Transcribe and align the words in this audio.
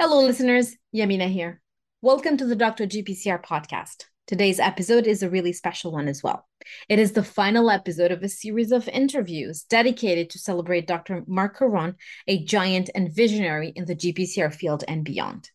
Hello, 0.00 0.24
listeners. 0.24 0.76
Yamina 0.94 1.28
here. 1.28 1.60
Welcome 2.02 2.36
to 2.36 2.46
the 2.46 2.54
Dr. 2.54 2.86
GPCR 2.86 3.44
podcast. 3.44 4.04
Today's 4.28 4.60
episode 4.60 5.08
is 5.08 5.24
a 5.24 5.28
really 5.28 5.52
special 5.52 5.90
one 5.90 6.06
as 6.06 6.22
well. 6.22 6.46
It 6.88 7.00
is 7.00 7.10
the 7.10 7.24
final 7.24 7.68
episode 7.68 8.12
of 8.12 8.22
a 8.22 8.28
series 8.28 8.70
of 8.70 8.86
interviews 8.86 9.64
dedicated 9.64 10.30
to 10.30 10.38
celebrate 10.38 10.86
Dr. 10.86 11.24
Marc 11.26 11.58
Caron, 11.58 11.96
a 12.28 12.44
giant 12.44 12.90
and 12.94 13.12
visionary 13.12 13.72
in 13.74 13.86
the 13.86 13.96
GPCR 13.96 14.54
field 14.54 14.84
and 14.86 15.04
beyond. 15.04 15.50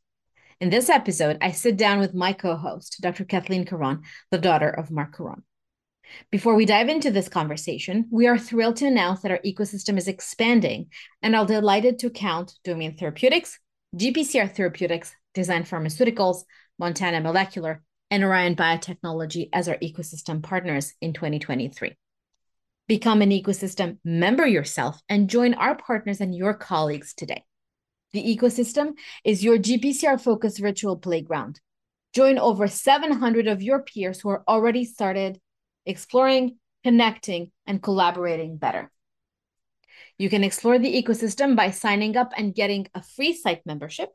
In 0.59 0.69
this 0.69 0.89
episode, 0.89 1.37
I 1.39 1.51
sit 1.51 1.77
down 1.77 1.99
with 1.99 2.13
my 2.13 2.33
co 2.33 2.57
host, 2.57 2.97
Dr. 2.99 3.23
Kathleen 3.23 3.63
Caron, 3.63 4.01
the 4.29 4.39
daughter 4.39 4.69
of 4.69 4.91
Marc 4.91 5.15
Caron. 5.15 5.43
Before 6.31 6.55
we 6.55 6.65
dive 6.65 6.89
into 6.89 7.11
this 7.11 7.29
conversation, 7.29 8.07
we 8.11 8.27
are 8.27 8.37
thrilled 8.37 8.75
to 8.77 8.87
announce 8.87 9.21
that 9.21 9.31
our 9.31 9.39
ecosystem 9.45 9.97
is 9.97 10.09
expanding 10.09 10.87
and 11.21 11.33
are 11.33 11.45
delighted 11.45 11.97
to 11.99 12.09
count 12.09 12.55
Domain 12.65 12.97
Therapeutics, 12.97 13.57
GPCR 13.95 14.51
Therapeutics, 14.51 15.15
Design 15.35 15.65
Pharmaceuticals, 15.65 16.45
Montana 16.79 17.21
Molecular, 17.21 17.83
and 18.09 18.23
Orion 18.23 18.55
Biotechnology 18.55 19.49
as 19.53 19.69
our 19.69 19.77
ecosystem 19.77 20.41
partners 20.41 20.93
in 20.99 21.13
2023. 21.13 21.95
Become 22.87 23.21
an 23.21 23.29
ecosystem 23.29 23.97
member 24.03 24.47
yourself 24.47 24.99
and 25.09 25.29
join 25.29 25.53
our 25.53 25.75
partners 25.75 26.21
and 26.21 26.35
your 26.35 26.55
colleagues 26.55 27.13
today. 27.13 27.43
The 28.13 28.35
ecosystem 28.35 28.93
is 29.23 29.43
your 29.43 29.59
GPCR 29.59 30.19
focused 30.19 30.59
virtual 30.59 30.97
playground. 30.97 31.59
Join 32.13 32.39
over 32.39 32.67
700 32.67 33.47
of 33.47 33.61
your 33.61 33.83
peers 33.83 34.21
who 34.21 34.29
are 34.29 34.43
already 34.47 34.85
started 34.85 35.39
exploring, 35.85 36.57
connecting, 36.83 37.51
and 37.67 37.81
collaborating 37.81 38.57
better. 38.57 38.91
You 40.17 40.29
can 40.29 40.43
explore 40.43 40.79
the 40.79 41.03
ecosystem 41.03 41.55
by 41.55 41.71
signing 41.71 42.15
up 42.17 42.31
and 42.37 42.55
getting 42.55 42.87
a 42.93 43.01
free 43.01 43.33
site 43.33 43.65
membership. 43.65 44.09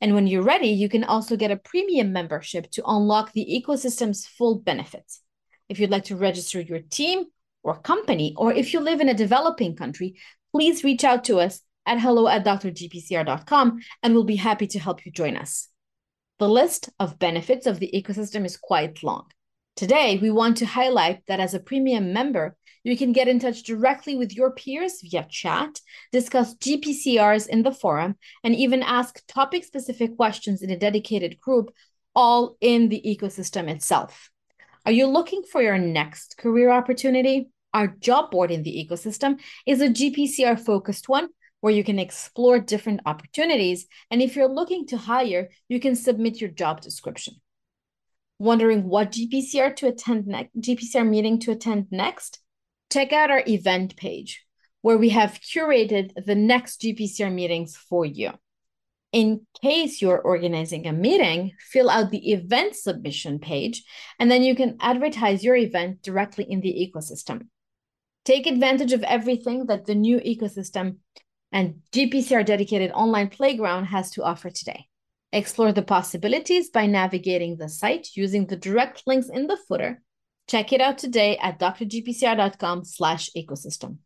And 0.00 0.14
when 0.14 0.26
you're 0.26 0.42
ready, 0.42 0.68
you 0.68 0.88
can 0.88 1.04
also 1.04 1.36
get 1.36 1.50
a 1.50 1.56
premium 1.56 2.12
membership 2.12 2.70
to 2.72 2.82
unlock 2.86 3.32
the 3.32 3.46
ecosystem's 3.46 4.26
full 4.26 4.58
benefits. 4.58 5.22
If 5.68 5.78
you'd 5.78 5.90
like 5.90 6.04
to 6.04 6.16
register 6.16 6.60
your 6.60 6.80
team 6.80 7.26
or 7.62 7.80
company, 7.80 8.34
or 8.36 8.52
if 8.52 8.72
you 8.72 8.80
live 8.80 9.00
in 9.00 9.08
a 9.08 9.14
developing 9.14 9.74
country, 9.74 10.16
please 10.52 10.84
reach 10.84 11.04
out 11.04 11.24
to 11.24 11.40
us 11.40 11.62
at 11.86 12.00
hello 12.00 12.28
at 12.28 12.44
drgpcr.com 12.44 13.78
and 14.02 14.14
we'll 14.14 14.24
be 14.24 14.36
happy 14.36 14.66
to 14.66 14.78
help 14.78 15.06
you 15.06 15.12
join 15.12 15.36
us. 15.36 15.68
The 16.38 16.48
list 16.48 16.90
of 17.00 17.18
benefits 17.18 17.66
of 17.66 17.78
the 17.78 17.90
ecosystem 17.94 18.44
is 18.44 18.56
quite 18.56 19.02
long. 19.02 19.26
Today, 19.76 20.18
we 20.20 20.30
want 20.30 20.58
to 20.58 20.66
highlight 20.66 21.22
that 21.28 21.40
as 21.40 21.54
a 21.54 21.60
premium 21.60 22.12
member, 22.12 22.56
you 22.86 22.96
can 22.96 23.12
get 23.12 23.26
in 23.26 23.40
touch 23.40 23.64
directly 23.64 24.14
with 24.16 24.32
your 24.32 24.52
peers 24.52 25.00
via 25.02 25.26
chat, 25.28 25.80
discuss 26.12 26.54
GPCRs 26.54 27.48
in 27.48 27.64
the 27.64 27.72
forum, 27.72 28.14
and 28.44 28.54
even 28.54 28.82
ask 28.82 29.20
topic 29.26 29.64
specific 29.64 30.16
questions 30.16 30.62
in 30.62 30.70
a 30.70 30.78
dedicated 30.78 31.40
group, 31.40 31.72
all 32.14 32.56
in 32.60 32.88
the 32.88 33.02
ecosystem 33.04 33.68
itself. 33.68 34.30
Are 34.84 34.92
you 34.92 35.08
looking 35.08 35.42
for 35.42 35.60
your 35.60 35.78
next 35.78 36.38
career 36.38 36.70
opportunity? 36.70 37.50
Our 37.74 37.88
job 37.88 38.30
board 38.30 38.52
in 38.52 38.62
the 38.62 38.86
ecosystem 38.88 39.40
is 39.66 39.80
a 39.80 39.88
GPCR 39.88 40.58
focused 40.64 41.08
one 41.08 41.28
where 41.60 41.74
you 41.74 41.82
can 41.82 41.98
explore 41.98 42.60
different 42.60 43.00
opportunities. 43.04 43.88
And 44.12 44.22
if 44.22 44.36
you're 44.36 44.48
looking 44.48 44.86
to 44.86 44.96
hire, 44.96 45.48
you 45.68 45.80
can 45.80 45.96
submit 45.96 46.40
your 46.40 46.50
job 46.50 46.82
description. 46.82 47.34
Wondering 48.38 48.84
what 48.84 49.10
GPCR 49.10 49.74
to 49.76 49.88
attend 49.88 50.28
next, 50.28 50.56
GPCR 50.60 51.08
meeting 51.08 51.40
to 51.40 51.50
attend 51.50 51.88
next? 51.90 52.38
Check 52.92 53.12
out 53.12 53.30
our 53.30 53.42
event 53.46 53.96
page 53.96 54.44
where 54.82 54.98
we 54.98 55.08
have 55.08 55.40
curated 55.40 56.12
the 56.26 56.34
next 56.34 56.80
GPCR 56.80 57.32
meetings 57.32 57.76
for 57.76 58.06
you. 58.06 58.30
In 59.12 59.46
case 59.62 60.00
you're 60.02 60.20
organizing 60.20 60.86
a 60.86 60.92
meeting, 60.92 61.52
fill 61.58 61.90
out 61.90 62.10
the 62.10 62.32
event 62.32 62.76
submission 62.76 63.38
page, 63.38 63.82
and 64.20 64.30
then 64.30 64.42
you 64.42 64.54
can 64.54 64.76
advertise 64.80 65.42
your 65.42 65.56
event 65.56 66.02
directly 66.02 66.44
in 66.48 66.60
the 66.60 66.72
ecosystem. 66.72 67.48
Take 68.24 68.46
advantage 68.46 68.92
of 68.92 69.02
everything 69.02 69.66
that 69.66 69.86
the 69.86 69.94
new 69.94 70.18
ecosystem 70.20 70.98
and 71.50 71.80
GPCR 71.92 72.44
dedicated 72.44 72.90
online 72.92 73.28
playground 73.28 73.86
has 73.86 74.10
to 74.12 74.22
offer 74.22 74.50
today. 74.50 74.86
Explore 75.32 75.72
the 75.72 75.82
possibilities 75.82 76.70
by 76.70 76.86
navigating 76.86 77.56
the 77.56 77.68
site 77.68 78.08
using 78.14 78.46
the 78.46 78.56
direct 78.56 79.02
links 79.06 79.28
in 79.28 79.46
the 79.46 79.58
footer 79.68 80.02
Check 80.48 80.72
it 80.72 80.80
out 80.80 80.98
today 80.98 81.36
at 81.38 81.58
drgpcr.com 81.58 82.84
slash 82.84 83.30
ecosystem. 83.36 83.98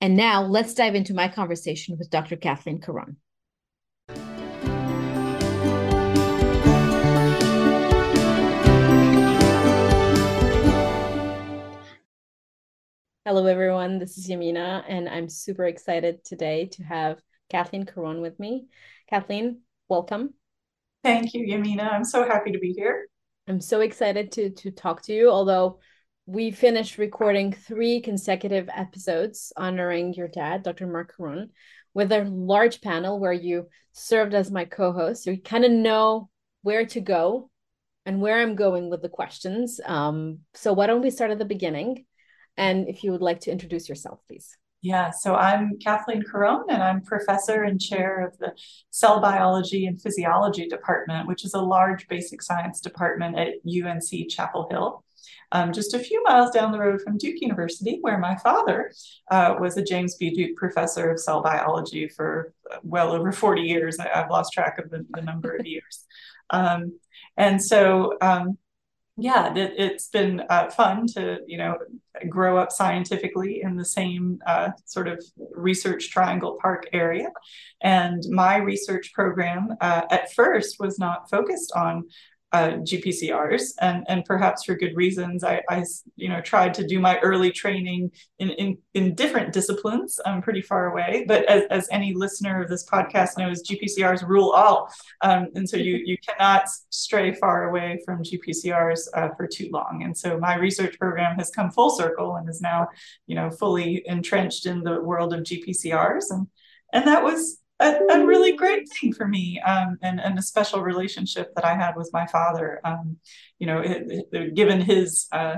And 0.00 0.16
now 0.16 0.42
let's 0.42 0.74
dive 0.74 0.96
into 0.96 1.14
my 1.14 1.28
conversation 1.28 1.96
with 1.96 2.10
Dr. 2.10 2.34
Kathleen 2.34 2.80
Caron. 2.80 3.16
Hello, 13.24 13.46
everyone. 13.46 14.00
This 14.00 14.18
is 14.18 14.28
Yamina, 14.28 14.82
and 14.88 15.08
I'm 15.08 15.28
super 15.28 15.64
excited 15.64 16.24
today 16.24 16.66
to 16.72 16.82
have 16.82 17.22
Kathleen 17.50 17.86
Caron 17.86 18.20
with 18.20 18.38
me. 18.40 18.66
Kathleen, 19.08 19.60
welcome. 19.88 20.34
Thank 21.04 21.34
you, 21.34 21.46
Yamina. 21.46 21.92
I'm 21.92 22.04
so 22.04 22.26
happy 22.26 22.50
to 22.50 22.58
be 22.58 22.72
here. 22.72 23.06
I'm 23.46 23.60
so 23.60 23.80
excited 23.80 24.32
to 24.32 24.50
to 24.50 24.70
talk 24.70 25.02
to 25.02 25.12
you. 25.12 25.30
Although 25.30 25.80
we 26.26 26.50
finished 26.50 26.96
recording 26.96 27.52
three 27.52 28.00
consecutive 28.00 28.68
episodes 28.74 29.52
honoring 29.56 30.14
your 30.14 30.28
dad, 30.28 30.62
Dr. 30.62 30.86
Marc 30.86 31.14
Caron, 31.16 31.50
with 31.92 32.10
a 32.12 32.24
large 32.24 32.80
panel 32.80 33.20
where 33.20 33.32
you 33.32 33.68
served 33.92 34.34
as 34.34 34.50
my 34.50 34.64
co-host. 34.64 35.24
So 35.24 35.30
you 35.30 35.42
kind 35.42 35.64
of 35.64 35.70
know 35.70 36.30
where 36.62 36.86
to 36.86 37.00
go 37.00 37.50
and 38.06 38.22
where 38.22 38.40
I'm 38.40 38.56
going 38.56 38.88
with 38.88 39.02
the 39.02 39.08
questions. 39.10 39.80
Um, 39.84 40.40
so 40.54 40.72
why 40.72 40.86
don't 40.86 41.02
we 41.02 41.10
start 41.10 41.30
at 41.30 41.38
the 41.38 41.44
beginning? 41.44 42.06
And 42.56 42.88
if 42.88 43.04
you 43.04 43.12
would 43.12 43.20
like 43.20 43.40
to 43.40 43.50
introduce 43.50 43.88
yourself, 43.88 44.20
please. 44.26 44.56
Yeah, 44.84 45.12
so 45.12 45.34
I'm 45.34 45.78
Kathleen 45.78 46.22
Caron, 46.30 46.64
and 46.68 46.82
I'm 46.82 47.00
professor 47.00 47.62
and 47.62 47.80
chair 47.80 48.26
of 48.26 48.36
the 48.36 48.52
Cell 48.90 49.18
Biology 49.18 49.86
and 49.86 49.98
Physiology 49.98 50.68
Department, 50.68 51.26
which 51.26 51.46
is 51.46 51.54
a 51.54 51.58
large 51.58 52.06
basic 52.06 52.42
science 52.42 52.82
department 52.82 53.38
at 53.38 53.54
UNC 53.66 54.28
Chapel 54.28 54.68
Hill. 54.70 55.02
Um, 55.52 55.72
just 55.72 55.94
a 55.94 55.98
few 55.98 56.22
miles 56.22 56.50
down 56.50 56.70
the 56.70 56.78
road 56.78 57.00
from 57.00 57.16
Duke 57.16 57.40
University, 57.40 57.96
where 58.02 58.18
my 58.18 58.36
father 58.36 58.92
uh, 59.30 59.54
was 59.58 59.78
a 59.78 59.82
James 59.82 60.16
B. 60.16 60.28
Duke 60.28 60.54
professor 60.58 61.10
of 61.10 61.18
cell 61.18 61.40
biology 61.40 62.06
for 62.06 62.52
well 62.82 63.12
over 63.12 63.32
40 63.32 63.62
years. 63.62 63.98
I, 63.98 64.08
have 64.08 64.28
lost 64.28 64.52
track 64.52 64.78
of 64.78 64.90
the, 64.90 65.06
the 65.12 65.22
number 65.22 65.56
of 65.56 65.64
years. 65.64 66.04
Um, 66.50 66.98
and 67.38 67.62
so 67.62 68.18
um, 68.20 68.58
yeah, 69.16 69.54
it, 69.54 69.92
has 69.92 70.08
been 70.08 70.42
uh, 70.50 70.70
fun 70.70 71.06
to 71.14 71.38
you 71.46 71.56
know 71.56 71.76
grow 72.28 72.56
up 72.56 72.72
scientifically 72.72 73.62
in 73.62 73.76
the 73.76 73.84
same 73.84 74.40
uh, 74.46 74.70
sort 74.86 75.06
of 75.06 75.24
research 75.52 76.10
triangle 76.10 76.58
park 76.60 76.88
area, 76.92 77.28
and 77.82 78.22
my 78.30 78.56
research 78.56 79.12
program 79.12 79.68
uh, 79.80 80.02
at 80.10 80.32
first 80.32 80.76
was 80.80 80.98
not 80.98 81.30
focused 81.30 81.72
on 81.76 82.04
uh, 82.54 82.76
GPCRs, 82.88 83.74
and 83.80 84.04
and 84.08 84.24
perhaps 84.24 84.62
for 84.62 84.76
good 84.76 84.94
reasons. 84.94 85.42
I, 85.42 85.60
I, 85.68 85.82
you 86.14 86.28
know 86.28 86.40
tried 86.40 86.72
to 86.74 86.86
do 86.86 87.00
my 87.00 87.18
early 87.18 87.50
training 87.50 88.12
in 88.38 88.50
in, 88.50 88.78
in 88.94 89.16
different 89.16 89.52
disciplines. 89.52 90.20
I'm 90.24 90.40
pretty 90.40 90.62
far 90.62 90.92
away, 90.92 91.24
but 91.26 91.44
as, 91.46 91.64
as 91.70 91.88
any 91.90 92.14
listener 92.14 92.62
of 92.62 92.68
this 92.70 92.88
podcast 92.88 93.38
knows, 93.38 93.68
GPCRs 93.68 94.28
rule 94.28 94.50
all, 94.50 94.88
um, 95.22 95.48
and 95.56 95.68
so 95.68 95.76
you 95.76 95.94
you 96.04 96.16
cannot 96.26 96.68
stray 96.90 97.34
far 97.34 97.70
away 97.70 97.98
from 98.04 98.22
GPCRs 98.22 99.08
uh, 99.14 99.30
for 99.36 99.48
too 99.48 99.68
long. 99.72 100.02
And 100.04 100.16
so 100.16 100.38
my 100.38 100.54
research 100.54 100.96
program 101.00 101.36
has 101.36 101.50
come 101.50 101.72
full 101.72 101.90
circle 101.90 102.36
and 102.36 102.48
is 102.48 102.60
now 102.60 102.86
you 103.26 103.34
know 103.34 103.50
fully 103.50 104.04
entrenched 104.06 104.66
in 104.66 104.84
the 104.84 105.00
world 105.00 105.34
of 105.34 105.40
GPCRs, 105.40 106.26
and 106.30 106.46
and 106.92 107.04
that 107.08 107.24
was 107.24 107.58
a, 107.80 107.94
a 108.10 108.26
really 108.26 108.52
great 108.52 108.88
thing 108.88 109.12
for 109.12 109.26
me 109.26 109.60
um, 109.60 109.98
and, 110.02 110.20
and 110.20 110.38
a 110.38 110.42
special 110.42 110.80
relationship 110.80 111.52
that 111.54 111.64
I 111.64 111.74
had 111.74 111.96
with 111.96 112.10
my 112.12 112.26
father. 112.26 112.80
Um, 112.84 113.16
you 113.58 113.66
know, 113.66 113.80
it, 113.80 114.26
it, 114.32 114.54
given 114.54 114.80
his 114.80 115.26
uh, 115.32 115.56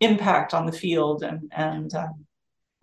impact 0.00 0.54
on 0.54 0.66
the 0.66 0.72
field 0.72 1.22
and 1.22 1.50
and 1.54 1.92
um, 1.94 2.26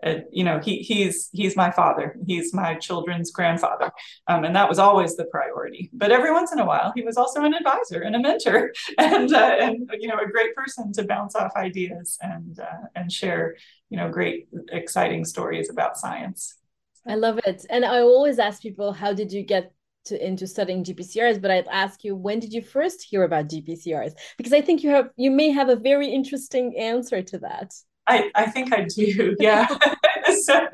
it, 0.04 0.28
you 0.32 0.44
know 0.44 0.60
he 0.60 0.80
he's 0.80 1.30
he's 1.32 1.56
my 1.56 1.72
father. 1.72 2.16
He's 2.28 2.54
my 2.54 2.76
children's 2.76 3.32
grandfather, 3.32 3.92
um, 4.28 4.44
and 4.44 4.56
that 4.56 4.68
was 4.68 4.80
always 4.80 5.16
the 5.16 5.26
priority. 5.26 5.90
But 5.94 6.12
every 6.12 6.32
once 6.32 6.52
in 6.52 6.60
a 6.60 6.66
while, 6.66 6.92
he 6.96 7.04
was 7.04 7.16
also 7.16 7.44
an 7.44 7.54
advisor 7.54 8.02
and 8.02 8.16
a 8.16 8.20
mentor, 8.20 8.74
and 8.98 9.34
uh, 9.34 9.56
and 9.60 9.90
you 10.00 10.08
know 10.08 10.18
a 10.20 10.30
great 10.30 10.56
person 10.56 10.92
to 10.94 11.06
bounce 11.06 11.36
off 11.36 11.54
ideas 11.56 12.18
and 12.22 12.60
uh, 12.60 12.88
and 12.96 13.12
share 13.12 13.56
you 13.90 13.98
know 13.98 14.10
great 14.10 14.48
exciting 14.72 15.24
stories 15.26 15.70
about 15.70 15.98
science. 15.98 16.56
I 17.06 17.16
love 17.16 17.40
it. 17.46 17.66
And 17.70 17.86
I 17.86 18.00
always 18.00 18.40
ask 18.40 18.62
people, 18.62 18.94
how 18.94 19.14
did 19.14 19.32
you 19.32 19.44
get 19.44 19.74
to, 20.06 20.26
into 20.26 20.48
studying 20.48 20.84
GPCRs? 20.84 21.42
But 21.42 21.52
I'd 21.52 21.68
ask 21.68 22.04
you, 22.04 22.16
when 22.16 22.40
did 22.40 22.54
you 22.54 22.62
first 22.62 23.04
hear 23.04 23.24
about 23.24 23.50
GPCRs? 23.50 24.14
Because 24.38 24.54
I 24.54 24.62
think 24.62 24.84
you 24.84 24.90
have 24.92 25.10
you 25.16 25.32
may 25.32 25.50
have 25.50 25.70
a 25.70 25.76
very 25.76 26.10
interesting 26.10 26.78
answer 26.78 27.22
to 27.22 27.38
that. 27.40 27.74
I, 28.08 28.30
I 28.36 28.48
think 28.48 28.74
I 28.74 28.86
do. 28.86 29.36
Yeah. 29.40 29.68
so, 30.44 30.68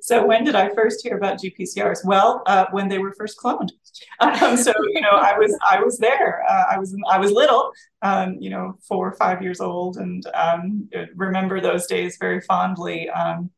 so 0.00 0.26
when 0.26 0.44
did 0.44 0.54
I 0.54 0.74
first 0.74 1.02
hear 1.02 1.16
about 1.16 1.38
GPCRs? 1.38 2.04
Well, 2.04 2.42
uh, 2.46 2.66
when 2.70 2.88
they 2.88 2.98
were 2.98 3.14
first 3.18 3.38
cloned. 3.38 3.70
Um, 4.20 4.56
so 4.56 4.72
you 4.94 5.00
know, 5.00 5.10
I 5.10 5.36
was 5.38 5.56
I 5.70 5.80
was 5.80 5.98
there. 5.98 6.42
Uh, 6.48 6.64
I 6.70 6.78
was 6.78 6.94
I 7.08 7.18
was 7.18 7.30
little, 7.32 7.70
um, 8.02 8.36
you 8.38 8.50
know, 8.50 8.78
four 8.86 9.08
or 9.08 9.12
five 9.16 9.42
years 9.42 9.60
old, 9.60 9.96
and 9.96 10.22
um, 10.34 10.88
remember 11.14 11.60
those 11.60 11.86
days 11.86 12.16
very 12.18 12.40
fondly. 12.42 13.08
Um, 13.10 13.50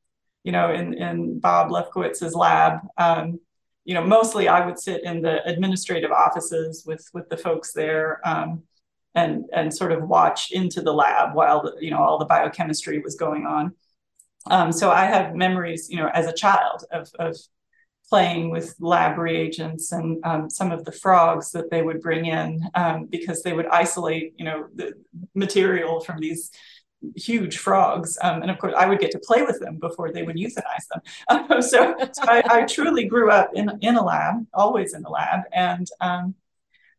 you 0.44 0.52
know, 0.52 0.72
in 0.72 0.94
in 0.94 1.40
Bob 1.40 1.70
Lefkowitz's 1.70 2.34
lab. 2.34 2.80
Um, 2.96 3.40
you 3.84 3.94
know, 3.94 4.04
mostly 4.04 4.48
I 4.48 4.66
would 4.66 4.78
sit 4.78 5.02
in 5.02 5.22
the 5.22 5.42
administrative 5.46 6.12
offices 6.12 6.84
with 6.86 7.08
with 7.14 7.28
the 7.28 7.36
folks 7.36 7.72
there. 7.72 8.20
Um, 8.26 8.62
and 9.14 9.46
and 9.52 9.74
sort 9.74 9.90
of 9.90 10.06
watch 10.06 10.52
into 10.52 10.80
the 10.80 10.92
lab 10.92 11.34
while 11.34 11.62
the, 11.62 11.74
you 11.80 11.90
know 11.90 11.98
all 11.98 12.18
the 12.18 12.24
biochemistry 12.26 13.00
was 13.00 13.16
going 13.16 13.46
on. 13.46 13.74
Um, 14.46 14.72
so 14.72 14.90
I 14.90 15.04
have 15.04 15.34
memories, 15.34 15.88
you 15.90 15.96
know, 15.96 16.08
as 16.08 16.26
a 16.26 16.32
child 16.32 16.84
of, 16.90 17.10
of 17.18 17.36
playing 18.08 18.50
with 18.50 18.74
lab 18.80 19.18
reagents 19.18 19.92
and 19.92 20.24
um, 20.24 20.48
some 20.48 20.72
of 20.72 20.84
the 20.84 20.92
frogs 20.92 21.50
that 21.52 21.70
they 21.70 21.82
would 21.82 22.00
bring 22.00 22.26
in 22.26 22.62
um, 22.74 23.06
because 23.06 23.42
they 23.42 23.52
would 23.52 23.66
isolate, 23.66 24.32
you 24.38 24.44
know, 24.44 24.66
the 24.74 24.94
material 25.34 26.00
from 26.00 26.18
these 26.18 26.50
huge 27.16 27.58
frogs. 27.58 28.18
Um, 28.22 28.42
and 28.42 28.50
of 28.50 28.58
course, 28.58 28.74
I 28.76 28.86
would 28.86 28.98
get 28.98 29.10
to 29.12 29.18
play 29.18 29.42
with 29.42 29.60
them 29.60 29.76
before 29.78 30.12
they 30.12 30.22
would 30.22 30.36
euthanize 30.36 30.86
them. 30.90 31.62
so, 31.62 31.96
so 32.12 32.22
I, 32.22 32.42
I, 32.50 32.62
truly 32.64 33.04
grew 33.04 33.30
up 33.30 33.50
in, 33.54 33.70
in 33.80 33.96
a 33.96 34.04
lab, 34.04 34.46
always 34.52 34.94
in 34.94 35.02
the 35.02 35.08
lab. 35.08 35.42
And 35.52 35.86
um, 36.00 36.34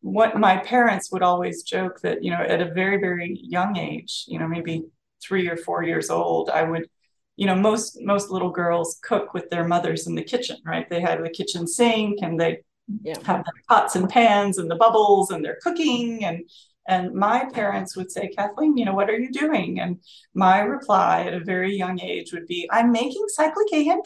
what 0.01 0.37
my 0.37 0.57
parents 0.57 1.11
would 1.11 1.21
always 1.21 1.63
joke 1.63 1.99
that, 2.01 2.23
you 2.23 2.31
know, 2.31 2.41
at 2.41 2.61
a 2.61 2.71
very, 2.73 2.97
very 2.97 3.39
young 3.43 3.77
age, 3.77 4.25
you 4.27 4.39
know, 4.39 4.47
maybe 4.47 4.85
three 5.21 5.49
or 5.49 5.57
four 5.57 5.83
years 5.83 6.09
old, 6.09 6.49
I 6.49 6.63
would 6.63 6.87
you 7.35 7.45
know 7.45 7.55
most 7.55 8.01
most 8.01 8.29
little 8.29 8.49
girls 8.49 8.99
cook 9.01 9.33
with 9.33 9.49
their 9.49 9.65
mothers 9.65 10.07
in 10.07 10.13
the 10.13 10.21
kitchen 10.21 10.57
right 10.65 10.89
they 10.89 10.99
have 10.99 11.23
the 11.23 11.29
kitchen 11.29 11.65
sink 11.65 12.19
and 12.21 12.37
they 12.37 12.57
yeah. 13.01 13.15
have 13.23 13.45
the 13.45 13.51
pots 13.69 13.95
and 13.95 14.09
pans 14.09 14.57
and 14.57 14.69
the 14.69 14.75
bubbles 14.75 15.31
and 15.31 15.43
they're 15.43 15.59
cooking 15.63 16.25
and 16.25 16.43
and 16.89 17.13
my 17.13 17.45
parents 17.53 17.95
would 17.95 18.11
say 18.11 18.27
kathleen 18.27 18.75
you 18.75 18.85
know 18.85 18.93
what 18.93 19.09
are 19.09 19.17
you 19.17 19.31
doing? 19.31 19.79
And 19.79 19.99
my 20.33 20.59
reply 20.59 21.21
at 21.27 21.33
a 21.33 21.39
very 21.39 21.75
young 21.75 21.99
age 22.01 22.33
would 22.33 22.47
be 22.47 22.67
i'm 22.71 22.91
making 22.91 23.25
cyclic 23.27 23.71
amp 23.73 24.05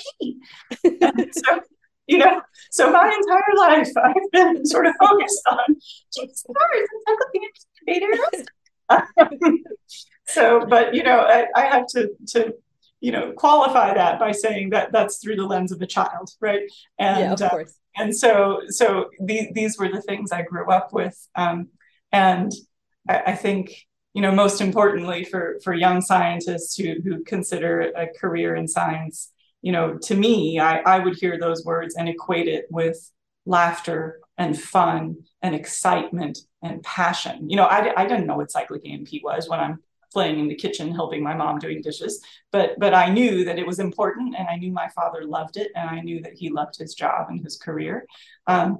and 0.83 1.33
so 1.41 1.61
you 2.07 2.17
know 2.17 2.41
so 2.71 2.91
my 2.91 3.07
entire 3.07 3.55
life 3.57 3.91
i've 4.03 4.31
been 4.31 4.65
sort 4.65 4.85
of 4.87 4.93
focused 4.99 5.41
on 5.51 5.75
stars 6.09 6.87
and 6.91 7.01
cyclic 7.07 8.47
amp 8.91 9.13
so 10.27 10.65
but 10.65 10.93
you 10.93 11.03
know 11.03 11.19
I, 11.19 11.47
I 11.55 11.65
have 11.65 11.87
to 11.87 12.09
to 12.29 12.53
you 12.99 13.11
know 13.11 13.33
qualify 13.33 13.93
that 13.93 14.19
by 14.19 14.31
saying 14.31 14.71
that 14.71 14.91
that's 14.91 15.17
through 15.17 15.35
the 15.35 15.45
lens 15.45 15.71
of 15.71 15.81
a 15.81 15.87
child 15.87 16.31
right? 16.39 16.63
And 16.99 17.19
yeah, 17.19 17.33
of 17.33 17.41
uh, 17.41 17.49
course. 17.49 17.75
and 17.95 18.15
so 18.15 18.61
so 18.67 19.09
these 19.19 19.47
these 19.53 19.77
were 19.77 19.89
the 19.89 20.01
things 20.01 20.31
i 20.31 20.41
grew 20.41 20.69
up 20.69 20.93
with 20.93 21.17
um, 21.35 21.67
and 22.11 22.51
I, 23.07 23.17
I, 23.27 23.35
think 23.35 23.75
you 24.13 24.21
know 24.21 24.31
most 24.31 24.61
importantly 24.61 25.23
for 25.23 25.59
for 25.63 25.73
young 25.73 26.01
scientists 26.01 26.75
who 26.75 26.95
who 27.03 27.23
consider 27.23 27.91
a 27.95 28.07
career 28.19 28.55
in 28.55 28.67
science 28.67 29.31
you 29.61 29.71
know 29.71 29.97
to 30.03 30.15
me 30.15 30.59
i 30.59 30.79
i 30.79 30.99
would 30.99 31.15
hear 31.15 31.39
those 31.39 31.65
words 31.65 31.95
and 31.95 32.07
equate 32.07 32.47
it 32.47 32.65
with 32.69 33.11
laughter 33.45 34.19
and 34.37 34.59
fun 34.59 35.17
and 35.41 35.53
excitement 35.53 36.39
and 36.61 36.81
passion. 36.83 37.49
You 37.49 37.57
know 37.57 37.65
i, 37.65 38.01
I 38.01 38.07
didn't 38.07 38.27
know 38.27 38.37
what 38.37 38.51
cyclic 38.51 38.87
amp 38.87 39.07
was 39.23 39.49
when 39.49 39.59
i'm 39.59 39.79
playing 40.11 40.39
in 40.39 40.47
the 40.47 40.55
kitchen 40.55 40.93
helping 40.93 41.23
my 41.23 41.33
mom 41.33 41.57
doing 41.57 41.81
dishes 41.81 42.23
but 42.51 42.77
but 42.77 42.93
i 42.93 43.09
knew 43.09 43.43
that 43.45 43.57
it 43.57 43.65
was 43.65 43.79
important 43.79 44.35
and 44.37 44.47
i 44.47 44.55
knew 44.55 44.71
my 44.71 44.87
father 44.89 45.25
loved 45.25 45.57
it 45.57 45.71
and 45.75 45.89
i 45.89 45.99
knew 46.01 46.21
that 46.21 46.33
he 46.33 46.49
loved 46.49 46.77
his 46.77 46.93
job 46.93 47.27
and 47.29 47.43
his 47.43 47.57
career. 47.57 48.05
Um, 48.45 48.77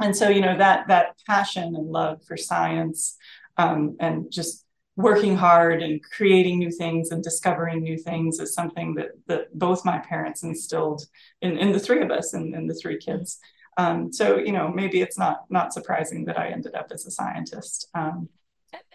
and 0.00 0.16
so 0.16 0.28
you 0.28 0.40
know 0.40 0.56
that 0.56 0.88
that 0.88 1.16
passion 1.26 1.76
and 1.76 1.86
love 1.86 2.22
for 2.24 2.36
science 2.36 3.16
um, 3.60 3.96
and 4.00 4.30
just 4.30 4.64
working 4.96 5.36
hard 5.36 5.82
and 5.82 6.02
creating 6.16 6.58
new 6.58 6.70
things 6.70 7.10
and 7.10 7.22
discovering 7.22 7.80
new 7.82 7.96
things 7.96 8.38
is 8.38 8.54
something 8.54 8.94
that 8.94 9.10
that 9.26 9.42
both 9.58 9.84
my 9.84 9.98
parents 9.98 10.42
instilled 10.42 11.02
in, 11.42 11.56
in 11.56 11.72
the 11.72 11.78
three 11.78 12.02
of 12.02 12.10
us 12.10 12.34
and, 12.34 12.54
in 12.54 12.66
the 12.66 12.74
three 12.74 12.98
kids. 12.98 13.38
Um, 13.76 14.12
so 14.12 14.36
you 14.38 14.52
know 14.52 14.68
maybe 14.68 15.00
it's 15.00 15.18
not 15.18 15.44
not 15.48 15.72
surprising 15.72 16.24
that 16.26 16.38
i 16.38 16.48
ended 16.48 16.74
up 16.74 16.88
as 16.92 17.06
a 17.06 17.10
scientist 17.10 17.88
um, 17.94 18.28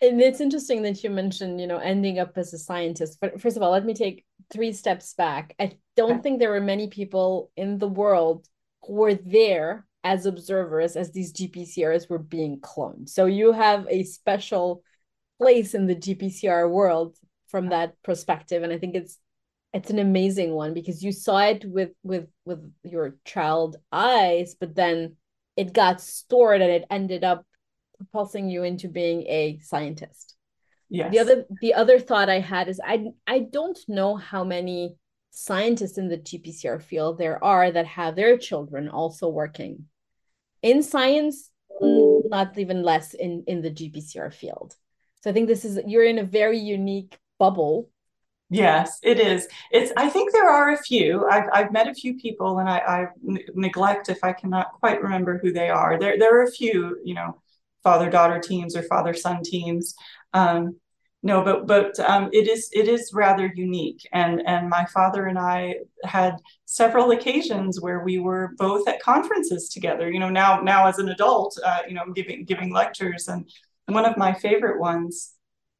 and 0.02 0.22
it's 0.22 0.42
interesting 0.42 0.84
that 0.84 1.02
you 1.02 1.10
mentioned 1.10 1.62
you 1.62 1.66
know 1.66 1.78
ending 1.78 2.20
up 2.20 2.34
as 2.38 2.54
a 2.54 2.60
scientist 2.60 3.18
but 3.22 3.42
first 3.42 3.56
of 3.56 3.64
all 3.64 3.72
let 3.72 3.86
me 3.86 3.94
take 3.94 4.26
three 4.52 4.72
steps 4.72 5.14
back. 5.14 5.56
I 5.60 5.78
don't 5.96 6.22
think 6.22 6.40
there 6.40 6.52
were 6.52 6.62
many 6.62 6.88
people 6.88 7.52
in 7.56 7.78
the 7.78 7.88
world 7.88 8.48
who 8.86 8.94
were 8.94 9.16
there 9.16 9.86
as 10.06 10.26
observers 10.26 10.96
as 10.96 11.12
these 11.12 11.34
gpcrs 11.34 12.10
were 12.10 12.20
being 12.20 12.60
cloned 12.60 13.10
so 13.10 13.26
you 13.26 13.52
have 13.52 13.86
a 13.90 14.04
special 14.04 14.82
place 15.38 15.74
in 15.74 15.86
the 15.88 15.96
gpcr 15.96 16.70
world 16.70 17.18
from 17.48 17.70
that 17.70 18.02
perspective 18.04 18.64
and 18.64 18.72
i 18.72 18.78
think 18.78 18.96
it's 18.96 19.18
it's 19.74 19.90
an 19.90 20.00
amazing 20.00 20.54
one 20.54 20.74
because 20.74 21.04
you 21.04 21.12
saw 21.12 21.40
it 21.40 21.66
with 21.66 21.92
with 22.04 22.28
with 22.46 22.60
your 22.84 23.18
child 23.26 23.76
eyes 23.92 24.56
but 24.58 24.74
then 24.74 25.18
it 25.58 25.74
got 25.74 26.02
stored 26.02 26.62
and 26.62 26.72
it 26.72 26.86
ended 26.90 27.24
up 27.24 27.46
propulsing 27.98 28.50
you 28.50 28.64
into 28.64 28.88
being 28.88 29.22
a 29.24 29.60
scientist. 29.62 30.36
Yes. 30.90 31.12
The 31.12 31.20
other 31.20 31.46
the 31.62 31.74
other 31.74 32.00
thought 32.00 32.30
I 32.30 32.40
had 32.40 32.68
is 32.68 32.80
I 32.84 33.08
I 33.26 33.40
don't 33.40 33.80
know 33.88 34.16
how 34.16 34.44
many 34.44 34.96
scientists 35.32 35.98
in 35.98 36.08
the 36.08 36.18
GPCR 36.18 36.82
field 36.82 37.18
there 37.18 37.44
are 37.44 37.72
that 37.72 37.88
have 37.88 38.16
their 38.16 38.38
children 38.38 38.88
also 38.88 39.28
working 39.28 39.86
in 40.66 40.84
science, 40.84 41.52
not 41.82 42.58
even 42.58 42.84
less 42.84 43.14
in 43.14 43.44
in 43.48 43.62
the 43.62 43.72
GPCR 43.72 44.34
field. 44.34 44.76
So 45.22 45.30
I 45.30 45.34
think 45.34 45.48
this 45.48 45.66
is 45.66 45.80
you're 45.86 46.10
in 46.14 46.20
a 46.20 46.24
very 46.42 46.60
unique 46.60 47.18
bubble 47.40 47.90
Yes, 48.50 49.00
it 49.02 49.20
is. 49.20 49.48
It's. 49.72 49.92
I 49.98 50.08
think 50.08 50.32
there 50.32 50.50
are 50.50 50.72
a 50.72 50.78
few. 50.78 51.28
I've 51.28 51.50
I've 51.52 51.72
met 51.72 51.88
a 51.88 51.96
few 51.96 52.16
people, 52.16 52.60
and 52.60 52.70
I, 52.70 52.78
I 52.78 53.08
neglect 53.56 54.08
if 54.08 54.24
I 54.24 54.34
cannot 54.34 54.72
quite 54.74 55.02
remember 55.02 55.40
who 55.40 55.52
they 55.52 55.70
are. 55.70 56.00
There 56.00 56.20
there 56.20 56.40
are 56.40 56.44
a 56.44 56.52
few, 56.52 57.00
you 57.04 57.16
know, 57.16 57.42
father 57.82 58.10
daughter 58.10 58.40
teams 58.40 58.76
or 58.76 58.84
father 58.84 59.16
son 59.16 59.42
teams. 59.44 59.96
Um, 60.34 60.80
no, 61.26 61.44
but 61.44 61.66
but 61.66 62.00
um, 62.02 62.30
it 62.34 62.48
is 62.48 62.70
it 62.72 62.88
is 62.88 63.10
rather 63.12 63.52
unique, 63.56 64.08
and 64.14 64.44
and 64.46 64.70
my 64.70 64.86
father 64.86 65.26
and 65.26 65.40
I 65.40 65.78
had 66.04 66.36
several 66.66 67.10
occasions 67.10 67.82
where 67.82 68.02
we 68.02 68.20
were 68.20 68.52
both 68.60 68.88
at 68.88 69.02
conferences 69.02 69.70
together. 69.70 70.12
You 70.12 70.20
know, 70.20 70.30
now 70.30 70.62
now 70.62 70.86
as 70.86 71.00
an 71.00 71.10
adult, 71.10 71.58
uh, 71.66 71.80
you 71.88 71.96
know, 71.96 72.04
giving 72.14 72.46
giving 72.46 72.72
lectures, 72.72 73.28
and 73.28 73.50
one 73.88 74.06
of 74.06 74.18
my 74.18 74.36
favorite 74.36 74.80
ones. 74.80 75.32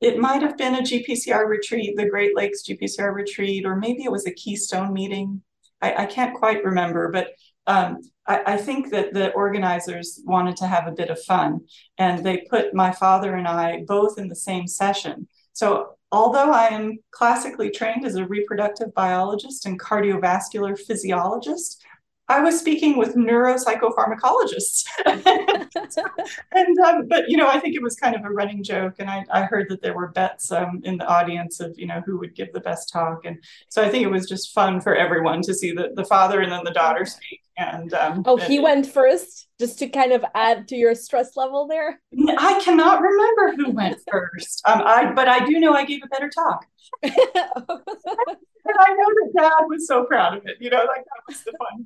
It 0.02 0.18
might 0.18 0.42
have 0.42 0.58
been 0.58 0.76
a 0.76 0.82
GPCR 0.82 1.48
retreat, 1.48 1.96
the 1.96 2.10
Great 2.10 2.36
Lakes 2.36 2.64
GPCR 2.68 3.14
retreat, 3.14 3.66
or 3.66 3.76
maybe 3.76 4.04
it 4.04 4.12
was 4.12 4.26
a 4.28 4.34
Keystone 4.34 4.94
meeting. 4.94 5.42
I, 5.82 6.04
I 6.04 6.06
can't 6.06 6.36
quite 6.36 6.64
remember, 6.66 7.12
but 7.12 7.30
um, 7.68 8.02
I, 8.28 8.42
I, 8.46 8.58
think 8.58 8.92
that 8.92 9.14
the 9.14 9.32
organizers 9.32 10.22
wanted 10.26 10.58
to 10.58 10.68
have 10.68 10.86
a 10.86 10.92
bit 10.92 11.10
of 11.10 11.24
fun 11.24 11.62
and 11.98 12.24
they 12.24 12.46
put 12.50 12.76
my 12.76 12.92
father 12.92 13.34
and 13.36 13.48
I 13.48 13.84
both 13.88 14.20
in 14.20 14.28
the 14.28 14.36
same 14.36 14.68
session. 14.68 15.28
So, 15.56 15.96
although 16.12 16.52
I 16.52 16.68
am 16.68 17.00
classically 17.12 17.70
trained 17.70 18.06
as 18.06 18.16
a 18.16 18.28
reproductive 18.28 18.94
biologist 18.94 19.66
and 19.66 19.80
cardiovascular 19.80 20.78
physiologist, 20.78 21.82
I 22.28 22.42
was 22.42 22.60
speaking 22.60 22.98
with 22.98 23.16
neuropsychopharmacologists. 23.16 24.86
and 25.06 26.80
um, 26.80 27.08
but 27.08 27.30
you 27.30 27.38
know, 27.38 27.48
I 27.48 27.60
think 27.60 27.76
it 27.76 27.84
was 27.84 27.96
kind 27.96 28.16
of 28.16 28.26
a 28.26 28.30
running 28.30 28.64
joke, 28.64 28.96
and 29.00 29.10
I, 29.10 29.26
I 29.32 29.44
heard 29.44 29.70
that 29.70 29.82
there 29.82 29.94
were 29.94 30.08
bets 30.08 30.52
um, 30.52 30.82
in 30.84 30.98
the 30.98 31.06
audience 31.06 31.60
of 31.60 31.78
you 31.78 31.86
know 31.86 32.02
who 32.06 32.18
would 32.20 32.36
give 32.36 32.52
the 32.54 32.60
best 32.60 32.92
talk, 32.92 33.26
and 33.26 33.38
so 33.70 33.84
I 33.84 33.90
think 33.90 34.04
it 34.04 34.10
was 34.10 34.28
just 34.28 34.54
fun 34.54 34.82
for 34.82 34.96
everyone 34.96 35.42
to 35.44 35.54
see 35.54 35.72
the, 35.72 35.92
the 35.96 36.06
father 36.06 36.42
and 36.42 36.52
then 36.52 36.64
the 36.64 36.72
daughter 36.72 37.06
speak. 37.06 37.42
And 37.58 37.94
um, 37.94 38.24
oh, 38.26 38.36
he 38.36 38.60
went 38.60 38.86
first, 38.86 39.48
just 39.60 39.80
to 39.80 39.88
kind 39.88 40.12
of 40.12 40.26
add 40.34 40.68
to 40.70 40.76
your 40.76 40.94
stress 40.94 41.38
level 41.38 41.68
there. 41.68 42.02
I 42.38 42.60
cannot 42.64 43.02
remember 43.02 43.54
who 43.56 43.72
went 43.72 43.98
first. 44.12 44.62
Um, 44.66 44.82
I 44.84 45.14
but 45.14 45.28
I 45.28 45.46
do 45.46 45.60
know 45.60 45.74
I 45.74 45.86
gave 45.86 46.02
a 46.04 46.08
better 46.08 46.30
talk. 46.30 46.66
and 47.04 47.14
I 47.14 48.94
know 48.94 49.08
that 49.08 49.32
dad 49.38 49.66
was 49.68 49.88
so 49.88 50.04
proud 50.06 50.38
of 50.38 50.46
it. 50.46 50.58
You 50.60 50.70
know, 50.70 50.84
like 50.86 51.06
that 51.06 51.22
was 51.28 51.42
the 51.44 51.54
fun? 51.54 51.85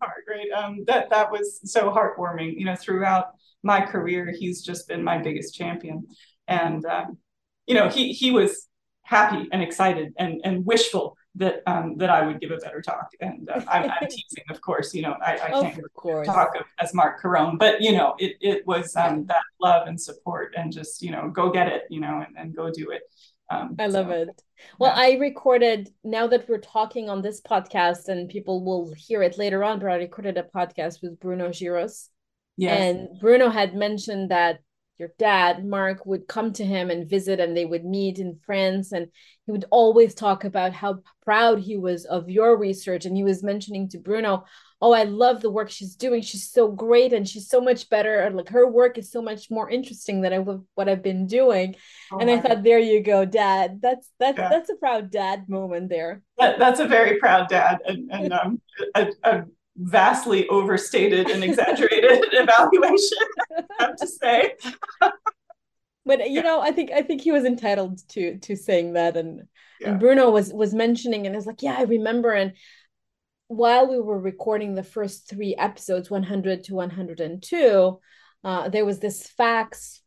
Um, 0.51 0.83
that 0.87 1.09
that 1.09 1.31
was 1.31 1.59
so 1.63 1.91
heartwarming. 1.91 2.57
You 2.57 2.65
know, 2.65 2.75
throughout 2.75 3.27
my 3.63 3.81
career, 3.81 4.33
he's 4.37 4.61
just 4.61 4.87
been 4.87 5.03
my 5.03 5.17
biggest 5.17 5.55
champion, 5.55 6.07
and 6.47 6.85
um, 6.85 7.17
you 7.67 7.75
know, 7.75 7.89
he 7.89 8.13
he 8.13 8.31
was 8.31 8.67
happy 9.03 9.47
and 9.51 9.61
excited 9.61 10.13
and 10.17 10.41
and 10.43 10.65
wishful 10.65 11.15
that 11.35 11.61
um, 11.67 11.97
that 11.97 12.09
I 12.09 12.25
would 12.25 12.39
give 12.39 12.51
a 12.51 12.57
better 12.57 12.81
talk. 12.81 13.09
And 13.21 13.49
uh, 13.49 13.61
I'm, 13.67 13.89
I'm, 13.89 14.07
teasing, 14.09 14.43
of 14.49 14.61
course. 14.61 14.93
You 14.93 15.03
know, 15.03 15.15
I, 15.23 15.33
I 15.33 15.49
can't 15.49 15.81
talk 16.25 16.55
of, 16.55 16.65
as 16.79 16.93
Marc 16.93 17.21
Caron, 17.21 17.57
but 17.57 17.81
you 17.81 17.93
know, 17.93 18.15
it 18.19 18.37
it 18.41 18.67
was 18.67 18.95
um, 18.95 19.25
that 19.27 19.41
love 19.61 19.87
and 19.87 19.99
support 19.99 20.53
and 20.57 20.71
just 20.71 21.01
you 21.01 21.11
know, 21.11 21.29
go 21.29 21.49
get 21.49 21.67
it, 21.67 21.83
you 21.89 21.99
know, 21.99 22.23
and, 22.25 22.37
and 22.37 22.55
go 22.55 22.71
do 22.71 22.91
it. 22.91 23.03
Um, 23.49 23.75
I 23.79 23.87
love 23.87 24.07
so, 24.07 24.11
it. 24.11 24.41
Well, 24.77 24.93
yeah. 24.95 25.15
I 25.15 25.19
recorded 25.19 25.89
now 26.03 26.27
that 26.27 26.47
we're 26.47 26.59
talking 26.59 27.09
on 27.09 27.21
this 27.21 27.41
podcast, 27.41 28.07
and 28.07 28.29
people 28.29 28.63
will 28.63 28.93
hear 28.93 29.23
it 29.23 29.37
later 29.37 29.63
on. 29.63 29.79
But 29.79 29.89
I 29.89 29.95
recorded 29.95 30.37
a 30.37 30.43
podcast 30.43 31.01
with 31.01 31.19
Bruno 31.19 31.49
Giros, 31.49 32.09
yes. 32.57 32.79
and 32.79 33.19
Bruno 33.19 33.49
had 33.49 33.73
mentioned 33.73 34.29
that 34.31 34.59
your 34.99 35.13
dad, 35.17 35.65
Marc, 35.65 36.05
would 36.05 36.27
come 36.27 36.51
to 36.53 36.65
him 36.65 36.89
and 36.89 37.09
visit, 37.09 37.39
and 37.39 37.55
they 37.55 37.65
would 37.65 37.85
meet 37.85 38.19
in 38.19 38.39
France. 38.45 38.91
And 38.91 39.07
he 39.45 39.51
would 39.51 39.65
always 39.71 40.13
talk 40.13 40.43
about 40.43 40.73
how 40.73 40.99
proud 41.23 41.59
he 41.59 41.77
was 41.77 42.05
of 42.05 42.29
your 42.29 42.57
research. 42.57 43.05
And 43.05 43.15
he 43.15 43.23
was 43.23 43.41
mentioning 43.41 43.89
to 43.89 43.97
Bruno, 43.97 44.45
Oh, 44.81 44.93
I 44.93 45.03
love 45.03 45.41
the 45.41 45.51
work 45.51 45.69
she's 45.69 45.95
doing. 45.95 46.21
She's 46.21 46.49
so 46.49 46.71
great 46.71 47.11
and 47.11 47.27
she's 47.27 47.49
so 47.49 47.59
much 47.59 47.89
better. 47.89 48.29
Like 48.33 48.47
her 48.49 48.65
work 48.65 48.97
is 48.97 49.11
so 49.11 49.21
much 49.21 49.51
more 49.51 49.69
interesting 49.69 50.21
than 50.21 50.31
I 50.31 50.37
what 50.37 50.87
I've 50.87 51.03
been 51.03 51.27
doing. 51.27 51.75
Oh 52.11 52.19
and 52.19 52.29
I 52.29 52.39
thought, 52.39 52.63
there 52.63 52.79
you 52.79 53.03
go, 53.03 53.25
dad. 53.25 53.79
That's 53.81 54.09
that's 54.19 54.37
yeah. 54.37 54.47
that's 54.47 54.69
a 54.69 54.75
proud 54.75 55.11
dad 55.11 55.49
moment 55.49 55.89
there. 55.89 56.21
That, 56.37 56.59
that's 56.59 56.79
a 56.79 56.87
very 56.87 57.19
proud 57.19 57.49
dad. 57.49 57.79
And, 57.85 58.09
and 58.09 58.31
um, 58.31 58.61
a, 58.95 59.11
a 59.23 59.43
vastly 59.79 60.47
overstated 60.49 61.29
and 61.29 61.43
exaggerated 61.43 62.25
evaluation, 62.31 63.17
I 63.51 63.63
have 63.79 63.95
to 63.95 64.07
say. 64.07 64.53
but 66.05 66.29
you 66.29 66.43
know, 66.43 66.59
I 66.61 66.71
think 66.71 66.91
I 66.91 67.01
think 67.01 67.21
he 67.21 67.31
was 67.31 67.45
entitled 67.45 67.99
to 68.09 68.37
to 68.39 68.55
saying 68.55 68.93
that, 68.93 69.15
and 69.15 69.43
yeah. 69.79 69.91
and 69.91 69.99
Bruno 69.99 70.29
was 70.29 70.51
was 70.53 70.73
mentioning, 70.73 71.25
and 71.25 71.35
I 71.35 71.37
was 71.37 71.45
like, 71.45 71.61
yeah, 71.61 71.75
I 71.77 71.83
remember. 71.83 72.33
And 72.33 72.53
while 73.47 73.87
we 73.87 73.99
were 73.99 74.19
recording 74.19 74.75
the 74.75 74.83
first 74.83 75.29
three 75.29 75.55
episodes, 75.55 76.09
one 76.09 76.23
hundred 76.23 76.65
to 76.65 76.75
one 76.75 76.89
hundred 76.89 77.21
and 77.21 77.41
two, 77.41 77.99
uh, 78.43 78.69
there 78.69 78.85
was 78.85 78.99
this 78.99 79.27
fax, 79.27 80.01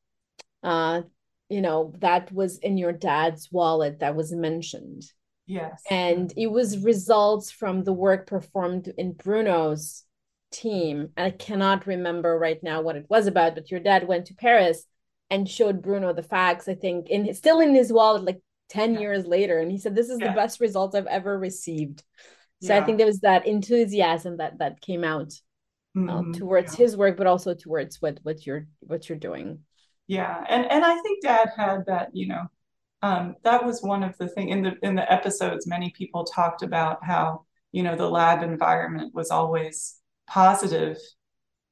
uh, 0.63 1.03
you 1.49 1.63
know, 1.63 1.95
that 1.99 2.31
was 2.31 2.59
in 2.59 2.77
your 2.77 2.93
dad's 2.93 3.49
wallet 3.51 4.01
that 4.01 4.15
was 4.15 4.33
mentioned 4.33 5.05
Yes. 5.53 5.83
And 5.91 6.33
it 6.35 6.47
was 6.47 6.79
results 6.79 7.51
from 7.51 7.85
the 7.85 7.93
work 7.93 8.27
performed 8.27 8.91
in 8.97 9.13
Bruno's 9.13 10.05
team. 10.51 11.11
I 11.15 11.29
cannot 11.29 11.87
remember 11.87 12.39
right 12.39 12.59
now 12.63 12.81
what 12.81 12.97
it 12.97 13.05
was 13.11 13.27
about, 13.27 13.55
but 13.55 13.71
your 13.71 13.81
dad 13.81 14.09
went 14.09 14.27
to 14.27 14.35
Paris 14.35 14.87
and 15.29 15.47
showed 15.47 15.83
Bruno 15.83 16.15
the 16.15 16.23
fax, 16.23 16.71
I 16.71 16.75
think, 16.75 17.11
in 17.11 17.35
still 17.35 17.61
in 17.61 17.75
his 17.75 17.93
wallet 17.93 18.25
like 18.25 18.41
10 18.71 18.95
yeah. 18.95 19.01
years 19.01 19.27
later. 19.27 19.59
And 19.59 19.71
he 19.71 19.77
said, 19.77 19.95
This 19.95 20.09
is 20.09 20.21
yeah. 20.21 20.29
the 20.29 20.35
best 20.35 20.59
results 20.59 20.95
I've 20.95 21.07
ever 21.07 21.39
received. 21.39 22.03
So 22.63 22.73
yeah. 22.73 22.81
I 22.81 22.87
think 22.87 22.97
there 22.97 23.07
was 23.07 23.21
that 23.21 23.47
enthusiasm 23.47 24.39
that 24.39 24.59
that 24.59 24.81
came 24.81 25.05
out 25.05 25.35
uh, 25.95 26.01
mm-hmm. 26.01 26.33
towards 26.33 26.75
his 26.75 26.97
work, 26.97 27.19
but 27.19 27.27
also 27.27 27.53
towards 27.53 28.01
what 28.01 28.21
what 28.23 28.47
you're 28.47 28.69
what 28.81 29.07
you're 29.07 29.19
doing. 29.19 29.59
Yeah. 30.07 30.43
And 30.49 30.65
and 30.65 30.83
I 30.83 30.99
think 31.03 31.23
dad 31.23 31.51
had 31.55 31.85
that, 31.89 32.09
you 32.15 32.29
know, 32.29 32.47
um, 33.03 33.35
that 33.43 33.65
was 33.65 33.83
one 33.83 34.03
of 34.03 34.17
the 34.19 34.29
things 34.29 34.51
in 34.51 34.63
the 34.63 34.73
in 34.83 34.95
the 34.95 35.13
episodes 35.13 35.67
many 35.67 35.91
people 35.91 36.25
talked 36.25 36.63
about 36.63 37.05
how 37.05 37.45
you 37.73 37.83
know 37.83 37.97
the 37.97 38.09
lab 38.09 38.43
environment 38.43 39.15
was 39.15 39.31
always 39.31 39.97
positive 40.27 40.97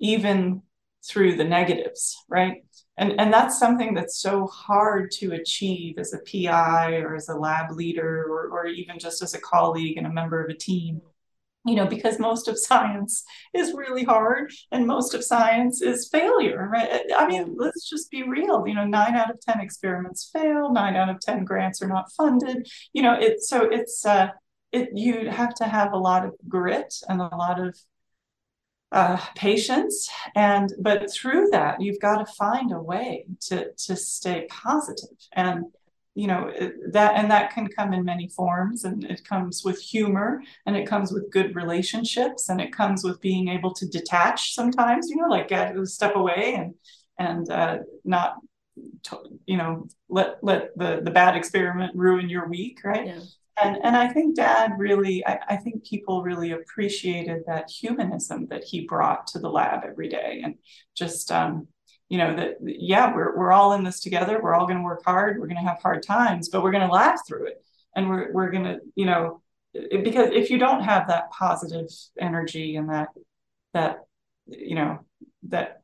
even 0.01 0.63
through 1.07 1.37
the 1.37 1.45
negatives 1.45 2.17
right? 2.29 2.65
And 2.97 3.19
and 3.19 3.33
that's 3.33 3.59
something 3.59 3.95
that's 3.95 4.21
so 4.21 4.47
hard 4.47 5.11
to 5.13 5.33
achieve 5.33 5.99
as 5.99 6.13
a 6.13 6.19
pi 6.19 6.97
or 6.97 7.15
as 7.15 7.29
a 7.29 7.35
lab 7.35 7.71
leader 7.71 8.27
or, 8.29 8.51
or 8.51 8.67
even 8.67 8.99
just 8.99 9.23
as 9.23 9.33
a 9.33 9.41
colleague 9.41 9.97
and 9.97 10.07
a 10.07 10.13
member 10.13 10.43
of 10.45 10.51
a 10.51 10.55
team 10.55 11.01
you 11.67 11.75
know, 11.75 11.87
because 11.87 12.19
most 12.19 12.49
of 12.49 12.59
science 12.59 13.23
is 13.53 13.75
really 13.75 14.05
hard 14.05 14.51
and 14.73 14.87
most 14.87 15.13
of 15.13 15.23
science 15.23 15.83
is 15.83 16.09
failure, 16.11 16.69
right? 16.73 17.03
I 17.17 17.29
mean, 17.29 17.55
let's 17.59 17.89
just 17.89 18.11
be 18.11 18.23
real. 18.23 18.67
You 18.67 18.75
know, 18.75 18.87
nine 18.87 19.15
out 19.15 19.31
of 19.31 19.41
10 19.41 19.61
experiments 19.61 20.31
fail, 20.33 20.73
nine 20.73 20.97
out 20.97 21.11
of 21.11 21.21
10 21.21 21.45
grants 21.45 21.83
are 21.83 21.89
not 21.89 22.11
funded. 22.17 22.67
You 22.93 23.03
know, 23.03 23.13
it 23.13 23.43
so 23.43 23.65
it's 23.65 24.07
uh 24.07 24.29
it 24.73 24.91
you 24.95 25.29
have 25.29 25.55
to 25.57 25.65
have 25.65 25.93
a 25.93 25.99
lot 25.99 26.25
of 26.25 26.33
grit 26.49 26.95
and 27.09 27.21
a 27.21 27.37
lot 27.37 27.61
of 27.61 27.77
uh, 28.93 29.17
patience 29.37 30.11
and 30.35 30.73
but 30.81 31.13
through 31.13 31.49
that 31.53 31.81
you've 31.81 32.01
got 32.01 32.17
to 32.17 32.33
find 32.33 32.73
a 32.73 32.81
way 32.81 33.25
to 33.41 33.71
to 33.75 33.95
stay 33.95 34.49
positive 34.51 35.17
and 35.33 35.65
you 36.15 36.27
know 36.27 36.53
that 36.91 37.15
and 37.15 37.31
that 37.31 37.53
can 37.53 37.69
come 37.69 37.93
in 37.93 38.05
many 38.05 38.29
forms 38.29 38.85
and 38.85 39.05
it 39.05 39.25
comes 39.25 39.63
with 39.65 39.81
humor 39.81 40.43
and 40.67 40.77
it 40.77 40.87
comes 40.87 41.13
with 41.13 41.31
good 41.31 41.55
relationships 41.55 42.49
and 42.49 42.61
it 42.61 42.73
comes 42.73 43.05
with 43.05 43.21
being 43.21 43.49
able 43.49 43.73
to 43.73 43.87
detach 43.87 44.53
sometimes 44.55 45.09
you 45.09 45.17
know 45.17 45.29
like 45.29 45.53
uh, 45.53 45.73
step 45.85 46.17
away 46.17 46.55
and 46.57 46.75
and 47.19 47.51
uh, 47.51 47.79
not 48.05 48.37
you 49.47 49.57
know 49.57 49.87
let 50.09 50.43
let 50.43 50.77
the 50.77 51.01
the 51.03 51.11
bad 51.11 51.37
experiment 51.37 51.95
ruin 51.95 52.29
your 52.29 52.49
week 52.49 52.81
right 52.85 53.07
yeah. 53.07 53.21
and 53.63 53.79
and 53.85 53.97
i 53.97 54.09
think 54.09 54.37
dad 54.37 54.73
really 54.79 55.25
I, 55.27 55.39
I 55.51 55.57
think 55.57 55.85
people 55.85 56.23
really 56.23 56.53
appreciated 56.53 57.43
that 57.47 57.71
humanism 57.71 58.47
that 58.49 58.65
he 58.65 58.87
brought 58.87 59.27
to 59.29 59.39
the 59.39 59.51
lab 59.51 59.85
every 59.85 60.09
day 60.09 60.43
and 60.45 60.57
just 60.95 61.31
um 61.31 61.69
you 62.11 62.19
know 62.19 62.37
that 62.37 62.57
yeah 62.61 63.15
we're, 63.15 63.35
we're 63.39 63.53
all 63.53 63.73
in 63.73 63.85
this 63.85 64.01
together. 64.01 64.41
We're 64.43 64.55
all 64.55 64.67
going 64.67 64.79
to 64.79 64.85
work 64.85 65.03
hard. 65.05 65.39
We're 65.39 65.47
going 65.47 65.63
to 65.63 65.69
have 65.69 65.81
hard 65.81 66.03
times 66.03 66.51
but 66.51 66.63
we're 66.63 66.73
going 66.73 66.87
to 66.87 66.93
laugh 66.93 67.27
through 67.27 67.47
it. 67.47 67.65
And 67.97 68.09
we're, 68.09 68.33
we're 68.33 68.51
going 68.51 68.65
to 68.65 68.81
you 68.95 69.07
know 69.07 69.41
because 69.73 70.31
if 70.33 70.51
you 70.51 70.59
don't 70.59 70.83
have 70.83 71.09
that 71.09 71.31
positive 71.31 71.89
energy 72.21 72.77
and 72.77 72.91
that 72.91 73.09
that 73.73 74.01
you 74.47 74.75
know 74.75 74.99
that 75.45 75.83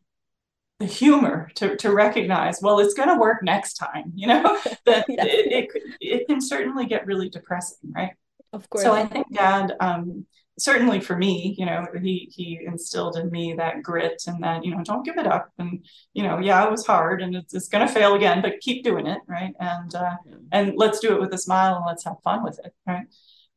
the 0.81 0.87
humor 0.87 1.51
to, 1.55 1.77
to 1.77 1.93
recognize 1.93 2.61
well 2.61 2.81
it's 2.81 2.95
going 2.95 3.09
to 3.09 3.17
work 3.17 3.43
next 3.43 3.75
time 3.75 4.13
you 4.15 4.27
know 4.27 4.43
that 4.85 5.07
yes. 5.09 5.27
it, 5.29 5.71
it, 5.75 5.83
it 6.01 6.29
can 6.29 6.41
certainly 6.41 6.87
get 6.87 7.07
really 7.07 7.29
depressing 7.29 7.93
right 7.95 8.13
of 8.53 8.69
course 8.71 8.85
so 8.85 8.93
i 8.93 9.05
think 9.05 9.27
dad 9.33 9.73
um, 9.81 10.27
certainly 10.59 11.01
for 11.01 11.17
me, 11.17 11.55
you 11.59 11.67
know, 11.67 11.87
he 12.03 12.31
he 12.33 12.61
instilled 12.65 13.17
in 13.17 13.31
me 13.31 13.55
that 13.55 13.83
grit 13.83 14.23
and 14.27 14.43
that 14.43 14.65
you 14.65 14.75
know 14.75 14.83
don't 14.83 15.05
give 15.05 15.19
it 15.19 15.27
up. 15.27 15.51
And 15.59 15.85
you 16.13 16.23
know 16.23 16.39
yeah 16.39 16.65
it 16.65 16.71
was 16.71 16.87
hard 16.87 17.23
and 17.23 17.35
it's, 17.35 17.55
it's 17.55 17.69
going 17.69 17.87
to 17.87 17.93
fail 17.93 18.15
again 18.15 18.43
but 18.43 18.61
keep 18.61 18.85
doing 18.85 19.07
it 19.07 19.21
right? 19.27 19.55
And 19.61 19.95
uh, 19.95 20.17
and 20.53 20.75
let's 20.77 21.01
do 21.01 21.15
it 21.15 21.21
with 21.21 21.33
a 21.35 21.39
smile 21.39 21.77
and 21.77 21.87
let's 21.87 22.05
have 22.05 22.17
fun 22.25 22.43
with 22.43 22.59
it 22.65 22.75
right. 22.87 23.07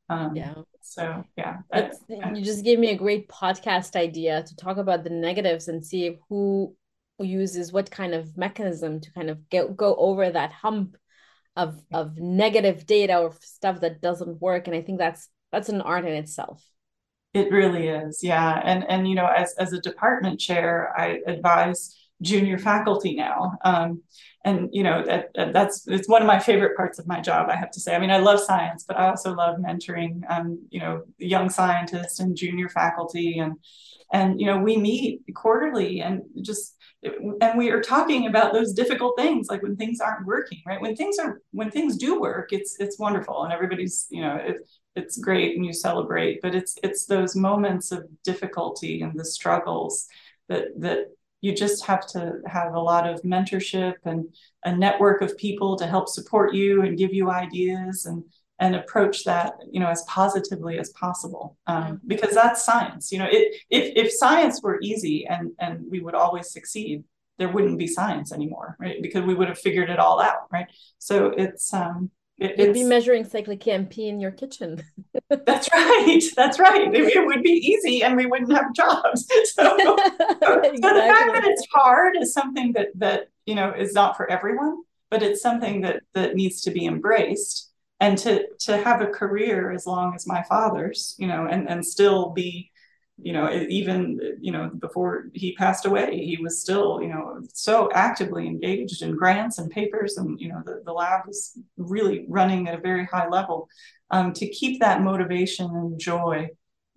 Um, 0.10 0.36
yeah. 0.36 0.56
So 0.82 1.24
yeah, 1.38 1.58
I, 1.72 1.92
you 2.34 2.44
just 2.44 2.66
gave 2.66 2.80
me 2.80 2.90
a 2.90 2.98
great 2.98 3.30
podcast 3.30 3.96
idea 3.96 4.42
to 4.42 4.56
talk 4.56 4.78
about 4.78 5.04
the 5.04 5.12
negatives 5.12 5.68
and 5.68 5.86
see 5.86 6.18
who 6.28 6.76
uses 7.20 7.72
what 7.72 7.92
kind 7.92 8.16
of 8.16 8.36
mechanism 8.36 9.00
to 9.02 9.12
kind 9.12 9.30
of 9.30 9.48
get 9.50 9.78
go 9.78 9.96
over 9.96 10.32
that 10.32 10.52
hump 10.52 10.98
of 11.60 11.84
of 11.92 12.18
negative 12.18 12.86
data 12.86 13.18
or 13.18 13.36
stuff 13.42 13.82
that 13.82 14.02
doesn't 14.02 14.42
work. 14.42 14.68
And 14.68 14.76
i 14.76 14.82
think 14.82 14.98
that's 14.98 15.28
that's 15.52 15.70
an 15.70 15.82
art 15.82 16.06
in 16.06 16.14
itself. 16.14 16.64
It 17.34 17.52
really 17.52 17.88
is, 17.90 18.24
yeah. 18.24 18.62
And 18.64 18.84
and 18.90 19.08
you 19.08 19.14
know, 19.14 19.28
as 19.28 19.54
as 19.60 19.74
a 19.74 19.82
department 19.82 20.40
chair, 20.40 20.92
I 20.98 21.20
advise 21.28 21.96
junior 22.22 22.58
faculty 22.58 23.16
now. 23.16 23.54
Um, 23.64 24.02
and 24.46 24.70
you 24.72 24.84
know 24.84 25.04
that, 25.06 25.32
that's 25.36 25.86
it's 25.88 26.08
one 26.08 26.22
of 26.22 26.28
my 26.28 26.40
favorite 26.40 26.78
parts 26.78 26.98
of 26.98 27.08
my 27.08 27.20
job. 27.20 27.50
I 27.50 27.56
have 27.56 27.72
to 27.72 27.80
say. 27.80 27.94
I 27.96 28.00
mean, 28.00 28.12
I 28.12 28.18
love 28.18 28.40
science, 28.40 28.86
but 28.88 28.98
I 28.98 29.10
also 29.10 29.34
love 29.34 29.58
mentoring. 29.60 30.22
Um, 30.30 30.66
you 30.70 30.80
know, 30.80 31.04
young 31.18 31.50
scientists 31.50 32.20
and 32.20 32.38
junior 32.38 32.70
faculty, 32.70 33.40
and 33.40 33.58
and 34.14 34.40
you 34.40 34.48
know, 34.48 34.58
we 34.58 34.78
meet 34.78 35.22
quarterly 35.36 36.02
and 36.02 36.22
just 36.42 36.76
and 37.04 37.58
we 37.58 37.70
are 37.70 37.82
talking 37.82 38.28
about 38.28 38.52
those 38.52 38.74
difficult 38.74 39.18
things 39.18 39.48
like 39.50 39.64
when 39.64 39.78
things 39.78 40.02
aren't 40.02 40.26
working 40.26 40.62
right 40.68 40.82
when 40.82 40.96
things 40.96 41.18
are 41.18 41.42
when 41.52 41.72
things 41.72 41.98
do 41.98 42.20
work 42.20 42.52
it's 42.52 42.76
it's 42.80 43.00
wonderful 43.00 43.44
and 43.44 43.54
everybody's 43.54 44.06
you 44.10 44.22
know 44.22 44.36
it, 44.36 44.58
it's 44.98 45.18
great 45.18 45.56
and 45.56 45.66
you 45.66 45.72
celebrate 45.72 46.42
but 46.42 46.54
it's 46.54 46.76
it's 46.84 47.06
those 47.06 47.38
moments 47.38 47.94
of 47.94 48.04
difficulty 48.26 49.02
and 49.02 49.18
the 49.18 49.24
struggles 49.24 50.08
that 50.50 50.68
that 50.78 51.06
you 51.42 51.54
just 51.54 51.86
have 51.86 52.06
to 52.08 52.40
have 52.46 52.74
a 52.74 52.80
lot 52.80 53.08
of 53.08 53.22
mentorship 53.22 53.96
and 54.06 54.26
a 54.66 54.76
network 54.76 55.22
of 55.22 55.38
people 55.38 55.78
to 55.78 55.88
help 55.88 56.08
support 56.08 56.54
you 56.54 56.82
and 56.82 56.98
give 56.98 57.14
you 57.14 57.30
ideas 57.30 58.06
and 58.06 58.24
and 58.62 58.76
approach 58.76 59.24
that 59.24 59.54
you 59.72 59.80
know 59.80 59.88
as 59.88 60.04
positively 60.04 60.80
as 60.80 60.90
possible. 60.90 61.58
Um, 61.68 62.02
because 62.06 62.34
that's 62.36 62.66
science 62.66 63.12
you 63.12 63.20
know 63.20 63.28
it, 63.30 63.56
if 63.70 64.06
if 64.06 64.14
science 64.14 64.62
were 64.62 64.80
easy 64.82 65.26
and 65.28 65.52
and 65.60 65.86
we 65.90 66.00
would 66.02 66.16
always 66.16 66.52
succeed 66.52 67.04
there 67.38 67.50
wouldn't 67.50 67.80
be 67.80 67.88
science 67.88 68.34
anymore 68.34 68.76
right? 68.80 69.02
Because 69.02 69.24
we 69.24 69.34
would 69.34 69.48
have 69.48 69.60
figured 69.60 69.90
it 69.90 70.00
all 70.00 70.22
out 70.22 70.52
right? 70.52 70.68
So 70.98 71.28
it's 71.28 71.74
um 71.74 72.12
it, 72.40 72.58
You'd 72.58 72.74
be 72.74 72.84
measuring 72.84 73.26
cyclic 73.26 73.68
AMP 73.68 73.98
in 73.98 74.20
your 74.20 74.32
kitchen. 74.32 74.82
that's 75.30 75.70
right. 75.72 76.22
That's 76.36 76.60
right. 76.60 76.94
It, 76.94 77.16
it, 77.16 77.26
would 77.26 77.44
be 77.44 77.52
easy 77.52 78.04
and 78.04 78.16
we 78.16 78.26
wouldn't 78.26 78.52
have 78.54 78.74
jobs. 78.74 79.28
So, 79.46 79.78
so, 79.78 79.96
exactly. 79.96 80.80
so 80.82 80.94
the 80.94 81.02
fact 81.02 81.34
that 81.34 81.44
it's 81.46 81.66
hard 81.74 82.16
is 82.18 82.34
something 82.34 82.74
that 82.74 82.88
that 82.96 83.30
you 83.46 83.56
know 83.56 83.72
is 83.72 83.94
not 83.94 84.16
for 84.16 84.30
everyone, 84.30 84.84
but 85.10 85.22
it's 85.22 85.42
something 85.42 85.82
that 85.82 86.02
that 86.14 86.36
needs 86.36 86.62
to 86.62 86.72
be 86.72 86.86
embraced. 86.86 87.72
And 88.00 88.18
to 88.20 88.48
to 88.62 88.78
have 88.78 89.02
a 89.02 89.08
career 89.08 89.72
as 89.72 89.86
long 89.86 90.16
as 90.16 90.26
my 90.26 90.44
father's, 90.44 91.16
you 91.18 91.28
know, 91.28 91.46
and 91.46 91.70
and 91.70 91.86
still 91.86 92.30
be 92.30 92.69
you 93.22 93.34
know, 93.34 93.52
even, 93.52 94.38
you 94.40 94.52
know, 94.52 94.70
before 94.80 95.30
he 95.34 95.54
passed 95.56 95.86
away, 95.86 96.24
he 96.26 96.38
was 96.42 96.62
still, 96.62 97.02
you 97.02 97.10
know, 97.10 97.42
so 97.54 97.90
actively 97.94 98.48
engaged 98.48 99.02
in 99.02 99.16
grants 99.16 99.58
and 99.58 99.70
papers. 99.70 100.18
And, 100.18 100.40
you 100.40 100.50
know, 100.50 100.62
the, 100.66 100.82
the 100.86 100.94
lab 100.94 101.28
was 101.28 101.58
really 101.78 102.26
running 102.30 102.68
at 102.68 102.78
a 102.78 102.82
very 102.82 103.06
high 103.06 103.28
level. 103.28 103.68
Um, 104.12 104.34
to 104.34 104.50
keep 104.50 104.80
that 104.80 105.02
motivation 105.02 105.66
and 105.68 106.00
joy 106.00 106.50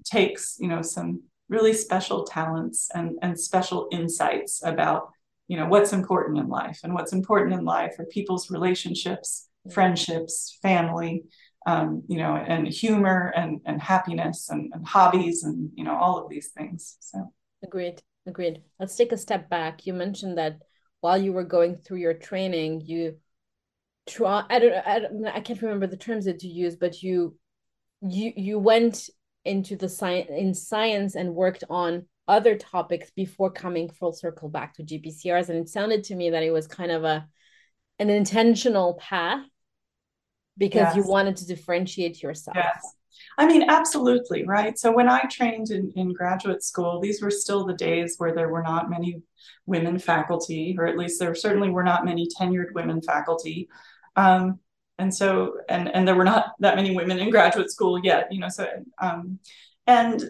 takes, 0.05 0.57
you 0.59 0.69
know, 0.69 0.83
some 0.83 1.23
really 1.49 1.73
special 1.73 2.25
talents 2.25 2.89
and, 2.95 3.19
and 3.21 3.39
special 3.39 3.89
insights 3.93 4.63
about, 4.65 5.11
you 5.49 5.57
know, 5.57 5.67
what's 5.67 5.93
important 5.93 6.39
in 6.39 6.49
life. 6.49 6.81
And 6.85 6.95
what's 6.95 7.13
important 7.13 7.53
in 7.55 7.65
life 7.65 7.99
are 7.99 8.07
people's 8.07 8.51
relationships, 8.51 9.49
friendships, 9.73 10.59
family, 10.63 11.25
um, 11.67 12.03
you 12.09 12.19
know, 12.19 12.35
and 12.35 12.67
humor 12.67 13.33
and, 13.37 13.61
and 13.65 13.81
happiness 13.81 14.49
and, 14.51 14.73
and 14.75 14.87
hobbies 14.87 15.45
and, 15.45 15.71
you 15.75 15.85
know, 15.85 15.97
all 15.97 16.19
of 16.19 16.29
these 16.29 16.49
things. 16.49 16.97
So 17.01 17.33
agreed. 17.63 18.03
Agreed. 18.27 18.63
Let's 18.79 18.97
take 18.97 19.13
a 19.13 19.17
step 19.17 19.49
back. 19.49 19.87
You 19.87 19.95
mentioned 19.95 20.39
that 20.39 20.59
while 21.01 21.19
you 21.19 21.33
were 21.33 21.45
going 21.45 21.77
through 21.77 21.99
your 21.99 22.15
training, 22.15 22.83
you 22.85 23.17
try, 24.09 24.45
I 24.49 24.59
don't, 24.59 24.87
I 24.87 24.99
don't, 25.01 25.27
I 25.27 25.41
can't 25.41 25.61
remember 25.63 25.87
the 25.87 25.97
terms 25.97 26.27
that 26.27 26.43
you 26.43 26.51
use, 26.51 26.77
but 26.77 27.03
you, 27.03 27.37
you, 28.01 28.33
you 28.37 28.59
went 28.59 29.11
into 29.45 29.77
the 29.77 29.89
science 29.89 30.29
in 30.31 30.55
science 30.55 31.17
and 31.17 31.35
worked 31.35 31.65
on 31.69 32.07
other 32.29 32.57
topics 32.57 33.11
before 33.11 33.51
coming 33.51 33.89
full 33.89 34.13
circle 34.13 34.49
back 34.49 34.75
to 34.75 34.85
GPCRs. 34.85 35.49
And 35.49 35.59
it 35.59 35.69
sounded 35.69 36.05
to 36.05 36.15
me 36.15 36.31
that 36.31 36.45
it 36.45 36.53
was 36.53 36.69
kind 36.69 36.93
of 36.93 37.03
a, 37.03 37.27
an 37.99 38.09
intentional 38.09 38.95
path 38.95 39.45
because 40.59 40.95
yes. 40.95 40.97
you 40.97 41.05
wanted 41.05 41.37
to 41.37 41.47
differentiate 41.47 42.23
yourself. 42.23 42.57
Yes. 42.57 42.95
I 43.39 43.47
mean, 43.47 43.65
absolutely, 43.69 44.45
right? 44.45 44.79
So 44.79 44.93
when 44.93 45.09
I 45.09 45.23
trained 45.23 45.71
in, 45.71 45.93
in 45.97 46.13
graduate 46.13 46.63
school, 46.63 47.01
these 47.01 47.23
were 47.23 47.31
still 47.31 47.65
the 47.65 47.75
days 47.75 48.17
where 48.19 48.35
there 48.35 48.49
were 48.49 48.63
not 48.63 48.91
many 48.91 49.23
women 49.67 49.99
faculty, 49.99 50.77
or 50.79 50.87
at 50.87 50.99
least 50.99 51.19
there 51.19 51.35
certainly 51.35 51.71
were 51.71 51.85
not 51.85 52.05
many 52.05 52.29
tenured 52.39 52.73
women 52.75 53.01
faculty. 53.01 53.69
Um, 54.17 54.59
and 54.99 55.15
so, 55.15 55.59
and, 55.69 55.89
and 55.89 56.07
there 56.07 56.15
were 56.15 56.25
not 56.25 56.53
that 56.61 56.77
many 56.77 56.95
women 56.95 57.19
in 57.19 57.31
graduate 57.31 57.71
school 57.71 57.99
yet, 57.99 58.31
you 58.31 58.41
know, 58.41 58.49
so, 58.49 58.67
um, 59.01 59.39
and 59.87 60.23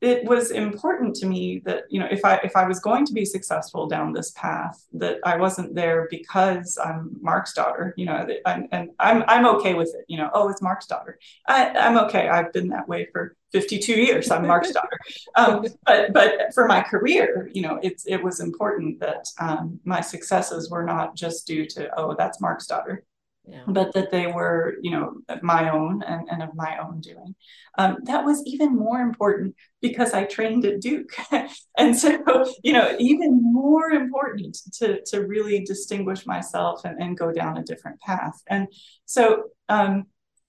it 0.00 0.24
was 0.24 0.52
important 0.52 1.16
to 1.16 1.26
me 1.26 1.60
that 1.64 1.82
you 1.90 1.98
know 1.98 2.06
if 2.10 2.24
i 2.24 2.36
if 2.44 2.54
i 2.56 2.66
was 2.66 2.78
going 2.78 3.04
to 3.04 3.12
be 3.12 3.24
successful 3.24 3.88
down 3.88 4.12
this 4.12 4.30
path 4.32 4.84
that 4.92 5.18
i 5.24 5.36
wasn't 5.36 5.74
there 5.74 6.06
because 6.10 6.78
i'm 6.84 7.16
mark's 7.20 7.52
daughter 7.52 7.94
you 7.96 8.06
know 8.06 8.26
I'm, 8.46 8.68
and 8.70 8.90
i'm 9.00 9.24
i'm 9.26 9.46
okay 9.56 9.74
with 9.74 9.88
it 9.88 10.04
you 10.06 10.16
know 10.16 10.30
oh 10.32 10.48
it's 10.48 10.62
mark's 10.62 10.86
daughter. 10.86 11.18
I, 11.46 11.70
i'm 11.70 11.98
okay. 11.98 12.28
I've 12.28 12.52
been 12.52 12.68
that 12.68 12.88
way 12.88 13.08
for 13.12 13.36
52 13.52 13.92
years. 13.92 14.30
I'm 14.30 14.46
mark's 14.46 14.72
daughter. 14.72 14.98
Um, 15.36 15.64
but 15.86 16.12
but 16.12 16.52
for 16.52 16.66
my 16.66 16.80
career 16.80 17.50
you 17.52 17.62
know 17.62 17.78
it's 17.82 18.06
it 18.06 18.22
was 18.22 18.40
important 18.40 18.98
that 19.00 19.26
um, 19.38 19.78
my 19.84 20.00
successes 20.00 20.70
were 20.70 20.84
not 20.84 21.14
just 21.14 21.46
due 21.46 21.66
to 21.66 21.88
oh 21.96 22.14
that's 22.18 22.40
mark's 22.40 22.66
daughter 22.66 23.04
yeah. 23.48 23.62
but 23.66 23.92
that 23.94 24.10
they 24.10 24.26
were, 24.26 24.76
you 24.82 24.90
know, 24.90 25.14
my 25.42 25.70
own 25.70 26.02
and, 26.02 26.28
and 26.30 26.42
of 26.42 26.54
my 26.54 26.78
own 26.78 27.00
doing. 27.00 27.34
Um, 27.78 27.98
that 28.04 28.24
was 28.24 28.42
even 28.46 28.76
more 28.76 29.00
important 29.00 29.54
because 29.80 30.12
I 30.12 30.24
trained 30.24 30.64
at 30.64 30.80
Duke. 30.80 31.14
and 31.78 31.96
so, 31.96 32.44
you 32.62 32.72
know, 32.72 32.94
even 32.98 33.40
more 33.42 33.90
important 33.90 34.58
to, 34.74 35.00
to 35.06 35.26
really 35.26 35.64
distinguish 35.64 36.26
myself 36.26 36.84
and, 36.84 37.00
and 37.02 37.18
go 37.18 37.32
down 37.32 37.56
a 37.56 37.64
different 37.64 38.00
path. 38.00 38.42
And 38.48 38.68
so 39.04 39.44
um, 39.68 40.06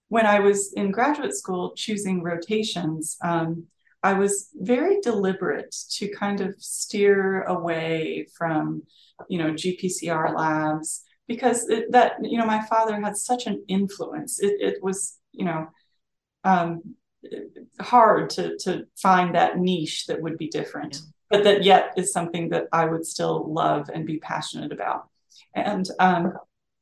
when 0.10 0.26
I 0.26 0.40
was 0.40 0.74
in 0.74 0.92
graduate 0.92 1.36
school 1.36 1.74
choosing 1.76 2.22
rotations, 2.22 3.18
um, 3.24 3.66
I 4.02 4.14
was 4.14 4.50
very 4.56 5.02
deliberate 5.02 5.76
to 5.92 6.08
kind 6.10 6.40
of 6.42 6.56
steer 6.58 7.44
away 7.44 8.28
from, 8.38 8.84
you 9.28 9.38
know, 9.38 9.52
GPCR 9.52 10.34
labs 10.36 11.04
because 11.30 11.70
it, 11.70 11.92
that 11.92 12.16
you 12.22 12.38
know 12.38 12.46
my 12.46 12.66
father 12.66 13.00
had 13.00 13.16
such 13.16 13.46
an 13.46 13.64
influence 13.70 14.40
it, 14.42 14.56
it 14.60 14.84
was 14.84 15.18
you 15.32 15.46
know 15.46 15.68
um, 16.44 16.82
hard 17.80 18.30
to 18.32 18.58
to 18.58 18.86
find 18.98 19.36
that 19.36 19.58
niche 19.58 20.08
that 20.08 20.22
would 20.22 20.38
be 20.38 20.50
different 20.50 20.96
yeah. 20.96 21.02
but 21.30 21.44
that 21.46 21.64
yet 21.64 21.94
is 21.96 22.12
something 22.12 22.50
that 22.50 22.66
i 22.74 22.84
would 22.84 23.06
still 23.06 23.54
love 23.54 23.90
and 23.94 24.06
be 24.06 24.18
passionate 24.20 24.74
about 24.74 25.08
and 25.56 25.88
um, 26.00 26.34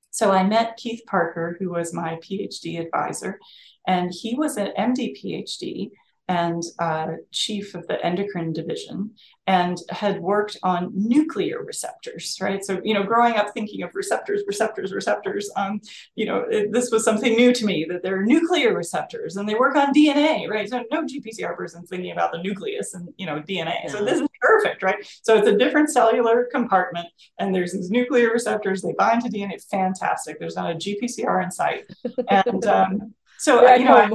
so 0.10 0.32
i 0.32 0.42
met 0.44 0.77
keith 0.77 1.01
parker 1.06 1.57
who 1.60 1.70
was 1.70 1.94
my 1.94 2.16
phd 2.24 2.79
advisor 2.79 3.38
and 3.86 4.12
he 4.12 4.33
was 4.33 4.57
an 4.57 4.72
md 4.79 5.14
phd 5.22 5.92
and 6.27 6.63
uh, 6.79 7.07
chief 7.31 7.74
of 7.75 7.87
the 7.87 8.03
endocrine 8.05 8.53
division 8.53 9.11
and 9.46 9.77
had 9.90 10.20
worked 10.20 10.57
on 10.61 10.92
nuclear 10.94 11.63
receptors 11.63 12.37
right? 12.42 12.63
So 12.63 12.81
you 12.83 12.94
know 12.94 13.03
growing 13.03 13.35
up 13.35 13.53
thinking 13.53 13.83
of 13.83 13.96
receptors 13.96 14.44
receptors 14.46 14.94
receptors 14.94 15.50
um, 15.55 15.81
you 16.16 16.25
know 16.25 16.46
it, 16.50 16.72
this 16.72 16.92
was 16.92 17.03
something 17.03 17.35
new 17.35 17.53
to 17.53 17.66
me 17.66 17.85
that 17.90 18.03
there 18.03 18.18
are 18.20 18.25
nuclear 18.25 18.75
receptors 18.75 19.37
and 19.37 19.48
they 19.48 19.55
work 19.55 19.75
on 19.75 19.94
dna 19.94 20.50
right? 20.50 20.70
So 20.70 20.83
no 20.92 21.03
gpcr 21.03 21.55
person 21.55 21.85
thinking 21.85 22.11
about 22.11 22.31
the 22.31 22.42
nucleus 22.44 22.94
and 22.94 23.09
you 23.18 23.25
know 23.25 23.42
dna 23.42 23.75
yeah. 23.83 23.92
so 23.92 24.03
this 24.03 24.20
is 24.20 24.27
perfect 24.42 24.83
right? 24.83 24.98
So 25.24 25.37
it's 25.37 25.48
a 25.48 25.57
different 25.57 25.90
cellular 25.90 26.50
compartment 26.51 27.07
and 27.40 27.55
there's 27.55 27.74
these 27.74 27.90
nuclear 27.90 28.31
receptors 28.31 28.81
they 28.81 28.94
bind 28.94 29.24
to 29.24 29.29
dna 29.29 29.57
fantastic. 29.70 30.40
There's 30.40 30.55
not 30.55 30.72
a 30.72 30.75
gpcr 30.75 31.44
in 31.44 31.51
sight. 31.51 31.85
And 32.29 32.66
um, 32.66 33.13
so 33.37 33.74
you 33.75 33.85
know 33.85 33.96
I, 33.96 34.09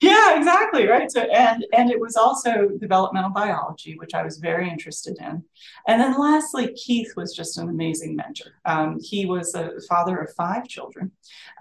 yeah 0.00 0.36
exactly 0.36 0.86
right 0.86 1.10
so 1.10 1.22
and 1.22 1.64
and 1.72 1.90
it 1.90 1.98
was 1.98 2.16
also 2.16 2.68
developmental 2.78 3.30
biology 3.30 3.96
which 3.98 4.12
i 4.14 4.22
was 4.22 4.38
very 4.38 4.68
interested 4.68 5.16
in. 5.18 5.42
And 5.86 6.00
then 6.00 6.18
lastly 6.18 6.72
keith 6.74 7.12
was 7.16 7.34
just 7.34 7.58
an 7.58 7.68
amazing 7.68 8.16
mentor. 8.16 8.52
Um, 8.64 8.98
he 9.00 9.26
was 9.26 9.54
a 9.54 9.72
father 9.88 10.16
of 10.18 10.34
five 10.34 10.66
children 10.68 11.12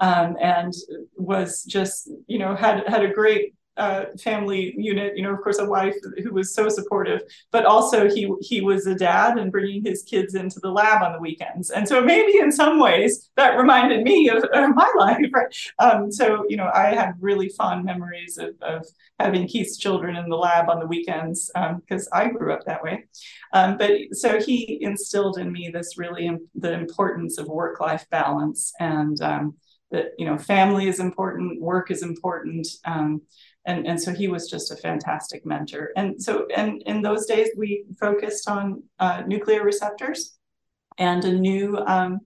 um, 0.01 0.35
and 0.41 0.73
was 1.17 1.63
just 1.63 2.09
you 2.27 2.39
know 2.39 2.55
had 2.55 2.87
had 2.87 3.03
a 3.03 3.13
great 3.13 3.53
uh, 3.77 4.05
family 4.21 4.73
unit, 4.77 5.17
you 5.17 5.23
know, 5.23 5.33
of 5.33 5.41
course, 5.41 5.59
a 5.59 5.65
wife 5.65 5.95
who 6.23 6.33
was 6.33 6.53
so 6.53 6.69
supportive, 6.69 7.21
but 7.51 7.65
also 7.65 8.09
he 8.09 8.31
he 8.41 8.61
was 8.61 8.87
a 8.87 8.95
dad 8.95 9.37
and 9.37 9.51
bringing 9.51 9.83
his 9.83 10.03
kids 10.03 10.35
into 10.35 10.59
the 10.59 10.71
lab 10.71 11.03
on 11.03 11.13
the 11.13 11.19
weekends. 11.19 11.69
And 11.69 11.87
so 11.87 12.01
maybe 12.01 12.39
in 12.39 12.51
some 12.51 12.79
ways 12.79 13.29
that 13.35 13.57
reminded 13.57 14.03
me 14.03 14.29
of, 14.29 14.43
of 14.43 14.75
my 14.75 14.91
life. 14.97 15.25
Right? 15.33 15.55
Um, 15.79 16.11
so, 16.11 16.45
you 16.47 16.57
know, 16.57 16.71
I 16.73 16.93
have 16.95 17.15
really 17.19 17.49
fond 17.49 17.83
memories 17.85 18.37
of, 18.37 18.55
of 18.61 18.85
having 19.19 19.47
Keith's 19.47 19.77
children 19.77 20.15
in 20.15 20.29
the 20.29 20.37
lab 20.37 20.69
on 20.69 20.79
the 20.79 20.87
weekends 20.87 21.51
because 21.53 22.07
um, 22.11 22.19
I 22.19 22.29
grew 22.29 22.53
up 22.53 22.65
that 22.65 22.83
way. 22.83 23.05
Um, 23.53 23.77
but 23.77 23.91
so 24.13 24.39
he 24.39 24.79
instilled 24.81 25.37
in 25.37 25.51
me 25.51 25.69
this 25.73 25.97
really 25.97 26.29
the 26.55 26.73
importance 26.73 27.37
of 27.37 27.47
work-life 27.47 28.05
balance 28.09 28.73
and 28.79 29.21
um, 29.21 29.55
that, 29.91 30.07
you 30.17 30.25
know, 30.25 30.37
family 30.37 30.87
is 30.87 30.99
important, 30.99 31.61
work 31.61 31.91
is 31.91 32.03
important. 32.03 32.67
Um, 32.85 33.21
and 33.65 33.87
and 33.87 34.01
so 34.01 34.13
he 34.13 34.27
was 34.27 34.49
just 34.49 34.71
a 34.71 34.75
fantastic 34.75 35.45
mentor. 35.45 35.91
And 35.95 36.21
so 36.21 36.47
and 36.55 36.81
in 36.85 37.01
those 37.01 37.25
days 37.25 37.49
we 37.57 37.85
focused 37.99 38.49
on 38.49 38.83
uh, 38.99 39.23
nuclear 39.25 39.63
receptors 39.63 40.37
and 40.97 41.23
a 41.25 41.33
new 41.33 41.77
um, 41.77 42.19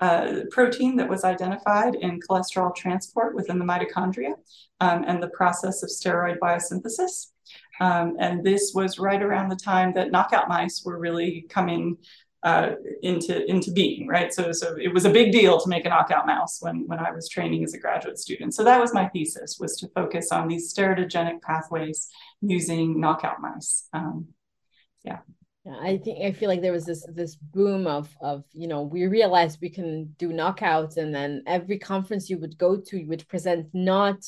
uh, 0.00 0.40
protein 0.50 0.96
that 0.96 1.08
was 1.08 1.24
identified 1.24 1.96
in 1.96 2.20
cholesterol 2.20 2.74
transport 2.74 3.34
within 3.34 3.58
the 3.58 3.64
mitochondria 3.64 4.34
um, 4.80 5.04
and 5.06 5.22
the 5.22 5.28
process 5.30 5.82
of 5.82 5.90
steroid 5.90 6.38
biosynthesis. 6.38 7.28
Um, 7.80 8.16
and 8.18 8.44
this 8.44 8.72
was 8.74 8.98
right 8.98 9.22
around 9.22 9.48
the 9.48 9.56
time 9.56 9.92
that 9.94 10.10
knockout 10.10 10.48
mice 10.48 10.82
were 10.84 10.98
really 10.98 11.46
coming 11.48 11.96
uh, 12.42 12.70
into 13.02 13.44
into 13.50 13.72
being, 13.72 14.06
right? 14.06 14.32
So 14.32 14.52
so 14.52 14.76
it 14.80 14.92
was 14.94 15.04
a 15.04 15.10
big 15.10 15.32
deal 15.32 15.58
to 15.58 15.68
make 15.68 15.84
a 15.84 15.88
knockout 15.88 16.26
mouse 16.26 16.58
when 16.60 16.86
when 16.86 16.98
I 16.98 17.10
was 17.10 17.28
training 17.28 17.64
as 17.64 17.74
a 17.74 17.78
graduate 17.78 18.18
student. 18.18 18.54
So 18.54 18.64
that 18.64 18.80
was 18.80 18.94
my 18.94 19.08
thesis 19.08 19.58
was 19.58 19.76
to 19.78 19.88
focus 19.88 20.30
on 20.30 20.48
these 20.48 20.72
steroidogenic 20.72 21.42
pathways 21.42 22.08
using 22.40 23.00
knockout 23.00 23.40
mice. 23.40 23.88
Um, 23.92 24.28
yeah. 25.04 25.18
Yeah, 25.64 25.76
I 25.82 25.98
think 25.98 26.24
I 26.24 26.32
feel 26.32 26.48
like 26.48 26.62
there 26.62 26.72
was 26.72 26.86
this 26.86 27.04
this 27.12 27.34
boom 27.34 27.86
of 27.86 28.08
of 28.20 28.44
you 28.52 28.68
know 28.68 28.82
we 28.82 29.06
realized 29.06 29.58
we 29.60 29.70
can 29.70 30.14
do 30.16 30.30
knockouts 30.30 30.96
and 30.96 31.14
then 31.14 31.42
every 31.46 31.78
conference 31.78 32.30
you 32.30 32.38
would 32.38 32.56
go 32.56 32.76
to 32.76 32.98
you 32.98 33.08
would 33.08 33.28
present 33.28 33.66
not 33.74 34.24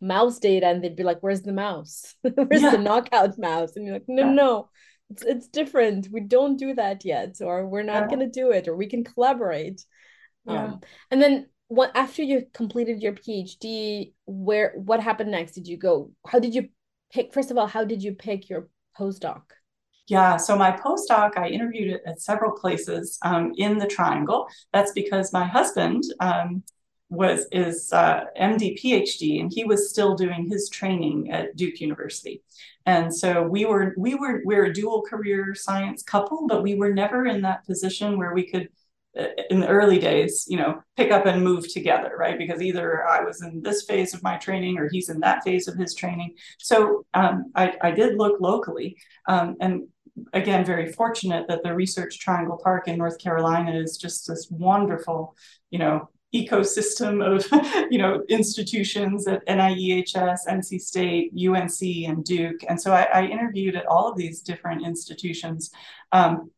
mouse 0.00 0.38
data 0.38 0.66
and 0.66 0.84
they'd 0.84 0.94
be 0.94 1.02
like 1.02 1.18
where's 1.20 1.42
the 1.42 1.52
mouse 1.52 2.14
where's 2.22 2.62
yeah. 2.62 2.70
the 2.70 2.78
knockout 2.78 3.36
mouse 3.38 3.74
and 3.74 3.84
you're 3.84 3.94
like 3.94 4.04
no 4.06 4.24
yeah. 4.24 4.32
no 4.32 4.70
it's, 5.10 5.22
it's 5.22 5.48
different 5.48 6.08
we 6.12 6.20
don't 6.20 6.58
do 6.58 6.74
that 6.74 7.04
yet 7.04 7.36
or 7.40 7.66
we're 7.66 7.82
not 7.82 8.02
yeah. 8.02 8.06
going 8.08 8.20
to 8.20 8.40
do 8.40 8.50
it 8.50 8.68
or 8.68 8.76
we 8.76 8.86
can 8.86 9.04
collaborate 9.04 9.84
yeah. 10.46 10.64
um 10.64 10.80
and 11.10 11.20
then 11.20 11.46
what 11.68 11.90
after 11.94 12.22
you 12.22 12.46
completed 12.54 13.02
your 13.02 13.12
phd 13.12 14.12
where 14.26 14.72
what 14.76 15.00
happened 15.00 15.30
next 15.30 15.52
did 15.52 15.66
you 15.66 15.76
go 15.76 16.10
how 16.26 16.38
did 16.38 16.54
you 16.54 16.68
pick 17.12 17.32
first 17.32 17.50
of 17.50 17.58
all 17.58 17.66
how 17.66 17.84
did 17.84 18.02
you 18.02 18.12
pick 18.12 18.48
your 18.48 18.68
postdoc 18.98 19.42
yeah, 20.08 20.38
so 20.38 20.56
my 20.56 20.72
postdoc, 20.72 21.36
I 21.36 21.48
interviewed 21.48 22.00
at 22.06 22.22
several 22.22 22.52
places 22.52 23.18
um, 23.22 23.52
in 23.58 23.76
the 23.76 23.86
Triangle. 23.86 24.48
That's 24.72 24.92
because 24.92 25.34
my 25.34 25.44
husband 25.44 26.02
um, 26.20 26.62
was 27.10 27.46
is 27.52 27.92
uh, 27.92 28.24
MD 28.38 28.78
PhD, 28.80 29.40
and 29.40 29.50
he 29.52 29.64
was 29.64 29.90
still 29.90 30.14
doing 30.14 30.48
his 30.48 30.68
training 30.68 31.30
at 31.30 31.56
Duke 31.56 31.80
University. 31.80 32.42
And 32.86 33.14
so 33.14 33.42
we 33.42 33.64
were 33.64 33.94
we 33.96 34.14
were 34.14 34.42
we 34.44 34.56
we're 34.56 34.66
a 34.66 34.72
dual 34.72 35.02
career 35.02 35.54
science 35.54 36.02
couple, 36.02 36.46
but 36.46 36.62
we 36.62 36.74
were 36.74 36.92
never 36.92 37.26
in 37.26 37.42
that 37.42 37.64
position 37.66 38.18
where 38.18 38.34
we 38.34 38.44
could 38.44 38.68
uh, 39.18 39.26
in 39.50 39.60
the 39.60 39.68
early 39.68 39.98
days, 39.98 40.46
you 40.48 40.56
know, 40.56 40.82
pick 40.96 41.10
up 41.10 41.26
and 41.26 41.42
move 41.42 41.70
together, 41.72 42.12
right? 42.18 42.38
Because 42.38 42.60
either 42.60 43.06
I 43.06 43.24
was 43.24 43.42
in 43.42 43.62
this 43.62 43.84
phase 43.84 44.12
of 44.14 44.22
my 44.22 44.36
training 44.36 44.78
or 44.78 44.88
he's 44.88 45.08
in 45.08 45.20
that 45.20 45.42
phase 45.44 45.66
of 45.66 45.76
his 45.76 45.94
training. 45.94 46.34
So 46.58 47.06
um, 47.14 47.50
I, 47.54 47.74
I, 47.80 47.90
did 47.90 48.16
look 48.16 48.38
locally. 48.40 48.96
Um, 49.26 49.56
and 49.60 49.88
again, 50.34 50.64
very 50.64 50.92
fortunate 50.92 51.46
that 51.48 51.62
the 51.62 51.74
Research 51.74 52.18
Triangle 52.20 52.60
Park 52.62 52.86
in 52.86 52.98
North 52.98 53.18
Carolina 53.18 53.72
is 53.72 53.96
just 53.96 54.28
this 54.28 54.48
wonderful, 54.50 55.34
you 55.70 55.78
know, 55.78 56.10
ecosystem 56.34 57.24
of 57.24 57.46
you 57.90 57.98
know 57.98 58.22
institutions 58.28 59.26
at 59.26 59.46
NIEHS, 59.46 60.46
NC 60.48 60.80
State, 60.80 61.32
UNC, 61.32 62.08
and 62.08 62.24
Duke. 62.24 62.60
And 62.68 62.80
so 62.80 62.92
I, 62.92 63.02
I 63.14 63.26
interviewed 63.26 63.76
at 63.76 63.86
all 63.86 64.08
of 64.08 64.16
these 64.16 64.42
different 64.42 64.86
institutions. 64.86 65.70
Um, 66.12 66.50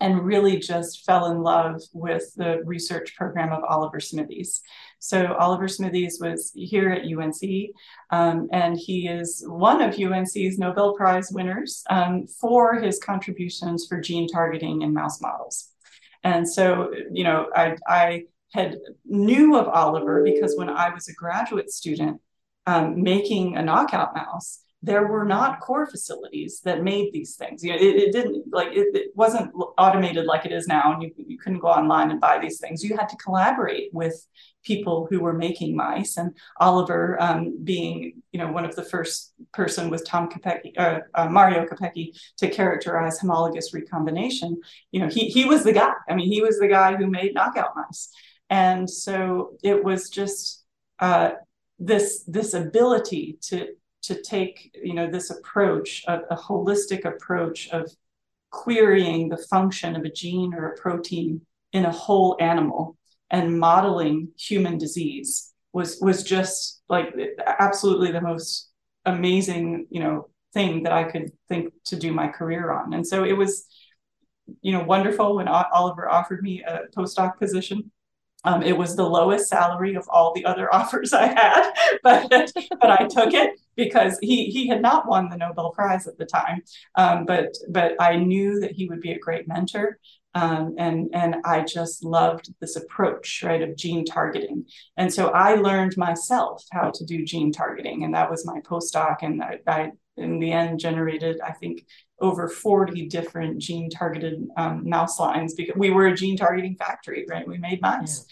and 0.00 0.24
really 0.24 0.58
just 0.58 1.04
fell 1.04 1.26
in 1.32 1.42
love 1.42 1.82
with 1.92 2.32
the 2.36 2.62
research 2.64 3.16
program 3.16 3.52
of 3.52 3.64
Oliver 3.64 3.98
Smithies. 3.98 4.62
So 5.00 5.34
Oliver 5.34 5.66
Smithies 5.66 6.18
was 6.20 6.52
here 6.54 6.90
at 6.90 7.02
UNC, 7.02 7.70
um, 8.10 8.48
and 8.52 8.78
he 8.78 9.08
is 9.08 9.44
one 9.46 9.82
of 9.82 9.98
UNC's 9.98 10.58
Nobel 10.58 10.94
Prize 10.94 11.30
winners 11.32 11.82
um, 11.90 12.26
for 12.26 12.76
his 12.76 12.98
contributions 12.98 13.86
for 13.88 14.00
gene 14.00 14.28
targeting 14.28 14.82
in 14.82 14.94
mouse 14.94 15.20
models. 15.20 15.70
And 16.24 16.48
so, 16.48 16.92
you 17.12 17.24
know, 17.24 17.48
I, 17.54 17.76
I 17.86 18.24
had 18.52 18.78
knew 19.04 19.56
of 19.56 19.68
Oliver 19.68 20.22
because 20.22 20.56
when 20.56 20.70
I 20.70 20.90
was 20.90 21.08
a 21.08 21.14
graduate 21.14 21.70
student 21.70 22.20
um, 22.66 23.02
making 23.02 23.56
a 23.56 23.62
knockout 23.62 24.14
mouse, 24.14 24.60
there 24.82 25.06
were 25.08 25.24
not 25.24 25.60
core 25.60 25.86
facilities 25.86 26.60
that 26.60 26.84
made 26.84 27.12
these 27.12 27.34
things. 27.34 27.64
You 27.64 27.72
know, 27.72 27.78
it, 27.78 27.96
it 27.96 28.12
didn't 28.12 28.52
like 28.52 28.68
it, 28.68 28.86
it, 28.94 29.16
wasn't 29.16 29.52
automated 29.76 30.24
like 30.24 30.46
it 30.46 30.52
is 30.52 30.68
now, 30.68 30.92
and 30.92 31.02
you, 31.02 31.10
you 31.16 31.36
couldn't 31.36 31.58
go 31.58 31.66
online 31.66 32.12
and 32.12 32.20
buy 32.20 32.38
these 32.38 32.60
things. 32.60 32.84
You 32.84 32.96
had 32.96 33.08
to 33.08 33.16
collaborate 33.16 33.90
with 33.92 34.24
people 34.62 35.08
who 35.10 35.18
were 35.18 35.32
making 35.32 35.74
mice, 35.74 36.16
and 36.16 36.36
Oliver 36.58 37.20
um, 37.20 37.58
being 37.64 38.22
you 38.30 38.38
know 38.38 38.52
one 38.52 38.64
of 38.64 38.76
the 38.76 38.84
first 38.84 39.32
person 39.52 39.90
with 39.90 40.06
Tom 40.06 40.28
Capecchi, 40.28 40.78
uh, 40.78 41.00
uh, 41.12 41.28
Mario 41.28 41.64
Capecchi 41.66 42.16
to 42.36 42.48
characterize 42.48 43.18
homologous 43.18 43.74
recombination. 43.74 44.60
You 44.92 45.00
know, 45.00 45.08
he 45.08 45.28
he 45.28 45.44
was 45.44 45.64
the 45.64 45.72
guy. 45.72 45.92
I 46.08 46.14
mean, 46.14 46.30
he 46.30 46.40
was 46.40 46.60
the 46.60 46.68
guy 46.68 46.94
who 46.94 47.08
made 47.08 47.34
knockout 47.34 47.74
mice. 47.74 48.10
And 48.50 48.88
so 48.88 49.56
it 49.62 49.82
was 49.84 50.08
just 50.08 50.64
uh, 51.00 51.32
this 51.78 52.24
this 52.26 52.54
ability 52.54 53.38
to 53.42 53.68
to 54.02 54.22
take 54.22 54.74
you 54.82 54.94
know 54.94 55.10
this 55.10 55.30
approach, 55.30 56.04
a, 56.08 56.20
a 56.30 56.36
holistic 56.36 57.04
approach 57.04 57.68
of 57.70 57.90
querying 58.50 59.28
the 59.28 59.36
function 59.50 59.94
of 59.94 60.04
a 60.04 60.10
gene 60.10 60.54
or 60.54 60.68
a 60.68 60.76
protein 60.76 61.42
in 61.72 61.84
a 61.84 61.92
whole 61.92 62.36
animal 62.40 62.96
and 63.30 63.58
modeling 63.58 64.28
human 64.38 64.78
disease 64.78 65.52
was 65.72 65.98
was 66.00 66.22
just 66.22 66.82
like 66.88 67.14
absolutely 67.58 68.10
the 68.10 68.20
most 68.20 68.70
amazing 69.04 69.86
you 69.90 70.00
know 70.00 70.28
thing 70.54 70.82
that 70.82 70.92
I 70.92 71.04
could 71.04 71.30
think 71.48 71.72
to 71.86 71.96
do 71.96 72.12
my 72.12 72.28
career 72.28 72.72
on. 72.72 72.94
And 72.94 73.06
so 73.06 73.24
it 73.24 73.36
was 73.36 73.66
you 74.62 74.72
know 74.72 74.82
wonderful 74.82 75.36
when 75.36 75.48
Oliver 75.48 76.08
offered 76.08 76.42
me 76.42 76.62
a 76.62 76.80
postdoc 76.96 77.38
position 77.38 77.90
um, 78.44 78.62
it 78.62 78.76
was 78.76 78.94
the 78.94 79.08
lowest 79.08 79.48
salary 79.48 79.94
of 79.94 80.08
all 80.08 80.32
the 80.32 80.44
other 80.44 80.72
offers 80.74 81.12
I 81.12 81.26
had, 81.26 81.72
but 82.02 82.28
but 82.80 82.90
I 82.90 83.06
took 83.08 83.34
it 83.34 83.58
because 83.76 84.18
he 84.20 84.46
he 84.46 84.68
had 84.68 84.82
not 84.82 85.08
won 85.08 85.28
the 85.28 85.36
Nobel 85.36 85.70
Prize 85.70 86.06
at 86.06 86.18
the 86.18 86.26
time. 86.26 86.62
Um, 86.94 87.24
but 87.24 87.56
but 87.68 87.94
I 88.00 88.16
knew 88.16 88.60
that 88.60 88.72
he 88.72 88.88
would 88.88 89.00
be 89.00 89.12
a 89.12 89.18
great 89.18 89.48
mentor, 89.48 89.98
um, 90.34 90.74
and 90.78 91.08
and 91.12 91.36
I 91.44 91.62
just 91.62 92.04
loved 92.04 92.52
this 92.60 92.76
approach 92.76 93.42
right 93.44 93.62
of 93.62 93.76
gene 93.76 94.04
targeting. 94.04 94.66
And 94.96 95.12
so 95.12 95.28
I 95.28 95.54
learned 95.54 95.96
myself 95.96 96.64
how 96.72 96.90
to 96.90 97.04
do 97.04 97.24
gene 97.24 97.52
targeting, 97.52 98.04
and 98.04 98.14
that 98.14 98.30
was 98.30 98.46
my 98.46 98.60
postdoc. 98.60 99.16
And 99.22 99.42
I, 99.42 99.58
I 99.66 99.92
in 100.18 100.38
the 100.38 100.52
end 100.52 100.80
generated 100.80 101.40
I 101.40 101.52
think 101.52 101.86
over 102.20 102.48
40 102.48 103.06
different 103.06 103.58
gene 103.58 103.90
targeted 103.90 104.46
um, 104.56 104.88
mouse 104.88 105.18
lines 105.18 105.54
because 105.54 105.76
we 105.76 105.90
were 105.90 106.06
a 106.06 106.14
gene 106.14 106.36
targeting 106.36 106.76
factory, 106.76 107.24
right? 107.28 107.46
We 107.46 107.58
made 107.58 107.80
mice. 107.80 108.26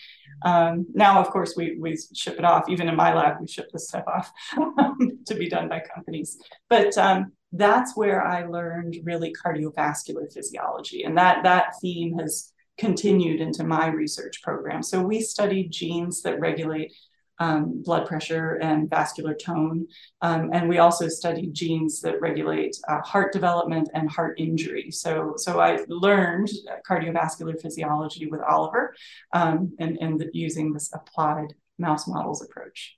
Yeah. 0.44 0.68
Um, 0.68 0.86
now, 0.92 1.20
of 1.20 1.30
course, 1.30 1.54
we, 1.56 1.76
we 1.78 1.96
ship 2.14 2.38
it 2.38 2.44
off. 2.44 2.68
Even 2.68 2.88
in 2.88 2.96
my 2.96 3.14
lab, 3.14 3.36
we 3.40 3.46
ship 3.46 3.70
this 3.72 3.88
stuff 3.88 4.04
off 4.06 4.32
to 5.26 5.34
be 5.34 5.48
done 5.48 5.68
by 5.68 5.82
companies. 5.94 6.36
But 6.68 6.96
um, 6.98 7.32
that's 7.52 7.96
where 7.96 8.24
I 8.24 8.44
learned 8.46 8.96
really 9.04 9.32
cardiovascular 9.32 10.32
physiology. 10.32 11.04
And 11.04 11.16
that, 11.16 11.44
that 11.44 11.74
theme 11.80 12.18
has 12.18 12.52
continued 12.76 13.40
into 13.40 13.64
my 13.64 13.86
research 13.86 14.42
program. 14.42 14.82
So 14.82 15.00
we 15.00 15.20
studied 15.20 15.70
genes 15.70 16.22
that 16.22 16.40
regulate 16.40 16.92
um, 17.38 17.82
blood 17.82 18.06
pressure 18.06 18.54
and 18.62 18.88
vascular 18.88 19.34
tone. 19.34 19.86
Um, 20.22 20.50
and 20.52 20.68
we 20.68 20.78
also 20.78 21.08
studied 21.08 21.54
genes 21.54 22.00
that 22.00 22.20
regulate 22.20 22.76
uh, 22.88 23.00
heart 23.02 23.32
development 23.32 23.88
and 23.94 24.10
heart 24.10 24.38
injury. 24.38 24.90
So, 24.90 25.34
so 25.36 25.60
I 25.60 25.78
learned 25.88 26.48
cardiovascular 26.88 27.60
physiology 27.60 28.26
with 28.26 28.40
Oliver 28.40 28.94
um, 29.32 29.74
and, 29.78 29.98
and 30.00 30.20
the, 30.20 30.30
using 30.32 30.72
this 30.72 30.90
applied 30.94 31.54
mouse 31.78 32.08
models 32.08 32.42
approach. 32.42 32.96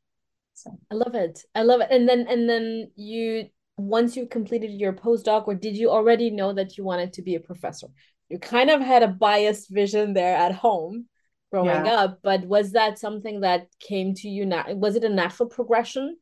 So. 0.54 0.70
I 0.90 0.94
love 0.94 1.14
it. 1.14 1.40
I 1.54 1.62
love 1.62 1.80
it. 1.80 1.88
And 1.90 2.08
then, 2.08 2.26
and 2.28 2.48
then 2.48 2.90
you, 2.96 3.46
once 3.76 4.16
you 4.16 4.26
completed 4.26 4.72
your 4.72 4.92
postdoc, 4.92 5.46
or 5.46 5.54
did 5.54 5.76
you 5.76 5.90
already 5.90 6.30
know 6.30 6.52
that 6.52 6.76
you 6.76 6.84
wanted 6.84 7.12
to 7.14 7.22
be 7.22 7.36
a 7.36 7.40
professor? 7.40 7.86
You 8.28 8.38
kind 8.38 8.68
of 8.68 8.80
had 8.80 9.02
a 9.02 9.08
biased 9.08 9.70
vision 9.70 10.14
there 10.14 10.36
at 10.36 10.52
home 10.52 11.06
growing 11.50 11.86
yeah. 11.86 11.94
up 11.94 12.18
but 12.22 12.44
was 12.44 12.72
that 12.72 12.98
something 12.98 13.40
that 13.40 13.68
came 13.80 14.14
to 14.14 14.28
you 14.28 14.44
now 14.44 14.64
was 14.74 14.96
it 14.96 15.04
a 15.04 15.08
natural 15.08 15.48
progression 15.48 16.16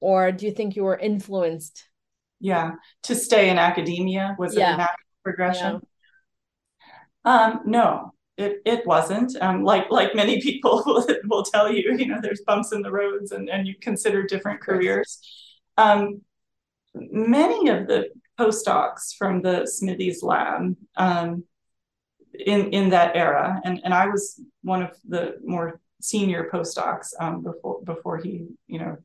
or 0.00 0.32
do 0.32 0.46
you 0.46 0.52
think 0.52 0.76
you 0.76 0.84
were 0.84 0.98
influenced 0.98 1.88
yeah 2.40 2.72
to 3.02 3.14
stay 3.14 3.50
in 3.50 3.58
academia 3.58 4.36
was 4.38 4.56
yeah. 4.56 4.70
it 4.70 4.74
a 4.74 4.76
natural 4.78 5.08
progression 5.24 5.80
yeah. 7.24 7.46
um 7.46 7.60
no 7.64 8.12
it, 8.38 8.62
it 8.64 8.86
wasn't 8.86 9.36
um, 9.40 9.62
like 9.62 9.90
like 9.90 10.14
many 10.14 10.40
people 10.40 10.82
will, 10.86 11.06
will 11.24 11.42
tell 11.42 11.70
you 11.70 11.94
you 11.96 12.06
know 12.06 12.20
there's 12.20 12.42
bumps 12.46 12.72
in 12.72 12.82
the 12.82 12.90
roads 12.90 13.32
and, 13.32 13.48
and 13.50 13.66
you 13.66 13.74
consider 13.80 14.22
different 14.22 14.60
careers 14.60 15.20
um, 15.76 16.20
many 16.94 17.68
of 17.68 17.86
the 17.86 18.08
postdocs 18.38 19.14
from 19.16 19.42
the 19.42 19.66
smithies 19.66 20.22
lab 20.22 20.74
um, 20.96 21.44
in 22.38 22.70
in 22.72 22.90
that 22.90 23.16
era, 23.16 23.60
and 23.64 23.80
and 23.84 23.94
I 23.94 24.06
was 24.06 24.40
one 24.62 24.82
of 24.82 24.96
the 25.08 25.36
more 25.44 25.80
senior 26.00 26.48
postdocs 26.52 27.08
um, 27.20 27.42
before 27.42 27.80
before 27.82 28.18
he 28.18 28.46
you 28.66 28.78
know 28.78 28.96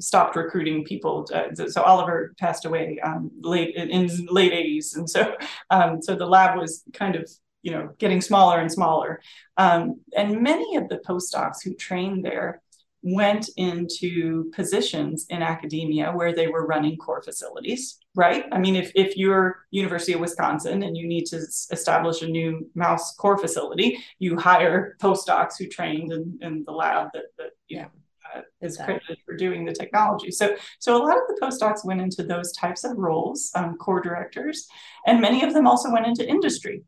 stopped 0.00 0.36
recruiting 0.36 0.84
people. 0.84 1.24
To, 1.24 1.70
so 1.70 1.82
Oliver 1.82 2.34
passed 2.38 2.64
away 2.64 2.98
um, 3.00 3.30
late 3.40 3.74
in, 3.76 4.08
late 4.26 4.52
80s, 4.52 4.96
and 4.96 5.08
so 5.08 5.34
um, 5.70 6.02
so 6.02 6.14
the 6.14 6.26
lab 6.26 6.58
was 6.58 6.82
kind 6.92 7.16
of 7.16 7.30
you 7.62 7.72
know 7.72 7.90
getting 7.98 8.20
smaller 8.20 8.60
and 8.60 8.70
smaller. 8.70 9.20
Um, 9.56 10.00
and 10.16 10.42
many 10.42 10.76
of 10.76 10.88
the 10.88 10.98
postdocs 10.98 11.62
who 11.64 11.74
trained 11.74 12.24
there 12.24 12.62
went 13.02 13.48
into 13.56 14.50
positions 14.54 15.26
in 15.28 15.42
academia 15.42 16.12
where 16.12 16.32
they 16.32 16.46
were 16.46 16.66
running 16.66 16.96
core 16.96 17.22
facilities 17.22 17.98
right 18.14 18.44
i 18.52 18.58
mean 18.58 18.76
if, 18.76 18.92
if 18.94 19.16
you're 19.16 19.66
university 19.70 20.12
of 20.12 20.20
wisconsin 20.20 20.82
and 20.84 20.96
you 20.96 21.06
need 21.06 21.26
to 21.26 21.36
establish 21.70 22.22
a 22.22 22.28
new 22.28 22.68
mouse 22.74 23.14
core 23.16 23.38
facility 23.38 23.98
you 24.18 24.36
hire 24.36 24.96
postdocs 25.00 25.54
who 25.58 25.66
trained 25.66 26.12
in, 26.12 26.38
in 26.42 26.62
the 26.64 26.72
lab 26.72 27.08
that, 27.12 27.24
that 27.38 27.50
you 27.68 27.78
know 27.78 27.88
uh, 28.34 28.40
is 28.60 28.74
exactly. 28.74 28.94
credited 28.94 29.18
for 29.26 29.36
doing 29.36 29.64
the 29.64 29.72
technology. 29.72 30.30
So, 30.30 30.56
so 30.78 30.96
a 30.96 31.02
lot 31.02 31.18
of 31.18 31.24
the 31.28 31.38
postdocs 31.42 31.84
went 31.84 32.00
into 32.00 32.22
those 32.22 32.52
types 32.52 32.82
of 32.82 32.96
roles, 32.96 33.50
um, 33.54 33.76
core 33.76 34.00
directors, 34.00 34.66
and 35.06 35.20
many 35.20 35.44
of 35.44 35.52
them 35.52 35.66
also 35.66 35.90
went 35.90 36.06
into 36.06 36.26
industry 36.26 36.82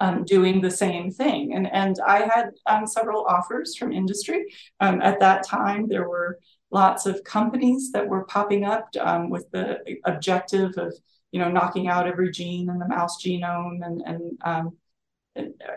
um, 0.00 0.24
doing 0.24 0.60
the 0.60 0.70
same 0.70 1.10
thing. 1.10 1.54
And, 1.54 1.66
and 1.72 1.96
I 2.06 2.20
had 2.22 2.50
um, 2.66 2.86
several 2.86 3.24
offers 3.24 3.76
from 3.76 3.92
industry. 3.92 4.44
Um, 4.80 5.00
at 5.02 5.20
that 5.20 5.46
time, 5.46 5.88
there 5.88 6.08
were 6.08 6.38
lots 6.70 7.06
of 7.06 7.22
companies 7.24 7.90
that 7.92 8.08
were 8.08 8.24
popping 8.24 8.64
up 8.64 8.88
um, 9.00 9.30
with 9.30 9.50
the 9.50 9.78
objective 10.04 10.72
of, 10.76 10.94
you 11.30 11.40
know, 11.40 11.50
knocking 11.50 11.88
out 11.88 12.06
every 12.06 12.30
gene 12.30 12.68
in 12.70 12.78
the 12.78 12.88
mouse 12.88 13.22
genome 13.24 13.80
and, 13.82 14.02
and 14.06 14.38
um, 14.44 14.76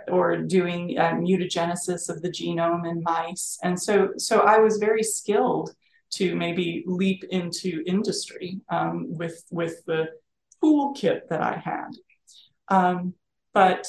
or 0.10 0.38
doing 0.38 0.98
uh, 0.98 1.14
mutagenesis 1.14 2.10
of 2.10 2.22
the 2.22 2.30
genome 2.30 2.90
in 2.90 3.02
mice. 3.04 3.58
And 3.64 3.82
so, 3.82 4.12
so 4.18 4.40
I 4.40 4.60
was 4.60 4.78
very 4.78 5.04
skilled 5.04 5.74
to 6.16 6.36
maybe 6.36 6.84
leap 6.86 7.24
into 7.30 7.84
industry 7.86 8.60
um, 8.70 9.06
with, 9.08 9.44
with 9.52 9.84
the 9.86 10.10
toolkit 10.62 11.22
that 11.30 11.42
I 11.42 11.58
had. 11.58 11.90
Um, 12.68 13.14
but, 13.56 13.88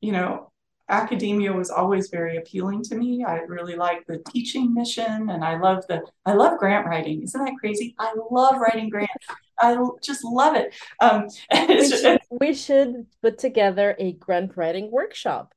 you 0.00 0.12
know, 0.12 0.52
academia 0.88 1.52
was 1.52 1.68
always 1.68 2.08
very 2.10 2.36
appealing 2.36 2.82
to 2.84 2.94
me. 2.94 3.24
I 3.24 3.38
really 3.40 3.74
like 3.74 4.06
the 4.06 4.22
teaching 4.30 4.72
mission 4.72 5.30
and 5.30 5.44
I 5.44 5.58
love 5.58 5.84
the 5.88 6.02
I 6.24 6.32
love 6.32 6.58
grant 6.58 6.86
writing. 6.86 7.22
Isn't 7.22 7.44
that 7.44 7.54
crazy? 7.58 7.94
I 7.98 8.14
love 8.30 8.60
writing 8.60 8.88
grants. 8.88 9.12
I 9.60 9.76
just 10.02 10.24
love 10.24 10.56
it. 10.56 10.74
Um, 11.00 11.26
we, 11.68 11.88
should, 11.88 12.20
we, 12.30 12.54
should, 12.54 13.06
put 13.20 13.38
together 13.38 13.94
a 13.98 14.12
grant 14.12 14.56
writing 14.56 14.90
workshop. 14.90 15.52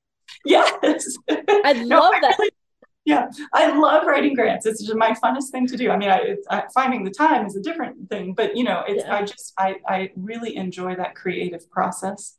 Yes. 0.45 1.05
I'd 1.29 1.85
no, 1.85 1.99
love 1.99 2.13
I 2.15 2.19
that. 2.21 2.35
Really, 2.39 2.51
yeah, 3.05 3.27
I 3.53 3.77
love 3.77 4.05
writing 4.07 4.33
grants. 4.33 4.65
It's 4.65 4.81
just 4.81 4.97
my 4.97 5.11
funnest 5.23 5.51
thing 5.51 5.67
to 5.67 5.77
do. 5.77 5.91
I 5.91 5.97
mean, 5.97 6.09
I, 6.09 6.35
I 6.49 6.63
finding 6.73 7.03
the 7.03 7.11
time 7.11 7.45
is 7.45 7.55
a 7.55 7.61
different 7.61 8.09
thing, 8.09 8.33
but 8.33 8.55
you 8.57 8.63
know, 8.63 8.83
it's 8.87 9.03
yeah. 9.03 9.15
I 9.15 9.21
just 9.23 9.53
I 9.57 9.75
I 9.87 10.11
really 10.15 10.55
enjoy 10.55 10.95
that 10.95 11.13
creative 11.13 11.69
process 11.69 12.37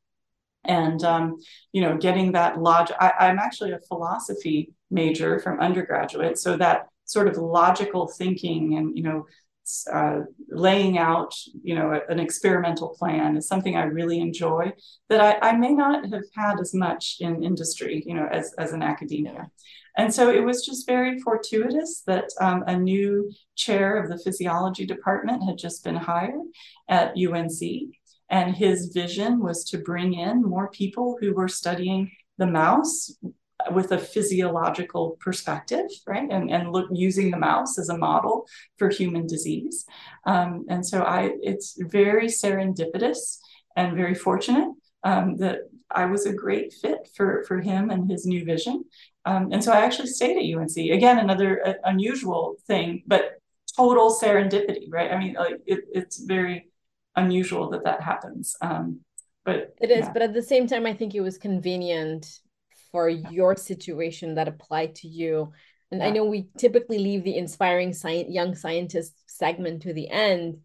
and 0.64 1.02
um, 1.04 1.38
you 1.72 1.80
know 1.80 1.96
getting 1.96 2.32
that 2.32 2.60
logic 2.60 2.96
I, 3.00 3.28
am 3.28 3.38
actually 3.38 3.72
a 3.72 3.80
philosophy 3.88 4.72
major 4.90 5.38
from 5.40 5.60
undergraduate 5.60 6.38
so 6.38 6.56
that 6.56 6.86
sort 7.04 7.28
of 7.28 7.36
logical 7.36 8.06
thinking 8.08 8.76
and 8.76 8.96
you 8.96 9.04
know 9.04 9.26
uh, 9.90 10.20
laying 10.50 10.98
out 10.98 11.34
you 11.62 11.74
know 11.74 11.98
an 12.08 12.20
experimental 12.20 12.90
plan 12.98 13.36
is 13.36 13.48
something 13.48 13.76
i 13.76 13.84
really 13.84 14.20
enjoy 14.20 14.70
that 15.08 15.20
I, 15.20 15.50
I, 15.50 15.56
may 15.56 15.72
not 15.72 16.04
have 16.12 16.24
had 16.34 16.60
as 16.60 16.74
much 16.74 17.16
in 17.20 17.42
industry 17.42 18.02
you 18.06 18.14
know 18.14 18.28
as, 18.30 18.52
as 18.58 18.72
an 18.72 18.82
academia. 18.82 19.50
And 19.96 20.12
so 20.12 20.30
it 20.30 20.44
was 20.44 20.66
just 20.66 20.86
very 20.86 21.20
fortuitous 21.20 22.02
that 22.06 22.28
um, 22.40 22.64
a 22.66 22.76
new 22.76 23.30
chair 23.54 23.96
of 23.96 24.10
the 24.10 24.18
physiology 24.18 24.86
department 24.86 25.44
had 25.44 25.56
just 25.56 25.84
been 25.84 25.94
hired 25.94 26.40
at 26.88 27.14
unc 27.16 27.52
and 28.34 28.56
his 28.56 28.90
vision 28.92 29.38
was 29.38 29.62
to 29.62 29.78
bring 29.78 30.14
in 30.14 30.42
more 30.42 30.68
people 30.68 31.16
who 31.20 31.32
were 31.32 31.46
studying 31.46 32.10
the 32.36 32.48
mouse 32.48 33.12
with 33.70 33.92
a 33.92 34.04
physiological 34.14 35.16
perspective, 35.20 35.86
right? 36.04 36.28
And, 36.28 36.50
and 36.50 36.72
look 36.72 36.88
using 36.92 37.30
the 37.30 37.38
mouse 37.38 37.78
as 37.78 37.90
a 37.90 37.96
model 37.96 38.46
for 38.76 38.88
human 38.88 39.28
disease. 39.28 39.86
Um, 40.26 40.66
and 40.68 40.84
so 40.84 41.02
I 41.02 41.30
it's 41.42 41.76
very 41.78 42.26
serendipitous 42.26 43.38
and 43.76 43.96
very 43.96 44.16
fortunate 44.16 44.70
um, 45.04 45.36
that 45.36 45.58
I 45.88 46.06
was 46.06 46.26
a 46.26 46.32
great 46.32 46.72
fit 46.72 47.08
for, 47.16 47.44
for 47.46 47.60
him 47.60 47.90
and 47.90 48.10
his 48.10 48.26
new 48.26 48.44
vision. 48.44 48.84
Um, 49.24 49.52
and 49.52 49.62
so 49.62 49.70
I 49.70 49.84
actually 49.84 50.08
stayed 50.08 50.38
at 50.38 50.58
UNC. 50.58 50.76
Again, 50.76 51.20
another 51.20 51.50
uh, 51.64 51.74
unusual 51.84 52.56
thing, 52.66 53.04
but 53.06 53.38
total 53.76 54.12
serendipity, 54.12 54.86
right? 54.90 55.12
I 55.12 55.18
mean, 55.18 55.34
like 55.34 55.60
it, 55.66 55.84
it's 55.92 56.18
very 56.18 56.68
unusual 57.16 57.70
that 57.70 57.84
that 57.84 58.02
happens. 58.02 58.56
Um, 58.60 59.00
but 59.44 59.74
it 59.80 59.90
is, 59.90 60.06
yeah. 60.06 60.12
but 60.12 60.22
at 60.22 60.34
the 60.34 60.42
same 60.42 60.66
time, 60.66 60.86
I 60.86 60.94
think 60.94 61.14
it 61.14 61.20
was 61.20 61.36
convenient 61.38 62.26
for 62.90 63.08
your 63.08 63.56
situation 63.56 64.36
that 64.36 64.48
applied 64.48 64.94
to 64.96 65.08
you. 65.08 65.52
And 65.90 66.00
yeah. 66.00 66.06
I 66.06 66.10
know 66.10 66.24
we 66.24 66.48
typically 66.56 66.98
leave 66.98 67.24
the 67.24 67.36
inspiring 67.36 67.90
sci- 67.90 68.26
young 68.28 68.54
scientist 68.54 69.14
segment 69.26 69.82
to 69.82 69.92
the 69.92 70.08
end, 70.08 70.58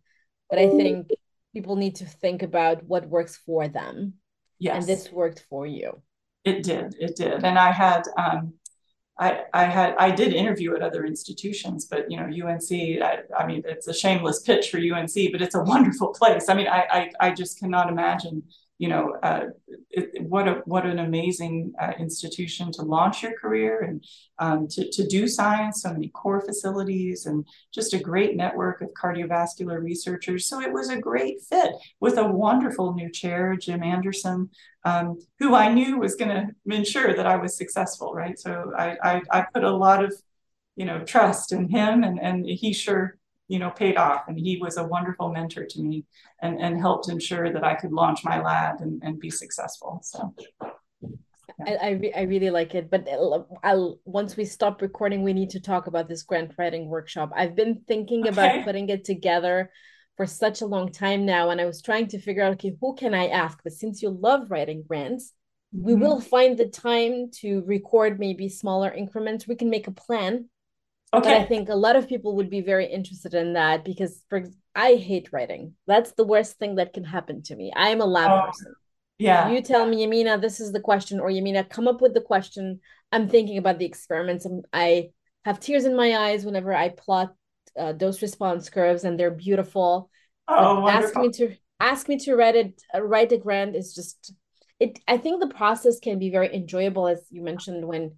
but 0.49 0.59
I 0.59 0.69
think 0.69 1.09
people 1.53 1.75
need 1.75 1.95
to 1.97 2.05
think 2.05 2.41
about 2.41 2.83
what 2.83 3.07
works 3.07 3.37
for 3.45 3.67
them. 3.67 4.13
Yes. 4.59 4.77
And 4.77 4.85
this 4.87 5.11
worked 5.11 5.45
for 5.49 5.65
you. 5.65 6.01
It 6.45 6.63
did. 6.63 6.95
It 6.99 7.15
did. 7.15 7.43
And 7.43 7.59
I 7.59 7.71
had 7.71 8.03
um, 8.17 8.53
I, 9.19 9.65
had 9.65 9.95
I 9.97 10.11
did 10.11 10.33
interview 10.33 10.73
at 10.75 10.81
other 10.81 11.05
institutions, 11.05 11.85
but 11.85 12.09
you 12.09 12.17
know 12.17 12.23
UNC. 12.23 12.71
I, 12.71 13.19
I, 13.37 13.45
mean, 13.45 13.63
it's 13.65 13.87
a 13.87 13.93
shameless 13.93 14.41
pitch 14.43 14.69
for 14.69 14.77
UNC, 14.77 15.13
but 15.31 15.41
it's 15.41 15.55
a 15.55 15.63
wonderful 15.63 16.09
place. 16.09 16.47
I 16.47 16.53
mean, 16.53 16.67
I 16.67 17.11
I, 17.19 17.27
I 17.27 17.31
just 17.31 17.59
cannot 17.59 17.89
imagine 17.89 18.43
you 18.79 18.87
know, 18.87 19.17
uh, 19.21 19.47
it, 19.89 20.23
what 20.23 20.47
a 20.47 20.61
what 20.63 20.85
an 20.85 20.99
amazing 20.99 21.73
uh, 21.79 21.91
institution 21.99 22.71
to 22.71 22.81
launch 22.81 23.21
your 23.21 23.37
career 23.37 23.81
and 23.81 24.03
um, 24.39 24.69
to 24.69 24.89
to 24.89 25.05
do 25.05 25.27
science. 25.27 25.81
So 25.81 25.91
many 25.91 26.07
core 26.07 26.39
facilities 26.39 27.25
and 27.25 27.45
just 27.73 27.93
a 27.93 27.99
great 27.99 28.37
network 28.37 28.81
of 28.81 28.93
cardiovascular 28.93 29.83
researchers. 29.83 30.47
So 30.47 30.61
it 30.61 30.71
was 30.71 30.89
a 30.89 30.97
great 30.97 31.41
fit 31.41 31.73
with 31.99 32.17
a 32.17 32.25
wonderful 32.25 32.93
new 32.93 33.11
chair, 33.11 33.57
Jim 33.57 33.83
Anderson, 33.83 34.49
um, 34.85 35.19
who 35.39 35.55
I 35.55 35.73
knew 35.73 35.97
was 35.99 36.15
going 36.15 36.31
to 36.31 36.73
ensure 36.73 37.13
that 37.13 37.27
I 37.27 37.35
was 37.35 37.57
successful. 37.57 38.13
Right. 38.13 38.39
So 38.39 38.71
I, 38.77 38.97
I 39.03 39.21
I 39.29 39.45
put 39.53 39.65
a 39.65 39.75
lot 39.75 40.05
of 40.05 40.13
you 40.77 40.85
know 40.85 41.03
trust 41.03 41.51
in 41.51 41.67
him, 41.67 42.03
and 42.05 42.17
and 42.17 42.45
he 42.45 42.71
sure 42.71 43.18
you 43.49 43.59
know 43.59 43.71
paid 43.71 43.97
off. 43.97 44.23
And 44.29 44.39
he 44.39 44.57
was 44.57 44.77
a 44.77 44.83
wonderful 44.85 45.33
mentor 45.33 45.65
to 45.65 45.81
me 45.81 46.05
and 46.41 46.61
and 46.61 46.79
helped 46.79 47.09
ensure 47.09 47.51
that 47.51 47.63
i 47.65 47.73
could 47.73 47.91
launch 47.91 48.23
my 48.23 48.41
lab 48.41 48.79
and, 48.79 49.03
and 49.03 49.19
be 49.19 49.29
successful. 49.29 49.99
So 50.03 50.33
I, 51.67 51.73
I, 51.75 51.89
re- 51.89 52.13
I 52.13 52.21
really 52.21 52.51
like 52.51 52.73
it. 52.73 52.89
But 52.89 53.09
I'll 53.63 53.99
once 54.05 54.37
we 54.37 54.45
stop 54.45 54.81
recording 54.81 55.23
we 55.23 55.33
need 55.33 55.49
to 55.51 55.59
talk 55.59 55.87
about 55.87 56.07
this 56.07 56.23
grant 56.23 56.53
writing 56.57 56.87
workshop. 56.87 57.31
I've 57.35 57.55
been 57.55 57.81
thinking 57.87 58.21
okay. 58.21 58.29
about 58.29 58.63
putting 58.63 58.87
it 58.87 59.03
together 59.03 59.71
for 60.15 60.25
such 60.25 60.61
a 60.61 60.65
long 60.65 60.91
time 60.91 61.25
now 61.25 61.49
and 61.49 61.61
i 61.61 61.65
was 61.65 61.81
trying 61.81 62.05
to 62.05 62.19
figure 62.19 62.43
out 62.43 62.51
okay 62.51 62.75
who 62.81 62.93
can 62.93 63.13
i 63.13 63.27
ask? 63.27 63.57
But 63.63 63.71
since 63.71 64.01
you 64.01 64.09
love 64.09 64.51
writing 64.51 64.83
grants 64.85 65.31
mm-hmm. 65.73 65.85
we 65.85 65.95
will 65.95 66.19
find 66.19 66.57
the 66.57 66.67
time 66.67 67.31
to 67.39 67.63
record 67.65 68.19
maybe 68.19 68.49
smaller 68.49 68.91
increments. 68.91 69.47
We 69.47 69.55
can 69.55 69.69
make 69.69 69.87
a 69.87 69.91
plan 69.91 70.49
Okay. 71.13 71.29
But 71.29 71.41
I 71.41 71.45
think 71.45 71.69
a 71.69 71.75
lot 71.75 71.95
of 71.95 72.07
people 72.07 72.35
would 72.35 72.49
be 72.49 72.61
very 72.61 72.85
interested 72.85 73.33
in 73.33 73.53
that 73.53 73.83
because 73.83 74.23
for 74.29 74.45
I 74.75 74.95
hate 74.95 75.33
writing. 75.33 75.73
That's 75.87 76.11
the 76.11 76.23
worst 76.23 76.57
thing 76.57 76.75
that 76.75 76.93
can 76.93 77.03
happen 77.03 77.41
to 77.43 77.55
me. 77.55 77.71
I 77.75 77.89
am 77.89 78.01
a 78.01 78.05
lab 78.05 78.31
oh, 78.31 78.47
person. 78.47 78.73
Yeah. 79.17 79.49
You 79.49 79.61
tell 79.61 79.85
me, 79.85 80.05
Yamina, 80.05 80.39
this 80.39 80.59
is 80.59 80.71
the 80.71 80.79
question, 80.79 81.19
or 81.19 81.29
Yamina, 81.29 81.69
come 81.69 81.87
up 81.87 81.99
with 82.01 82.13
the 82.13 82.21
question. 82.21 82.79
I'm 83.11 83.27
thinking 83.27 83.57
about 83.57 83.79
the 83.79 83.85
experiments. 83.85 84.45
I'm, 84.45 84.61
i 84.71 85.09
have 85.45 85.59
tears 85.59 85.85
in 85.85 85.95
my 85.95 86.15
eyes 86.15 86.45
whenever 86.45 86.73
I 86.73 86.89
plot 86.89 87.33
uh, 87.77 87.93
dose 87.93 88.21
response 88.21 88.69
curves, 88.69 89.03
and 89.03 89.19
they're 89.19 89.31
beautiful. 89.31 90.09
Oh, 90.47 90.87
ask 90.87 91.15
me 91.15 91.29
to 91.31 91.55
ask 91.79 92.07
me 92.07 92.17
to 92.19 92.35
write 92.35 92.55
it. 92.55 92.81
Uh, 92.93 93.01
write 93.01 93.31
a 93.31 93.37
grant 93.37 93.75
is 93.75 93.93
just 93.93 94.33
it. 94.79 94.99
I 95.07 95.17
think 95.17 95.41
the 95.41 95.53
process 95.53 95.99
can 95.99 96.19
be 96.19 96.29
very 96.29 96.53
enjoyable, 96.53 97.07
as 97.07 97.25
you 97.29 97.41
mentioned 97.41 97.85
when 97.87 98.15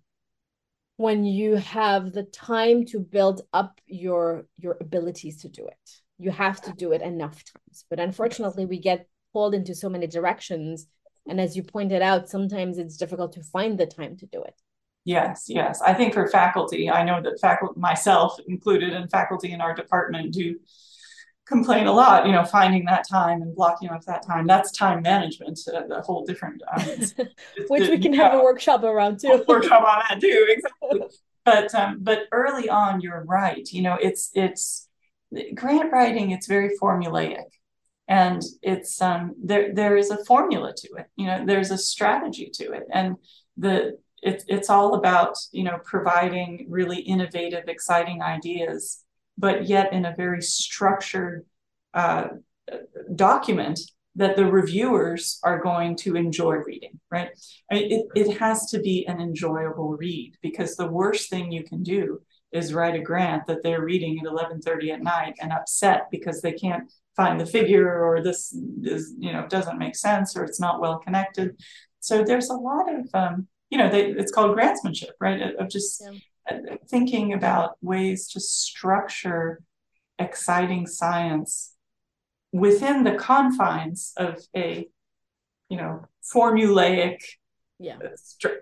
when 1.02 1.24
you 1.24 1.56
have 1.56 2.14
the 2.14 2.24
time 2.24 2.86
to 2.86 3.00
build 3.00 3.42
up 3.54 3.82
your 3.88 4.46
your 4.58 4.78
abilities 4.80 5.42
to 5.42 5.50
do 5.50 5.66
it. 5.66 5.90
You 6.20 6.30
have 6.32 6.62
to 6.62 6.72
do 6.74 6.92
it 6.92 7.02
enough 7.02 7.44
times. 7.44 7.86
But 7.90 8.00
unfortunately 8.00 8.66
we 8.66 8.80
get 8.80 9.08
pulled 9.34 9.56
into 9.56 9.74
so 9.74 9.90
many 9.90 10.06
directions. 10.06 10.88
And 11.28 11.42
as 11.42 11.56
you 11.58 11.64
pointed 11.64 12.02
out 12.02 12.30
sometimes 12.30 12.78
it's 12.78 12.98
difficult 12.98 13.34
to 13.34 13.44
find 13.44 13.78
the 13.78 13.88
time 13.88 14.16
to 14.18 14.28
do 14.28 14.44
it. 14.44 14.54
Yes 15.04 15.46
yes. 15.48 15.82
I 15.82 15.94
think 15.96 16.14
for 16.14 16.28
faculty 16.28 16.90
i 16.90 17.04
know 17.04 17.20
that 17.22 17.40
faculty 17.42 17.80
myself 17.80 18.38
included 18.48 18.94
and 18.94 19.10
faculty 19.10 19.52
in 19.52 19.62
our 19.62 19.74
department 19.74 20.34
do 20.34 20.60
complain 21.52 21.86
a 21.86 21.92
lot, 21.92 22.26
you 22.26 22.32
know, 22.32 22.46
finding 22.46 22.86
that 22.86 23.06
time 23.08 23.42
and 23.42 23.54
blocking 23.54 23.90
off 23.90 24.06
that 24.06 24.26
time. 24.26 24.48
That's 24.48 24.72
time 24.72 25.02
management, 25.02 25.60
uh, 25.72 25.88
a 25.94 26.02
whole 26.02 26.26
different. 26.26 26.62
Um, 26.72 27.28
Which 27.68 27.90
we 27.90 28.00
can 28.00 28.14
have 28.14 28.34
a 28.34 28.42
workshop 28.42 28.84
around 28.84 29.20
too. 29.20 29.44
workshop 29.48 29.84
on 29.84 30.04
that 30.10 30.22
too, 30.22 30.48
exactly. 30.58 31.18
but 31.44 31.76
um, 31.76 31.98
but 32.02 32.24
early 32.32 32.70
on, 32.70 33.02
you're 33.02 33.24
right. 33.26 33.68
You 33.72 33.82
know, 33.82 33.98
it's 34.02 34.32
it's 34.34 34.88
grant 35.54 35.92
writing. 35.92 36.32
It's 36.32 36.48
very 36.48 36.72
formulaic, 36.82 37.50
and 38.08 38.42
it's 38.62 39.02
um 39.02 39.36
there 39.44 39.74
there 39.74 39.98
is 39.98 40.10
a 40.10 40.24
formula 40.26 40.74
to 40.76 40.88
it. 40.98 41.08
You 41.18 41.28
know, 41.28 41.46
there's 41.46 41.72
a 41.72 41.78
strategy 41.78 42.50
to 42.54 42.72
it, 42.72 42.84
and 42.92 43.18
the 43.58 43.98
it's 44.24 44.46
it's 44.48 44.70
all 44.70 44.96
about 44.96 45.36
you 45.52 45.64
know 45.64 45.80
providing 45.84 46.68
really 46.70 47.00
innovative, 47.00 47.66
exciting 47.68 48.22
ideas 48.22 49.04
but 49.38 49.67
yet 49.67 49.94
in 49.94 50.06
a 50.06 50.15
very 50.15 50.41
structured 50.41 51.46
uh, 51.94 52.28
document 53.15 53.80
that 54.15 54.36
the 54.36 54.46
reviewers 54.46 55.39
are 55.44 55.62
going 55.62 55.96
to 55.96 56.15
enjoy 56.15 56.56
reading, 56.56 57.00
right? 57.10 57.30
I 57.72 57.76
mean, 57.76 57.91
it, 57.91 58.06
it 58.28 58.38
has 58.39 58.70
to 58.72 58.80
be 58.80 59.06
an 59.08 59.22
enjoyable 59.22 59.96
read 59.96 60.36
because 60.41 60.76
the 60.76 60.88
worst 60.88 61.30
thing 61.30 61.52
you 61.52 61.63
can 61.63 61.82
do 61.82 62.22
is 62.52 62.74
write 62.74 62.96
a 62.96 63.02
grant 63.02 63.48
that 63.48 63.63
they're 63.63 63.84
reading 63.84 64.20
at 64.20 64.26
11:30 64.26 64.91
at 64.91 65.02
night 65.02 65.36
and 65.41 65.54
upset 65.54 66.08
because 66.12 66.41
they 66.41 66.52
can't 66.52 66.91
find 67.15 67.39
the 67.39 67.46
figure 67.46 68.04
or 68.04 68.22
this 68.22 68.54
is 68.84 69.13
you 69.17 69.32
know 69.32 69.48
doesn't 69.48 69.80
make 69.80 69.96
sense 69.96 70.36
or 70.36 70.44
it's 70.44 70.60
not 70.60 70.82
well 70.82 71.00
connected. 71.00 71.56
So 72.02 72.24
there's 72.24 72.50
a 72.50 72.54
lot 72.54 72.94
of 72.94 73.08
um, 73.13 73.48
you 73.70 73.78
know 73.78 73.89
they, 73.89 74.08
it's 74.08 74.34
called 74.34 74.58
grantsmanship, 74.58 75.13
right? 75.22 75.56
Of 75.56 75.70
just 75.70 76.04
yeah 76.04 76.20
thinking 76.88 77.34
about 77.34 77.78
ways 77.82 78.28
to 78.30 78.40
structure 78.40 79.62
exciting 80.20 80.88
science 80.88 81.74
within 82.52 83.04
the 83.04 83.16
confines 83.16 84.14
of 84.18 84.42
a 84.56 84.88
you 85.70 85.78
know 85.78 86.06
formulaic 86.34 87.18
yeah. 87.80 87.98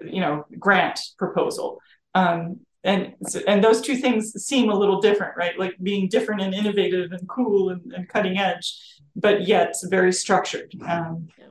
you 0.02 0.22
know 0.22 0.46
grant 0.58 1.00
proposal. 1.18 1.80
Um, 2.16 2.62
and 2.84 3.14
and 3.46 3.62
those 3.62 3.82
two 3.82 3.98
things 3.98 4.32
seem 4.46 4.70
a 4.70 4.78
little 4.78 5.02
different 5.02 5.36
right? 5.36 5.58
Like 5.60 5.76
being 5.82 6.08
different 6.08 6.42
and 6.42 6.54
innovative 6.54 7.12
and 7.12 7.28
cool 7.28 7.70
and, 7.70 7.92
and 7.94 8.08
cutting 8.08 8.38
edge 8.38 8.80
but 9.16 9.48
yet 9.48 9.76
very 9.90 10.14
structured. 10.14 10.74
Um, 10.88 11.28
yeah. 11.38 11.46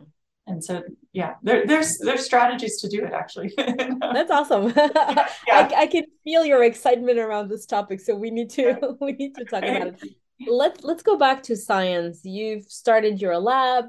And 0.49 0.65
so 0.65 0.83
yeah 1.13 1.35
there, 1.43 1.67
there's 1.67 1.99
there's 1.99 2.25
strategies 2.25 2.81
to 2.81 2.89
do 2.89 3.05
it 3.05 3.13
actually. 3.13 3.53
That's 3.57 4.31
awesome. 4.31 4.73
Yeah. 5.47 5.69
I, 5.71 5.83
I, 5.83 5.87
can 5.87 6.05
feel 6.25 6.45
your 6.45 6.63
excitement 6.63 7.19
around 7.19 7.49
this 7.49 7.67
topic 7.67 8.01
so 8.01 8.15
we 8.15 8.31
need 8.31 8.51
to 8.51 8.63
yeah. 8.63 8.77
we 9.01 9.13
need 9.13 9.35
to 9.37 9.45
talk 9.45 9.63
about 9.63 9.89
it. 9.89 10.03
Let's 10.47 10.83
let's 10.83 11.03
go 11.03 11.17
back 11.17 11.43
to 11.45 11.57
science. 11.57 12.21
You've 12.25 12.65
started 12.65 13.21
your 13.21 13.39
lab. 13.39 13.87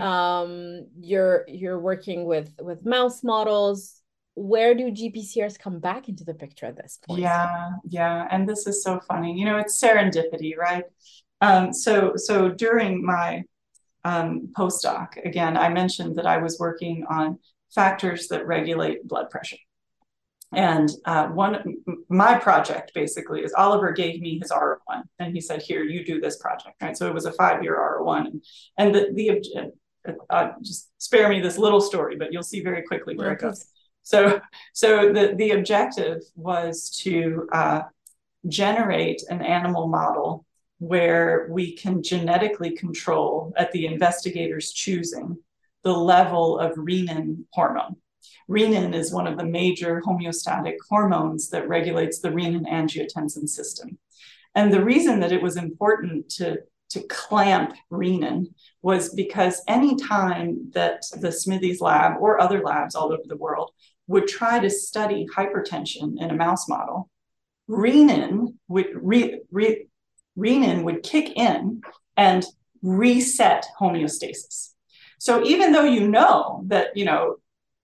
Um 0.00 0.86
you're 0.98 1.44
you're 1.48 1.80
working 1.80 2.24
with 2.24 2.52
with 2.60 2.84
mouse 2.84 3.22
models. 3.22 4.00
Where 4.34 4.74
do 4.74 4.90
gpcrs 4.90 5.58
come 5.58 5.80
back 5.80 6.08
into 6.08 6.24
the 6.24 6.34
picture 6.34 6.66
at 6.66 6.76
this 6.76 6.98
point? 7.04 7.20
Yeah 7.20 7.70
yeah 7.88 8.26
and 8.30 8.48
this 8.48 8.66
is 8.66 8.82
so 8.82 9.00
funny. 9.08 9.38
You 9.38 9.44
know 9.44 9.58
it's 9.58 9.82
serendipity 9.82 10.56
right? 10.56 10.84
Um 11.40 11.72
so 11.72 12.12
so 12.16 12.48
during 12.50 13.04
my 13.04 13.42
um, 14.04 14.48
postdoc, 14.56 15.24
again, 15.24 15.56
I 15.56 15.68
mentioned 15.68 16.16
that 16.16 16.26
I 16.26 16.38
was 16.38 16.58
working 16.58 17.04
on 17.08 17.38
factors 17.74 18.28
that 18.28 18.46
regulate 18.46 19.06
blood 19.06 19.30
pressure. 19.30 19.58
And 20.54 20.90
uh, 21.04 21.26
one, 21.26 21.76
my 22.08 22.38
project 22.38 22.92
basically 22.94 23.42
is 23.42 23.52
Oliver 23.52 23.92
gave 23.92 24.20
me 24.22 24.38
his 24.40 24.50
R01 24.50 25.02
and 25.18 25.34
he 25.34 25.42
said, 25.42 25.60
here, 25.60 25.82
you 25.82 26.04
do 26.04 26.20
this 26.20 26.38
project, 26.38 26.80
right? 26.80 26.96
So 26.96 27.06
it 27.06 27.12
was 27.12 27.26
a 27.26 27.32
five-year 27.32 27.76
R01. 27.76 28.26
And, 28.26 28.44
and 28.78 28.94
the, 28.94 29.10
the 29.12 29.60
uh, 29.60 30.12
uh, 30.30 30.52
just 30.62 30.90
spare 30.96 31.28
me 31.28 31.40
this 31.40 31.58
little 31.58 31.82
story, 31.82 32.16
but 32.16 32.32
you'll 32.32 32.42
see 32.42 32.62
very 32.62 32.82
quickly 32.82 33.14
where 33.14 33.32
it 33.32 33.40
goes. 33.40 33.66
So, 34.02 34.40
so 34.72 35.12
the, 35.12 35.34
the 35.36 35.50
objective 35.50 36.22
was 36.34 36.88
to 37.02 37.46
uh, 37.52 37.82
generate 38.46 39.22
an 39.28 39.42
animal 39.42 39.88
model 39.88 40.46
where 40.78 41.48
we 41.50 41.76
can 41.76 42.02
genetically 42.02 42.70
control 42.70 43.52
at 43.56 43.72
the 43.72 43.86
investigator's 43.86 44.72
choosing 44.72 45.36
the 45.82 45.92
level 45.92 46.58
of 46.58 46.76
renin 46.76 47.44
hormone. 47.52 47.96
Renin 48.48 48.94
is 48.94 49.12
one 49.12 49.26
of 49.26 49.36
the 49.36 49.44
major 49.44 50.00
homeostatic 50.00 50.76
hormones 50.88 51.50
that 51.50 51.68
regulates 51.68 52.20
the 52.20 52.30
renin 52.30 52.66
angiotensin 52.66 53.48
system. 53.48 53.98
And 54.54 54.72
the 54.72 54.84
reason 54.84 55.20
that 55.20 55.32
it 55.32 55.42
was 55.42 55.56
important 55.56 56.30
to, 56.30 56.58
to 56.90 57.00
clamp 57.08 57.74
renin 57.92 58.46
was 58.82 59.14
because 59.14 59.62
any 59.68 59.96
time 59.96 60.70
that 60.72 61.02
the 61.20 61.30
Smithies 61.30 61.80
lab 61.80 62.14
or 62.20 62.40
other 62.40 62.62
labs 62.62 62.94
all 62.94 63.12
over 63.12 63.22
the 63.26 63.36
world 63.36 63.70
would 64.06 64.26
try 64.26 64.58
to 64.58 64.70
study 64.70 65.26
hypertension 65.36 66.14
in 66.18 66.30
a 66.30 66.34
mouse 66.34 66.68
model, 66.68 67.10
renin 67.68 68.54
would 68.68 68.88
re, 68.94 69.40
re, 69.50 69.87
renin 70.38 70.84
would 70.84 71.02
kick 71.02 71.36
in 71.36 71.82
and 72.16 72.44
reset 72.82 73.66
homeostasis. 73.80 74.70
So 75.18 75.44
even 75.44 75.72
though 75.72 75.84
you 75.84 76.08
know 76.08 76.62
that, 76.66 76.96
you 76.96 77.04
know, 77.04 77.36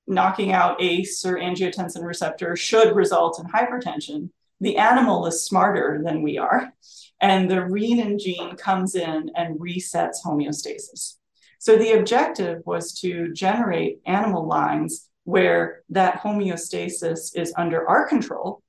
knocking 0.07 0.53
out 0.53 0.83
ACE 0.83 1.25
or 1.25 1.37
angiotensin 1.37 2.05
receptor 2.05 2.57
should 2.57 2.95
result 2.95 3.41
in 3.41 3.47
hypertension, 3.47 4.31
the 4.61 4.77
animal 4.77 5.27
is 5.27 5.45
smarter 5.45 6.01
than 6.05 6.23
we 6.23 6.39
are. 6.39 6.73
And 7.21 7.51
the 7.51 7.57
renin 7.57 8.21
gene 8.21 8.57
comes 8.57 8.95
in 8.95 9.31
and 9.35 9.59
resets 9.59 10.17
homeostasis. 10.25 11.17
So 11.59 11.77
the 11.77 11.93
objective 11.93 12.61
was 12.67 12.93
to 13.01 13.33
generate 13.33 14.01
animal 14.05 14.47
lines 14.47 15.09
where 15.25 15.83
that 15.89 16.21
homeostasis 16.21 17.35
is 17.35 17.55
under 17.57 17.89
our 17.89 18.07
control 18.07 18.63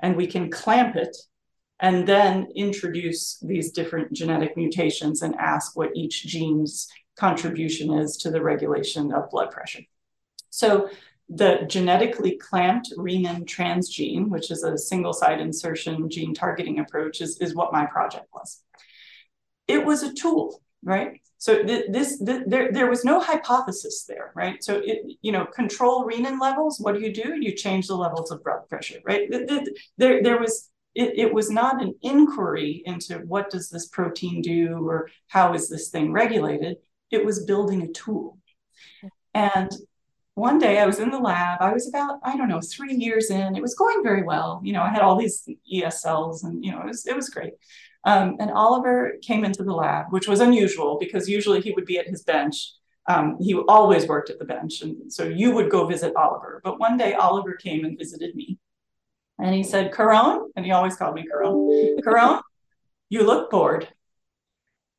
and 0.00 0.16
we 0.16 0.26
can 0.26 0.50
clamp 0.50 0.96
it 0.96 1.16
and 1.82 2.06
then 2.06 2.46
introduce 2.54 3.38
these 3.40 3.72
different 3.72 4.12
genetic 4.12 4.56
mutations 4.56 5.20
and 5.20 5.34
ask 5.34 5.76
what 5.76 5.90
each 5.94 6.24
gene's 6.24 6.88
contribution 7.18 7.92
is 7.92 8.16
to 8.16 8.30
the 8.30 8.40
regulation 8.40 9.12
of 9.12 9.28
blood 9.30 9.50
pressure. 9.50 9.82
So 10.50 10.88
the 11.28 11.64
genetically 11.66 12.36
clamped 12.36 12.92
renin 12.96 13.44
transgene, 13.46 14.28
which 14.28 14.50
is 14.50 14.62
a 14.62 14.78
single 14.78 15.12
site 15.12 15.40
insertion 15.40 16.08
gene 16.08 16.34
targeting 16.34 16.78
approach, 16.78 17.20
is, 17.20 17.38
is 17.40 17.54
what 17.54 17.72
my 17.72 17.84
project 17.86 18.26
was. 18.32 18.62
It 19.66 19.84
was 19.84 20.04
a 20.04 20.14
tool, 20.14 20.62
right? 20.84 21.20
So 21.38 21.64
th- 21.64 21.86
this 21.90 22.20
th- 22.20 22.44
there 22.46 22.70
there 22.70 22.88
was 22.88 23.04
no 23.04 23.18
hypothesis 23.18 24.04
there, 24.04 24.30
right? 24.36 24.62
So 24.62 24.80
it 24.84 24.98
you 25.22 25.32
know 25.32 25.46
control 25.46 26.04
renin 26.04 26.40
levels. 26.40 26.78
What 26.78 26.94
do 26.94 27.00
you 27.00 27.12
do? 27.12 27.36
You 27.40 27.56
change 27.56 27.88
the 27.88 27.96
levels 27.96 28.30
of 28.30 28.44
blood 28.44 28.68
pressure, 28.68 29.00
right? 29.04 29.28
There 29.98 30.22
there 30.22 30.38
was 30.38 30.70
it, 30.94 31.18
it 31.18 31.34
was 31.34 31.50
not 31.50 31.82
an 31.82 31.94
inquiry 32.02 32.82
into 32.84 33.18
what 33.18 33.50
does 33.50 33.70
this 33.70 33.88
protein 33.88 34.42
do 34.42 34.86
or 34.86 35.08
how 35.28 35.54
is 35.54 35.68
this 35.68 35.88
thing 35.88 36.12
regulated. 36.12 36.76
It 37.10 37.24
was 37.24 37.44
building 37.44 37.82
a 37.82 37.88
tool. 37.88 38.38
And 39.34 39.70
one 40.34 40.58
day 40.58 40.78
I 40.78 40.86
was 40.86 40.98
in 40.98 41.10
the 41.10 41.18
lab. 41.18 41.60
I 41.60 41.72
was 41.72 41.88
about, 41.88 42.20
I 42.22 42.36
don't 42.36 42.48
know, 42.48 42.60
three 42.60 42.94
years 42.94 43.30
in. 43.30 43.56
It 43.56 43.62
was 43.62 43.74
going 43.74 44.02
very 44.02 44.22
well. 44.22 44.60
You 44.64 44.72
know, 44.72 44.82
I 44.82 44.88
had 44.88 45.02
all 45.02 45.16
these 45.16 45.48
ESLs 45.72 46.44
and, 46.44 46.64
you 46.64 46.72
know, 46.72 46.80
it 46.80 46.86
was, 46.86 47.06
it 47.06 47.16
was 47.16 47.28
great. 47.28 47.52
Um, 48.04 48.36
and 48.40 48.50
Oliver 48.50 49.14
came 49.22 49.44
into 49.44 49.62
the 49.62 49.72
lab, 49.72 50.06
which 50.10 50.26
was 50.28 50.40
unusual 50.40 50.98
because 50.98 51.28
usually 51.28 51.60
he 51.60 51.72
would 51.72 51.84
be 51.84 51.98
at 51.98 52.08
his 52.08 52.22
bench. 52.22 52.72
Um, 53.08 53.36
he 53.40 53.54
always 53.54 54.06
worked 54.06 54.30
at 54.30 54.38
the 54.38 54.44
bench. 54.44 54.82
And 54.82 55.12
so 55.12 55.24
you 55.24 55.52
would 55.52 55.70
go 55.70 55.86
visit 55.86 56.14
Oliver. 56.16 56.60
But 56.64 56.80
one 56.80 56.96
day 56.96 57.14
Oliver 57.14 57.54
came 57.54 57.84
and 57.84 57.98
visited 57.98 58.34
me. 58.34 58.58
And 59.38 59.54
he 59.54 59.62
said, 59.62 59.92
Caron, 59.92 60.50
and 60.56 60.64
he 60.64 60.72
always 60.72 60.96
called 60.96 61.14
me 61.14 61.24
Caron, 61.24 61.98
Caron, 62.04 62.40
you 63.08 63.24
look 63.26 63.50
bored. 63.50 63.88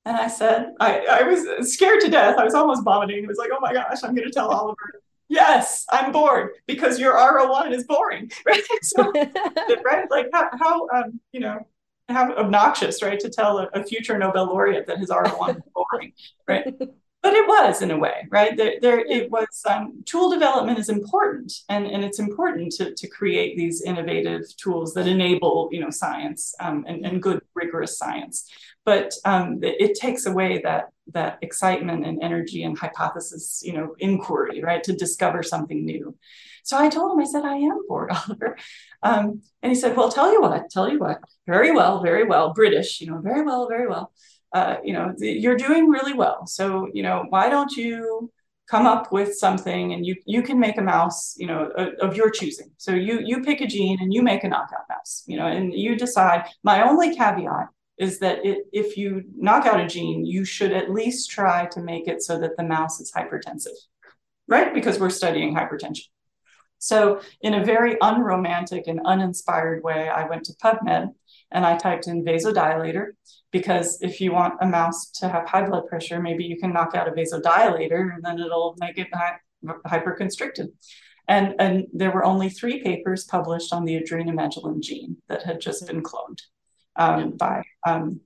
And 0.06 0.18
I 0.18 0.28
said, 0.28 0.74
I, 0.80 1.06
I 1.10 1.24
was 1.24 1.74
scared 1.74 2.02
to 2.02 2.10
death. 2.10 2.38
I 2.38 2.44
was 2.44 2.54
almost 2.54 2.84
vomiting. 2.84 3.24
It 3.24 3.28
was 3.28 3.38
like, 3.38 3.52
oh 3.54 3.60
my 3.62 3.74
gosh, 3.74 4.04
I'm 4.04 4.14
going 4.14 4.28
to 4.28 4.34
tell 4.34 4.50
Oliver, 4.50 5.02
yes, 5.30 5.86
I'm 5.90 6.12
bored 6.12 6.52
because 6.68 7.00
your 7.00 7.14
R01 7.14 7.72
is 7.74 7.86
boring. 7.86 8.30
Right. 8.46 8.64
So, 8.82 9.12
right. 9.86 10.12
Like 10.12 10.28
how, 10.34 10.50
how 10.60 10.88
um, 10.90 11.20
you 11.32 11.40
know, 11.40 11.66
how 12.10 12.34
obnoxious, 12.34 13.02
right, 13.02 13.20
to 13.20 13.30
tell 13.30 13.60
a, 13.60 13.70
a 13.74 13.84
future 13.84 14.18
Nobel 14.18 14.48
laureate 14.48 14.88
that 14.88 14.98
his 14.98 15.10
R01 15.10 15.58
is 15.58 15.64
boring, 15.74 16.14
right? 16.48 16.74
but 17.24 17.34
it 17.34 17.48
was 17.48 17.82
in 17.82 17.90
a 17.90 17.98
way 17.98 18.28
right? 18.30 18.56
There, 18.58 18.74
there 18.82 19.00
it 19.00 19.32
was 19.32 19.48
um, 19.70 20.04
tool 20.06 20.30
development 20.30 20.78
is 20.78 20.90
important 20.90 21.54
and, 21.70 21.88
and 21.88 22.04
it's 22.04 22.20
important 22.20 22.74
to, 22.74 22.94
to 22.94 23.08
create 23.08 23.56
these 23.58 23.82
innovative 23.82 24.44
tools 24.58 24.94
that 24.94 25.08
enable 25.08 25.70
you 25.72 25.80
know 25.80 25.90
science 25.90 26.54
um, 26.60 26.86
and, 26.88 27.06
and 27.06 27.24
good 27.24 27.42
rigorous 27.56 27.98
science. 27.98 28.52
But 28.86 29.14
um, 29.24 29.60
it, 29.62 29.96
takes 29.96 30.26
away 30.26 30.60
that 30.64 30.90
that 31.14 31.38
excitement 31.42 32.06
and 32.06 32.22
energy 32.22 32.64
and 32.64 32.78
hypothesis 32.78 33.62
you 33.64 33.74
know 33.74 33.96
inquiry 34.00 34.62
right 34.62 34.84
to 34.84 34.94
discover 34.94 35.42
something 35.44 35.86
new. 35.86 36.18
So 36.64 36.78
i 36.78 36.90
told 36.90 37.14
him 37.14 37.20
i 37.20 37.26
said 37.26 37.46
i 37.46 37.56
am 37.56 37.80
bored 37.88 38.10
oliver 38.12 38.58
um, 39.04 39.42
and 39.62 39.72
he 39.72 39.76
said 39.76 39.96
well 39.96 40.10
tell 40.10 40.32
you 40.32 40.42
what 40.42 40.70
tell 40.70 40.90
you 40.92 41.00
what. 41.00 41.20
Very 41.48 41.72
well 41.72 42.02
very 42.02 42.26
well. 42.26 42.54
British 42.54 43.00
you 43.00 43.08
know 43.08 43.20
very 43.20 43.44
well 43.44 43.68
very 43.70 43.88
well 43.88 44.12
uh, 44.54 44.78
you 44.84 44.94
know, 44.94 45.14
you're 45.18 45.58
doing 45.58 45.90
really 45.90 46.14
well. 46.14 46.46
So, 46.46 46.88
you 46.94 47.04
know, 47.04 47.26
why 47.30 47.50
don't 47.50 47.72
you 47.72 48.32
come 48.70 48.86
up 48.86 49.12
with 49.12 49.36
something 49.36 49.94
and 49.94 50.06
you 50.06 50.16
you 50.26 50.42
can 50.42 50.60
make 50.60 50.78
a 50.78 50.82
mouse, 50.82 51.36
you 51.38 51.48
know, 51.48 51.70
of 52.02 52.16
your 52.16 52.30
choosing. 52.30 52.72
So 52.78 52.92
you 52.94 53.20
you 53.20 53.42
pick 53.42 53.62
a 53.62 53.68
gene 53.68 53.98
and 54.00 54.14
you 54.14 54.22
make 54.22 54.44
a 54.44 54.48
knockout 54.48 54.86
mouse, 54.90 55.24
you 55.28 55.38
know, 55.38 55.48
and 55.48 55.74
you 55.74 55.96
decide. 55.96 56.46
My 56.64 56.88
only 56.88 57.16
caveat 57.16 57.68
is 57.98 58.20
that 58.20 58.46
it, 58.46 58.66
if 58.72 58.98
you 58.98 59.24
knock 59.36 59.66
out 59.66 59.80
a 59.80 59.88
gene, 59.88 60.26
you 60.26 60.46
should 60.46 60.72
at 60.72 60.92
least 60.92 61.30
try 61.30 61.66
to 61.68 61.82
make 61.82 62.08
it 62.08 62.22
so 62.22 62.40
that 62.40 62.58
the 62.58 62.64
mouse 62.64 63.00
is 63.00 63.12
hypertensive, 63.12 63.78
right? 64.48 64.74
Because 64.74 65.00
we're 65.00 65.10
studying 65.10 65.56
hypertension. 65.56 66.08
So, 66.80 67.22
in 67.42 67.54
a 67.54 67.64
very 67.64 67.96
unromantic 68.02 68.88
and 68.88 69.00
uninspired 69.06 69.84
way, 69.84 70.10
I 70.10 70.28
went 70.28 70.44
to 70.46 70.54
PubMed 70.54 71.14
and 71.54 71.66
I 71.66 71.78
typed 71.78 72.08
in 72.08 72.26
vasodilator 72.26 73.12
because 73.52 74.00
if 74.02 74.20
you 74.20 74.34
want 74.34 74.56
a 74.62 74.66
mouse 74.66 75.12
to 75.12 75.30
have 75.30 75.48
high 75.48 75.66
blood 75.66 75.88
pressure, 75.88 76.20
maybe 76.20 76.44
you 76.44 76.58
can 76.58 76.74
knock 76.74 76.96
out 76.96 77.08
a 77.08 77.12
vasodilator 77.12 78.14
and 78.14 78.24
then 78.24 78.40
it'll 78.40 78.76
make 78.80 78.98
it 78.98 79.08
hy- 79.14 79.38
hyperconstricted. 79.88 80.70
And, 81.28 81.56
and 81.60 81.86
there 81.94 82.12
were 82.12 82.26
only 82.26 82.50
three 82.50 82.82
papers 82.84 83.24
published 83.24 83.72
on 83.72 83.86
the 83.86 84.02
adrenomedullin 84.02 84.82
gene 84.82 85.18
that 85.30 85.44
had 85.44 85.62
just 85.62 85.88
been 85.88 86.04
cloned 86.04 86.40
um, 86.96 87.38
by 87.38 87.64
um, 87.88 88.20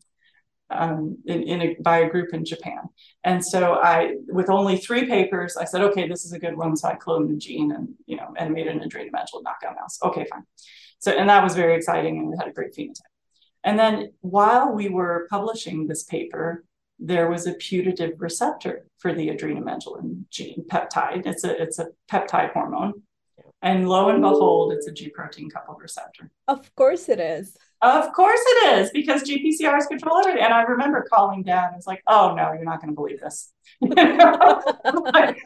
um, 0.69 1.17
in, 1.25 1.43
in 1.43 1.61
a, 1.61 1.75
by 1.81 1.99
a 1.99 2.09
group 2.09 2.33
in 2.33 2.43
Japan. 2.43 2.81
And 3.23 3.43
so 3.43 3.75
I, 3.75 4.15
with 4.27 4.49
only 4.49 4.77
three 4.77 5.05
papers, 5.05 5.55
I 5.55 5.65
said, 5.65 5.81
okay, 5.81 6.07
this 6.07 6.25
is 6.25 6.33
a 6.33 6.39
good 6.39 6.57
one. 6.57 6.75
So 6.75 6.89
I 6.89 6.95
cloned 6.95 7.29
the 7.29 7.37
gene 7.37 7.71
and 7.71 7.89
you 8.05 8.17
know 8.17 8.33
and 8.37 8.53
made 8.53 8.67
an 8.67 8.79
adrenomedullin 8.79 9.43
knockout 9.43 9.75
mouse. 9.79 9.97
Okay, 10.03 10.25
fine. 10.29 10.43
So 10.99 11.11
and 11.11 11.29
that 11.29 11.43
was 11.43 11.55
very 11.55 11.75
exciting 11.75 12.17
and 12.17 12.29
we 12.29 12.35
had 12.37 12.47
a 12.47 12.51
great 12.51 12.73
phenotype. 12.73 13.16
And 13.67 13.77
then 13.77 14.13
while 14.21 14.71
we 14.71 14.87
were 14.87 15.27
publishing 15.29 15.87
this 15.87 16.05
paper, 16.05 16.63
there 16.99 17.29
was 17.29 17.47
a 17.47 17.53
putative 17.53 18.13
receptor 18.21 18.85
for 18.97 19.13
the 19.13 19.27
adrenomedullin 19.27 20.23
gene 20.31 20.63
peptide. 20.71 21.27
It's 21.27 21.43
a 21.43 21.61
it's 21.61 21.77
a 21.77 21.87
peptide 22.09 22.53
hormone. 22.53 22.93
And 23.61 23.89
lo 23.89 24.07
and 24.07 24.21
behold, 24.21 24.71
it's 24.71 24.87
a 24.87 24.93
G 24.93 25.09
protein 25.09 25.49
coupled 25.49 25.81
receptor. 25.81 26.31
Of 26.47 26.73
course 26.75 27.09
it 27.09 27.19
is. 27.19 27.57
Of 27.81 28.13
course 28.13 28.39
it 28.41 28.79
is, 28.79 28.89
because 28.91 29.23
GPCRs 29.23 29.89
control 29.89 30.19
everything. 30.19 30.43
And 30.43 30.53
I 30.53 30.61
remember 30.61 31.05
calling 31.13 31.43
dad 31.43 31.67
and 31.67 31.75
was 31.75 31.87
like, 31.87 32.01
oh 32.07 32.35
no, 32.35 32.53
you're 32.53 32.63
not 32.63 32.79
going 32.81 32.91
to 32.91 32.95
believe 32.95 33.19
this. 33.19 33.51
like, 33.81 35.39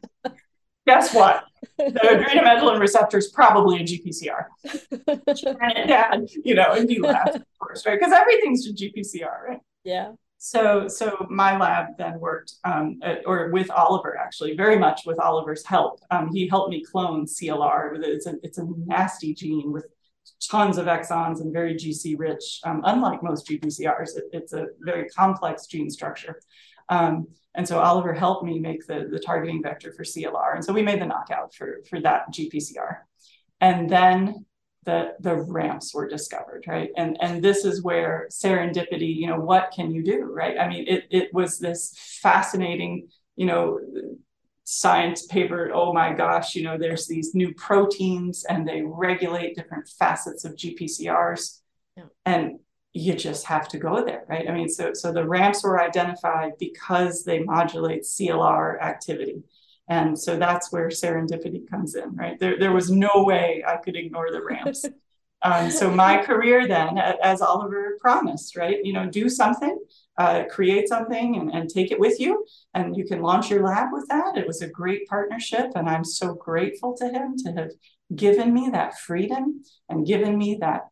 guess 0.94 1.14
what? 1.14 1.46
The 1.78 1.92
adrenomedullin 1.92 2.80
receptor 2.80 3.18
is 3.18 3.30
probably 3.30 3.78
a 3.78 3.84
GPCR. 3.84 4.46
and 5.08 5.88
dad, 5.88 6.28
you 6.44 6.56
know, 6.56 6.74
and 6.74 6.90
he 6.90 7.00
laughed, 7.00 7.36
of 7.36 7.44
course, 7.60 7.86
right? 7.86 8.00
Because 8.00 8.14
everything's 8.14 8.68
a 8.68 8.74
GPCR, 8.74 9.48
right? 9.48 9.60
Yeah. 9.84 10.14
So, 10.38 10.88
so 10.88 11.26
my 11.30 11.58
lab 11.58 11.98
then 11.98 12.20
worked, 12.20 12.56
um, 12.64 13.00
at, 13.04 13.22
or 13.28 13.50
with 13.52 13.70
Oliver 13.72 14.18
actually, 14.18 14.56
very 14.56 14.78
much 14.78 15.02
with 15.06 15.20
Oliver's 15.20 15.66
help. 15.66 16.00
Um, 16.10 16.30
he 16.34 16.48
helped 16.48 16.72
me 16.72 16.84
clone 16.84 17.26
CLR. 17.26 18.00
It's 18.04 18.26
a 18.26 18.34
it's 18.44 18.58
a 18.58 18.66
nasty 18.86 19.34
gene 19.36 19.72
with 19.72 19.86
tons 20.50 20.78
of 20.78 20.88
exons 20.88 21.42
and 21.42 21.54
very 21.54 21.76
GC 21.76 22.16
rich. 22.18 22.60
Um, 22.64 22.82
unlike 22.86 23.22
most 23.24 23.48
GPCRs, 23.48 24.18
it, 24.18 24.24
it's 24.34 24.54
a 24.54 24.68
very 24.80 25.08
complex 25.10 25.68
gene 25.68 25.90
structure. 25.90 26.42
Um, 26.92 27.28
and 27.56 27.68
so 27.68 27.80
Oliver 27.80 28.14
helped 28.14 28.46
me 28.46 28.60
make 28.60 28.86
the, 28.86 29.08
the 29.12 29.20
targeting 29.20 29.64
vector 29.64 29.92
for 29.92 30.04
CLR. 30.04 30.56
And 30.56 30.64
so 30.64 30.72
we 30.72 30.84
made 30.84 31.02
the 31.02 31.06
knockout 31.06 31.54
for, 31.56 31.82
for 31.90 32.00
that 32.02 32.32
GPCR. 32.32 32.98
And 33.60 33.90
then 33.90 34.46
the 34.84 35.14
the 35.20 35.36
ramps 35.36 35.94
were 35.94 36.08
discovered 36.08 36.64
right 36.68 36.90
and 36.98 37.16
and 37.22 37.44
this 37.44 37.66
is 37.66 37.84
where 37.84 38.28
serendipity 38.32 39.16
you 39.16 39.28
know 39.28 39.40
what 39.40 39.72
can 39.76 39.92
you 39.92 40.04
do 40.04 40.24
right 40.24 40.58
i 40.60 40.68
mean 40.68 40.86
it 40.88 41.06
it 41.12 41.32
was 41.34 41.60
this 41.60 41.94
fascinating 42.22 43.08
you 43.36 43.46
know 43.46 43.80
science 44.64 45.28
paper 45.28 45.70
oh 45.74 45.94
my 45.94 46.14
gosh 46.14 46.56
you 46.56 46.64
know 46.64 46.80
there's 46.80 47.08
these 47.08 47.36
new 47.36 47.54
proteins 47.54 48.44
and 48.46 48.68
they 48.68 48.82
regulate 48.82 49.56
different 49.56 49.88
facets 49.88 50.46
of 50.46 50.56
gpcrs 50.56 51.60
yeah. 51.96 52.06
and 52.26 52.60
you 52.94 53.14
just 53.14 53.46
have 53.46 53.68
to 53.68 53.78
go 53.78 54.04
there 54.04 54.24
right 54.28 54.50
i 54.50 54.54
mean 54.54 54.68
so 54.68 54.94
so 54.94 55.12
the 55.12 55.26
ramps 55.26 55.64
were 55.64 55.82
identified 55.82 56.52
because 56.60 57.24
they 57.24 57.40
modulate 57.40 58.02
clr 58.04 58.82
activity 58.82 59.44
and 59.92 60.18
so 60.18 60.38
that's 60.38 60.72
where 60.72 60.88
serendipity 60.88 61.70
comes 61.70 61.96
in, 61.96 62.16
right? 62.16 62.40
There, 62.40 62.58
there 62.58 62.72
was 62.72 62.90
no 62.90 63.10
way 63.14 63.62
I 63.68 63.76
could 63.76 63.98
ignore 63.98 64.32
the 64.32 64.42
ramps. 64.42 64.86
um, 65.42 65.70
so 65.70 65.92
my 65.92 66.24
career 66.24 66.66
then, 66.66 66.98
as 66.98 67.42
Oliver 67.42 67.98
promised, 68.00 68.56
right? 68.56 68.78
You 68.86 68.94
know, 68.94 69.10
do 69.10 69.28
something, 69.28 69.78
uh, 70.18 70.46
create 70.50 70.88
something 70.88 71.36
and, 71.36 71.52
and 71.52 71.70
take 71.70 71.92
it 71.92 72.00
with 72.00 72.22
you. 72.22 72.46
And 72.74 72.96
you 72.96 73.04
can 73.04 73.22
launch 73.22 73.50
your 73.50 73.66
lab 73.66 73.90
with 73.92 74.08
that. 74.08 74.38
It 74.38 74.48
was 74.48 74.62
a 74.62 74.70
great 74.70 75.10
partnership. 75.10 75.72
And 75.76 75.90
I'm 75.90 76.06
so 76.06 76.36
grateful 76.36 76.96
to 76.96 77.10
him 77.10 77.36
to 77.40 77.52
have 77.52 77.72
given 78.16 78.54
me 78.54 78.70
that 78.72 78.98
freedom 78.98 79.62
and 79.90 80.08
given 80.08 80.38
me 80.38 80.58
that, 80.62 80.84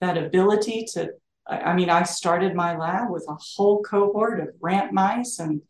that 0.00 0.16
ability 0.16 0.86
to, 0.94 1.10
I 1.48 1.74
mean, 1.74 1.90
I 1.90 2.02
started 2.02 2.54
my 2.54 2.76
lab 2.76 3.10
with 3.10 3.24
a 3.28 3.34
whole 3.34 3.82
cohort 3.82 4.40
of 4.40 4.48
ramp 4.60 4.92
mice 4.92 5.38
and 5.38 5.62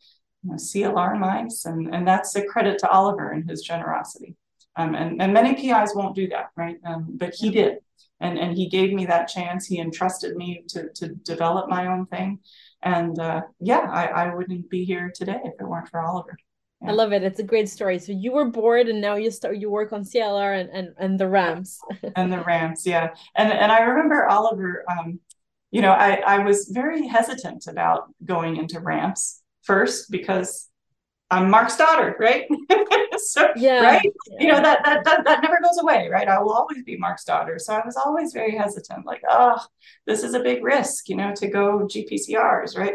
you 0.42 0.50
know, 0.50 0.56
CLR 0.56 1.18
mice, 1.18 1.64
and, 1.64 1.94
and 1.94 2.06
that's 2.06 2.34
a 2.36 2.44
credit 2.44 2.78
to 2.78 2.88
Oliver 2.88 3.32
and 3.32 3.48
his 3.48 3.62
generosity. 3.62 4.36
Um, 4.76 4.94
and, 4.94 5.20
and 5.20 5.32
many 5.32 5.54
PIs 5.54 5.94
won't 5.94 6.14
do 6.14 6.28
that, 6.28 6.50
right? 6.56 6.76
Um, 6.84 7.06
but 7.10 7.34
he 7.34 7.50
did. 7.50 7.78
And, 8.20 8.38
and 8.38 8.56
he 8.56 8.68
gave 8.68 8.92
me 8.92 9.06
that 9.06 9.28
chance. 9.28 9.66
He 9.66 9.78
entrusted 9.78 10.36
me 10.36 10.64
to, 10.68 10.88
to 10.94 11.08
develop 11.08 11.68
my 11.68 11.86
own 11.86 12.06
thing. 12.06 12.40
And 12.82 13.18
uh, 13.18 13.42
yeah, 13.60 13.88
I, 13.90 14.06
I 14.06 14.34
wouldn't 14.34 14.70
be 14.70 14.84
here 14.84 15.12
today 15.14 15.40
if 15.44 15.54
it 15.60 15.64
weren't 15.64 15.88
for 15.88 16.00
Oliver. 16.00 16.36
Yeah. 16.82 16.90
I 16.90 16.92
love 16.92 17.12
it. 17.12 17.22
It's 17.22 17.40
a 17.40 17.44
great 17.44 17.68
story. 17.68 17.98
So 17.98 18.12
you 18.12 18.32
were 18.32 18.50
bored 18.50 18.88
and 18.88 19.00
now 19.00 19.16
you 19.16 19.30
start 19.30 19.56
you 19.56 19.70
work 19.70 19.92
on 19.92 20.02
CLR 20.04 20.60
and 20.60 20.70
and, 20.70 20.88
and 20.98 21.20
the 21.20 21.28
ramps. 21.28 21.80
and 22.16 22.32
the 22.32 22.42
ramps, 22.42 22.86
yeah. 22.86 23.14
And 23.34 23.50
and 23.50 23.72
I 23.72 23.80
remember 23.80 24.26
Oliver 24.26 24.84
um, 24.90 25.18
you 25.76 25.82
know, 25.82 25.92
I, 25.92 26.22
I 26.26 26.38
was 26.38 26.70
very 26.72 27.06
hesitant 27.06 27.66
about 27.66 28.04
going 28.24 28.56
into 28.56 28.80
ramps 28.80 29.42
first 29.62 30.10
because 30.10 30.70
I'm 31.30 31.50
Mark's 31.50 31.76
daughter, 31.76 32.16
right? 32.18 32.46
so, 33.18 33.50
yeah, 33.56 33.82
right? 33.82 34.12
Yeah. 34.30 34.36
You 34.40 34.48
know, 34.52 34.62
that, 34.62 34.82
that, 34.86 35.04
that, 35.04 35.24
that 35.26 35.42
never 35.42 35.58
goes 35.62 35.76
away, 35.82 36.08
right? 36.10 36.28
I 36.28 36.38
will 36.40 36.54
always 36.54 36.82
be 36.82 36.96
Mark's 36.96 37.24
daughter. 37.24 37.58
So 37.58 37.74
I 37.74 37.84
was 37.84 37.94
always 37.94 38.32
very 38.32 38.56
hesitant, 38.56 39.04
like, 39.04 39.20
oh, 39.28 39.58
this 40.06 40.22
is 40.22 40.32
a 40.32 40.40
big 40.40 40.64
risk, 40.64 41.10
you 41.10 41.16
know, 41.16 41.34
to 41.34 41.46
go 41.46 41.86
GPCRs, 41.86 42.78
right? 42.78 42.94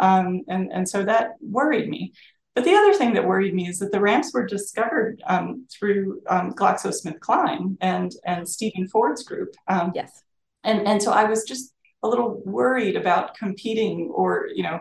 Um, 0.00 0.40
and, 0.48 0.72
and 0.72 0.88
so 0.88 1.04
that 1.04 1.32
worried 1.42 1.90
me. 1.90 2.14
But 2.54 2.64
the 2.64 2.72
other 2.72 2.94
thing 2.94 3.12
that 3.12 3.26
worried 3.28 3.52
me 3.52 3.68
is 3.68 3.78
that 3.80 3.92
the 3.92 4.00
ramps 4.00 4.32
were 4.32 4.46
discovered 4.46 5.22
um, 5.26 5.66
through 5.70 6.22
um, 6.30 6.54
GlaxoSmithKline 6.54 7.76
and, 7.82 8.10
and 8.24 8.48
Stephen 8.48 8.88
Ford's 8.88 9.22
group. 9.22 9.54
Um, 9.68 9.92
yes. 9.94 10.22
And, 10.64 10.88
and 10.88 11.02
so 11.02 11.12
I 11.12 11.24
was 11.24 11.44
just 11.44 11.74
a 12.02 12.08
little 12.08 12.42
worried 12.44 12.96
about 12.96 13.36
competing 13.36 14.10
or, 14.14 14.48
you 14.54 14.62
know, 14.62 14.80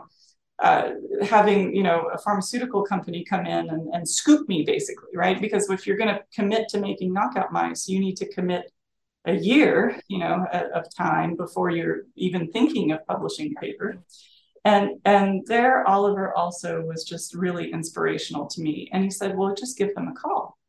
uh, 0.62 0.92
having 1.24 1.76
you 1.76 1.82
know 1.82 2.08
a 2.14 2.20
pharmaceutical 2.20 2.84
company 2.84 3.26
come 3.28 3.48
in 3.48 3.70
and, 3.70 3.94
and 3.96 4.08
scoop 4.08 4.48
me 4.48 4.64
basically 4.64 5.10
right? 5.16 5.42
Because 5.42 5.68
if 5.72 5.88
you're 5.88 5.98
going 5.98 6.14
to 6.14 6.22
commit 6.34 6.70
to 6.70 6.80
making 6.80 7.12
knockout 7.12 7.52
mice 7.52 7.88
you 7.88 8.00
need 8.00 8.16
to 8.18 8.32
commit 8.32 8.72
a 9.26 9.34
year 9.34 10.00
you 10.08 10.20
know 10.20 10.46
of 10.76 10.86
time 10.96 11.36
before 11.36 11.72
you're 11.72 12.02
even 12.16 12.52
thinking 12.52 12.92
of 12.92 13.06
publishing 13.08 13.54
a 13.58 13.60
paper. 13.60 13.98
And 14.64 15.00
and 15.04 15.42
there 15.48 15.88
oliver 15.88 16.32
also 16.38 16.82
was 16.82 17.06
just 17.06 17.34
really 17.34 17.72
inspirational 17.72 18.46
to 18.50 18.62
me. 18.62 18.88
And 18.94 19.04
he 19.04 19.10
said 19.10 19.36
well 19.36 19.56
just 19.56 19.80
give 19.80 19.96
them 19.96 20.10
a 20.10 20.14
call. 20.14 20.60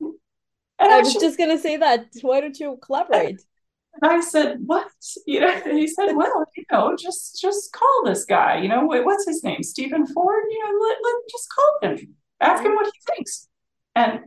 And 0.00 0.90
i 0.90 1.00
was 1.00 1.12
just 1.12 1.36
going 1.36 1.50
to 1.50 1.58
say 1.58 1.76
that. 1.76 2.06
Why 2.22 2.40
don't 2.40 2.58
you 2.58 2.78
collaborate 2.80 3.42
and 4.00 4.12
I 4.12 4.20
said, 4.20 4.58
"What?" 4.64 4.88
You 5.26 5.40
know, 5.40 5.60
and 5.66 5.78
he 5.78 5.86
said, 5.86 6.12
"Well, 6.14 6.46
you 6.56 6.64
know, 6.70 6.96
just 6.96 7.40
just 7.40 7.72
call 7.72 8.02
this 8.04 8.24
guy. 8.24 8.60
You 8.60 8.68
know, 8.68 8.84
what's 8.84 9.26
his 9.26 9.42
name? 9.42 9.62
Stephen 9.62 10.06
Ford. 10.06 10.44
You 10.50 10.64
know, 10.64 10.86
let, 10.86 10.96
let 11.02 11.14
just 11.30 11.48
call 11.52 11.90
him, 11.90 12.14
ask 12.40 12.62
him 12.62 12.74
what 12.74 12.86
he 12.86 13.14
thinks." 13.14 13.48
And 13.96 14.20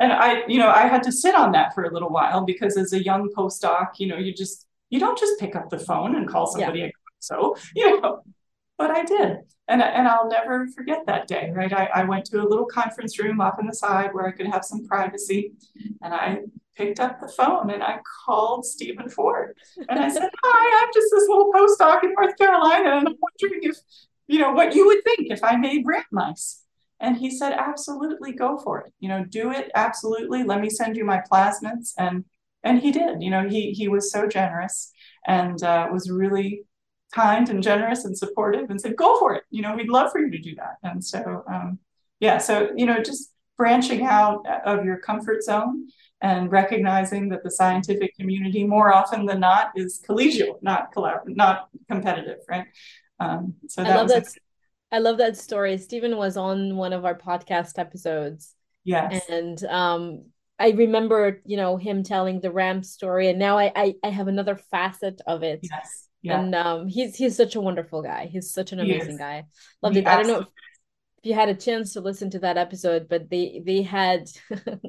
and 0.00 0.12
I, 0.12 0.46
you 0.46 0.58
know, 0.58 0.68
I 0.68 0.86
had 0.86 1.02
to 1.04 1.12
sit 1.12 1.34
on 1.34 1.52
that 1.52 1.74
for 1.74 1.84
a 1.84 1.92
little 1.92 2.10
while 2.10 2.44
because 2.44 2.76
as 2.76 2.92
a 2.92 3.02
young 3.02 3.30
postdoc, 3.36 3.98
you 3.98 4.08
know, 4.08 4.18
you 4.18 4.34
just 4.34 4.66
you 4.90 5.00
don't 5.00 5.18
just 5.18 5.38
pick 5.38 5.56
up 5.56 5.70
the 5.70 5.78
phone 5.78 6.16
and 6.16 6.28
call 6.28 6.46
somebody. 6.46 6.80
Yeah. 6.80 6.88
So 7.20 7.56
you 7.74 8.00
know, 8.00 8.22
but 8.76 8.90
I 8.90 9.04
did, 9.04 9.38
and 9.68 9.82
and 9.82 10.08
I'll 10.08 10.28
never 10.28 10.66
forget 10.68 11.06
that 11.06 11.28
day. 11.28 11.50
Right, 11.54 11.72
I, 11.72 11.86
I 11.94 12.04
went 12.04 12.26
to 12.26 12.42
a 12.42 12.46
little 12.46 12.66
conference 12.66 13.18
room 13.18 13.40
off 13.40 13.58
in 13.58 13.66
the 13.66 13.74
side 13.74 14.10
where 14.12 14.26
I 14.26 14.32
could 14.32 14.46
have 14.46 14.64
some 14.64 14.86
privacy, 14.86 15.52
and 16.02 16.12
I 16.12 16.40
picked 16.76 17.00
up 17.00 17.20
the 17.20 17.28
phone 17.28 17.70
and 17.70 17.82
I 17.82 17.98
called 18.24 18.64
Stephen 18.64 19.08
Ford 19.08 19.56
and 19.88 19.98
I 19.98 20.08
said, 20.08 20.28
Hi, 20.44 20.82
I'm 20.82 20.90
just 20.94 21.08
this 21.10 21.28
little 21.28 21.52
postdoc 21.52 22.04
in 22.04 22.12
North 22.12 22.36
Carolina 22.36 22.96
and 22.96 23.08
I'm 23.08 23.14
wondering 23.20 23.62
if, 23.62 23.76
you 24.26 24.38
know, 24.40 24.52
what 24.52 24.74
you 24.74 24.86
would 24.86 25.02
think 25.04 25.30
if 25.30 25.42
I 25.42 25.56
made 25.56 25.84
rat 25.86 26.06
mice. 26.10 26.62
And 27.00 27.16
he 27.16 27.30
said, 27.30 27.52
Absolutely, 27.52 28.32
go 28.32 28.58
for 28.58 28.80
it. 28.80 28.92
You 29.00 29.08
know, 29.08 29.24
do 29.24 29.50
it. 29.50 29.70
Absolutely. 29.74 30.44
Let 30.44 30.60
me 30.60 30.70
send 30.70 30.96
you 30.96 31.04
my 31.04 31.22
plasmids. 31.30 31.92
And 31.98 32.24
and 32.62 32.80
he 32.80 32.90
did. 32.90 33.22
You 33.22 33.30
know, 33.30 33.48
he 33.48 33.72
he 33.72 33.88
was 33.88 34.10
so 34.10 34.26
generous 34.26 34.92
and 35.26 35.62
uh, 35.62 35.88
was 35.92 36.10
really 36.10 36.62
kind 37.14 37.48
and 37.48 37.62
generous 37.62 38.04
and 38.04 38.16
supportive 38.16 38.70
and 38.70 38.80
said, 38.80 38.96
Go 38.96 39.18
for 39.18 39.34
it. 39.34 39.44
You 39.50 39.62
know, 39.62 39.74
we'd 39.74 39.88
love 39.88 40.10
for 40.10 40.20
you 40.20 40.30
to 40.30 40.38
do 40.38 40.54
that. 40.56 40.76
And 40.82 41.04
so 41.04 41.44
um, 41.50 41.78
yeah, 42.20 42.38
so 42.38 42.70
you 42.76 42.86
know, 42.86 43.02
just 43.02 43.32
branching 43.56 44.04
out 44.04 44.46
of 44.64 44.84
your 44.84 44.98
comfort 44.98 45.42
zone 45.42 45.88
and 46.22 46.50
recognizing 46.50 47.28
that 47.28 47.42
the 47.42 47.50
scientific 47.50 48.16
community 48.16 48.64
more 48.64 48.92
often 48.92 49.26
than 49.26 49.40
not 49.40 49.72
is 49.76 50.02
collegial, 50.06 50.62
not 50.62 50.94
collab- 50.94 51.26
not 51.26 51.68
competitive, 51.88 52.38
right? 52.48 52.66
Um, 53.20 53.54
so 53.68 53.82
I 53.82 53.94
love 53.94 54.08
that. 54.08 54.26
I 54.92 54.98
love 54.98 55.18
that 55.18 55.36
story. 55.36 55.76
Stephen 55.78 56.16
was 56.16 56.36
on 56.36 56.76
one 56.76 56.92
of 56.92 57.04
our 57.04 57.16
podcast 57.16 57.78
episodes. 57.78 58.54
Yes, 58.84 59.24
and 59.28 59.62
um, 59.64 60.26
I 60.58 60.70
remember, 60.70 61.42
you 61.44 61.56
know, 61.56 61.76
him 61.76 62.02
telling 62.02 62.40
the 62.40 62.52
Ram 62.52 62.82
story, 62.82 63.28
and 63.28 63.38
now 63.38 63.58
I, 63.58 63.72
I, 63.74 63.94
I 64.02 64.08
have 64.10 64.28
another 64.28 64.56
facet 64.56 65.20
of 65.26 65.42
it. 65.42 65.60
Yes, 65.62 66.08
yeah. 66.22 66.40
and 66.40 66.54
um, 66.54 66.88
he's 66.88 67.16
he's 67.16 67.36
such 67.36 67.56
a 67.56 67.60
wonderful 67.60 68.02
guy. 68.02 68.26
He's 68.26 68.52
such 68.52 68.72
an 68.72 68.80
amazing 68.80 69.18
guy. 69.18 69.44
Loved 69.82 69.96
it. 69.96 70.06
I 70.06 70.16
don't 70.16 70.28
know 70.28 70.40
if 70.40 70.46
you 71.22 71.34
had 71.34 71.48
a 71.48 71.54
chance 71.54 71.92
to 71.92 72.00
listen 72.00 72.30
to 72.30 72.38
that 72.40 72.56
episode, 72.56 73.08
but 73.08 73.28
they 73.28 73.62
they 73.64 73.82
had 73.82 74.28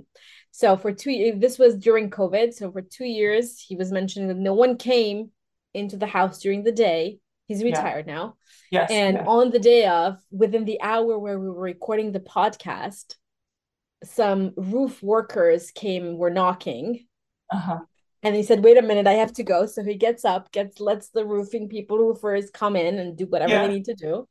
So 0.51 0.77
for 0.77 0.91
two, 0.91 1.35
this 1.37 1.59
was 1.59 1.75
during 1.75 2.09
COVID. 2.09 2.53
So 2.53 2.71
for 2.71 2.81
two 2.81 3.05
years, 3.05 3.59
he 3.59 3.75
was 3.75 3.91
mentioning 3.91 4.27
that 4.29 4.37
no 4.37 4.53
one 4.53 4.77
came 4.77 5.31
into 5.73 5.97
the 5.97 6.07
house 6.07 6.39
during 6.39 6.63
the 6.63 6.71
day. 6.71 7.19
He's 7.47 7.63
retired 7.63 8.05
yeah. 8.07 8.13
now. 8.13 8.35
Yes. 8.71 8.91
And 8.91 9.19
on 9.19 9.51
the 9.51 9.59
day 9.59 9.85
of, 9.85 10.17
within 10.31 10.65
the 10.65 10.81
hour 10.81 11.17
where 11.17 11.39
we 11.39 11.47
were 11.47 11.61
recording 11.61 12.11
the 12.11 12.19
podcast, 12.19 13.15
some 14.03 14.53
roof 14.57 15.01
workers 15.01 15.71
came, 15.71 16.17
were 16.17 16.29
knocking. 16.29 17.05
Uh-huh. 17.51 17.79
And 18.23 18.35
he 18.35 18.43
said, 18.43 18.63
wait 18.63 18.77
a 18.77 18.81
minute, 18.81 19.07
I 19.07 19.13
have 19.13 19.33
to 19.33 19.43
go. 19.43 19.65
So 19.67 19.83
he 19.83 19.95
gets 19.95 20.25
up, 20.25 20.51
gets 20.51 20.79
lets 20.79 21.09
the 21.09 21.23
roofing 21.25 21.69
people, 21.69 21.97
roofers 21.97 22.49
come 22.49 22.75
in 22.75 22.99
and 22.99 23.15
do 23.15 23.27
whatever 23.27 23.53
yeah. 23.53 23.67
they 23.67 23.73
need 23.73 23.85
to 23.85 23.95
do. 23.95 24.27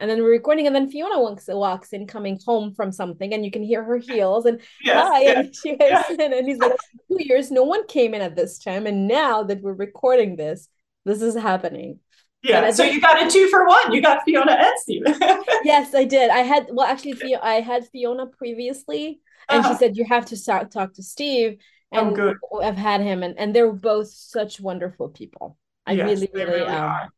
And 0.00 0.10
then 0.10 0.22
we're 0.22 0.30
recording, 0.30 0.66
and 0.66 0.74
then 0.76 0.90
Fiona 0.90 1.20
walks 1.20 1.46
walks 1.48 1.92
in, 1.92 2.06
coming 2.06 2.38
home 2.46 2.74
from 2.74 2.92
something, 2.92 3.32
and 3.34 3.44
you 3.44 3.50
can 3.50 3.62
hear 3.62 3.82
her 3.84 3.98
heels 3.98 4.46
and 4.46 4.60
Yes, 4.80 5.10
hi, 5.12 5.22
yeah, 5.24 5.42
and 5.42 5.54
she 5.54 5.76
goes 5.76 6.08
in, 6.08 6.32
and 6.32 6.48
he's 6.48 6.58
like, 6.60 6.72
two 7.10 7.16
years, 7.24 7.50
no 7.50 7.64
one 7.64 7.86
came 7.86 8.14
in 8.14 8.22
at 8.22 8.36
this 8.36 8.58
time, 8.58 8.86
and 8.86 9.08
now 9.08 9.42
that 9.44 9.60
we're 9.62 9.72
recording 9.74 10.36
this, 10.36 10.68
this 11.04 11.22
is 11.22 11.34
happening. 11.34 12.00
Yeah. 12.42 12.70
So 12.70 12.84
you 12.84 13.00
got 13.00 13.22
a 13.26 13.30
two 13.30 13.48
for 13.48 13.66
one. 13.66 13.92
You 13.92 14.00
got 14.00 14.22
Fiona 14.24 14.52
and 14.52 14.72
Steven. 14.78 15.14
yes, 15.60 15.94
I 15.94 16.04
did. 16.04 16.30
I 16.30 16.38
had 16.40 16.68
well, 16.70 16.86
actually, 16.86 17.34
I 17.36 17.60
had 17.60 17.86
Fiona 17.88 18.26
previously, 18.26 19.20
and 19.50 19.64
she 19.64 19.74
Uh-huh. 19.74 19.78
said 19.78 19.96
you 19.96 20.04
have 20.04 20.26
to 20.26 20.36
start 20.36 20.70
talk 20.70 20.94
to 20.94 21.02
Steve, 21.02 21.58
Oh, 21.92 22.10
and 22.10 22.14
good. 22.14 22.36
I've 22.62 22.76
had 22.76 23.00
him, 23.00 23.22
and 23.22 23.38
and 23.38 23.54
they're 23.54 23.72
both 23.72 24.08
such 24.08 24.60
wonderful 24.60 25.08
people. 25.08 25.58
I 25.86 25.94
Yes, 25.94 26.04
really, 26.04 26.30
really 26.32 26.60
really 26.60 26.66
um. 26.66 27.10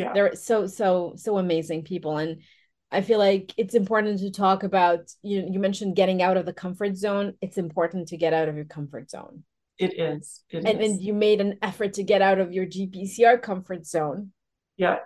Yeah. 0.00 0.12
they're 0.14 0.34
so 0.34 0.66
so 0.66 1.14
so 1.16 1.38
amazing 1.38 1.82
people 1.84 2.16
and 2.18 2.42
i 2.90 3.00
feel 3.02 3.18
like 3.18 3.52
it's 3.56 3.74
important 3.74 4.18
to 4.20 4.30
talk 4.30 4.62
about 4.62 5.00
you 5.22 5.46
you 5.50 5.58
mentioned 5.60 5.96
getting 5.96 6.22
out 6.22 6.36
of 6.36 6.46
the 6.46 6.52
comfort 6.52 6.96
zone 6.96 7.34
it's 7.40 7.58
important 7.58 8.08
to 8.08 8.16
get 8.16 8.32
out 8.32 8.48
of 8.48 8.56
your 8.56 8.64
comfort 8.64 9.10
zone 9.10 9.44
It 9.78 9.92
is. 9.98 10.42
It 10.50 10.64
and 10.64 10.80
and 10.80 11.00
you 11.00 11.12
made 11.14 11.40
an 11.40 11.58
effort 11.62 11.94
to 11.94 12.02
get 12.02 12.22
out 12.22 12.38
of 12.40 12.52
your 12.52 12.66
gpcr 12.66 13.40
comfort 13.40 13.86
zone 13.86 14.32
Yeah. 14.76 14.98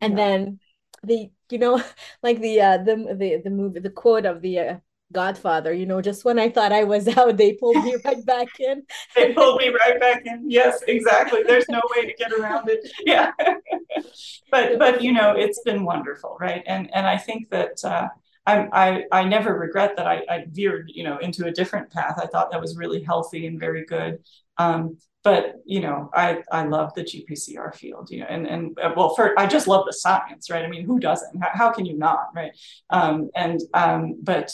and 0.00 0.12
Yeah. 0.18 0.24
then 0.24 0.58
the 1.04 1.30
you 1.50 1.58
know 1.58 1.82
like 2.22 2.40
the 2.40 2.60
uh 2.60 2.78
the 2.78 2.94
the 3.18 3.40
the 3.44 3.50
movie 3.50 3.80
the 3.80 3.90
quote 3.90 4.26
of 4.26 4.40
the 4.42 4.58
uh, 4.58 4.76
godfather 5.12 5.72
you 5.74 5.84
know 5.84 6.00
just 6.00 6.24
when 6.24 6.38
i 6.38 6.48
thought 6.48 6.72
i 6.72 6.84
was 6.84 7.06
out 7.18 7.36
they 7.36 7.52
pulled 7.52 7.76
me 7.84 7.94
right 8.04 8.24
back 8.34 8.48
in 8.60 8.82
They 9.16 9.32
pulled 9.34 9.58
me 9.60 9.68
right 9.68 9.98
back 10.00 10.22
in. 10.24 10.50
Yes, 10.50 10.80
exactly. 10.88 11.42
There's 11.48 11.68
no 11.68 11.82
way 11.94 12.06
to 12.06 12.14
get 12.22 12.32
around 12.32 12.70
it. 12.70 12.80
Yeah. 13.04 13.30
But 14.50 14.78
but 14.78 15.02
you 15.02 15.12
know, 15.12 15.34
it's 15.36 15.60
been 15.62 15.84
wonderful, 15.84 16.36
right? 16.40 16.62
And 16.66 16.94
and 16.94 17.06
I 17.06 17.18
think 17.18 17.50
that 17.50 17.84
uh 17.84 18.08
I, 18.46 18.68
I 18.72 19.04
I 19.20 19.24
never 19.24 19.56
regret 19.58 19.96
that 19.96 20.06
I, 20.06 20.22
I 20.28 20.46
veered, 20.50 20.90
you 20.92 21.04
know, 21.04 21.18
into 21.18 21.46
a 21.46 21.52
different 21.52 21.90
path. 21.90 22.18
I 22.22 22.26
thought 22.26 22.50
that 22.50 22.60
was 22.60 22.76
really 22.76 23.02
healthy 23.02 23.46
and 23.46 23.58
very 23.58 23.84
good. 23.84 24.18
Um, 24.58 24.98
but 25.24 25.54
you 25.64 25.80
know, 25.80 26.10
I 26.12 26.42
I 26.50 26.64
love 26.64 26.92
the 26.94 27.04
GPCR 27.04 27.72
field, 27.72 28.10
you 28.10 28.20
know, 28.20 28.26
and 28.28 28.46
and 28.46 28.78
uh, 28.80 28.92
well, 28.96 29.14
for 29.14 29.38
I 29.38 29.46
just 29.46 29.68
love 29.68 29.86
the 29.86 29.92
science, 29.92 30.50
right? 30.50 30.64
I 30.64 30.68
mean, 30.68 30.84
who 30.84 30.98
doesn't? 30.98 31.40
How, 31.40 31.50
how 31.52 31.70
can 31.70 31.86
you 31.86 31.96
not, 31.96 32.30
right? 32.34 32.50
Um, 32.90 33.30
and 33.36 33.60
um, 33.74 34.16
but 34.22 34.52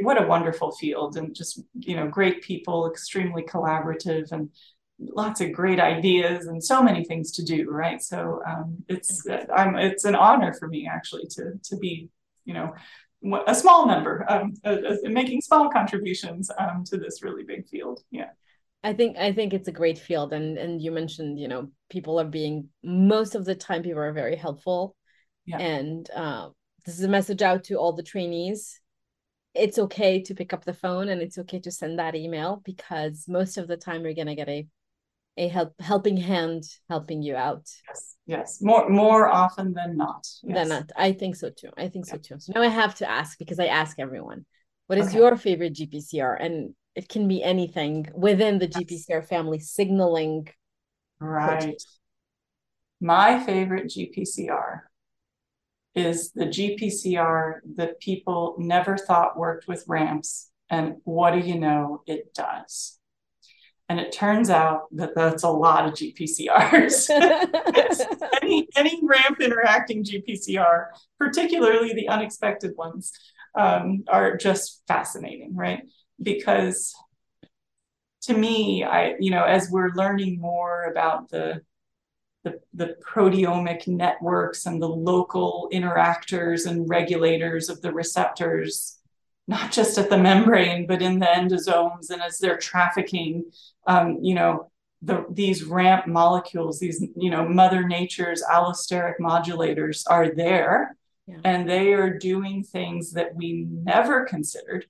what 0.00 0.20
a 0.20 0.26
wonderful 0.26 0.72
field, 0.72 1.16
and 1.16 1.34
just 1.34 1.62
you 1.78 1.94
know, 1.94 2.08
great 2.08 2.42
people, 2.42 2.90
extremely 2.90 3.42
collaborative, 3.44 4.32
and 4.32 4.50
lots 5.00 5.40
of 5.40 5.52
great 5.52 5.80
ideas 5.80 6.46
and 6.46 6.62
so 6.62 6.82
many 6.82 7.04
things 7.04 7.32
to 7.32 7.44
do 7.44 7.70
right? 7.70 8.02
So 8.02 8.42
um, 8.46 8.76
it's 8.88 9.26
i'm 9.54 9.76
it's 9.76 10.04
an 10.04 10.14
honor 10.14 10.52
for 10.52 10.68
me 10.68 10.88
actually 10.90 11.26
to 11.30 11.52
to 11.64 11.76
be 11.76 12.08
you 12.44 12.54
know 12.54 12.74
a 13.46 13.54
small 13.54 13.86
member 13.86 14.24
um, 14.28 14.54
uh, 14.64 14.76
uh, 14.88 14.96
making 15.04 15.40
small 15.40 15.68
contributions 15.70 16.50
um, 16.58 16.84
to 16.84 16.96
this 16.96 17.22
really 17.22 17.44
big 17.44 17.68
field 17.68 18.02
yeah. 18.10 18.30
I 18.82 18.94
think 18.94 19.18
I 19.18 19.32
think 19.32 19.52
it's 19.52 19.68
a 19.68 19.72
great 19.72 19.98
field 19.98 20.32
and 20.32 20.56
and 20.56 20.80
you 20.80 20.90
mentioned 20.90 21.38
you 21.38 21.48
know 21.48 21.70
people 21.90 22.18
are 22.18 22.24
being 22.24 22.68
most 22.82 23.34
of 23.34 23.44
the 23.44 23.54
time 23.54 23.82
people 23.82 24.00
are 24.00 24.12
very 24.12 24.36
helpful. 24.36 24.96
Yeah. 25.44 25.58
And 25.58 26.08
uh, 26.14 26.50
this 26.86 26.96
is 26.96 27.04
a 27.04 27.08
message 27.08 27.42
out 27.42 27.64
to 27.64 27.74
all 27.74 27.92
the 27.92 28.02
trainees. 28.02 28.80
It's 29.54 29.78
okay 29.78 30.22
to 30.22 30.34
pick 30.34 30.52
up 30.52 30.64
the 30.64 30.72
phone 30.72 31.08
and 31.08 31.20
it's 31.20 31.38
okay 31.38 31.58
to 31.60 31.70
send 31.70 31.98
that 31.98 32.14
email 32.14 32.62
because 32.64 33.26
most 33.28 33.58
of 33.58 33.68
the 33.68 33.76
time 33.76 34.04
you're 34.04 34.14
gonna 34.14 34.36
get 34.36 34.48
a 34.48 34.66
a 35.40 35.48
help 35.48 35.72
helping 35.80 36.16
hand 36.16 36.62
helping 36.88 37.22
you 37.22 37.34
out. 37.36 37.66
Yes 37.88 38.10
yes. 38.30 38.62
More 38.62 38.88
more 38.88 39.28
often 39.28 39.72
than 39.72 39.96
not 39.96 40.26
yes. 40.42 40.54
than 40.56 40.68
not. 40.68 40.92
I 40.96 41.12
think 41.12 41.36
so 41.36 41.50
too. 41.50 41.70
I 41.76 41.88
think 41.88 42.06
so 42.06 42.16
too. 42.16 42.38
So 42.38 42.52
now 42.54 42.62
I 42.62 42.68
have 42.68 42.94
to 42.96 43.10
ask 43.10 43.38
because 43.38 43.58
I 43.58 43.66
ask 43.66 43.98
everyone 43.98 44.46
what 44.86 44.98
is 44.98 45.08
Okay. 45.08 45.18
your 45.18 45.36
favorite 45.36 45.74
GPCR 45.74 46.34
and 46.34 46.74
it 46.94 47.08
can 47.08 47.26
be 47.28 47.42
anything 47.42 48.08
within 48.14 48.58
the 48.58 48.66
Yes. 48.66 48.76
GPCR 48.76 49.22
family 49.22 49.58
signaling 49.58 50.48
right. 51.20 51.82
my 53.00 53.38
favorite 53.44 53.86
gpcr 53.86 54.80
is 55.94 56.32
the 56.32 56.46
gpcr 56.46 57.60
that 57.76 57.98
people 58.00 58.56
never 58.58 58.98
thought 58.98 59.38
worked 59.38 59.66
with 59.66 59.84
ramps 59.88 60.50
and 60.68 60.96
what 61.04 61.32
do 61.32 61.40
you 61.40 61.58
know? 61.58 62.02
It 62.06 62.32
does 62.32 62.99
and 63.90 63.98
it 63.98 64.12
turns 64.12 64.50
out 64.50 64.82
that 64.92 65.16
that's 65.16 65.42
a 65.42 65.48
lot 65.48 65.84
of 65.84 65.94
GPCRs. 65.94 67.10
any 68.42 68.68
any 68.76 69.00
ramp 69.02 69.40
interacting 69.40 70.04
GPCR, 70.04 70.86
particularly 71.18 71.92
the 71.92 72.08
unexpected 72.08 72.76
ones, 72.76 73.12
um, 73.58 74.04
are 74.06 74.36
just 74.36 74.84
fascinating, 74.86 75.56
right? 75.56 75.82
Because 76.22 76.94
to 78.22 78.34
me, 78.34 78.84
I 78.84 79.16
you 79.18 79.32
know, 79.32 79.42
as 79.42 79.68
we're 79.72 79.90
learning 79.90 80.40
more 80.40 80.84
about 80.84 81.28
the 81.28 81.62
the, 82.44 82.60
the 82.72 82.94
proteomic 83.04 83.88
networks 83.88 84.66
and 84.66 84.80
the 84.80 84.88
local 84.88 85.68
interactors 85.72 86.64
and 86.64 86.88
regulators 86.88 87.68
of 87.68 87.82
the 87.82 87.92
receptors, 87.92 88.99
not 89.50 89.72
just 89.72 89.98
at 89.98 90.08
the 90.08 90.16
membrane, 90.16 90.86
but 90.86 91.02
in 91.02 91.18
the 91.18 91.26
endosomes 91.26 92.10
and 92.10 92.22
as 92.22 92.38
they're 92.38 92.56
trafficking, 92.56 93.44
um, 93.88 94.18
you 94.22 94.32
know, 94.32 94.70
the, 95.02 95.26
these 95.28 95.64
ramp 95.64 96.06
molecules, 96.06 96.78
these, 96.78 97.04
you 97.16 97.30
know, 97.30 97.48
Mother 97.48 97.82
Nature's 97.84 98.44
allosteric 98.44 99.14
modulators 99.20 100.04
are 100.08 100.32
there 100.32 100.96
Yeah. 101.26 101.40
and 101.44 101.68
they 101.68 101.94
are 101.94 102.16
doing 102.16 102.62
things 102.62 103.12
that 103.14 103.34
we 103.34 103.66
never 103.68 104.24
considered. 104.24 104.86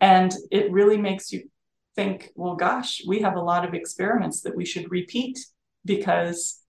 And 0.00 0.32
it 0.50 0.72
really 0.72 0.96
makes 0.96 1.30
you 1.30 1.50
think, 1.94 2.30
well, 2.36 2.54
gosh, 2.54 3.02
we 3.06 3.20
have 3.20 3.36
a 3.36 3.42
lot 3.42 3.66
of 3.66 3.74
experiments 3.74 4.40
that 4.42 4.56
we 4.56 4.64
should 4.64 4.90
repeat 4.90 5.38
because 5.84 6.62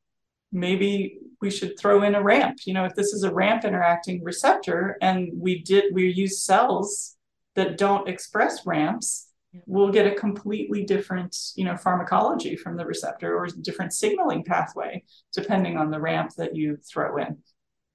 maybe 0.52 1.20
we 1.42 1.50
should 1.50 1.78
throw 1.78 2.04
in 2.04 2.16
a 2.16 2.24
ramp. 2.24 2.60
You 2.66 2.74
know, 2.74 2.86
if 2.86 2.96
this 2.96 3.14
is 3.14 3.24
a 3.24 3.34
ramp 3.34 3.64
interacting 3.66 4.24
receptor 4.24 4.98
and 5.02 5.30
we 5.36 5.62
did 5.62 5.94
we 5.94 6.12
use 6.12 6.44
cells 6.44 7.16
that 7.56 7.78
don't 7.78 8.08
express 8.08 8.66
ramps, 8.66 9.28
we'll 9.66 9.92
get 9.92 10.08
a 10.08 10.16
completely 10.16 10.84
different, 10.84 11.36
you 11.56 11.66
know, 11.66 11.76
pharmacology 11.76 12.56
from 12.56 12.78
the 12.78 12.86
receptor 12.86 13.38
or 13.38 13.48
different 13.62 13.94
signaling 13.94 14.44
pathway 14.44 15.04
depending 15.34 15.78
on 15.78 15.92
the 15.92 16.00
ramp 16.00 16.32
that 16.38 16.56
you 16.56 16.78
throw 16.78 17.18
in. 17.18 17.38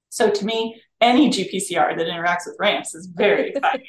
So 0.09 0.29
to 0.29 0.45
me, 0.45 0.81
any 1.03 1.29
GPCR 1.29 1.97
that 1.97 2.07
interacts 2.07 2.45
with 2.47 2.55
ramps 2.59 2.95
is 2.95 3.05
very 3.07 3.49
exciting. 3.55 3.85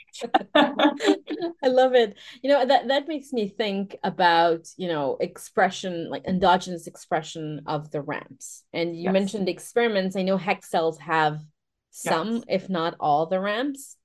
I 1.62 1.68
love 1.68 1.94
it. 1.94 2.16
You 2.42 2.50
know, 2.50 2.66
that 2.66 2.88
that 2.88 3.08
makes 3.08 3.32
me 3.32 3.48
think 3.48 3.96
about, 4.02 4.68
you 4.76 4.88
know, 4.88 5.16
expression, 5.20 6.10
like 6.10 6.24
endogenous 6.26 6.86
expression 6.86 7.62
of 7.66 7.90
the 7.90 8.02
ramps. 8.02 8.64
And 8.72 8.96
you 8.96 9.04
Yes. 9.04 9.12
mentioned 9.12 9.48
experiments. 9.48 10.16
I 10.16 10.22
know 10.22 10.36
hex 10.36 10.68
cells 10.70 10.98
have 10.98 11.38
some, 11.90 12.34
Yes. 12.34 12.44
if 12.48 12.68
not 12.68 12.94
all, 13.00 13.26
the 13.26 13.40
ramps. 13.40 13.96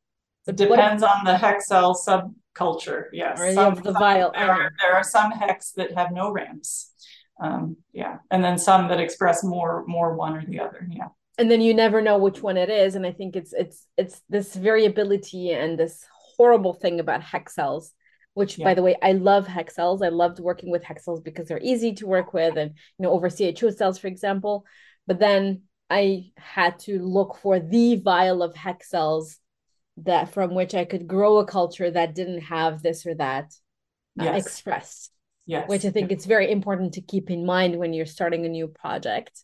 It 0.47 0.57
But 0.57 0.69
what 0.69 0.75
depends 0.77 1.03
on 1.03 1.25
the 1.25 1.37
hex 1.37 1.67
cell 1.67 1.93
subculture. 1.95 3.05
Yes. 3.11 3.39
or 3.39 3.53
Some- 3.53 3.75
the 3.75 3.91
vial. 3.93 4.31
There, 4.31 4.51
are, 4.51 4.71
there 4.81 4.93
are 4.95 5.03
some 5.03 5.31
hex 5.31 5.71
that 5.73 5.93
have 5.97 6.11
no 6.11 6.31
ramps. 6.31 6.91
Um, 7.41 7.77
yeah. 7.93 8.17
And 8.31 8.43
then 8.43 8.57
some 8.57 8.89
that 8.89 8.99
express 8.99 9.43
more 9.43 9.85
more 9.87 10.13
one 10.15 10.35
or 10.37 10.45
the 10.45 10.59
other. 10.59 10.85
Yeah. 10.89 11.07
And 11.39 11.49
then 11.49 11.61
you 11.61 11.73
never 11.73 12.01
know 12.01 12.17
which 12.19 12.41
one 12.41 12.57
it 12.57 12.69
is. 12.69 12.95
And 12.95 13.05
i 13.05 13.11
think 13.11 13.35
it's 13.35 13.53
it's 13.53 13.87
it's 13.97 14.21
this 14.29 14.55
variability 14.55 15.51
and 15.51 15.79
this 15.79 16.05
horrible 16.37 16.73
thing 16.73 16.99
about 16.99 17.21
hex 17.21 17.55
cells 17.55 17.93
which 18.35 18.57
by 18.59 18.73
the 18.73 18.83
way 18.83 18.95
i 19.01 19.11
love 19.13 19.47
hex 19.47 19.75
cells. 19.75 20.01
I 20.01 20.09
loved 20.09 20.39
working 20.39 20.69
with 20.71 20.83
hex 20.83 21.05
cells 21.05 21.21
because 21.21 21.47
they're 21.47 21.59
easy 21.73 21.93
to 21.95 22.07
work 22.07 22.33
with 22.33 22.55
and 22.57 22.71
you 22.97 23.03
know 23.03 23.11
over 23.11 23.29
cho 23.29 23.69
cells 23.71 23.97
for 23.97 24.07
example. 24.07 24.65
But 25.07 25.19
then 25.19 25.63
i 25.89 26.31
had 26.37 26.77
to 26.79 26.99
look 26.99 27.37
for 27.41 27.59
the 27.59 27.95
vial 27.95 28.43
of 28.43 28.55
hex 28.55 28.89
cells 28.89 29.37
that 29.97 30.31
from 30.33 30.53
which 30.53 30.73
i 30.75 30.85
could 30.85 31.07
grow 31.07 31.37
a 31.39 31.45
culture 31.45 31.89
that 31.91 32.15
didn't 32.15 32.41
have 32.41 32.81
this 32.81 33.05
or 33.05 33.15
that 33.15 33.45
uh, 34.21 34.25
Yes. 34.25 34.45
expressed 34.45 35.11
yes. 35.45 35.67
which 35.67 35.83
i 35.83 35.89
think 35.89 36.11
it's 36.11 36.25
very 36.25 36.51
important 36.51 36.93
to 36.93 37.01
keep 37.01 37.29
in 37.31 37.45
mind 37.45 37.77
when 37.77 37.91
you're 37.93 38.05
starting 38.05 38.45
a 38.45 38.49
new 38.49 38.67
project 38.67 39.43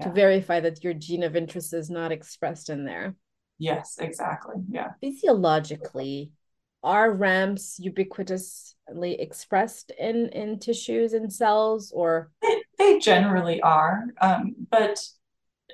to 0.00 0.10
verify 0.10 0.60
that 0.60 0.82
your 0.82 0.94
gene 0.94 1.22
of 1.22 1.36
interest 1.36 1.74
is 1.74 1.90
not 1.90 2.12
expressed 2.12 2.70
in 2.70 2.84
there. 2.84 3.14
Yes, 3.58 3.98
exactly. 4.00 4.56
Yeah. 4.70 4.92
Physiologically, 5.00 6.32
are 6.82 7.12
ramps 7.12 7.80
ubiquitously 7.80 9.20
expressed 9.20 9.92
in 9.98 10.28
in 10.30 10.58
tissues 10.58 11.12
and 11.12 11.32
cells, 11.32 11.92
or 11.94 12.30
They, 12.42 12.62
they 12.78 12.98
generally 12.98 13.60
are, 13.60 14.04
um, 14.20 14.56
but 14.70 14.98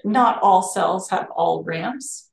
not 0.04 0.42
all 0.42 0.62
cells 0.62 1.08
have 1.10 1.28
all 1.34 1.62
ramps. 1.64 2.30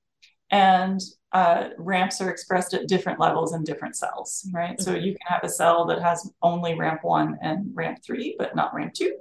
And 0.51 1.01
uh, 1.31 1.69
ramps 1.77 2.21
are 2.21 2.29
expressed 2.29 2.73
at 2.73 2.87
different 2.87 3.19
levels 3.19 3.53
in 3.53 3.63
different 3.63 3.95
cells, 3.95 4.47
right? 4.53 4.77
Mm-hmm. 4.77 4.83
So 4.83 4.93
you 4.93 5.13
can 5.13 5.27
have 5.27 5.43
a 5.43 5.49
cell 5.49 5.85
that 5.87 6.01
has 6.01 6.31
only 6.41 6.77
ramp 6.77 6.99
one 7.03 7.37
and 7.41 7.71
ramp 7.73 7.99
three, 8.05 8.35
but 8.37 8.55
not 8.55 8.73
ramp 8.73 8.93
two, 8.93 9.15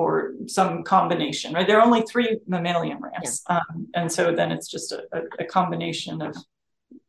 or 0.00 0.32
some 0.46 0.82
combination, 0.82 1.52
right? 1.52 1.66
There 1.66 1.78
are 1.78 1.84
only 1.84 2.00
three 2.02 2.38
mammalian 2.46 3.00
ramps. 3.02 3.42
Yeah. 3.48 3.56
Um, 3.58 3.86
and 3.94 4.10
so 4.10 4.34
then 4.34 4.50
it's 4.50 4.66
just 4.66 4.92
a, 4.92 5.02
a, 5.38 5.44
combination 5.44 6.22
of 6.22 6.34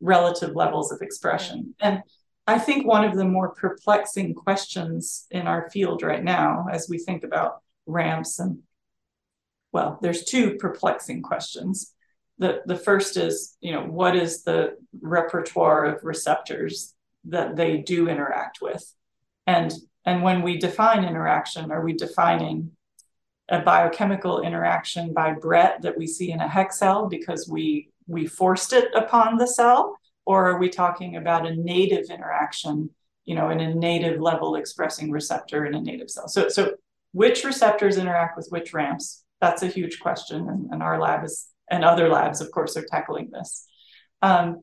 relative 0.00 0.54
levels 0.54 0.92
of 0.92 1.00
expression. 1.00 1.74
And 1.80 2.02
I 2.46 2.58
think 2.58 2.86
one 2.86 3.04
of 3.04 3.16
the 3.16 3.24
more 3.24 3.54
perplexing 3.54 4.34
questions 4.34 5.26
in 5.30 5.46
our 5.46 5.70
field 5.70 6.02
right 6.02 6.22
now, 6.22 6.66
as 6.70 6.86
we 6.90 6.98
think 6.98 7.24
about 7.24 7.62
ramps 7.86 8.38
and 8.38 8.58
well, 9.72 9.98
there's 10.02 10.24
two 10.24 10.56
perplexing 10.56 11.22
questions. 11.22 11.94
The, 12.36 12.60
the 12.66 12.76
first 12.76 13.16
is, 13.16 13.56
you 13.62 13.72
know, 13.72 13.84
what 13.84 14.14
is 14.14 14.42
the 14.42 14.76
repertoire 15.00 15.86
of 15.86 16.04
receptors 16.04 16.94
that 17.24 17.56
they 17.56 17.78
do 17.78 18.06
interact 18.06 18.58
with? 18.60 18.84
And, 19.46 19.72
and 20.04 20.22
when 20.22 20.42
we 20.42 20.58
define 20.58 21.04
interaction, 21.04 21.70
are 21.70 21.82
we 21.82 21.94
defining 21.94 22.72
a 23.48 23.60
biochemical 23.60 24.42
interaction 24.42 25.12
by 25.12 25.32
Brett 25.32 25.82
that 25.82 25.98
we 25.98 26.06
see 26.06 26.30
in 26.30 26.40
a 26.40 26.48
hex 26.48 26.78
cell 26.78 27.08
because 27.08 27.48
we, 27.48 27.90
we 28.06 28.26
forced 28.26 28.72
it 28.72 28.88
upon 28.94 29.36
the 29.36 29.46
cell? 29.46 29.98
Or 30.24 30.50
are 30.50 30.58
we 30.58 30.68
talking 30.68 31.16
about 31.16 31.46
a 31.46 31.56
native 31.56 32.06
interaction, 32.08 32.90
you 33.24 33.34
know, 33.34 33.50
in 33.50 33.60
a 33.60 33.74
native 33.74 34.20
level 34.20 34.54
expressing 34.54 35.10
receptor 35.10 35.66
in 35.66 35.74
a 35.74 35.80
native 35.80 36.10
cell? 36.10 36.28
So, 36.28 36.48
so 36.48 36.74
which 37.12 37.44
receptors 37.44 37.98
interact 37.98 38.36
with 38.36 38.46
which 38.50 38.72
ramps? 38.72 39.24
That's 39.40 39.62
a 39.62 39.68
huge 39.68 39.98
question. 40.00 40.48
And, 40.48 40.70
and 40.70 40.82
our 40.82 41.00
lab 41.00 41.24
is, 41.24 41.48
and 41.70 41.84
other 41.84 42.08
labs, 42.08 42.40
of 42.40 42.50
course, 42.52 42.76
are 42.76 42.86
tackling 42.88 43.30
this. 43.30 43.66
Um, 44.22 44.62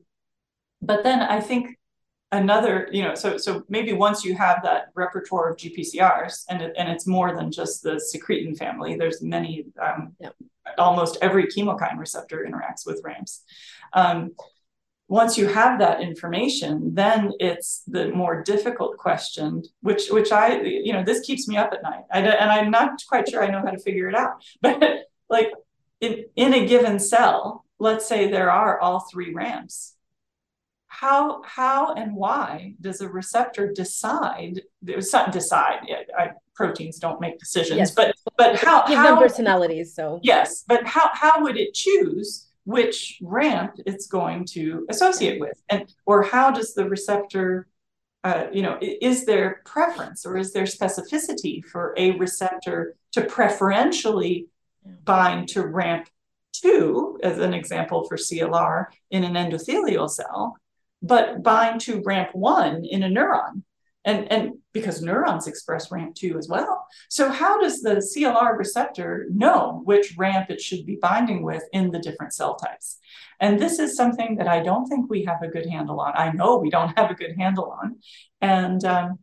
but 0.80 1.04
then 1.04 1.20
I 1.20 1.40
think 1.40 1.76
another, 2.32 2.88
you 2.92 3.02
know, 3.02 3.14
so 3.14 3.36
so 3.36 3.64
maybe 3.68 3.92
once 3.92 4.24
you 4.24 4.34
have 4.34 4.62
that 4.62 4.88
repertoire 4.94 5.50
of 5.50 5.56
GPCRs, 5.56 6.44
and 6.48 6.62
it, 6.62 6.74
and 6.76 6.88
it's 6.88 7.06
more 7.06 7.34
than 7.34 7.50
just 7.50 7.82
the 7.82 8.00
secretin 8.14 8.56
family. 8.56 8.96
There's 8.96 9.22
many, 9.22 9.66
um, 9.80 10.14
yep. 10.20 10.34
almost 10.78 11.18
every 11.20 11.46
chemokine 11.46 11.98
receptor 11.98 12.46
interacts 12.48 12.86
with 12.86 13.02
RAMPs. 13.04 13.42
Um, 13.92 14.32
once 15.08 15.36
you 15.36 15.48
have 15.48 15.80
that 15.80 16.00
information, 16.00 16.94
then 16.94 17.32
it's 17.40 17.82
the 17.88 18.10
more 18.10 18.44
difficult 18.44 18.96
question, 18.96 19.64
which 19.82 20.08
which 20.08 20.30
I 20.30 20.60
you 20.62 20.92
know 20.92 21.02
this 21.02 21.20
keeps 21.20 21.48
me 21.48 21.56
up 21.56 21.72
at 21.72 21.82
night, 21.82 22.04
I, 22.12 22.20
and 22.20 22.50
I'm 22.50 22.70
not 22.70 23.02
quite 23.08 23.28
sure 23.28 23.42
I 23.42 23.50
know 23.50 23.60
how 23.60 23.72
to 23.72 23.78
figure 23.78 24.08
it 24.08 24.14
out. 24.14 24.44
But 24.62 25.06
like 25.28 25.52
in 26.00 26.26
in 26.36 26.54
a 26.54 26.66
given 26.66 27.00
cell, 27.00 27.64
let's 27.80 28.06
say 28.06 28.30
there 28.30 28.52
are 28.52 28.78
all 28.78 29.00
three 29.00 29.34
ramps. 29.34 29.96
How 30.92 31.42
how 31.44 31.94
and 31.94 32.14
why 32.16 32.74
does 32.80 33.00
a 33.00 33.08
receptor 33.08 33.72
decide? 33.72 34.60
There's 34.82 35.12
not 35.12 35.32
decide. 35.32 35.86
I, 36.18 36.32
proteins 36.54 36.98
don't 36.98 37.20
make 37.20 37.38
decisions, 37.38 37.78
yes. 37.78 37.94
but 37.94 38.14
but 38.36 38.56
how 38.56 38.86
give 38.86 38.98
how, 38.98 39.14
them 39.14 39.18
personalities. 39.18 39.94
So 39.94 40.18
yes, 40.22 40.64
but 40.66 40.84
how 40.84 41.10
how 41.14 41.42
would 41.42 41.56
it 41.56 41.74
choose? 41.74 42.46
which 42.64 43.18
ramp 43.22 43.72
it's 43.86 44.06
going 44.06 44.44
to 44.44 44.86
associate 44.90 45.40
with 45.40 45.60
and 45.70 45.92
or 46.04 46.22
how 46.22 46.50
does 46.50 46.74
the 46.74 46.86
receptor 46.86 47.66
uh, 48.22 48.44
you 48.52 48.60
know 48.62 48.78
is 48.82 49.24
there 49.24 49.62
preference 49.64 50.26
or 50.26 50.36
is 50.36 50.52
there 50.52 50.64
specificity 50.64 51.64
for 51.64 51.94
a 51.96 52.10
receptor 52.18 52.94
to 53.10 53.22
preferentially 53.22 54.46
bind 55.04 55.48
to 55.48 55.66
ramp 55.66 56.08
2 56.52 57.20
as 57.22 57.38
an 57.38 57.54
example 57.54 58.04
for 58.04 58.16
CLR 58.16 58.86
in 59.10 59.24
an 59.24 59.34
endothelial 59.34 60.10
cell 60.10 60.56
but 61.02 61.42
bind 61.42 61.80
to 61.82 62.02
ramp 62.04 62.30
1 62.34 62.84
in 62.84 63.02
a 63.02 63.08
neuron. 63.08 63.62
And 64.04 64.30
and 64.32 64.52
because 64.72 65.02
neurons 65.02 65.46
express 65.46 65.90
ramp 65.90 66.14
2 66.14 66.38
as 66.38 66.48
well. 66.48 66.86
So 67.10 67.28
how 67.28 67.60
does 67.60 67.82
the 67.82 67.96
clr 67.96 68.56
receptor 68.56 69.26
know 69.30 69.82
which 69.84 70.16
ramp 70.16 70.48
it 70.48 70.60
should 70.60 70.86
be 70.86 70.96
binding 70.96 71.42
with 71.42 71.62
in 71.72 71.90
the 71.90 71.98
different 71.98 72.32
cell 72.32 72.56
types? 72.56 72.98
And 73.40 73.58
this 73.58 73.78
is 73.78 73.96
something 73.96 74.36
that 74.36 74.48
i 74.48 74.62
don't 74.62 74.86
think 74.86 75.10
we 75.10 75.24
have 75.24 75.42
a 75.42 75.48
good 75.48 75.66
handle 75.66 76.00
on. 76.00 76.12
I 76.14 76.32
know 76.32 76.56
we 76.56 76.70
don't 76.70 76.96
have 76.98 77.10
a 77.10 77.14
good 77.14 77.36
handle 77.36 77.76
on. 77.82 77.98
And 78.40 78.82
um, 78.84 79.18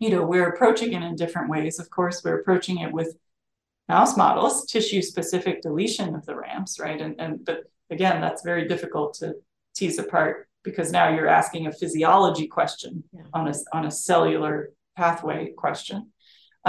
you 0.00 0.10
know 0.10 0.24
we're 0.24 0.48
approaching 0.48 0.92
it 0.92 1.02
in 1.02 1.14
different 1.14 1.48
ways. 1.48 1.78
Of 1.78 1.90
course 1.90 2.22
we're 2.24 2.40
approaching 2.40 2.78
it 2.78 2.92
with 2.92 3.16
mouse 3.88 4.16
models 4.16 4.66
tissue 4.66 5.02
specific 5.02 5.62
deletion 5.62 6.16
of 6.16 6.26
the 6.26 6.34
ramps 6.34 6.80
right? 6.80 7.00
And, 7.00 7.14
and 7.20 7.44
but 7.44 7.64
again 7.90 8.20
that's 8.20 8.42
very 8.42 8.66
difficult 8.66 9.14
to 9.14 9.34
tease 9.76 9.98
apart 10.00 10.48
because 10.66 10.88
now 10.98 11.06
you're 11.08 11.34
asking 11.40 11.66
a 11.66 11.72
physiology 11.80 12.46
question 12.58 12.92
yeah. 13.12 13.22
on 13.32 13.44
a 13.48 13.54
on 13.72 13.86
a 13.86 13.90
cellular 13.90 14.54
pathway 15.00 15.40
question. 15.64 15.98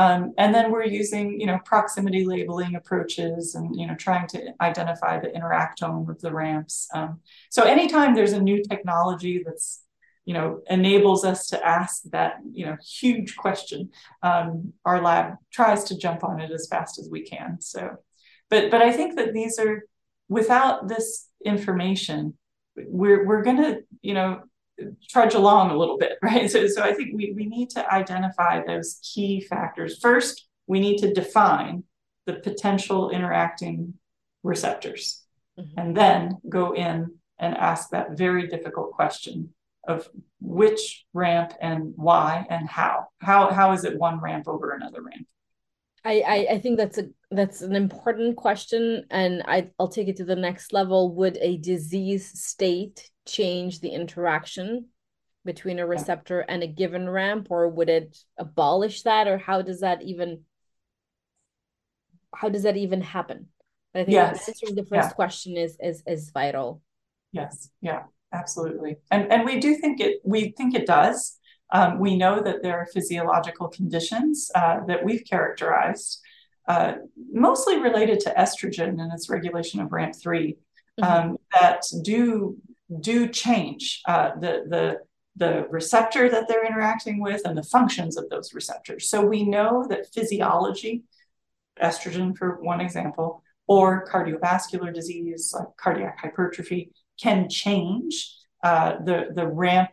Um, 0.04 0.22
and 0.38 0.54
then 0.54 0.72
we're 0.72 0.86
using, 1.02 1.41
you 1.41 1.48
know, 1.48 1.60
proximity 1.66 2.24
labeling 2.24 2.76
approaches 2.76 3.56
and, 3.56 3.76
you 3.80 3.88
know, 3.88 3.95
trying 3.95 4.28
to 4.34 4.39
identify 4.62 5.14
the 5.20 5.32
interactome 5.39 6.08
of 6.08 6.22
the 6.22 6.32
ramps. 6.32 6.88
Um, 6.93 7.22
so 7.50 7.64
anytime 7.64 8.14
there's 8.14 8.38
a 8.38 8.48
new 8.50 8.60
technology 8.72 9.36
that's, 9.43 9.82
you 10.26 10.36
know, 10.36 10.62
enables 10.70 11.26
us 11.26 11.48
to 11.48 11.58
ask 11.66 12.04
that, 12.12 12.34
you 12.58 12.66
know, 12.68 12.78
huge 13.02 13.36
question, 13.38 13.89
um, 14.22 14.74
our 14.86 15.02
lab 15.02 15.28
tries 15.58 15.82
to 15.86 15.98
jump 15.98 16.24
on 16.24 16.39
it 16.41 16.52
as 16.52 16.68
fast 16.74 17.00
as 17.00 17.10
we 17.10 17.22
can. 17.24 17.60
So, 17.60 17.82
but, 18.52 18.70
but 18.70 18.84
I 18.84 18.91
think 18.91 19.16
that 19.16 19.34
these 19.34 19.58
are, 19.58 19.76
without 20.30 20.88
this 20.88 21.28
information, 21.43 22.38
we're 22.86 23.25
we're 23.25 23.43
going 23.43 23.57
to 23.57 23.84
you 24.01 24.13
know 24.13 24.41
trudge 25.09 25.34
along 25.34 25.71
a 25.71 25.78
little 25.78 25.97
bit 25.97 26.17
right? 26.21 26.49
So 26.49 26.67
so 26.67 26.84
i 26.84 26.93
think 26.93 27.15
we, 27.15 27.32
we 27.36 27.45
need 27.45 27.69
to 27.71 27.93
identify 27.93 28.63
those 28.63 28.99
key 29.01 29.41
factors. 29.41 29.99
First 29.99 30.47
we 30.67 30.80
need 30.80 30.97
to 30.99 31.13
define 31.13 31.84
the 32.25 32.34
potential 32.34 33.09
interacting 33.09 33.93
receptors 34.43 35.23
mm-hmm. 35.57 35.80
and 35.80 35.95
then 35.95 36.38
go 36.49 36.73
in 36.73 37.11
and 37.39 37.55
ask 37.55 37.89
that 37.91 38.17
very 38.17 38.47
difficult 38.47 38.91
question 38.91 39.53
of 39.88 40.09
which 40.41 41.05
ramp 41.13 41.53
and 41.61 41.93
why 41.95 42.45
and 42.49 42.69
how. 42.69 43.07
How 43.19 43.51
how 43.51 43.71
is 43.71 43.86
it 43.86 43.97
one 43.97 44.19
ramp 44.19 44.47
over 44.47 44.71
another 44.71 45.01
ramp 45.01 45.25
I, 46.08 46.24
I, 46.26 46.47
I 46.51 46.60
think 46.60 46.78
that's 46.78 46.97
a 46.97 47.10
that's 47.32 47.62
an 47.62 47.76
important 47.76 48.38
question, 48.38 49.03
and 49.12 49.43
I 49.45 49.72
I'll 49.78 49.89
take 49.89 50.08
it 50.08 50.16
to 50.18 50.24
the 50.24 50.38
next 50.38 50.72
level. 50.72 51.14
Would 51.16 51.38
a 51.41 51.58
disease 51.58 52.39
state 52.39 53.10
change 53.28 53.82
the 53.82 53.89
interaction 53.89 54.86
between 55.43 55.80
a 55.80 55.86
receptor 55.86 56.39
and 56.39 56.64
a 56.64 56.68
given 56.68 57.10
ramp, 57.10 57.47
or 57.49 57.68
would 57.68 57.89
it 57.89 58.18
abolish 58.38 59.01
that, 59.01 59.28
or 59.28 59.38
how 59.38 59.62
does 59.62 59.82
that 59.82 60.01
even 60.01 60.45
how 62.34 62.47
does 62.47 62.64
that 62.64 62.78
even 62.78 63.01
happen? 63.01 63.47
I 63.93 63.99
think 63.99 64.12
yes. 64.12 64.47
answering 64.47 64.76
the 64.76 64.86
first 64.86 65.10
yeah. 65.10 65.14
question 65.14 65.58
is 65.58 65.76
is 65.82 66.03
is 66.08 66.32
vital. 66.32 66.82
Yes, 67.34 67.70
yeah, 67.82 68.03
absolutely, 68.32 68.95
and 69.12 69.30
and 69.30 69.43
we 69.43 69.60
do 69.60 69.76
think 69.76 69.99
it 69.99 70.22
we 70.24 70.53
think 70.55 70.74
it 70.74 70.88
does. 70.88 71.38
Um, 71.72 71.99
we 71.99 72.15
know 72.15 72.41
that 72.41 72.63
there 72.63 72.78
are 72.78 72.88
physiological 72.88 73.68
conditions 73.68 74.49
uh, 74.55 74.86
that 74.88 75.03
we've 75.03 75.26
characterized, 75.26 76.22
uh, 76.68 76.93
mostly 77.32 77.80
related 77.80 78.20
to 78.22 78.34
estrogen 78.38 79.01
and 79.01 79.11
its 79.13 79.30
regulation 79.30 79.82
of 79.82 79.89
RAMP3, 79.89 80.24
mm-hmm. 80.26 81.03
um, 81.03 81.38
that 81.53 81.84
do 82.03 82.57
do 83.01 83.28
change 83.28 84.01
uh, 84.07 84.32
the 84.39 84.63
the 84.68 84.99
the 85.36 85.68
receptor 85.70 86.30
that 86.30 86.47
they're 86.47 86.65
interacting 86.65 87.22
with 87.22 87.41
and 87.45 87.55
the 87.57 87.63
functions 87.63 88.18
of 88.18 88.28
those 88.30 88.53
receptors. 88.53 89.07
So 89.07 89.24
we 89.24 89.43
know 89.43 89.86
that 89.88 90.11
physiology, 90.11 91.03
estrogen 91.82 92.36
for 92.36 92.59
one 92.61 92.82
example, 92.82 93.43
or 93.68 94.07
cardiovascular 94.07 94.93
disease 94.93 95.53
like 95.53 95.68
cardiac 95.78 96.20
hypertrophy, 96.20 96.91
can 97.22 97.49
change 97.49 98.36
uh, 98.63 98.95
the 99.03 99.28
the 99.36 99.45
ramp 99.45 99.89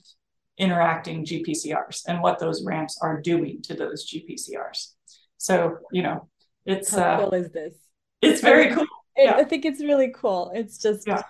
interacting 0.58 1.24
GPCRs 1.24 2.02
and 2.06 2.22
what 2.22 2.38
those 2.38 2.64
ramps 2.64 2.98
are 3.02 3.20
doing 3.20 3.62
to 3.62 3.74
those 3.74 4.08
GPCRs. 4.10 4.92
So, 5.38 5.78
you 5.92 6.02
know, 6.02 6.28
it's 6.64 6.94
how 6.94 7.02
uh, 7.02 7.18
cool 7.20 7.34
is 7.34 7.50
this? 7.50 7.74
It's 8.22 8.40
very 8.40 8.72
cool. 8.74 8.86
yeah. 9.16 9.34
I 9.36 9.44
think 9.44 9.64
it's 9.64 9.82
really 9.82 10.12
cool. 10.14 10.52
It's 10.54 10.78
just 10.78 11.06
yeah. 11.06 11.22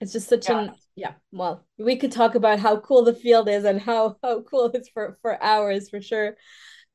it's 0.00 0.12
just 0.12 0.28
such 0.28 0.48
yeah. 0.48 0.58
an 0.60 0.74
yeah. 0.96 1.12
Well, 1.32 1.64
we 1.78 1.96
could 1.96 2.12
talk 2.12 2.34
about 2.34 2.58
how 2.58 2.80
cool 2.80 3.04
the 3.04 3.14
field 3.14 3.48
is 3.48 3.64
and 3.64 3.80
how 3.80 4.16
how 4.22 4.42
cool 4.42 4.70
it's 4.74 4.88
for 4.88 5.18
for 5.22 5.42
hours 5.42 5.88
for 5.88 6.02
sure. 6.02 6.36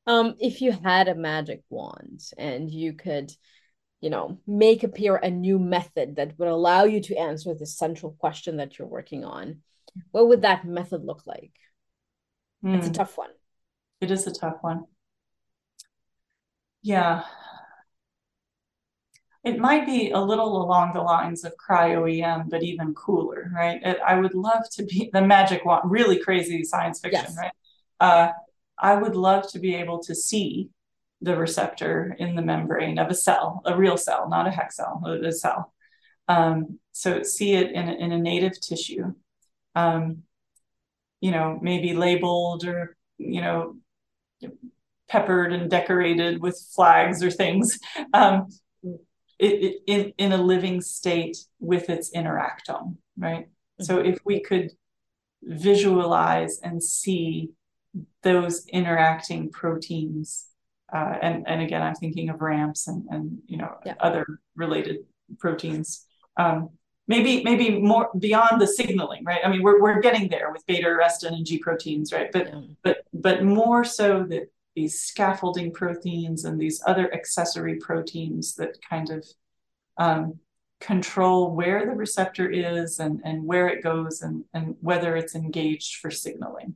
Um, 0.07 0.35
if 0.39 0.61
you 0.61 0.71
had 0.71 1.07
a 1.07 1.15
magic 1.15 1.63
wand 1.69 2.21
and 2.37 2.69
you 2.69 2.93
could, 2.93 3.31
you 4.01 4.11
know, 4.11 4.37
make 4.45 4.83
appear 4.83 5.15
a 5.15 5.31
new 5.31 5.57
method 5.57 6.17
that 6.17 6.37
would 6.37 6.47
allow 6.47 6.83
you 6.83 7.01
to 7.01 7.17
answer 7.17 7.55
the 7.55 7.65
central 7.65 8.11
question 8.19 8.57
that 8.57 8.77
you're 8.77 8.87
working 8.87 9.25
on, 9.25 9.61
what 10.11 10.27
would 10.27 10.41
that 10.41 10.65
method 10.65 11.03
look 11.03 11.23
like? 11.25 11.51
Mm. 12.63 12.77
It's 12.77 12.87
a 12.87 12.89
hmm. 12.89 12.95
tough 12.95 13.17
one. 13.17 13.29
It 14.01 14.11
is 14.11 14.27
a 14.27 14.33
tough 14.33 14.57
one. 14.61 14.85
Yeah. 16.81 17.23
it 19.43 19.57
might 19.57 19.85
be 19.85 20.11
a 20.11 20.19
little 20.19 20.61
along 20.63 20.93
the 20.93 21.01
lines 21.01 21.43
of 21.43 21.53
cryo-EM, 21.57 22.49
but 22.49 22.63
even 22.63 22.93
cooler, 22.93 23.51
right? 23.55 23.79
It, 23.83 23.97
I 24.05 24.19
would 24.19 24.35
love 24.35 24.69
to 24.73 24.83
be 24.83 25.09
the 25.13 25.21
magic 25.21 25.65
wand, 25.65 25.89
really 25.89 26.19
crazy 26.19 26.63
science 26.63 26.99
fiction, 26.99 27.25
yes. 27.27 27.37
right? 27.37 27.51
Uh, 27.99 28.31
I 28.77 28.95
would 28.95 29.15
love 29.15 29.49
to 29.51 29.59
be 29.59 29.75
able 29.75 29.99
to 30.03 30.13
see 30.13 30.69
the 31.21 31.37
receptor 31.37 32.15
in 32.19 32.35
the 32.35 32.41
membrane 32.41 32.99
of 32.99 33.09
a 33.09 33.13
cell, 33.13 33.61
a 33.65 33.75
real 33.75 33.97
cell, 33.97 34.29
not 34.29 34.47
a 34.47 34.51
hex 34.51 34.75
cell, 34.75 35.01
a 35.05 35.31
cell. 35.31 35.73
Um, 36.27 36.79
so 36.91 37.23
see 37.23 37.53
it 37.53 37.71
in 37.71 37.87
in 37.87 38.11
a 38.11 38.19
native 38.19 38.59
tissue, 38.59 39.13
um, 39.75 40.23
you 41.21 41.31
know, 41.31 41.59
maybe 41.61 41.93
labeled 41.93 42.65
or, 42.65 42.95
you 43.17 43.41
know, 43.41 43.77
peppered 45.07 45.53
and 45.53 45.69
decorated 45.69 46.41
with 46.41 46.59
flags 46.75 47.23
or 47.23 47.31
things. 47.31 47.79
Um, 48.13 48.47
it, 49.37 49.81
in, 49.85 50.13
in 50.17 50.31
a 50.31 50.37
living 50.37 50.81
state 50.81 51.37
with 51.59 51.89
its 51.89 52.11
interactome, 52.15 52.97
right? 53.17 53.45
Mm-hmm. 53.45 53.83
So 53.83 53.99
if 53.99 54.19
we 54.25 54.39
could 54.39 54.71
visualize 55.43 56.59
and 56.63 56.81
see 56.81 57.49
those 58.23 58.65
interacting 58.67 59.51
proteins, 59.51 60.47
uh, 60.93 61.17
and, 61.21 61.47
and 61.47 61.61
again, 61.61 61.81
I'm 61.81 61.95
thinking 61.95 62.29
of 62.29 62.41
ramps 62.41 62.87
and, 62.87 63.05
and 63.09 63.39
you 63.47 63.57
know, 63.57 63.75
yeah. 63.85 63.95
other 63.99 64.39
related 64.55 64.99
proteins. 65.39 66.05
Um, 66.37 66.69
maybe 67.07 67.43
maybe 67.43 67.79
more 67.79 68.09
beyond 68.17 68.61
the 68.61 68.67
signaling, 68.67 69.23
right? 69.23 69.41
I 69.43 69.49
mean, 69.49 69.61
we're, 69.61 69.81
we're 69.81 70.01
getting 70.01 70.29
there 70.29 70.51
with 70.51 70.65
beta 70.65 70.87
arrestin 70.87 71.33
and 71.33 71.45
G 71.45 71.57
proteins, 71.59 72.11
right? 72.11 72.31
But 72.31 72.47
yeah. 72.47 72.61
but 72.83 72.97
but 73.13 73.43
more 73.43 73.83
so 73.83 74.23
that 74.29 74.51
these 74.75 74.99
scaffolding 75.01 75.71
proteins 75.71 76.45
and 76.45 76.59
these 76.59 76.81
other 76.85 77.13
accessory 77.13 77.75
proteins 77.75 78.55
that 78.55 78.77
kind 78.87 79.09
of 79.09 79.25
um, 79.97 80.39
control 80.81 81.55
where 81.55 81.85
the 81.85 81.93
receptor 81.93 82.49
is 82.49 82.99
and, 82.99 83.21
and 83.23 83.45
where 83.45 83.67
it 83.69 83.81
goes 83.81 84.21
and, 84.21 84.43
and 84.53 84.75
whether 84.81 85.15
it's 85.15 85.35
engaged 85.35 85.97
for 85.97 86.11
signaling. 86.11 86.75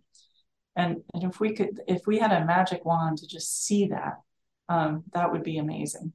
And, 0.76 1.04
and 1.14 1.24
if 1.24 1.40
we 1.40 1.54
could, 1.54 1.82
if 1.88 2.08
we 2.08 2.20
had 2.20 2.32
a 2.32 2.46
magic 2.46 2.86
wand 2.86 3.18
to 3.18 3.28
just 3.28 3.66
see 3.66 3.88
that, 3.88 4.22
um, 4.70 5.04
that 5.14 5.32
would 5.32 5.44
be 5.44 5.58
amazing. 5.58 6.14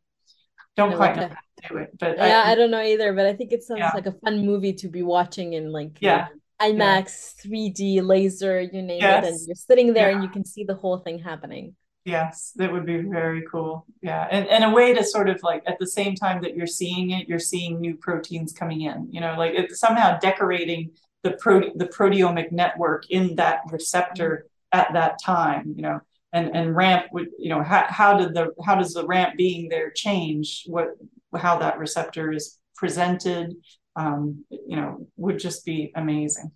Don't 0.77 0.97
quite 0.97 1.17
know 1.17 1.29
how 1.29 1.29
to 1.29 1.69
do 1.69 1.77
it, 1.79 1.99
but 1.99 2.17
yeah, 2.17 2.43
I, 2.45 2.53
I, 2.53 2.55
don't 2.57 2.71
know 2.71 2.83
either. 2.83 3.13
But 3.13 3.27
I 3.27 3.35
think 3.35 3.53
it 3.53 3.63
sounds 3.63 3.79
yeah. 3.79 3.93
like 3.95 4.07
a 4.07 4.13
fun 4.13 4.45
movie 4.45 4.73
to 4.75 4.89
be 4.89 5.03
watching 5.03 5.53
in 5.53 5.71
like 5.71 5.99
yeah. 6.01 6.29
IMAX, 6.61 7.35
yeah. 7.45 7.51
3D, 7.51 8.07
laser, 8.07 8.61
you 8.61 8.83
name 8.83 9.01
yes. 9.01 9.25
it, 9.25 9.29
and 9.29 9.41
you're 9.47 9.55
sitting 9.55 9.93
there 9.93 10.11
yeah. 10.11 10.17
and 10.17 10.25
you 10.25 10.31
can 10.31 10.45
see 10.45 10.65
the 10.65 10.75
whole 10.75 10.99
thing 10.99 11.19
happening. 11.19 11.77
Yes, 12.05 12.53
that 12.57 12.71
would 12.71 12.85
be 12.85 12.99
very 12.99 13.45
cool. 13.51 13.87
Yeah. 14.03 14.29
And, 14.31 14.47
and 14.49 14.65
a 14.65 14.71
way 14.71 14.93
to 14.93 15.03
sort 15.03 15.31
of 15.31 15.43
like 15.43 15.63
at 15.67 15.79
the 15.79 15.87
same 15.87 16.15
time 16.15 16.43
that 16.43 16.55
you're 16.55 16.67
seeing 16.67 17.11
it, 17.11 17.29
you're 17.29 17.39
seeing 17.39 17.81
new 17.81 17.97
proteins 17.97 18.53
coming 18.53 18.83
in, 18.83 19.09
you 19.11 19.21
know, 19.21 19.37
like 19.39 19.55
it's 19.55 19.81
somehow 19.81 20.19
decorating 20.19 20.91
the 21.23 21.33
pro 21.33 21.61
the 21.75 21.87
proteomic 21.87 22.53
network 22.53 23.11
in 23.11 23.37
that 23.37 23.61
receptor 23.71 24.47
mm-hmm. 24.75 24.81
at 24.81 24.93
that 24.93 25.19
time, 25.25 25.73
you 25.77 25.83
know, 25.83 26.01
and, 26.35 26.55
and 26.55 26.77
ramp 26.77 27.07
would, 27.13 27.29
you 27.39 27.49
know, 27.49 27.63
how, 27.63 27.87
how 27.89 28.19
did 28.19 28.35
the, 28.35 28.53
how 28.65 28.75
does 28.75 28.93
the 28.93 29.07
ramp 29.07 29.35
being 29.39 29.71
there 29.71 29.91
change 29.91 30.65
what, 30.67 30.89
how 31.35 31.59
that 31.59 31.79
receptor 31.79 32.33
is 32.33 32.59
presented, 32.77 33.55
um, 33.97 34.45
you 34.51 34.77
know, 34.77 35.07
would 35.17 35.39
just 35.39 35.65
be 35.65 35.91
amazing. 35.95 36.53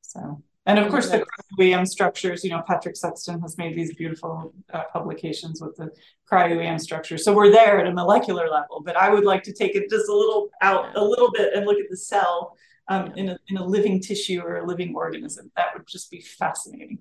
So 0.00 0.42
and 0.66 0.78
of 0.78 0.90
course, 0.90 1.08
the 1.08 1.24
cryo-EM 1.58 1.86
structures, 1.86 2.44
you 2.44 2.50
know, 2.50 2.62
Patrick 2.66 2.96
Sexton 2.96 3.40
has 3.40 3.56
made 3.56 3.74
these 3.74 3.94
beautiful 3.94 4.54
uh, 4.72 4.84
publications 4.92 5.60
with 5.60 5.74
the 5.76 5.90
cryo-EM 6.30 6.78
structures. 6.78 7.24
So 7.24 7.34
we're 7.34 7.50
there 7.50 7.80
at 7.80 7.86
a 7.86 7.92
molecular 7.92 8.48
level, 8.48 8.82
but 8.84 8.96
I 8.96 9.10
would 9.10 9.24
like 9.24 9.42
to 9.44 9.52
take 9.52 9.74
it 9.74 9.88
just 9.88 10.08
a 10.08 10.14
little 10.14 10.50
out 10.60 10.96
a 10.96 11.04
little 11.04 11.30
bit 11.32 11.54
and 11.54 11.64
look 11.64 11.78
at 11.78 11.88
the 11.90 11.96
cell 11.96 12.56
um, 12.88 13.12
in, 13.16 13.30
a, 13.30 13.38
in 13.48 13.56
a 13.56 13.64
living 13.64 14.00
tissue 14.00 14.42
or 14.42 14.58
a 14.58 14.66
living 14.66 14.94
organism. 14.94 15.50
That 15.56 15.68
would 15.74 15.86
just 15.88 16.10
be 16.10 16.20
fascinating. 16.20 16.98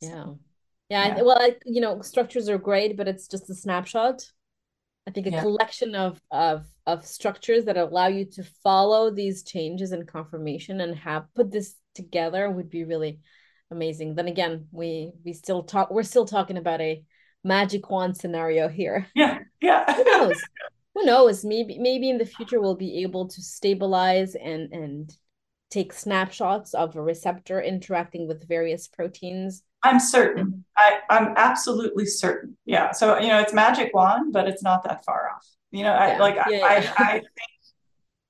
Yeah. 0.00 0.26
Yeah. 0.90 1.16
yeah. 1.16 1.22
Well, 1.22 1.38
I, 1.40 1.56
you 1.64 1.80
know, 1.80 2.02
structures 2.02 2.48
are 2.48 2.58
great, 2.58 2.96
but 2.96 3.08
it's 3.08 3.28
just 3.28 3.48
a 3.48 3.54
snapshot. 3.54 4.22
I 5.06 5.12
think 5.12 5.26
a 5.26 5.30
yeah. 5.30 5.40
collection 5.40 5.94
of, 5.94 6.20
of 6.30 6.66
of 6.86 7.06
structures 7.06 7.64
that 7.64 7.76
allow 7.76 8.08
you 8.08 8.26
to 8.26 8.44
follow 8.62 9.10
these 9.10 9.44
changes 9.44 9.92
and 9.92 10.06
confirmation 10.06 10.80
and 10.80 10.94
have 10.96 11.24
put 11.34 11.50
this 11.50 11.76
together 11.94 12.50
would 12.50 12.68
be 12.68 12.84
really 12.84 13.20
amazing. 13.70 14.14
Then 14.14 14.28
again, 14.28 14.66
we 14.72 15.12
we 15.24 15.32
still 15.32 15.62
talk 15.62 15.90
we're 15.90 16.02
still 16.02 16.26
talking 16.26 16.58
about 16.58 16.80
a 16.80 17.02
magic 17.44 17.88
wand 17.90 18.16
scenario 18.16 18.68
here. 18.68 19.06
Yeah. 19.14 19.38
Yeah. 19.60 19.94
Who 19.94 20.04
knows? 20.04 20.42
Who 20.94 21.04
knows? 21.04 21.44
Maybe 21.44 21.78
maybe 21.78 22.10
in 22.10 22.18
the 22.18 22.26
future 22.26 22.60
we'll 22.60 22.76
be 22.76 23.02
able 23.02 23.28
to 23.28 23.42
stabilize 23.42 24.34
and 24.34 24.72
and 24.72 25.12
take 25.70 25.92
snapshots 25.92 26.74
of 26.74 26.96
a 26.96 27.02
receptor 27.02 27.60
interacting 27.60 28.26
with 28.26 28.46
various 28.46 28.88
proteins. 28.88 29.62
I'm 29.82 30.00
certain. 30.00 30.64
I, 30.76 30.98
I'm 31.08 31.34
absolutely 31.36 32.06
certain. 32.06 32.56
Yeah. 32.66 32.92
So, 32.92 33.18
you 33.18 33.28
know, 33.28 33.40
it's 33.40 33.52
magic 33.52 33.94
wand, 33.94 34.32
but 34.32 34.48
it's 34.48 34.62
not 34.62 34.82
that 34.84 35.04
far 35.04 35.30
off. 35.30 35.46
You 35.70 35.84
know, 35.84 35.92
I 35.92 36.18
like 36.18 36.34
yeah, 36.34 36.42
I, 36.44 36.78
yeah. 36.78 36.94
I, 36.98 37.04
I, 37.04 37.12
think 37.12 37.30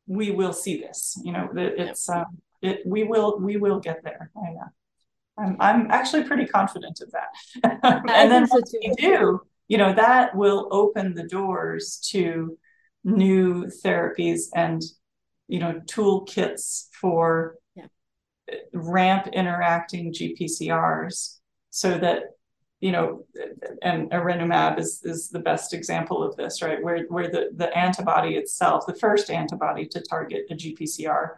we 0.07 0.31
will 0.31 0.53
see 0.53 0.81
this. 0.81 1.19
You 1.25 1.33
know, 1.33 1.49
it's 1.57 2.09
um, 2.09 2.39
it 2.61 2.81
we 2.85 3.05
will 3.05 3.39
we 3.41 3.57
will 3.57 3.81
get 3.81 4.05
there. 4.05 4.31
I, 4.37 4.53
know. 4.53 4.65
I'm 5.39 5.57
I'm 5.59 5.91
actually 5.91 6.25
pretty 6.25 6.45
confident 6.45 7.01
of 7.01 7.13
that. 7.13 7.83
and 8.11 8.31
then 8.31 8.47
once 8.51 8.75
we 8.79 8.93
do, 8.97 9.41
you 9.69 9.79
know, 9.79 9.95
that 9.95 10.37
will 10.37 10.69
open 10.71 11.15
the 11.15 11.23
doors 11.23 11.99
to 12.11 12.59
new 13.05 13.65
therapies 13.83 14.43
and 14.55 14.83
you 15.51 15.59
know 15.59 15.81
toolkits 15.87 16.87
for 17.01 17.57
yeah. 17.75 17.87
ramp 18.73 19.29
interacting 19.33 20.13
GPCRs 20.13 21.37
so 21.71 21.99
that 21.99 22.23
you 22.81 22.93
know, 22.93 23.27
and 23.83 24.11
erenumab 24.11 24.79
is, 24.79 25.03
is 25.05 25.29
the 25.29 25.39
best 25.39 25.75
example 25.75 26.23
of 26.23 26.35
this, 26.37 26.63
right? 26.63 26.83
Where, 26.83 27.05
where 27.09 27.31
the, 27.31 27.51
the 27.55 27.77
antibody 27.77 28.37
itself, 28.37 28.87
the 28.87 28.95
first 28.95 29.31
antibody 29.31 29.87
to 29.89 30.01
target 30.01 30.47
a 30.51 30.55
GPCR, 30.55 31.37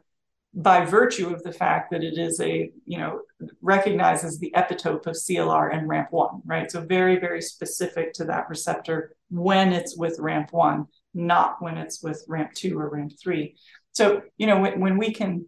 by 0.55 0.85
virtue 0.85 1.35
of 1.35 1.43
the 1.43 1.53
fact 1.53 1.91
that 1.91 2.05
it 2.05 2.19
is 2.19 2.39
a, 2.41 2.71
you 2.85 2.99
know, 2.99 3.23
recognizes 3.61 4.39
the 4.39 4.53
epitope 4.55 5.07
of 5.07 5.17
CLR 5.17 5.75
and 5.75 5.89
RAMP1, 5.89 6.43
right? 6.45 6.71
So 6.71 6.83
very, 6.83 7.19
very 7.19 7.41
specific 7.41 8.13
to 8.15 8.25
that 8.27 8.49
receptor 8.49 9.17
when 9.31 9.73
it's 9.73 9.97
with 9.97 10.19
RAMP1, 10.19 10.87
not 11.15 11.57
when 11.61 11.79
it's 11.79 12.03
with 12.03 12.25
RAMP2 12.29 12.73
or 12.77 12.91
RAMP3. 12.91 13.55
So, 13.93 14.23
you 14.37 14.47
know, 14.47 14.61
when, 14.61 14.81
when 14.81 14.99
we 14.99 15.13
can 15.13 15.47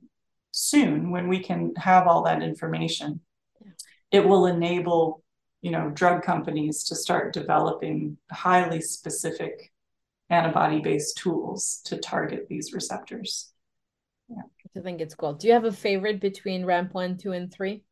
soon, 0.52 1.10
when 1.10 1.28
we 1.28 1.40
can 1.40 1.74
have 1.76 2.06
all 2.06 2.24
that 2.24 2.42
information, 2.42 3.20
it 4.10 4.26
will 4.26 4.46
enable 4.46 5.24
you 5.64 5.70
know, 5.70 5.88
drug 5.88 6.22
companies 6.22 6.84
to 6.84 6.94
start 6.94 7.32
developing 7.32 8.18
highly 8.30 8.82
specific 8.82 9.72
antibody-based 10.28 11.16
tools 11.16 11.80
to 11.86 11.96
target 11.96 12.46
these 12.50 12.74
receptors. 12.74 13.50
Yeah. 14.28 14.42
I 14.76 14.80
think 14.80 15.00
it's 15.00 15.14
cool. 15.14 15.32
Do 15.32 15.46
you 15.46 15.54
have 15.54 15.64
a 15.64 15.72
favorite 15.72 16.20
between 16.20 16.66
ramp 16.66 16.92
one, 16.92 17.16
two, 17.16 17.32
and 17.32 17.50
three? 17.50 17.82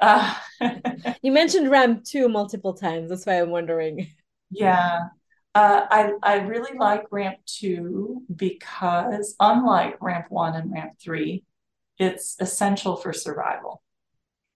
Uh, 0.00 0.34
you 1.22 1.30
mentioned 1.30 1.70
ramp 1.70 2.02
two 2.04 2.28
multiple 2.28 2.74
times. 2.74 3.10
That's 3.10 3.24
why 3.24 3.40
I'm 3.40 3.50
wondering. 3.50 4.08
Yeah. 4.50 5.10
Uh, 5.54 5.84
I, 5.90 6.12
I 6.22 6.34
really 6.42 6.78
like 6.78 7.04
ramp 7.10 7.38
two 7.44 8.22
because 8.34 9.34
unlike 9.40 10.00
ramp 10.00 10.26
one 10.28 10.54
and 10.54 10.72
ramp 10.72 10.92
three, 11.02 11.44
it's 11.98 12.36
essential 12.40 12.96
for 12.96 13.12
survival. 13.12 13.82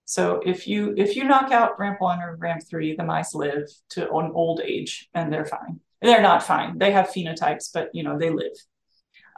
So 0.05 0.41
if 0.45 0.69
you 0.69 0.95
if 0.97 1.17
you 1.17 1.25
knock 1.25 1.51
out 1.51 1.79
ramp 1.79 2.01
one 2.01 2.21
or 2.21 2.37
ramp 2.37 2.63
three, 2.69 2.95
the 2.95 3.05
mice 3.05 3.35
live 3.35 3.69
to 3.91 4.03
an 4.03 4.33
old 4.35 4.61
age 4.61 5.09
and 5.15 5.33
they're 5.33 5.47
fine. 5.47 5.81
They're 6.03 6.23
not 6.23 6.43
fine. 6.43 6.79
They 6.79 6.93
have 6.93 7.09
phenotypes, 7.09 7.71
but 7.73 7.89
you 7.95 8.03
know 8.03 8.19
they 8.19 8.31
live. 8.31 8.53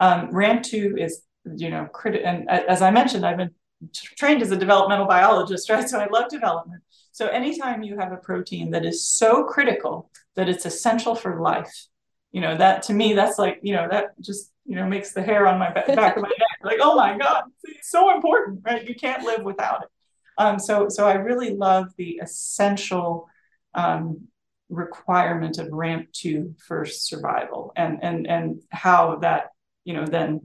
Um, 0.01 0.31
ramp 0.33 0.63
two 0.63 0.97
is 0.99 1.23
you 1.45 1.71
know 1.71 1.87
critical. 1.87 2.27
And 2.27 2.51
as 2.51 2.83
I 2.83 2.91
mentioned, 2.91 3.25
I've 3.25 3.37
been 3.37 3.53
trained 3.95 4.43
as 4.43 4.51
a 4.51 4.57
developmental 4.57 5.07
biologist, 5.07 5.71
right? 5.71 5.89
So 5.89 6.01
I 6.01 6.09
love 6.09 6.29
development. 6.29 6.83
So 7.17 7.29
anytime 7.29 7.83
you 7.83 7.97
have 7.99 8.12
a 8.12 8.19
protein 8.19 8.73
that 8.73 8.85
is 8.85 9.09
so 9.09 9.45
critical 9.45 10.11
that 10.35 10.51
it's 10.51 10.67
essential 10.67 11.14
for 11.14 11.41
life, 11.41 11.87
you 12.31 12.43
know 12.43 12.59
that 12.59 12.83
to 12.83 12.93
me 12.93 13.14
that's 13.14 13.39
like 13.39 13.59
you 13.62 13.75
know 13.75 13.89
that 13.91 14.21
just 14.21 14.53
you 14.67 14.77
know 14.77 14.87
makes 14.87 15.14
the 15.14 15.23
hair 15.23 15.47
on 15.47 15.59
my 15.59 15.73
back, 15.73 15.87
back 15.87 16.17
of 16.19 16.23
my 16.23 16.29
neck 16.29 16.59
like 16.62 16.77
oh 16.83 16.95
my 16.95 17.17
god, 17.17 17.45
it's 17.64 17.89
so 17.91 18.14
important, 18.14 18.61
right? 18.67 18.87
You 18.87 18.95
can't 18.95 19.23
live 19.23 19.43
without 19.45 19.85
it. 19.85 19.89
Um, 20.37 20.59
so, 20.59 20.91
so 20.91 21.09
I 21.09 21.14
really 21.14 21.55
love 21.55 21.87
the 21.97 22.21
essential 22.23 23.31
um, 23.73 24.29
requirement 24.69 25.57
of 25.57 25.73
ramp 25.73 26.09
two 26.12 26.55
for 26.69 26.85
survival, 26.85 27.73
and 27.77 27.99
and 28.03 28.27
and 28.27 28.62
how 28.71 29.17
that 29.23 29.53
you 29.85 29.95
know 29.95 30.05
then 30.05 30.43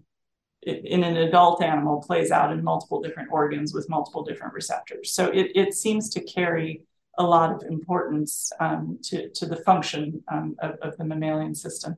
in 0.63 1.03
an 1.03 1.17
adult 1.17 1.63
animal 1.63 2.01
plays 2.01 2.31
out 2.31 2.51
in 2.51 2.63
multiple 2.63 3.01
different 3.01 3.29
organs 3.31 3.73
with 3.73 3.89
multiple 3.89 4.23
different 4.23 4.53
receptors. 4.53 5.11
So 5.11 5.25
it 5.27 5.51
it 5.55 5.73
seems 5.73 6.09
to 6.09 6.23
carry 6.23 6.83
a 7.17 7.23
lot 7.23 7.51
of 7.51 7.63
importance 7.63 8.51
um, 8.59 8.99
to 9.03 9.29
to 9.29 9.45
the 9.45 9.57
function 9.57 10.23
um, 10.31 10.55
of, 10.59 10.75
of 10.81 10.97
the 10.97 11.05
mammalian 11.05 11.55
system. 11.55 11.95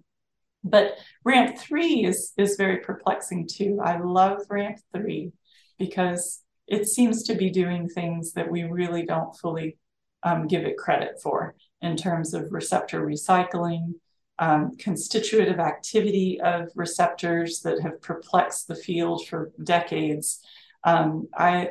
But 0.63 0.93
ramp 1.23 1.57
three 1.57 2.05
is 2.05 2.31
is 2.37 2.55
very 2.55 2.77
perplexing 2.77 3.47
too. 3.47 3.79
I 3.83 3.99
love 3.99 4.39
ramp 4.49 4.77
three 4.93 5.33
because 5.77 6.41
it 6.67 6.87
seems 6.87 7.23
to 7.23 7.35
be 7.35 7.49
doing 7.49 7.89
things 7.89 8.33
that 8.33 8.49
we 8.49 8.63
really 8.63 9.05
don't 9.05 9.35
fully 9.35 9.77
um, 10.23 10.47
give 10.47 10.63
it 10.63 10.77
credit 10.77 11.19
for 11.21 11.55
in 11.81 11.97
terms 11.97 12.33
of 12.33 12.51
receptor 12.51 13.05
recycling, 13.05 13.95
um, 14.39 14.75
constitutive 14.77 15.59
activity 15.59 16.41
of 16.41 16.69
receptors 16.75 17.61
that 17.61 17.81
have 17.81 18.01
perplexed 18.01 18.67
the 18.67 18.75
field 18.75 19.27
for 19.27 19.51
decades. 19.63 20.39
Um, 20.83 21.27
I, 21.37 21.69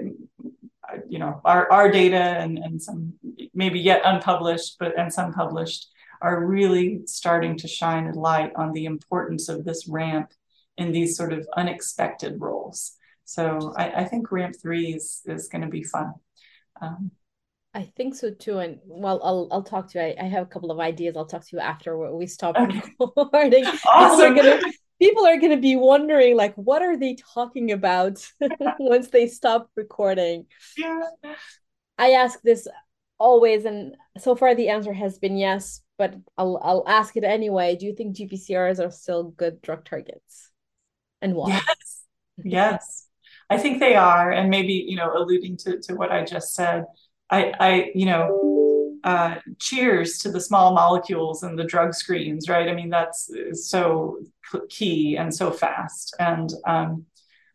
you 1.09 1.19
know, 1.19 1.41
our, 1.45 1.71
our 1.71 1.91
data 1.91 2.17
and, 2.17 2.59
and 2.59 2.81
some 2.81 3.15
maybe 3.55 3.81
yet 3.81 4.03
unpublished, 4.05 4.77
but 4.79 4.99
and 4.99 5.13
some 5.13 5.33
published 5.33 5.89
are 6.21 6.47
really 6.47 7.01
starting 7.07 7.57
to 7.59 7.69
shine 7.69 8.07
a 8.07 8.19
light 8.19 8.53
on 8.57 8.73
the 8.73 8.85
importance 8.85 9.49
of 9.49 9.65
this 9.65 9.89
ramp 9.89 10.31
in 10.77 10.93
these 10.93 11.17
sort 11.17 11.33
of 11.33 11.47
unexpected 11.57 12.41
roles. 12.41 12.97
So 13.25 13.75
I, 13.77 14.03
I 14.03 14.05
think 14.05 14.31
ramp 14.31 14.55
three 14.61 14.95
is, 14.95 15.21
is 15.27 15.49
going 15.49 15.63
to 15.63 15.69
be 15.69 15.83
fun. 15.83 16.15
Um, 16.81 17.11
I 17.75 17.85
think 17.97 18.15
so 18.15 18.31
too. 18.31 18.59
And 18.59 18.79
well, 18.85 19.21
I'll 19.23 19.49
I'll 19.51 19.63
talk 19.63 19.89
to 19.91 19.99
you. 19.99 20.05
I, 20.05 20.17
I 20.21 20.25
have 20.25 20.43
a 20.43 20.47
couple 20.47 20.71
of 20.71 20.79
ideas. 20.79 21.17
I'll 21.17 21.27
talk 21.27 21.43
to 21.43 21.57
you 21.57 21.61
after 21.61 21.97
we 22.13 22.27
stop 22.27 22.57
okay. 22.57 22.83
recording. 23.01 23.65
Awesome. 23.87 24.35
People 24.35 24.47
are 24.47 24.59
gonna 24.59 24.73
people 25.01 25.27
are 25.27 25.41
gonna 25.41 25.57
be 25.57 25.77
wondering 25.77 26.37
like 26.37 26.55
what 26.55 26.83
are 26.83 26.97
they 26.97 27.17
talking 27.35 27.73
about 27.73 28.27
once 28.79 29.09
they 29.09 29.27
stop 29.27 29.71
recording. 29.75 30.47
Yeah. 30.77 31.01
I 31.99 32.13
ask 32.13 32.41
this 32.43 32.69
always, 33.19 33.65
and 33.65 33.97
so 34.19 34.37
far 34.37 34.55
the 34.55 34.69
answer 34.69 34.93
has 34.93 35.19
been 35.19 35.37
yes, 35.37 35.81
but 35.97 36.15
I'll 36.37 36.61
I'll 36.63 36.85
ask 36.87 37.17
it 37.17 37.25
anyway. 37.25 37.77
Do 37.77 37.87
you 37.87 37.95
think 37.95 38.17
GPCRs 38.17 38.85
are 38.85 38.91
still 38.91 39.25
good 39.25 39.63
drug 39.63 39.85
targets? 39.85 40.51
And 41.23 41.35
why? 41.35 41.49
Yes. 41.49 42.03
Yes. 42.45 43.09
I 43.49 43.59
think 43.59 43.81
they 43.81 43.95
are. 43.95 44.31
And 44.31 44.51
maybe, 44.51 44.73
you 44.73 44.97
know, 44.97 45.13
alluding 45.15 45.57
to, 45.59 45.79
to 45.83 45.95
what 45.95 46.11
I 46.11 46.25
just 46.25 46.55
said, 46.55 46.85
I, 47.33 47.53
I 47.59 47.91
you 47.95 48.07
know, 48.07 48.99
uh, 49.03 49.37
cheers 49.59 50.19
to 50.19 50.31
the 50.31 50.41
small 50.41 50.75
molecules 50.75 51.43
and 51.43 51.59
the 51.59 51.65
drug 51.65 51.95
screens, 51.95 52.49
right? 52.49 52.69
I 52.69 52.75
mean, 52.75 52.91
that's 52.91 53.29
so 53.55 54.19
key 54.69 55.17
and 55.17 55.35
so 55.35 55.51
fast. 55.51 56.15
And, 56.21 56.53
um, 56.67 57.07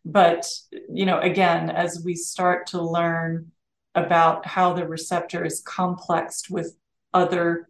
but, 0.04 0.46
you 0.92 1.06
know, 1.06 1.20
again, 1.20 1.70
as 1.70 2.02
we 2.04 2.14
start 2.14 2.66
to 2.68 2.82
learn 2.82 3.52
about 3.94 4.46
how 4.46 4.74
the 4.74 4.86
receptor 4.86 5.44
is 5.44 5.62
complexed 5.62 6.50
with 6.50 6.76
other 7.14 7.68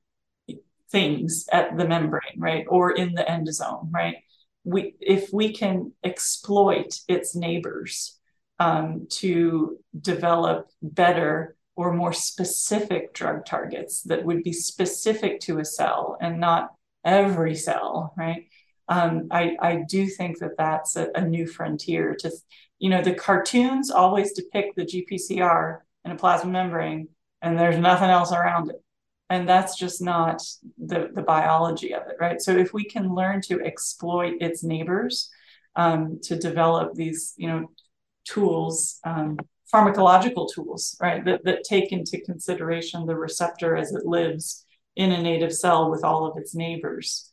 things 0.91 1.47
at 1.53 1.77
the 1.77 1.87
membrane, 1.87 2.39
right? 2.39 2.65
Or 2.69 2.91
in 2.91 3.13
the 3.13 3.23
endosome, 3.23 3.91
right? 3.93 4.17
We, 4.65 4.97
if 5.01 5.33
we 5.33 5.53
can 5.53 5.93
exploit 6.03 6.99
its 7.07 7.37
neighbors 7.37 8.19
um, 8.59 9.07
to 9.11 9.79
develop 10.01 10.69
better 10.83 11.57
or 11.79 11.93
more 11.93 12.12
specific 12.12 13.14
drug 13.14 13.47
targets 13.47 14.03
that 14.03 14.24
would 14.24 14.43
be 14.43 14.53
specific 14.53 15.39
to 15.39 15.61
a 15.61 15.64
cell 15.64 16.16
and 16.20 16.41
not 16.41 16.74
every 17.05 17.55
cell, 17.55 18.12
right? 18.16 18.49
Um, 18.89 19.29
I, 19.31 19.57
I 19.62 19.85
do 19.89 20.09
think 20.09 20.41
that 20.41 20.57
that's 20.59 20.97
a, 20.97 21.09
a, 21.14 21.20
new 21.20 21.47
frontier 21.47 22.16
to, 22.16 22.33
you 22.81 22.91
know, 22.91 23.01
the 23.01 23.14
cartoons 23.14 23.93
always 23.93 24.33
depict 24.33 24.74
the 24.74 24.87
GPCR 24.87 25.79
in 26.05 26.11
a 26.11 26.16
plasma 26.16 26.51
membrane 26.51 27.11
and 27.43 27.57
there's 27.57 27.79
nothing 27.79 28.11
else 28.11 28.33
around 28.33 28.70
it. 28.70 28.83
And 29.31 29.49
that's 29.49 29.79
just 29.79 30.03
not 30.03 30.43
the, 30.79 31.11
the 31.14 31.22
biology 31.22 31.95
of 31.95 32.09
it, 32.09 32.16
right? 32.18 32.41
So 32.41 32.57
if 32.57 32.74
we 32.74 32.87
can 32.87 33.14
learn 33.14 33.41
to 33.43 33.62
exploit 33.62 34.39
its 34.41 34.64
neighbors 34.64 35.31
um, 35.76 36.18
to 36.24 36.35
develop 36.35 36.95
these, 36.95 37.35
you 37.37 37.47
know, 37.47 37.70
tools, 38.24 38.99
um, 39.05 39.39
pharmacological 39.73 40.49
tools, 40.53 40.97
right, 41.01 41.25
that, 41.25 41.45
that 41.45 41.64
take 41.64 41.93
into 41.93 42.21
consideration 42.21 43.07
the 43.07 43.16
receptor 43.16 43.77
as 43.77 43.93
it 43.93 44.07
lives 44.07 44.64
in 44.97 45.12
a 45.12 45.23
native 45.23 45.55
cell 45.55 45.91
with 45.91 46.05
all 46.05 46.27
of 46.27 46.37
its 46.37 46.55
neighbors. 46.55 47.33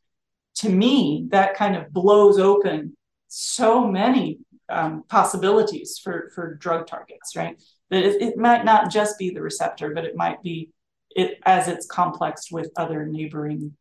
To 0.58 0.70
me, 0.70 1.28
that 1.32 1.56
kind 1.56 1.76
of 1.76 1.92
blows 1.92 2.40
open 2.40 2.96
so 3.28 3.88
many 3.88 4.40
um, 4.70 5.04
possibilities 5.10 6.00
for, 6.02 6.32
for 6.34 6.56
drug 6.56 6.88
targets, 6.88 7.36
right? 7.36 7.62
That 7.90 8.04
it, 8.04 8.22
it 8.22 8.38
might 8.38 8.66
not 8.66 8.92
just 8.92 9.18
be 9.18 9.30
the 9.30 9.42
receptor, 9.42 9.94
but 9.94 10.06
it 10.06 10.16
might 10.16 10.42
be 10.42 10.70
it 11.16 11.40
as 11.46 11.68
it's 11.68 11.86
complexed 11.86 12.52
with 12.52 12.72
other 12.76 13.06
neighboring 13.06 13.74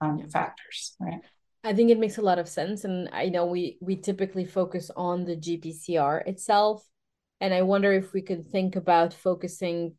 um, 0.00 0.28
factors, 0.28 0.94
right? 1.00 1.20
I 1.64 1.72
think 1.72 1.90
it 1.90 1.98
makes 1.98 2.18
a 2.18 2.22
lot 2.22 2.38
of 2.38 2.48
sense, 2.48 2.84
and 2.84 3.08
I 3.12 3.28
know 3.28 3.46
we 3.46 3.78
we 3.80 3.96
typically 3.96 4.44
focus 4.44 4.90
on 4.96 5.24
the 5.24 5.36
GPCR 5.36 6.26
itself, 6.26 6.84
and 7.42 7.52
I 7.52 7.62
wonder 7.62 7.92
if 7.92 8.12
we 8.12 8.22
could 8.22 8.46
think 8.46 8.76
about 8.76 9.12
focusing, 9.12 9.96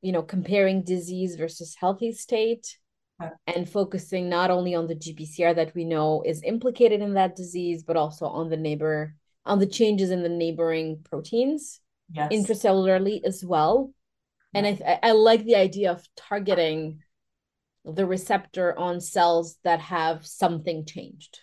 you 0.00 0.10
know, 0.10 0.22
comparing 0.22 0.82
disease 0.82 1.36
versus 1.36 1.76
healthy 1.78 2.12
state 2.12 2.78
uh. 3.22 3.28
and 3.46 3.68
focusing 3.68 4.30
not 4.30 4.50
only 4.50 4.74
on 4.74 4.86
the 4.86 4.94
GPCR 4.94 5.54
that 5.56 5.74
we 5.74 5.84
know 5.84 6.22
is 6.24 6.42
implicated 6.42 7.02
in 7.02 7.12
that 7.12 7.36
disease, 7.36 7.82
but 7.82 7.98
also 7.98 8.24
on 8.24 8.48
the 8.48 8.56
neighbor, 8.56 9.14
on 9.44 9.58
the 9.58 9.66
changes 9.66 10.10
in 10.10 10.22
the 10.22 10.30
neighboring 10.30 11.00
proteins 11.04 11.80
yes. 12.10 12.32
intracellularly 12.32 13.20
as 13.22 13.44
well. 13.44 13.92
And 14.54 14.66
I, 14.66 14.98
I 15.02 15.12
like 15.12 15.44
the 15.44 15.56
idea 15.56 15.92
of 15.92 16.02
targeting 16.16 17.02
the 17.84 18.06
receptor 18.06 18.76
on 18.78 19.02
cells 19.02 19.58
that 19.62 19.80
have 19.80 20.26
something 20.26 20.86
changed. 20.86 21.40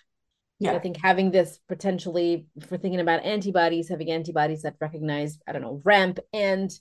Yeah. 0.60 0.72
So 0.72 0.78
I 0.78 0.80
think 0.80 0.98
having 0.98 1.32
this 1.32 1.60
potentially 1.68 2.48
for 2.68 2.78
thinking 2.78 3.02
about 3.02 3.26
antibodies, 3.26 3.90
having 3.90 4.12
antibodies 4.12 4.62
that 4.62 4.76
recognize, 4.80 5.38
I 5.48 5.52
don't 5.52 5.62
know, 5.62 5.82
RAMP 5.84 6.20
and 6.34 6.72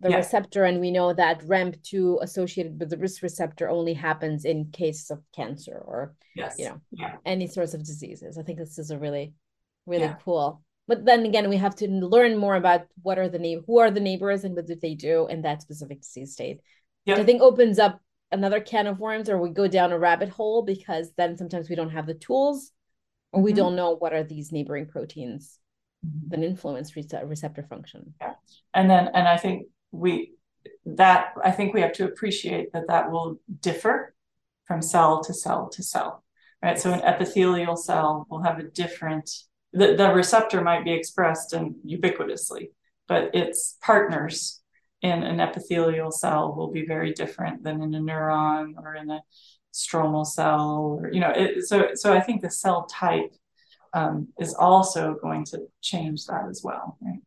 the 0.00 0.10
yeah. 0.10 0.16
receptor, 0.16 0.64
and 0.64 0.80
we 0.80 0.90
know 0.90 1.12
that 1.12 1.42
RAMP2 1.42 2.22
associated 2.22 2.80
with 2.80 2.88
the 2.88 2.96
risk 2.96 3.22
receptor 3.22 3.68
only 3.68 3.92
happens 3.92 4.46
in 4.46 4.70
cases 4.70 5.10
of 5.10 5.20
cancer 5.36 5.82
or 5.84 6.14
yes. 6.34 6.54
you 6.58 6.66
know, 6.66 6.80
yeah. 6.92 7.16
any 7.26 7.46
sorts 7.46 7.74
of 7.74 7.84
diseases. 7.84 8.38
I 8.38 8.42
think 8.42 8.58
this 8.58 8.78
is 8.78 8.90
a 8.90 8.98
really, 8.98 9.34
really 9.84 10.04
yeah. 10.04 10.16
cool. 10.24 10.62
But 10.88 11.04
then 11.04 11.26
again, 11.26 11.50
we 11.50 11.58
have 11.58 11.76
to 11.76 11.88
learn 11.88 12.38
more 12.38 12.56
about 12.56 12.86
what 13.02 13.18
are 13.18 13.28
the 13.28 13.38
name, 13.38 13.62
who 13.66 13.78
are 13.78 13.90
the 13.90 14.00
neighbors, 14.00 14.44
and 14.44 14.56
what 14.56 14.66
do 14.66 14.74
they 14.74 14.94
do 14.94 15.26
in 15.28 15.42
that 15.42 15.60
specific 15.60 16.00
disease 16.00 16.32
state. 16.32 16.60
Yep. 17.04 17.18
Which 17.18 17.22
I 17.22 17.26
think 17.26 17.42
opens 17.42 17.78
up 17.78 18.00
another 18.32 18.60
can 18.60 18.86
of 18.86 18.98
worms, 18.98 19.28
or 19.28 19.38
we 19.38 19.50
go 19.50 19.68
down 19.68 19.92
a 19.92 19.98
rabbit 19.98 20.30
hole 20.30 20.62
because 20.62 21.12
then 21.18 21.36
sometimes 21.36 21.68
we 21.68 21.76
don't 21.76 21.90
have 21.90 22.06
the 22.06 22.14
tools 22.14 22.72
or 23.32 23.42
we 23.42 23.50
mm-hmm. 23.50 23.58
don't 23.58 23.76
know 23.76 23.96
what 23.96 24.12
are 24.12 24.24
these 24.24 24.52
neighboring 24.52 24.86
proteins 24.86 25.58
mm-hmm. 26.06 26.28
that 26.28 26.42
influence 26.42 26.94
receptor 26.96 27.62
function 27.62 28.14
yeah 28.20 28.34
and 28.74 28.90
then 28.90 29.08
and 29.14 29.28
i 29.28 29.36
think 29.36 29.66
we 29.92 30.32
that 30.84 31.32
i 31.44 31.50
think 31.50 31.74
we 31.74 31.80
have 31.80 31.92
to 31.92 32.04
appreciate 32.04 32.72
that 32.72 32.88
that 32.88 33.10
will 33.10 33.38
differ 33.60 34.14
from 34.64 34.82
cell 34.82 35.22
to 35.22 35.32
cell 35.32 35.68
to 35.68 35.82
cell 35.82 36.24
right 36.62 36.78
so 36.78 36.92
an 36.92 37.02
epithelial 37.02 37.76
cell 37.76 38.26
will 38.30 38.42
have 38.42 38.58
a 38.58 38.64
different 38.64 39.30
the, 39.72 39.94
the 39.94 40.12
receptor 40.12 40.60
might 40.62 40.84
be 40.84 40.92
expressed 40.92 41.52
and 41.52 41.74
ubiquitously 41.86 42.70
but 43.08 43.34
its 43.34 43.76
partners 43.82 44.60
in 45.02 45.22
an 45.22 45.40
epithelial 45.40 46.10
cell 46.10 46.54
will 46.54 46.70
be 46.70 46.84
very 46.86 47.12
different 47.12 47.62
than 47.64 47.82
in 47.82 47.94
a 47.94 48.00
neuron 48.00 48.74
or 48.76 48.94
in 48.94 49.10
a 49.10 49.20
stromal 49.72 50.26
cell 50.26 50.98
or 51.00 51.12
you 51.12 51.20
know 51.20 51.30
it, 51.30 51.66
so 51.66 51.90
so 51.94 52.12
i 52.12 52.20
think 52.20 52.42
the 52.42 52.50
cell 52.50 52.86
type 52.86 53.32
um, 53.92 54.28
is 54.38 54.54
also 54.54 55.16
going 55.20 55.44
to 55.44 55.62
change 55.80 56.26
that 56.26 56.46
as 56.48 56.62
well 56.62 56.96
right? 57.00 57.20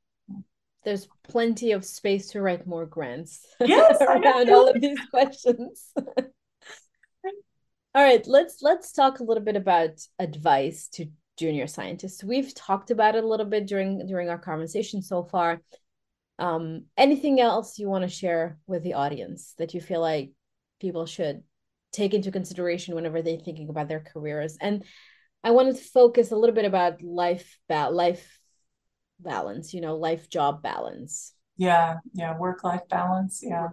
There's 0.84 1.08
plenty 1.24 1.72
of 1.72 1.86
space 1.86 2.30
to 2.32 2.42
write 2.42 2.68
more 2.68 2.86
grants. 2.86 3.46
Yes, 3.62 3.98
around 4.02 4.50
all 4.50 4.68
of 4.68 4.82
these 4.82 5.00
questions. 5.10 5.94
All 7.96 8.04
right 8.04 8.26
let's 8.26 8.64
let's 8.64 8.92
talk 8.92 9.20
a 9.20 9.24
little 9.24 9.44
bit 9.44 9.56
about 9.56 10.02
advice 10.18 10.88
to 10.94 11.06
junior 11.38 11.68
scientists. 11.68 12.24
We've 12.24 12.52
talked 12.56 12.90
about 12.90 13.16
it 13.16 13.24
a 13.24 13.28
little 13.28 13.46
bit 13.46 13.68
during 13.68 14.08
during 14.08 14.30
our 14.30 14.40
conversation 14.40 15.04
so 15.04 15.24
far. 15.24 15.62
Um 16.40 16.86
anything 16.98 17.40
else 17.40 17.78
you 17.78 17.88
want 17.88 18.02
to 18.02 18.08
share 18.08 18.58
with 18.66 18.82
the 18.82 18.96
audience 18.96 19.54
that 19.60 19.76
you 19.76 19.82
feel 19.82 20.02
like 20.02 20.32
people 20.82 21.06
should 21.06 21.44
take 21.94 22.14
into 22.14 22.32
consideration 22.32 22.96
whenever 22.96 23.22
they're 23.22 23.38
thinking 23.38 23.70
about 23.70 23.88
their 23.88 24.02
careers. 24.02 24.58
And 24.60 24.84
I 25.44 25.52
wanted 25.52 25.78
to 25.78 25.84
focus 25.84 26.32
a 26.32 26.36
little 26.36 26.56
bit 26.56 26.66
about 26.66 27.02
life 27.02 27.58
ba- 27.70 27.90
life 27.92 28.40
balance, 29.20 29.74
you 29.74 29.82
know, 29.82 29.96
life 29.96 30.30
job 30.30 30.62
balance. 30.62 31.34
Yeah, 31.58 31.98
yeah, 32.14 32.38
work 32.38 32.64
life 32.64 32.88
balance. 32.90 33.42
Yeah. 33.44 33.70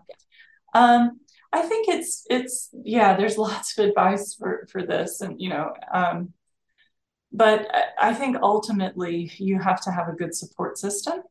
Um, 0.74 1.20
I 1.52 1.62
think 1.62 1.88
it's 1.88 2.24
it's 2.30 2.70
yeah, 2.84 3.16
there's 3.16 3.38
lots 3.48 3.76
of 3.78 3.88
advice 3.88 4.34
for 4.34 4.68
for 4.70 4.86
this 4.86 5.20
and 5.20 5.40
you 5.40 5.48
know, 5.48 5.72
um 5.92 6.32
but 7.32 7.68
I 8.00 8.12
think 8.12 8.36
ultimately 8.42 9.30
you 9.38 9.60
have 9.60 9.80
to 9.82 9.92
have 9.92 10.08
a 10.08 10.16
good 10.16 10.34
support 10.34 10.78
system. 10.78 11.22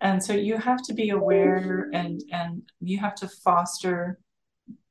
And 0.00 0.22
so 0.22 0.34
you 0.34 0.58
have 0.58 0.82
to 0.82 0.94
be 0.94 1.10
aware 1.10 1.88
and 1.94 2.22
and 2.30 2.62
you 2.80 2.98
have 2.98 3.14
to 3.16 3.28
foster 3.28 4.18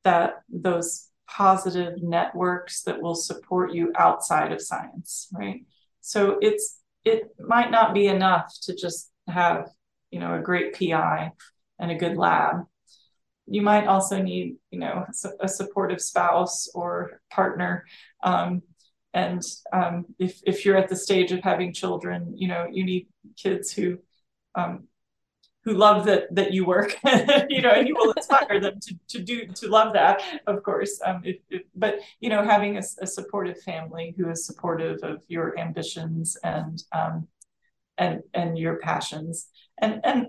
that 0.03 0.41
those 0.49 1.10
positive 1.31 2.01
networks 2.01 2.83
that 2.83 3.01
will 3.01 3.15
support 3.15 3.73
you 3.73 3.91
outside 3.97 4.51
of 4.51 4.61
science, 4.61 5.29
right? 5.33 5.65
So 6.01 6.37
it's 6.41 6.79
it 7.05 7.23
might 7.39 7.71
not 7.71 7.93
be 7.93 8.07
enough 8.07 8.53
to 8.63 8.75
just 8.75 9.11
have, 9.27 9.69
you 10.11 10.19
know, 10.19 10.35
a 10.35 10.41
great 10.41 10.77
PI 10.77 11.31
and 11.79 11.91
a 11.91 11.95
good 11.95 12.17
lab. 12.17 12.65
You 13.47 13.61
might 13.61 13.87
also 13.87 14.21
need, 14.21 14.57
you 14.69 14.79
know, 14.79 15.05
a 15.39 15.47
supportive 15.47 16.01
spouse 16.01 16.69
or 16.75 17.21
partner 17.31 17.85
um, 18.23 18.61
and 19.13 19.41
um, 19.73 20.05
if, 20.19 20.39
if 20.45 20.65
you're 20.65 20.77
at 20.77 20.89
the 20.89 20.95
stage 20.95 21.31
of 21.31 21.41
having 21.41 21.73
children 21.73 22.33
you 22.37 22.47
know 22.47 22.67
you 22.71 22.85
need 22.85 23.07
kids 23.37 23.71
who 23.71 23.97
um, 24.55 24.87
who 25.63 25.73
love 25.73 26.05
that 26.05 26.33
that 26.35 26.53
you 26.53 26.65
work. 26.65 26.95
You 27.49 27.61
know 27.61 27.71
and 27.71 27.87
you 27.87 27.95
will 27.95 28.11
inspire 28.11 28.59
them 28.59 28.79
to, 28.81 28.95
to 29.09 29.19
do 29.19 29.47
to 29.47 29.67
love 29.67 29.93
that 29.93 30.21
of 30.47 30.63
course. 30.63 30.99
Um, 31.05 31.21
if, 31.23 31.37
if, 31.49 31.63
but 31.75 31.99
you 32.19 32.29
know 32.29 32.43
having 32.43 32.77
a, 32.77 32.83
a, 33.01 33.07
supportive 33.07 33.61
family 33.61 34.15
who 34.17 34.29
is 34.29 34.45
supportive 34.45 34.99
of 35.03 35.23
your 35.27 35.57
ambitions 35.59 36.37
and 36.43 36.81
um, 36.91 37.27
and 37.97 38.21
and 38.33 38.57
your 38.57 38.77
passions. 38.77 39.47
And 39.79 40.01
and 40.03 40.27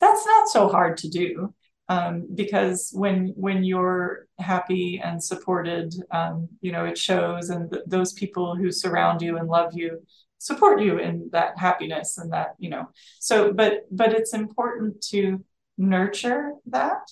that's 0.00 0.26
not 0.26 0.48
so 0.48 0.68
hard 0.68 0.96
to 0.98 1.08
do 1.08 1.54
um, 1.88 2.26
because 2.34 2.90
when 2.94 3.32
when 3.36 3.64
you're 3.64 4.26
happy 4.38 5.00
and 5.02 5.22
supported, 5.22 5.94
um, 6.10 6.48
you 6.60 6.72
know 6.72 6.84
it 6.84 6.98
shows, 6.98 7.50
and 7.50 7.70
th- 7.70 7.84
those 7.86 8.12
people 8.12 8.56
who 8.56 8.70
surround 8.70 9.22
you 9.22 9.38
and 9.38 9.48
love 9.48 9.72
you 9.74 10.02
support 10.44 10.80
you 10.82 10.98
in 10.98 11.30
that 11.32 11.58
happiness 11.58 12.18
and 12.18 12.32
that 12.32 12.54
you 12.58 12.70
know. 12.70 12.88
So, 13.18 13.52
but 13.52 13.86
but 13.90 14.12
it's 14.12 14.34
important 14.34 15.00
to 15.10 15.42
nurture 15.78 16.52
that 16.66 17.10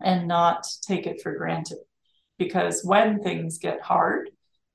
and 0.00 0.26
not 0.26 0.66
take 0.82 1.06
it 1.06 1.20
for 1.22 1.36
granted, 1.36 1.78
because 2.38 2.82
when 2.84 3.22
things 3.22 3.58
get 3.58 3.80
hard, 3.82 4.30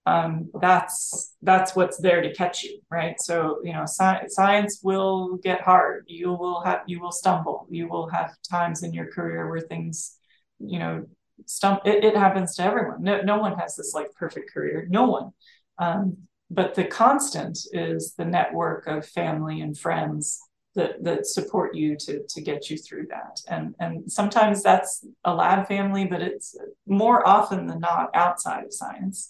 um, 0.06 0.50
that's 0.62 1.36
that's 1.42 1.76
what's 1.76 1.98
there 1.98 2.22
to 2.22 2.34
catch 2.34 2.64
you 2.64 2.80
right? 2.90 3.20
So 3.20 3.60
you 3.64 3.74
know 3.74 3.84
sci- 3.84 4.28
science 4.28 4.80
will 4.84 5.38
get 5.38 5.62
hard. 5.62 6.06
You 6.08 6.34
will 6.34 6.62
have 6.62 6.82
you 6.88 7.02
will 7.02 7.12
stumble. 7.12 7.68
You 7.70 7.88
will 7.90 8.08
have 8.10 8.32
times 8.50 8.84
in 8.84 8.94
your 8.94 9.08
career 9.12 9.50
where 9.50 9.60
things 9.60 10.18
you 10.60 10.80
know 10.80 11.06
stump 11.46 11.82
it, 11.86 12.04
it 12.04 12.16
happens 12.16 12.56
to 12.56 12.64
everyone. 12.64 13.04
No, 13.04 13.22
no 13.22 13.38
one 13.40 13.58
has 13.58 13.76
this 13.76 13.94
like 13.94 14.14
perfect 14.14 14.54
career. 14.54 14.88
No 14.90 15.08
one. 15.08 15.32
Um, 15.78 16.18
but 16.50 16.76
the 16.76 16.86
constant 16.86 17.60
is 17.74 18.14
the 18.14 18.26
network 18.26 18.88
of 18.88 19.06
family 19.06 19.62
and 19.62 19.78
friends 19.78 20.42
that, 20.76 21.04
that 21.04 21.26
support 21.26 21.76
you 21.76 21.98
to, 21.98 22.24
to 22.30 22.42
get 22.42 22.70
you 22.70 22.78
through 22.78 23.08
that. 23.10 23.42
And, 23.48 23.76
and 23.80 24.10
sometimes 24.10 24.64
that's 24.64 25.06
a 25.26 25.34
lab 25.34 25.68
family, 25.68 26.06
but 26.06 26.22
it's 26.22 26.56
more 26.86 27.28
often 27.28 27.66
than 27.66 27.80
not 27.80 28.12
outside 28.14 28.64
of 28.64 28.74
science. 28.74 29.30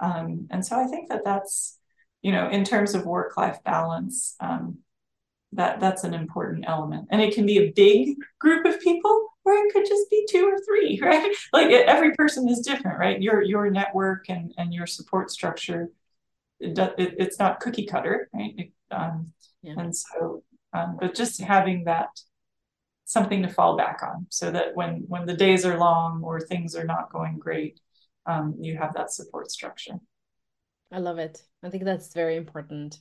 Um, 0.00 0.48
and 0.50 0.64
so 0.64 0.76
I 0.76 0.86
think 0.86 1.10
that 1.10 1.24
that's, 1.24 1.78
you 2.22 2.32
know, 2.32 2.48
in 2.48 2.64
terms 2.64 2.94
of 2.94 3.06
work 3.06 3.36
life 3.36 3.62
balance, 3.62 4.36
um, 4.40 4.78
that 5.52 5.80
that's 5.80 6.04
an 6.04 6.14
important 6.14 6.64
element. 6.66 7.08
And 7.10 7.20
it 7.20 7.34
can 7.34 7.46
be 7.46 7.58
a 7.58 7.72
big 7.72 8.16
group 8.38 8.66
of 8.66 8.80
people, 8.80 9.28
or 9.44 9.52
it 9.54 9.72
could 9.72 9.86
just 9.86 10.10
be 10.10 10.26
two 10.28 10.44
or 10.46 10.58
three, 10.60 10.98
right? 11.02 11.34
Like 11.52 11.70
every 11.70 12.12
person 12.14 12.48
is 12.48 12.60
different, 12.60 12.98
right? 12.98 13.20
Your 13.20 13.42
your 13.42 13.70
network 13.70 14.28
and 14.28 14.52
and 14.58 14.74
your 14.74 14.86
support 14.86 15.30
structure, 15.30 15.90
it, 16.60 16.78
it, 16.78 17.14
it's 17.18 17.38
not 17.38 17.60
cookie 17.60 17.86
cutter, 17.86 18.28
right? 18.34 18.54
It, 18.56 18.72
um, 18.90 19.32
yeah. 19.62 19.74
And 19.78 19.96
so, 19.96 20.42
um, 20.72 20.96
but 21.00 21.14
just 21.14 21.40
having 21.40 21.84
that 21.84 22.08
something 23.04 23.42
to 23.42 23.48
fall 23.48 23.76
back 23.76 24.00
on, 24.02 24.26
so 24.30 24.50
that 24.50 24.74
when 24.74 25.04
when 25.08 25.26
the 25.26 25.36
days 25.36 25.64
are 25.64 25.78
long 25.78 26.22
or 26.24 26.40
things 26.40 26.74
are 26.74 26.84
not 26.84 27.12
going 27.12 27.38
great, 27.38 27.80
um, 28.26 28.54
you 28.60 28.76
have 28.76 28.94
that 28.94 29.12
support 29.12 29.50
structure. 29.50 29.94
I 30.92 30.98
love 30.98 31.18
it. 31.18 31.42
I 31.62 31.70
think 31.70 31.84
that's 31.84 32.14
very 32.14 32.36
important. 32.36 33.00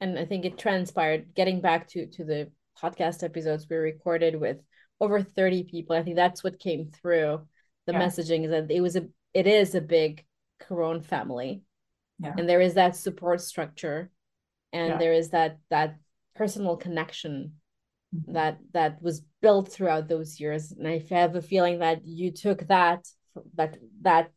And 0.00 0.18
I 0.18 0.24
think 0.24 0.44
it 0.44 0.58
transpired 0.58 1.34
getting 1.34 1.60
back 1.60 1.88
to 1.88 2.06
to 2.06 2.24
the 2.24 2.50
podcast 2.80 3.22
episodes 3.22 3.66
we 3.68 3.76
recorded 3.76 4.38
with 4.38 4.58
over 5.00 5.22
30 5.22 5.64
people. 5.64 5.96
I 5.96 6.02
think 6.02 6.16
that's 6.16 6.42
what 6.42 6.58
came 6.58 6.90
through. 6.90 7.46
The 7.86 7.92
yeah. 7.92 8.02
messaging 8.02 8.44
is 8.44 8.50
that 8.50 8.70
it 8.70 8.80
was 8.80 8.96
a 8.96 9.08
it 9.32 9.46
is 9.46 9.74
a 9.74 9.80
big 9.80 10.24
Caron 10.60 11.02
family. 11.02 11.62
Yeah. 12.18 12.34
And 12.38 12.48
there 12.48 12.60
is 12.60 12.74
that 12.74 12.96
support 12.96 13.40
structure 13.40 14.10
and 14.72 14.90
yeah. 14.90 14.98
there 14.98 15.12
is 15.12 15.30
that 15.30 15.58
that 15.70 15.96
personal 16.34 16.76
connection 16.76 17.54
mm-hmm. 18.14 18.32
that 18.32 18.58
that 18.72 19.02
was 19.02 19.22
built 19.40 19.70
throughout 19.70 20.08
those 20.08 20.40
years. 20.40 20.72
And 20.72 20.86
I 20.86 21.04
have 21.10 21.36
a 21.36 21.42
feeling 21.42 21.78
that 21.78 22.04
you 22.04 22.32
took 22.32 22.66
that 22.68 23.06
that 23.56 23.76
that 24.02 24.30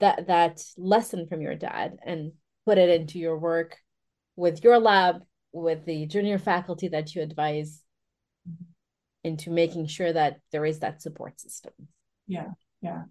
that 0.00 0.26
that 0.26 0.62
lesson 0.76 1.26
from 1.26 1.40
your 1.40 1.54
dad 1.54 1.98
and 2.04 2.32
put 2.64 2.78
it 2.78 2.88
into 2.88 3.18
your 3.18 3.38
work 3.38 3.78
with 4.36 4.62
your 4.64 4.78
lab 4.78 5.22
with 5.52 5.84
the 5.84 6.06
junior 6.06 6.38
faculty 6.38 6.88
that 6.88 7.14
you 7.14 7.22
advise 7.22 7.82
into 9.24 9.50
making 9.50 9.86
sure 9.86 10.12
that 10.12 10.40
there 10.50 10.64
is 10.64 10.80
that 10.80 11.02
support 11.02 11.40
system 11.40 11.72
yeah 12.26 12.48
yeah 12.80 13.02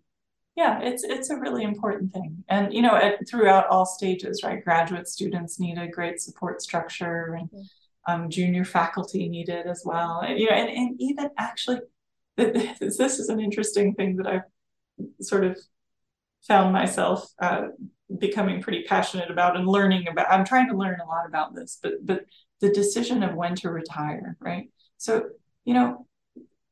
yeah 0.62 0.80
it's 0.82 1.04
it's 1.04 1.30
a 1.30 1.38
really 1.38 1.64
important 1.64 2.14
thing 2.14 2.44
and 2.48 2.74
you 2.74 2.82
know 2.82 2.96
at, 2.96 3.28
throughout 3.28 3.68
all 3.68 3.86
stages 3.86 4.44
right 4.44 4.64
graduate 4.64 5.08
students 5.08 5.60
need 5.60 5.78
a 5.78 5.88
great 5.88 6.22
support 6.22 6.62
structure 6.62 7.36
and 7.40 7.50
mm-hmm. 7.50 8.12
um, 8.12 8.30
junior 8.30 8.64
faculty 8.64 9.28
need 9.28 9.50
it 9.50 9.66
as 9.66 9.82
well 9.86 10.20
and, 10.20 10.40
you 10.40 10.48
know 10.48 10.56
and, 10.56 10.70
and 10.70 11.02
even 11.02 11.30
actually 11.38 11.80
this, 12.38 12.98
this 12.98 13.20
is 13.20 13.30
an 13.30 13.40
interesting 13.40 13.94
thing 13.96 14.16
that 14.18 14.28
i've 14.28 14.48
sort 15.22 15.44
of 15.44 15.58
found 16.48 16.74
myself 16.74 17.28
uh, 17.42 17.68
becoming 18.20 18.62
pretty 18.62 18.84
passionate 18.84 19.32
about 19.32 19.56
and 19.56 19.68
learning 19.68 20.08
about. 20.08 20.32
I'm 20.32 20.46
trying 20.46 20.68
to 20.70 20.78
learn 20.78 21.00
a 21.00 21.08
lot 21.08 21.26
about 21.28 21.56
this, 21.56 21.80
but 21.82 22.06
but 22.06 22.26
the 22.60 22.72
decision 22.72 23.24
of 23.24 23.36
when 23.36 23.56
to 23.56 23.70
retire, 23.70 24.38
right? 24.40 24.70
So 24.98 25.30
you 25.66 25.74
know, 25.74 26.08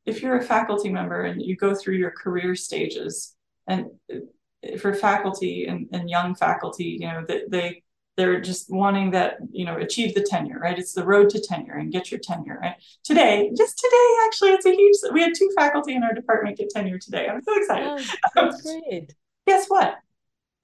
if 0.05 0.21
you're 0.21 0.37
a 0.37 0.43
faculty 0.43 0.89
member 0.89 1.23
and 1.23 1.41
you 1.41 1.55
go 1.55 1.75
through 1.75 1.95
your 1.95 2.11
career 2.11 2.55
stages, 2.55 3.35
and 3.69 3.87
uh, 4.13 4.77
for 4.77 4.93
faculty 4.93 5.65
and, 5.67 5.87
and 5.93 6.09
young 6.09 6.35
faculty, 6.35 6.97
you 6.99 7.07
know, 7.07 7.23
they, 7.25 7.43
they 7.47 7.83
they're 8.17 8.41
just 8.41 8.69
wanting 8.69 9.11
that 9.11 9.37
you 9.49 9.63
know 9.63 9.77
achieve 9.77 10.13
the 10.13 10.21
tenure 10.21 10.59
right 10.59 10.77
it's 10.77 10.91
the 10.91 11.05
road 11.05 11.29
to 11.29 11.39
tenure 11.39 11.75
and 11.75 11.93
get 11.93 12.11
your 12.11 12.19
tenure 12.19 12.59
right 12.61 12.75
today 13.01 13.49
just 13.55 13.77
today 13.77 14.07
actually 14.25 14.49
it's 14.49 14.65
a 14.65 14.75
huge 14.75 14.97
we 15.13 15.21
had 15.21 15.31
two 15.33 15.49
faculty 15.55 15.95
in 15.95 16.03
our 16.03 16.13
department 16.13 16.57
get 16.57 16.69
tenure 16.69 16.99
today 16.99 17.29
i'm 17.29 17.41
so 17.41 17.57
excited 17.57 17.87
oh, 17.87 18.19
that's 18.35 18.61
great 18.61 19.13
guess 19.49 19.67
what? 19.67 19.95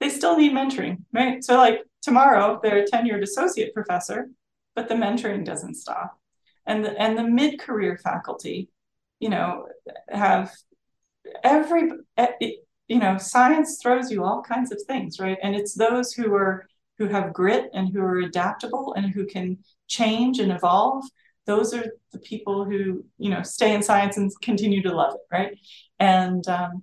They 0.00 0.08
still 0.08 0.38
need 0.38 0.52
mentoring, 0.52 1.02
right? 1.12 1.42
So, 1.42 1.56
like 1.56 1.82
tomorrow, 2.02 2.60
they're 2.62 2.84
a 2.84 2.86
tenured 2.86 3.22
associate 3.22 3.74
professor, 3.74 4.28
but 4.74 4.88
the 4.88 4.94
mentoring 4.94 5.44
doesn't 5.44 5.74
stop. 5.74 6.18
And 6.66 6.84
the, 6.84 6.90
and 7.00 7.18
the 7.18 7.24
mid 7.24 7.58
career 7.58 7.98
faculty, 8.02 8.70
you 9.18 9.28
know, 9.28 9.66
have 10.08 10.52
every, 11.42 11.90
you 12.88 12.98
know, 12.98 13.18
science 13.18 13.78
throws 13.82 14.10
you 14.10 14.24
all 14.24 14.42
kinds 14.42 14.72
of 14.72 14.80
things, 14.86 15.18
right? 15.18 15.38
And 15.42 15.54
it's 15.54 15.74
those 15.74 16.12
who 16.12 16.34
are 16.34 16.66
who 16.98 17.08
have 17.08 17.32
grit 17.32 17.68
and 17.74 17.92
who 17.92 18.00
are 18.00 18.20
adaptable 18.20 18.94
and 18.94 19.12
who 19.12 19.26
can 19.26 19.58
change 19.86 20.38
and 20.38 20.50
evolve 20.50 21.04
those 21.44 21.72
are 21.72 21.84
the 22.10 22.18
people 22.18 22.64
who 22.64 23.04
you 23.18 23.30
know 23.30 23.42
stay 23.42 23.72
in 23.74 23.82
science 23.82 24.16
and 24.16 24.32
continue 24.42 24.82
to 24.82 24.92
love 24.92 25.14
it 25.14 25.20
right 25.30 25.58
and 26.00 26.48
um, 26.48 26.82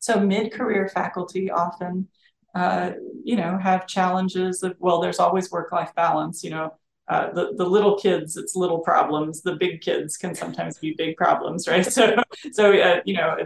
so 0.00 0.18
mid-career 0.18 0.88
faculty 0.88 1.50
often, 1.50 2.08
uh, 2.54 2.92
you 3.22 3.36
know, 3.36 3.58
have 3.58 3.86
challenges 3.86 4.62
of, 4.62 4.74
well, 4.78 5.00
there's 5.00 5.18
always 5.20 5.50
work-life 5.50 5.94
balance, 5.94 6.42
you 6.42 6.50
know, 6.50 6.74
uh, 7.10 7.32
the, 7.32 7.52
the 7.56 7.64
little 7.64 7.98
kids, 7.98 8.36
it's 8.36 8.54
little 8.54 8.78
problems. 8.78 9.42
The 9.42 9.56
big 9.56 9.80
kids 9.80 10.16
can 10.16 10.32
sometimes 10.34 10.78
be 10.78 10.94
big 10.96 11.16
problems, 11.16 11.66
right? 11.68 11.86
So, 11.90 12.14
so 12.52 12.72
uh, 12.72 13.00
you 13.04 13.14
know, 13.14 13.36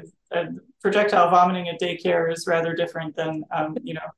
projectile 0.83 1.31
vomiting 1.31 1.69
at 1.69 1.81
daycare 1.81 2.31
is 2.31 2.47
rather 2.47 2.75
different 2.75 3.17
than, 3.17 3.43
um, 3.51 3.77
you 3.83 3.95
know, 3.95 4.09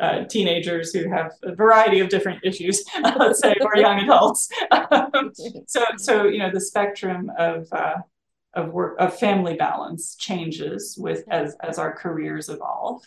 uh, 0.00 0.24
teenagers 0.24 0.92
who 0.92 1.10
have 1.10 1.32
a 1.42 1.54
variety 1.54 1.98
of 1.98 2.08
different 2.10 2.40
issues, 2.44 2.84
let's 3.18 3.40
say, 3.40 3.54
or 3.60 3.76
young 3.76 3.98
adults. 3.98 4.48
so, 5.66 5.84
so 5.96 6.24
you 6.24 6.38
know, 6.38 6.50
the 6.50 6.60
spectrum 6.60 7.30
of 7.36 7.66
uh, 7.72 7.96
of 8.54 8.72
work 8.72 8.96
of 9.00 9.18
family 9.18 9.56
balance 9.56 10.14
changes 10.14 10.96
with 10.98 11.24
as 11.28 11.56
as 11.60 11.78
our 11.78 11.92
careers 11.94 12.48
evolve 12.48 13.02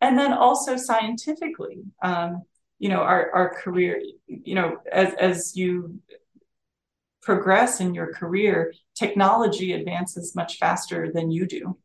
and 0.00 0.18
then 0.18 0.32
also 0.32 0.76
scientifically 0.76 1.82
um, 2.02 2.42
you 2.80 2.88
know 2.88 3.02
our, 3.02 3.30
our 3.32 3.54
career 3.54 4.02
you 4.26 4.56
know 4.56 4.78
as 4.90 5.14
as 5.14 5.54
you 5.54 6.00
progress 7.22 7.80
in 7.80 7.94
your 7.94 8.12
career 8.12 8.72
technology 8.94 9.72
advances 9.72 10.34
much 10.34 10.58
faster 10.58 11.12
than 11.12 11.30
you 11.30 11.46
do. 11.46 11.76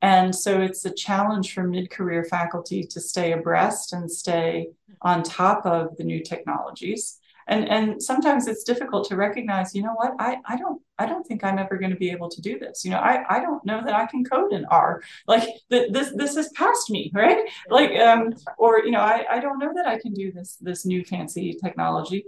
And 0.00 0.34
so 0.34 0.60
it's 0.60 0.84
a 0.84 0.94
challenge 0.94 1.52
for 1.52 1.64
mid-career 1.64 2.24
faculty 2.24 2.84
to 2.84 3.00
stay 3.00 3.32
abreast 3.32 3.92
and 3.92 4.08
stay 4.08 4.68
on 5.02 5.22
top 5.22 5.66
of 5.66 5.96
the 5.96 6.04
new 6.04 6.22
technologies 6.22 7.17
and 7.48 7.68
and 7.68 8.02
sometimes 8.02 8.46
it's 8.46 8.62
difficult 8.62 9.08
to 9.08 9.16
recognize 9.16 9.74
you 9.74 9.82
know 9.82 9.94
what? 9.94 10.12
I 10.18 10.38
i 10.46 10.56
don't 10.56 10.80
i 10.98 11.06
don't 11.06 11.26
think 11.26 11.42
i'm 11.42 11.58
ever 11.58 11.78
going 11.78 11.90
to 11.90 11.96
be 11.96 12.10
able 12.10 12.28
to 12.28 12.40
do 12.40 12.58
this. 12.58 12.84
You 12.84 12.92
know 12.92 12.98
i 12.98 13.24
i 13.28 13.40
don't 13.40 13.64
know 13.64 13.82
that 13.84 13.94
i 13.94 14.06
can 14.06 14.24
code 14.24 14.52
in 14.52 14.64
r. 14.66 15.02
Like 15.26 15.48
th- 15.70 15.92
this 15.92 16.12
this 16.14 16.36
is 16.36 16.48
past 16.50 16.90
me 16.90 17.10
right? 17.14 17.48
Like 17.68 17.92
um 17.98 18.34
or 18.58 18.80
you 18.84 18.90
know 18.90 19.00
i 19.00 19.24
i 19.30 19.40
don't 19.40 19.58
know 19.58 19.72
that 19.74 19.86
i 19.86 19.98
can 19.98 20.12
do 20.12 20.30
this 20.32 20.56
this 20.60 20.84
new 20.86 21.04
fancy 21.04 21.56
technology 21.62 22.24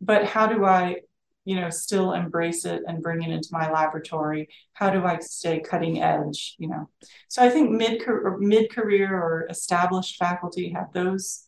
but 0.00 0.24
how 0.24 0.46
do 0.46 0.64
i 0.64 0.96
you 1.44 1.56
know 1.56 1.70
still 1.70 2.12
embrace 2.12 2.64
it 2.64 2.82
and 2.86 3.02
bring 3.02 3.22
it 3.22 3.30
into 3.30 3.48
my 3.52 3.70
laboratory? 3.70 4.48
How 4.74 4.90
do 4.90 5.04
i 5.04 5.18
stay 5.20 5.60
cutting 5.60 6.02
edge 6.02 6.56
you 6.58 6.68
know? 6.68 6.90
So 7.28 7.42
i 7.42 7.48
think 7.50 7.70
mid 7.70 8.02
mid 8.38 8.70
career 8.70 9.14
or 9.14 9.46
established 9.48 10.16
faculty 10.16 10.70
have 10.70 10.92
those 10.92 11.45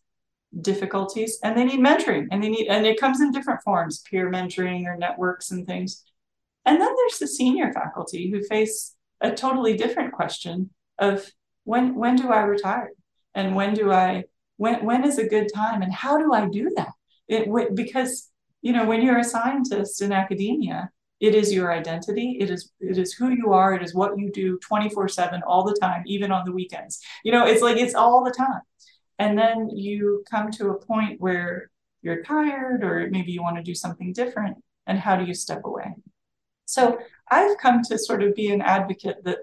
difficulties 0.61 1.39
and 1.43 1.57
they 1.57 1.63
need 1.63 1.79
mentoring 1.79 2.27
and 2.31 2.43
they 2.43 2.49
need 2.49 2.67
and 2.67 2.85
it 2.85 2.99
comes 2.99 3.21
in 3.21 3.31
different 3.31 3.61
forms 3.61 3.99
peer 4.09 4.31
mentoring 4.31 4.85
or 4.85 4.97
networks 4.97 5.51
and 5.51 5.65
things. 5.67 6.03
And 6.65 6.79
then 6.79 6.89
there's 6.95 7.19
the 7.19 7.27
senior 7.27 7.71
faculty 7.71 8.29
who 8.29 8.43
face 8.43 8.95
a 9.21 9.31
totally 9.31 9.77
different 9.77 10.13
question 10.13 10.71
of 10.97 11.29
when 11.63 11.95
when 11.95 12.15
do 12.15 12.29
i 12.29 12.41
retire? 12.41 12.91
And 13.35 13.55
when 13.55 13.73
do 13.73 13.91
i 13.91 14.23
when 14.57 14.83
when 14.83 15.03
is 15.03 15.19
a 15.19 15.27
good 15.27 15.49
time? 15.53 15.81
And 15.81 15.93
how 15.93 16.17
do 16.17 16.33
i 16.33 16.47
do 16.47 16.71
that? 16.75 16.93
It 17.27 17.75
because 17.75 18.29
you 18.61 18.73
know 18.73 18.85
when 18.85 19.01
you're 19.01 19.19
a 19.19 19.23
scientist 19.23 20.01
in 20.01 20.11
academia 20.11 20.89
it 21.19 21.35
is 21.35 21.53
your 21.53 21.71
identity 21.73 22.37
it 22.39 22.49
is 22.49 22.71
it 22.79 22.97
is 22.97 23.13
who 23.13 23.29
you 23.29 23.51
are 23.53 23.73
it 23.73 23.83
is 23.83 23.93
what 23.93 24.17
you 24.17 24.31
do 24.31 24.57
24 24.59 25.09
7 25.09 25.41
all 25.45 25.63
the 25.63 25.77
time 25.79 26.01
even 26.07 26.31
on 26.31 26.43
the 26.45 26.51
weekends. 26.51 26.99
You 27.23 27.31
know 27.31 27.45
it's 27.45 27.61
like 27.61 27.77
it's 27.77 27.95
all 27.95 28.23
the 28.23 28.31
time 28.31 28.61
and 29.19 29.37
then 29.37 29.69
you 29.69 30.23
come 30.29 30.49
to 30.51 30.69
a 30.69 30.85
point 30.85 31.19
where 31.19 31.69
you're 32.01 32.23
tired 32.23 32.83
or 32.83 33.09
maybe 33.11 33.31
you 33.31 33.43
want 33.43 33.57
to 33.57 33.63
do 33.63 33.75
something 33.75 34.13
different. 34.13 34.57
And 34.87 34.97
how 34.97 35.17
do 35.17 35.25
you 35.25 35.33
step 35.33 35.61
away? 35.65 35.93
So 36.65 36.97
I've 37.29 37.57
come 37.57 37.81
to 37.83 37.97
sort 37.97 38.23
of 38.23 38.33
be 38.33 38.51
an 38.51 38.61
advocate 38.61 39.17
that 39.25 39.39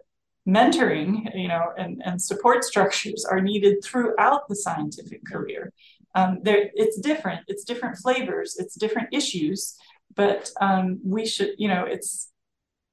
mentoring, 0.48 1.28
you 1.34 1.48
know, 1.48 1.72
and, 1.76 2.02
and 2.04 2.20
support 2.20 2.64
structures 2.64 3.24
are 3.24 3.40
needed 3.40 3.84
throughout 3.84 4.48
the 4.48 4.56
scientific 4.56 5.20
career. 5.26 5.72
Um, 6.14 6.38
there, 6.42 6.70
it's 6.74 6.98
different. 6.98 7.42
It's 7.46 7.64
different 7.64 7.98
flavors. 7.98 8.56
It's 8.58 8.76
different 8.76 9.08
issues. 9.12 9.76
But 10.14 10.50
um, 10.60 11.00
we 11.04 11.26
should, 11.26 11.50
you 11.58 11.68
know, 11.68 11.84
it's 11.84 12.30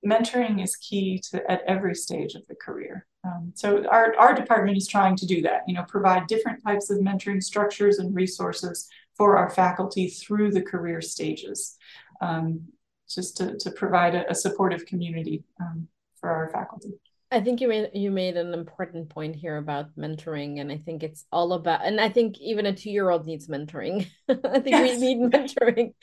mentoring 0.06 0.62
is 0.62 0.76
key 0.76 1.22
to 1.32 1.50
at 1.50 1.62
every 1.66 1.96
stage 1.96 2.36
of 2.36 2.46
the 2.48 2.56
career. 2.56 3.06
Um, 3.24 3.54
so 3.56 3.86
our, 3.88 4.16
our 4.18 4.34
department 4.34 4.78
is 4.78 4.88
trying 4.88 5.16
to 5.18 5.26
do 5.26 5.42
that, 5.44 5.62
you 5.68 5.74
know, 5.74 5.84
provide 5.88 6.28
different 6.28 6.62
types 6.64 6.90
of 6.90 7.00
mentoring 7.00 7.42
structures 7.42 8.00
and 8.00 8.14
resources 8.14 8.90
for 9.16 9.38
our 9.38 9.50
faculty 9.50 10.08
through 10.10 10.52
the 10.52 10.62
career 10.62 11.02
stages, 11.02 11.78
um, 12.22 12.62
just 13.10 13.38
to, 13.38 13.58
to 13.58 13.72
provide 13.72 14.16
a, 14.16 14.30
a 14.30 14.36
supportive 14.36 14.86
community 14.86 15.44
um, 15.62 15.88
for 16.20 16.30
our 16.30 16.50
faculty. 16.50 16.90
I 17.32 17.42
think 17.42 17.62
you 17.62 17.68
made 17.68 17.90
you 17.96 18.12
made 18.12 18.38
an 18.38 18.54
important 18.54 19.10
point 19.10 19.36
here 19.36 19.58
about 19.58 19.98
mentoring, 19.98 20.62
and 20.62 20.72
I 20.72 20.78
think 20.78 21.02
it's 21.02 21.26
all 21.32 21.54
about. 21.54 21.84
And 21.84 22.00
I 22.00 22.08
think 22.08 22.40
even 22.40 22.68
a 22.68 22.74
two 22.74 22.92
year 22.92 23.10
old 23.10 23.26
needs 23.26 23.48
mentoring. 23.48 24.06
I 24.30 24.60
think 24.60 24.68
yes. 24.68 25.00
we 25.00 25.16
need 25.16 25.32
mentoring 25.32 25.94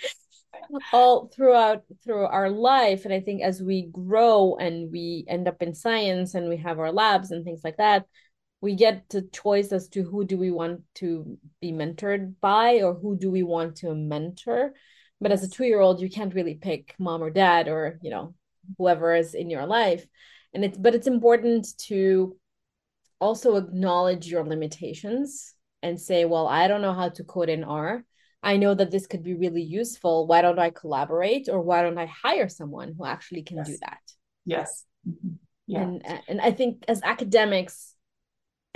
all 0.92 1.28
throughout 1.28 1.84
through 2.04 2.24
our 2.24 2.50
life. 2.50 3.04
And 3.04 3.14
i 3.14 3.20
think 3.20 3.42
as 3.42 3.62
we 3.62 3.88
grow 3.92 4.56
and 4.56 4.90
we 4.90 5.24
end 5.28 5.48
up 5.48 5.62
in 5.62 5.74
science 5.74 6.34
and 6.34 6.48
we 6.48 6.56
have 6.58 6.78
our 6.78 6.92
labs 6.92 7.30
and 7.30 7.44
things 7.44 7.62
like 7.64 7.76
that 7.78 8.06
we 8.60 8.74
get 8.74 9.08
the 9.08 9.22
choice 9.22 9.72
as 9.72 9.88
to 9.88 10.02
who 10.02 10.24
do 10.24 10.36
we 10.36 10.50
want 10.50 10.82
to 10.96 11.38
be 11.60 11.72
mentored 11.72 12.34
by 12.40 12.82
or 12.82 12.94
who 12.94 13.16
do 13.16 13.30
we 13.30 13.42
want 13.42 13.76
to 13.76 13.94
mentor. 13.94 14.72
But 15.20 15.32
as 15.32 15.42
a 15.42 15.48
two 15.48 15.64
year 15.64 15.80
old 15.80 16.00
you 16.00 16.10
can't 16.10 16.34
really 16.34 16.54
pick 16.54 16.94
mom 16.98 17.22
or 17.22 17.30
dad 17.30 17.68
or 17.68 17.98
you 18.02 18.10
know 18.10 18.34
whoever 18.78 19.14
is 19.14 19.34
in 19.34 19.50
your 19.50 19.66
life. 19.66 20.04
And 20.52 20.64
it's 20.64 20.78
but 20.78 20.94
it's 20.94 21.06
important 21.06 21.66
to 21.86 22.36
also 23.20 23.56
acknowledge 23.56 24.26
your 24.26 24.44
limitations 24.44 25.54
and 25.82 26.00
say 26.00 26.24
well 26.24 26.46
i 26.46 26.68
don't 26.68 26.82
know 26.82 26.94
how 26.94 27.08
to 27.08 27.24
code 27.24 27.50
in 27.50 27.64
r 27.64 28.02
I 28.42 28.56
know 28.56 28.74
that 28.74 28.90
this 28.90 29.06
could 29.06 29.22
be 29.22 29.34
really 29.34 29.62
useful. 29.62 30.26
Why 30.26 30.42
don't 30.42 30.58
I 30.58 30.70
collaborate 30.70 31.48
or 31.48 31.60
why 31.60 31.82
don't 31.82 31.98
I 31.98 32.06
hire 32.06 32.48
someone 32.48 32.94
who 32.96 33.04
actually 33.04 33.42
can 33.42 33.58
yes. 33.58 33.66
do 33.66 33.76
that? 33.82 34.00
Yes. 34.44 34.84
Mm-hmm. 35.08 35.34
Yeah. 35.66 35.82
And, 35.82 36.02
and 36.28 36.40
I 36.40 36.50
think 36.50 36.84
as 36.88 37.00
academics, 37.04 37.94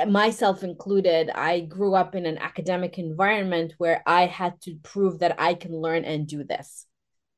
myself 0.06 0.62
included, 0.62 1.30
I 1.30 1.60
grew 1.60 1.94
up 1.94 2.14
in 2.14 2.26
an 2.26 2.38
academic 2.38 2.98
environment 2.98 3.74
where 3.78 4.02
I 4.06 4.26
had 4.26 4.60
to 4.62 4.76
prove 4.82 5.20
that 5.20 5.40
I 5.40 5.54
can 5.54 5.72
learn 5.72 6.04
and 6.04 6.26
do 6.26 6.44
this. 6.44 6.86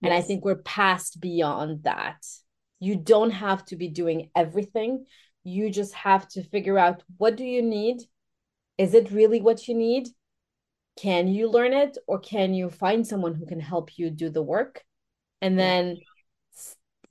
Yes. 0.00 0.02
And 0.02 0.12
I 0.12 0.20
think 0.20 0.44
we're 0.44 0.56
past 0.56 1.20
beyond 1.20 1.84
that. 1.84 2.24
You 2.80 2.96
don't 2.96 3.30
have 3.30 3.64
to 3.66 3.76
be 3.76 3.88
doing 3.88 4.30
everything. 4.34 5.06
You 5.44 5.70
just 5.70 5.94
have 5.94 6.28
to 6.30 6.42
figure 6.42 6.78
out 6.78 7.02
what 7.16 7.36
do 7.36 7.44
you 7.44 7.62
need? 7.62 8.02
Is 8.78 8.94
it 8.94 9.10
really 9.10 9.40
what 9.40 9.68
you 9.68 9.74
need? 9.74 10.08
Can 10.96 11.28
you 11.28 11.48
learn 11.50 11.72
it 11.72 11.98
or 12.06 12.18
can 12.18 12.54
you 12.54 12.70
find 12.70 13.06
someone 13.06 13.34
who 13.34 13.46
can 13.46 13.60
help 13.60 13.98
you 13.98 14.10
do 14.10 14.30
the 14.30 14.42
work? 14.42 14.82
And 15.42 15.58
then 15.58 15.98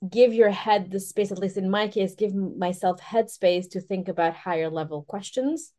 give 0.08 0.32
your 0.32 0.50
head 0.50 0.90
the 0.90 1.00
space 1.00 1.32
at 1.32 1.38
least 1.38 1.56
in 1.56 1.70
my 1.70 1.88
case 1.88 2.14
give 2.14 2.34
myself 2.34 3.00
headspace 3.00 3.70
to 3.70 3.80
think 3.80 4.08
about 4.08 4.34
higher 4.34 4.68
level 4.68 5.02
questions 5.04 5.72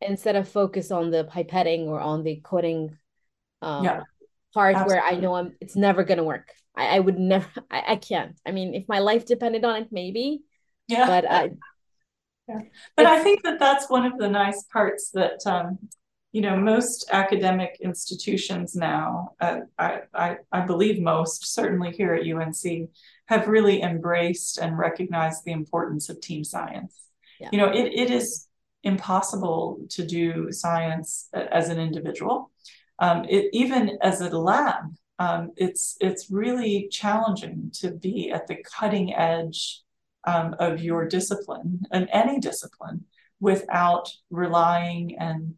instead 0.00 0.36
of 0.36 0.48
focus 0.48 0.90
on 0.90 1.10
the 1.10 1.24
pipetting 1.24 1.86
or 1.86 2.00
on 2.00 2.22
the 2.24 2.40
coding 2.42 2.96
um, 3.62 3.84
yeah, 3.84 4.02
part 4.52 4.74
absolutely. 4.74 4.94
where 4.96 5.04
i 5.04 5.14
know 5.14 5.34
i'm 5.34 5.52
it's 5.60 5.76
never 5.76 6.04
going 6.04 6.18
to 6.18 6.24
work. 6.24 6.48
I, 6.76 6.96
I 6.96 6.98
would 6.98 7.18
never 7.18 7.46
I, 7.70 7.92
I 7.92 7.96
can't. 7.96 8.38
I 8.46 8.50
mean 8.50 8.74
if 8.74 8.88
my 8.88 8.98
life 8.98 9.24
depended 9.26 9.64
on 9.64 9.82
it 9.82 9.88
maybe 9.92 10.42
yeah. 10.88 11.06
but 11.06 11.30
i 11.30 11.50
yeah. 12.48 12.60
but 12.96 13.06
i 13.06 13.22
think 13.22 13.42
that 13.44 13.58
that's 13.58 13.88
one 13.88 14.04
of 14.04 14.18
the 14.18 14.28
nice 14.28 14.64
parts 14.64 15.10
that 15.10 15.46
um, 15.46 15.78
you 16.32 16.40
know, 16.40 16.56
most 16.56 17.08
academic 17.12 17.76
institutions 17.80 18.74
now, 18.74 19.34
uh, 19.40 19.60
I, 19.78 20.00
I, 20.14 20.36
I, 20.50 20.60
believe 20.60 20.98
most, 20.98 21.54
certainly 21.54 21.92
here 21.92 22.14
at 22.14 22.26
UNC, 22.26 22.88
have 23.26 23.48
really 23.48 23.82
embraced 23.82 24.56
and 24.56 24.78
recognized 24.78 25.44
the 25.44 25.52
importance 25.52 26.08
of 26.08 26.20
team 26.22 26.42
science. 26.42 26.98
Yeah. 27.38 27.50
You 27.52 27.58
know, 27.58 27.68
it, 27.68 27.92
it 27.92 28.10
is 28.10 28.48
impossible 28.82 29.80
to 29.90 30.06
do 30.06 30.50
science 30.50 31.28
as 31.34 31.68
an 31.68 31.78
individual. 31.78 32.50
Um, 32.98 33.26
it, 33.28 33.50
even 33.52 33.98
as 34.00 34.22
a 34.22 34.30
lab, 34.30 34.84
um, 35.18 35.52
it's 35.56 35.96
it's 36.00 36.30
really 36.30 36.88
challenging 36.90 37.70
to 37.74 37.90
be 37.90 38.30
at 38.30 38.46
the 38.46 38.56
cutting 38.64 39.14
edge 39.14 39.82
um, 40.24 40.56
of 40.58 40.82
your 40.82 41.06
discipline 41.06 41.82
and 41.92 42.08
any 42.12 42.40
discipline 42.40 43.04
without 43.38 44.08
relying 44.30 45.16
and 45.18 45.54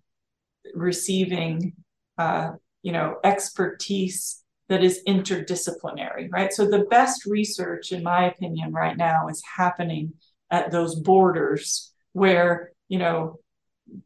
receiving, 0.75 1.75
uh, 2.19 2.53
you 2.83 2.93
know, 2.93 3.17
expertise 3.25 4.43
that 4.69 4.83
is 4.83 5.03
interdisciplinary, 5.07 6.29
right? 6.31 6.53
So 6.53 6.67
the 6.67 6.87
best 6.91 7.27
research, 7.27 7.93
in 7.93 8.03
my 8.03 8.27
opinion, 8.27 8.73
right 8.73 8.97
now 8.97 9.29
is 9.29 9.43
happening 9.57 10.15
at 10.51 10.71
those 10.71 10.95
borders 10.95 11.93
where, 12.13 12.73
you 12.89 12.99
know, 12.99 13.39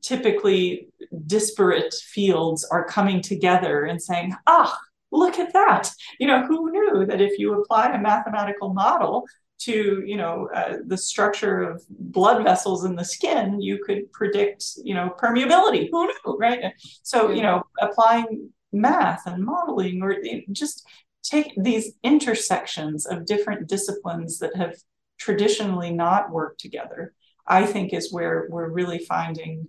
typically 0.03 0.89
disparate 1.27 1.95
fields 1.95 2.65
are 2.65 2.85
coming 2.85 3.23
together 3.23 3.85
and 3.85 4.03
saying, 4.03 4.35
ah, 4.47 4.77
look 5.13 5.39
at 5.39 5.53
that. 5.53 5.91
You 6.19 6.27
know, 6.27 6.45
who 6.47 6.71
knew 6.73 7.07
that 7.07 7.21
if 7.21 7.39
you 7.39 7.61
apply 7.61 7.93
a 7.93 8.01
mathematical 8.01 8.75
model 8.75 9.27
to 9.59 10.03
you 10.07 10.17
know 10.17 10.49
uh, 10.55 10.77
the 10.87 10.97
structure 10.97 11.63
of 11.63 11.83
blood 11.89 12.45
vessels 12.45 12.85
in 12.85 12.97
the 12.97 13.05
skin 13.05 13.61
you 13.61 13.83
could 13.85 14.11
predict 14.13 14.65
you 14.83 14.95
know 14.95 15.15
permeability. 15.19 15.89
Who 15.91 16.07
knew 16.07 16.37
right? 16.39 16.73
So 17.03 17.31
you 17.31 17.43
know 17.43 17.63
applying 17.81 18.51
math 18.73 19.27
and 19.27 19.45
modeling 19.45 20.03
or 20.03 20.17
just 20.53 20.87
take 21.23 21.53
these 21.57 21.93
intersections 22.03 23.07
of 23.07 23.27
different 23.27 23.69
disciplines 23.69 24.39
that 24.39 24.55
have 24.57 24.75
traditionally 25.19 25.91
not 25.91 26.31
worked 26.31 26.61
together 26.61 27.13
i 27.47 27.65
think 27.65 27.93
is 27.93 28.13
where 28.13 28.47
we're 28.51 28.69
really 28.69 28.99
finding 28.99 29.67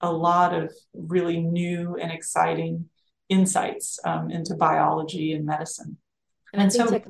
a 0.00 0.12
lot 0.12 0.54
of 0.54 0.72
really 0.94 1.40
new 1.40 1.96
and 1.96 2.12
exciting 2.12 2.88
insights 3.28 3.98
um, 4.04 4.30
into 4.30 4.54
biology 4.54 5.32
and 5.32 5.44
medicine. 5.44 5.96
And, 6.52 6.62
and 6.62 6.72
so 6.72 7.00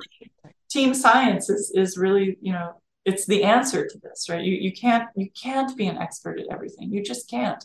team 0.77 0.93
science 0.93 1.49
is 1.49 1.73
is 1.75 1.97
really 1.97 2.37
you 2.43 2.53
know 2.53 2.69
it's 3.07 3.25
the 3.27 3.45
answer 3.45 3.87
to 3.87 3.99
this 4.05 4.29
right? 4.29 4.45
You 4.45 4.55
you 4.67 4.73
can't 4.73 5.09
you 5.17 5.29
can't 5.45 5.77
be 5.77 5.87
an 5.87 5.97
expert 5.97 6.39
at 6.41 6.47
everything. 6.51 6.93
You 6.93 7.03
just 7.03 7.31
can't. 7.31 7.65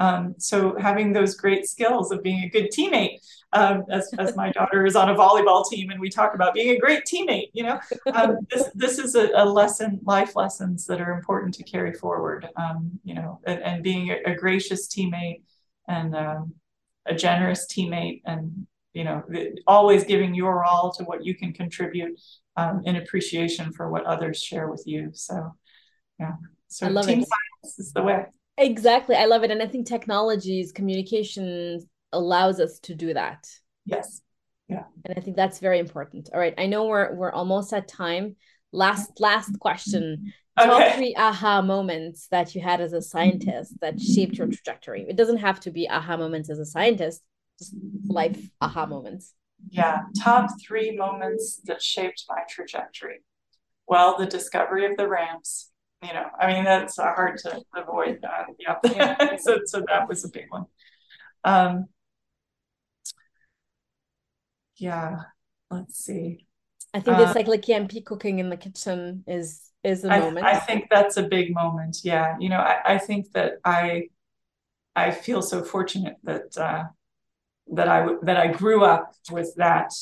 Um, 0.00 0.36
so 0.38 0.76
having 0.78 1.12
those 1.12 1.34
great 1.34 1.66
skills 1.66 2.12
of 2.12 2.22
being 2.22 2.44
a 2.44 2.48
good 2.48 2.68
teammate 2.70 3.18
um, 3.52 3.82
as, 3.90 4.08
as 4.16 4.36
my 4.36 4.52
daughter 4.52 4.86
is 4.86 4.94
on 4.94 5.08
a 5.10 5.14
volleyball 5.16 5.68
team 5.68 5.90
and 5.90 5.98
we 5.98 6.08
talk 6.08 6.36
about 6.36 6.54
being 6.54 6.70
a 6.70 6.78
great 6.78 7.02
teammate 7.04 7.48
you 7.52 7.64
know 7.64 7.80
um, 8.14 8.36
this, 8.48 8.70
this 8.76 9.00
is 9.00 9.16
a, 9.16 9.28
a, 9.34 9.44
lesson 9.44 9.98
life 10.04 10.36
lessons 10.36 10.86
that 10.86 11.00
are 11.00 11.10
important 11.18 11.52
to 11.54 11.64
carry 11.64 11.92
forward 11.92 12.46
um, 12.54 12.92
you 13.02 13.14
know 13.16 13.40
and, 13.44 13.60
and 13.68 13.82
being 13.82 14.10
a, 14.12 14.18
a, 14.30 14.34
gracious 14.36 14.86
teammate 14.86 15.40
and 15.88 16.14
um, 16.14 16.54
a 17.06 17.14
generous 17.26 17.66
teammate 17.66 18.22
and 18.24 18.68
you 18.98 19.04
know, 19.04 19.22
always 19.66 20.02
giving 20.02 20.34
your 20.34 20.64
all 20.64 20.92
to 20.92 21.04
what 21.04 21.24
you 21.24 21.34
can 21.34 21.52
contribute 21.52 22.20
um, 22.58 22.82
in 22.84 22.96
appreciation 22.96 23.72
for 23.72 23.90
what 23.90 24.04
others 24.04 24.42
share 24.42 24.68
with 24.68 24.82
you. 24.84 25.10
So, 25.14 25.54
yeah. 26.18 26.32
So 26.66 26.86
I 26.86 26.90
love 26.90 27.06
team 27.06 27.20
it. 27.20 27.28
science 27.28 27.78
is 27.78 27.92
the 27.92 28.02
way. 28.02 28.26
Exactly. 28.56 29.14
I 29.14 29.26
love 29.26 29.44
it. 29.44 29.52
And 29.52 29.62
I 29.62 29.68
think 29.68 29.86
technologies, 29.86 30.72
communication 30.72 31.80
allows 32.12 32.58
us 32.58 32.80
to 32.80 32.94
do 32.96 33.14
that. 33.14 33.46
Yes. 33.86 34.22
Yeah. 34.68 34.84
And 35.04 35.16
I 35.16 35.20
think 35.20 35.36
that's 35.36 35.60
very 35.60 35.78
important. 35.78 36.30
All 36.34 36.40
right. 36.40 36.54
I 36.58 36.66
know 36.66 36.86
we're 36.86 37.14
we're 37.14 37.32
almost 37.32 37.72
at 37.72 37.86
time. 37.86 38.34
Last 38.72 39.20
last 39.20 39.58
question. 39.60 40.32
Okay. 40.60 40.68
Top 40.68 40.96
three 40.96 41.14
aha 41.16 41.62
moments 41.62 42.26
that 42.32 42.54
you 42.56 42.60
had 42.60 42.80
as 42.80 42.92
a 42.92 43.00
scientist 43.00 43.74
that 43.80 44.00
shaped 44.00 44.36
your 44.36 44.48
trajectory. 44.48 45.06
It 45.08 45.16
doesn't 45.16 45.38
have 45.38 45.60
to 45.60 45.70
be 45.70 45.88
aha 45.88 46.16
moments 46.16 46.50
as 46.50 46.58
a 46.58 46.66
scientist, 46.66 47.22
just 47.60 47.74
life 48.08 48.50
aha 48.60 48.84
moments. 48.84 49.32
Yeah. 49.70 50.02
Top 50.22 50.50
three 50.60 50.96
moments 50.96 51.60
that 51.64 51.82
shaped 51.82 52.24
my 52.28 52.42
trajectory. 52.48 53.22
Well, 53.86 54.16
the 54.18 54.26
discovery 54.26 54.86
of 54.86 54.96
the 54.96 55.08
ramps. 55.08 55.70
You 56.02 56.12
know, 56.12 56.26
I 56.38 56.52
mean, 56.52 56.64
that's 56.64 56.96
hard 56.96 57.38
to 57.38 57.60
avoid. 57.74 58.24
Uh, 58.24 58.44
yeah. 58.58 59.36
so, 59.36 59.60
so 59.64 59.82
that 59.88 60.08
was 60.08 60.24
a 60.24 60.28
big 60.28 60.46
one. 60.50 60.66
Um, 61.44 61.86
yeah. 64.76 65.16
Let's 65.70 65.98
see. 65.98 66.46
I 66.94 67.00
think 67.00 67.18
uh, 67.18 67.22
like 67.24 67.34
cyclic 67.34 68.06
cooking 68.06 68.38
in 68.38 68.48
the 68.48 68.56
kitchen 68.56 69.24
is 69.26 69.70
is 69.84 70.04
a 70.04 70.12
I, 70.12 70.20
moment. 70.20 70.46
I 70.46 70.58
think 70.58 70.86
that's 70.90 71.16
a 71.16 71.22
big 71.22 71.54
moment. 71.54 71.98
Yeah. 72.02 72.36
You 72.40 72.48
know, 72.48 72.58
I, 72.58 72.94
I 72.94 72.98
think 72.98 73.32
that 73.32 73.54
I 73.64 74.08
I 74.96 75.10
feel 75.10 75.42
so 75.42 75.62
fortunate 75.62 76.16
that 76.24 76.56
uh, 76.56 76.84
that 77.72 77.88
I 77.88 78.06
that 78.22 78.36
I 78.36 78.48
grew 78.48 78.84
up 78.84 79.14
with 79.30 79.54
that 79.56 79.92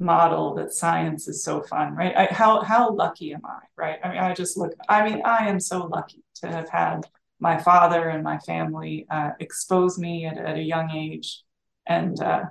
model 0.00 0.54
that 0.54 0.72
science 0.72 1.26
is 1.26 1.42
so 1.42 1.62
fun, 1.62 1.94
right? 1.94 2.16
I, 2.16 2.24
how 2.32 2.62
how 2.62 2.94
lucky 2.94 3.32
am 3.32 3.44
I, 3.44 3.60
right? 3.76 3.98
I 4.02 4.08
mean, 4.08 4.18
I 4.18 4.34
just 4.34 4.56
look. 4.56 4.72
I 4.88 5.08
mean, 5.08 5.22
I 5.24 5.48
am 5.48 5.60
so 5.60 5.86
lucky 5.86 6.22
to 6.36 6.48
have 6.48 6.68
had 6.68 7.06
my 7.40 7.58
father 7.58 8.08
and 8.08 8.22
my 8.22 8.38
family 8.38 9.06
uh, 9.10 9.30
expose 9.40 9.98
me 9.98 10.26
at, 10.26 10.38
at 10.38 10.56
a 10.56 10.62
young 10.62 10.90
age, 10.90 11.42
and 11.86 12.20
uh, 12.20 12.44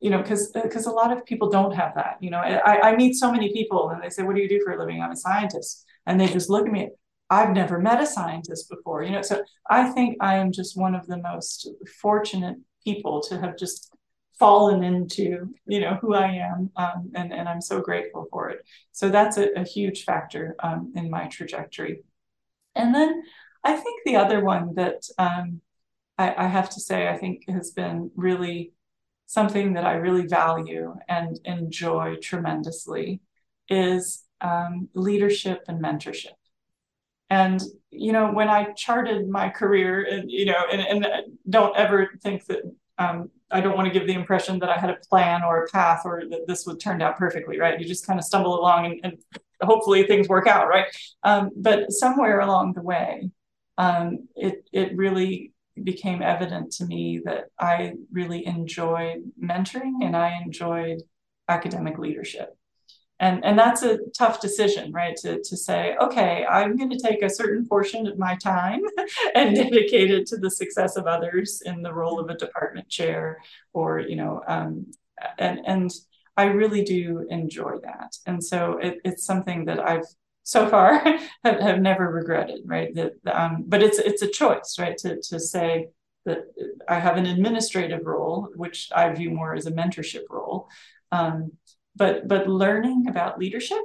you 0.00 0.10
know, 0.10 0.20
because 0.20 0.50
because 0.50 0.86
a 0.86 0.90
lot 0.90 1.16
of 1.16 1.24
people 1.24 1.48
don't 1.48 1.74
have 1.74 1.94
that. 1.94 2.16
You 2.20 2.30
know, 2.30 2.38
I, 2.38 2.90
I 2.90 2.96
meet 2.96 3.14
so 3.14 3.30
many 3.30 3.52
people 3.52 3.90
and 3.90 4.02
they 4.02 4.10
say, 4.10 4.22
"What 4.22 4.36
do 4.36 4.42
you 4.42 4.48
do 4.48 4.60
for 4.64 4.72
a 4.72 4.78
living?" 4.78 5.00
I'm 5.00 5.12
a 5.12 5.16
scientist, 5.16 5.84
and 6.06 6.20
they 6.20 6.26
just 6.26 6.50
look 6.50 6.66
at 6.66 6.72
me. 6.72 6.90
I've 7.30 7.54
never 7.54 7.78
met 7.78 8.02
a 8.02 8.06
scientist 8.06 8.68
before, 8.68 9.02
you 9.02 9.12
know. 9.12 9.22
So 9.22 9.42
I 9.70 9.88
think 9.90 10.16
I 10.20 10.36
am 10.36 10.52
just 10.52 10.76
one 10.76 10.94
of 10.94 11.06
the 11.06 11.16
most 11.16 11.68
fortunate 12.00 12.58
people 12.84 13.22
to 13.22 13.40
have 13.40 13.56
just 13.56 13.91
fallen 14.38 14.82
into, 14.82 15.54
you 15.66 15.80
know, 15.80 15.98
who 16.00 16.14
I 16.14 16.32
am, 16.32 16.70
um, 16.76 17.12
and 17.14 17.32
and 17.32 17.48
I'm 17.48 17.60
so 17.60 17.80
grateful 17.80 18.26
for 18.30 18.50
it. 18.50 18.66
So 18.92 19.08
that's 19.08 19.38
a, 19.38 19.52
a 19.54 19.64
huge 19.64 20.04
factor 20.04 20.56
um, 20.62 20.92
in 20.96 21.10
my 21.10 21.26
trajectory. 21.26 22.02
And 22.74 22.94
then 22.94 23.22
I 23.64 23.76
think 23.76 24.00
the 24.04 24.16
other 24.16 24.44
one 24.44 24.74
that 24.74 25.02
um, 25.18 25.60
I, 26.18 26.44
I 26.44 26.46
have 26.46 26.70
to 26.70 26.80
say 26.80 27.08
I 27.08 27.18
think 27.18 27.48
has 27.48 27.70
been 27.70 28.10
really 28.16 28.72
something 29.26 29.74
that 29.74 29.86
I 29.86 29.94
really 29.94 30.26
value 30.26 30.94
and 31.08 31.38
enjoy 31.44 32.16
tremendously 32.22 33.20
is 33.68 34.24
um, 34.40 34.88
leadership 34.94 35.62
and 35.68 35.82
mentorship. 35.82 36.34
And 37.30 37.62
you 37.90 38.12
know, 38.12 38.30
when 38.30 38.48
I 38.48 38.72
charted 38.72 39.28
my 39.28 39.48
career, 39.48 40.02
and 40.02 40.30
you 40.30 40.44
know, 40.46 40.64
and, 40.70 40.82
and 40.82 41.06
don't 41.48 41.76
ever 41.76 42.10
think 42.22 42.44
that 42.46 42.62
um, 43.02 43.30
I 43.50 43.60
don't 43.60 43.76
want 43.76 43.86
to 43.86 43.92
give 43.92 44.06
the 44.06 44.14
impression 44.14 44.58
that 44.60 44.70
I 44.70 44.78
had 44.78 44.90
a 44.90 44.96
plan 45.08 45.42
or 45.42 45.64
a 45.64 45.68
path 45.68 46.02
or 46.04 46.22
that 46.30 46.46
this 46.46 46.66
would 46.66 46.80
turn 46.80 47.02
out 47.02 47.18
perfectly, 47.18 47.58
right? 47.58 47.78
You 47.78 47.86
just 47.86 48.06
kind 48.06 48.18
of 48.18 48.24
stumble 48.24 48.58
along 48.58 48.86
and, 48.86 49.00
and 49.04 49.40
hopefully 49.62 50.04
things 50.04 50.28
work 50.28 50.46
out, 50.46 50.68
right? 50.68 50.86
Um, 51.22 51.50
but 51.56 51.92
somewhere 51.92 52.40
along 52.40 52.72
the 52.74 52.82
way, 52.82 53.30
um, 53.78 54.28
it 54.36 54.68
it 54.72 54.96
really 54.96 55.52
became 55.82 56.22
evident 56.22 56.72
to 56.72 56.84
me 56.84 57.20
that 57.24 57.46
I 57.58 57.94
really 58.10 58.46
enjoyed 58.46 59.22
mentoring 59.42 60.02
and 60.02 60.16
I 60.16 60.40
enjoyed 60.44 61.02
academic 61.48 61.98
leadership. 61.98 62.56
And, 63.22 63.44
and 63.44 63.56
that's 63.56 63.84
a 63.84 63.98
tough 64.18 64.40
decision, 64.40 64.90
right? 64.90 65.16
To, 65.18 65.40
to 65.40 65.56
say, 65.56 65.94
okay, 66.02 66.44
I'm 66.44 66.76
going 66.76 66.90
to 66.90 66.98
take 66.98 67.22
a 67.22 67.30
certain 67.30 67.64
portion 67.66 68.08
of 68.08 68.18
my 68.18 68.34
time 68.34 68.80
and 69.36 69.54
dedicate 69.54 70.10
it 70.10 70.26
to 70.26 70.36
the 70.36 70.50
success 70.50 70.96
of 70.96 71.06
others 71.06 71.62
in 71.64 71.82
the 71.82 71.94
role 71.94 72.18
of 72.18 72.28
a 72.30 72.36
department 72.36 72.88
chair 72.88 73.38
or, 73.72 74.00
you 74.00 74.16
know, 74.16 74.42
um, 74.48 74.90
and, 75.38 75.60
and 75.64 75.92
I 76.36 76.46
really 76.46 76.82
do 76.82 77.24
enjoy 77.30 77.74
that. 77.84 78.16
And 78.26 78.42
so 78.42 78.78
it, 78.78 78.98
it's 79.04 79.24
something 79.24 79.66
that 79.66 79.78
I've 79.78 80.04
so 80.42 80.68
far 80.68 80.98
have, 81.44 81.60
have 81.60 81.80
never 81.80 82.10
regretted, 82.10 82.62
right? 82.64 82.92
That, 82.96 83.12
um, 83.32 83.64
but 83.68 83.84
it's 83.84 83.98
it's 83.98 84.22
a 84.22 84.26
choice, 84.26 84.76
right? 84.80 84.98
To 84.98 85.20
to 85.20 85.38
say 85.38 85.90
that 86.24 86.38
I 86.88 86.98
have 86.98 87.16
an 87.16 87.26
administrative 87.26 88.04
role, 88.04 88.48
which 88.56 88.88
I 88.92 89.12
view 89.12 89.30
more 89.30 89.54
as 89.54 89.66
a 89.66 89.70
mentorship 89.70 90.24
role, 90.28 90.68
um, 91.12 91.52
but 91.96 92.28
but 92.28 92.48
learning 92.48 93.06
about 93.08 93.38
leadership, 93.38 93.82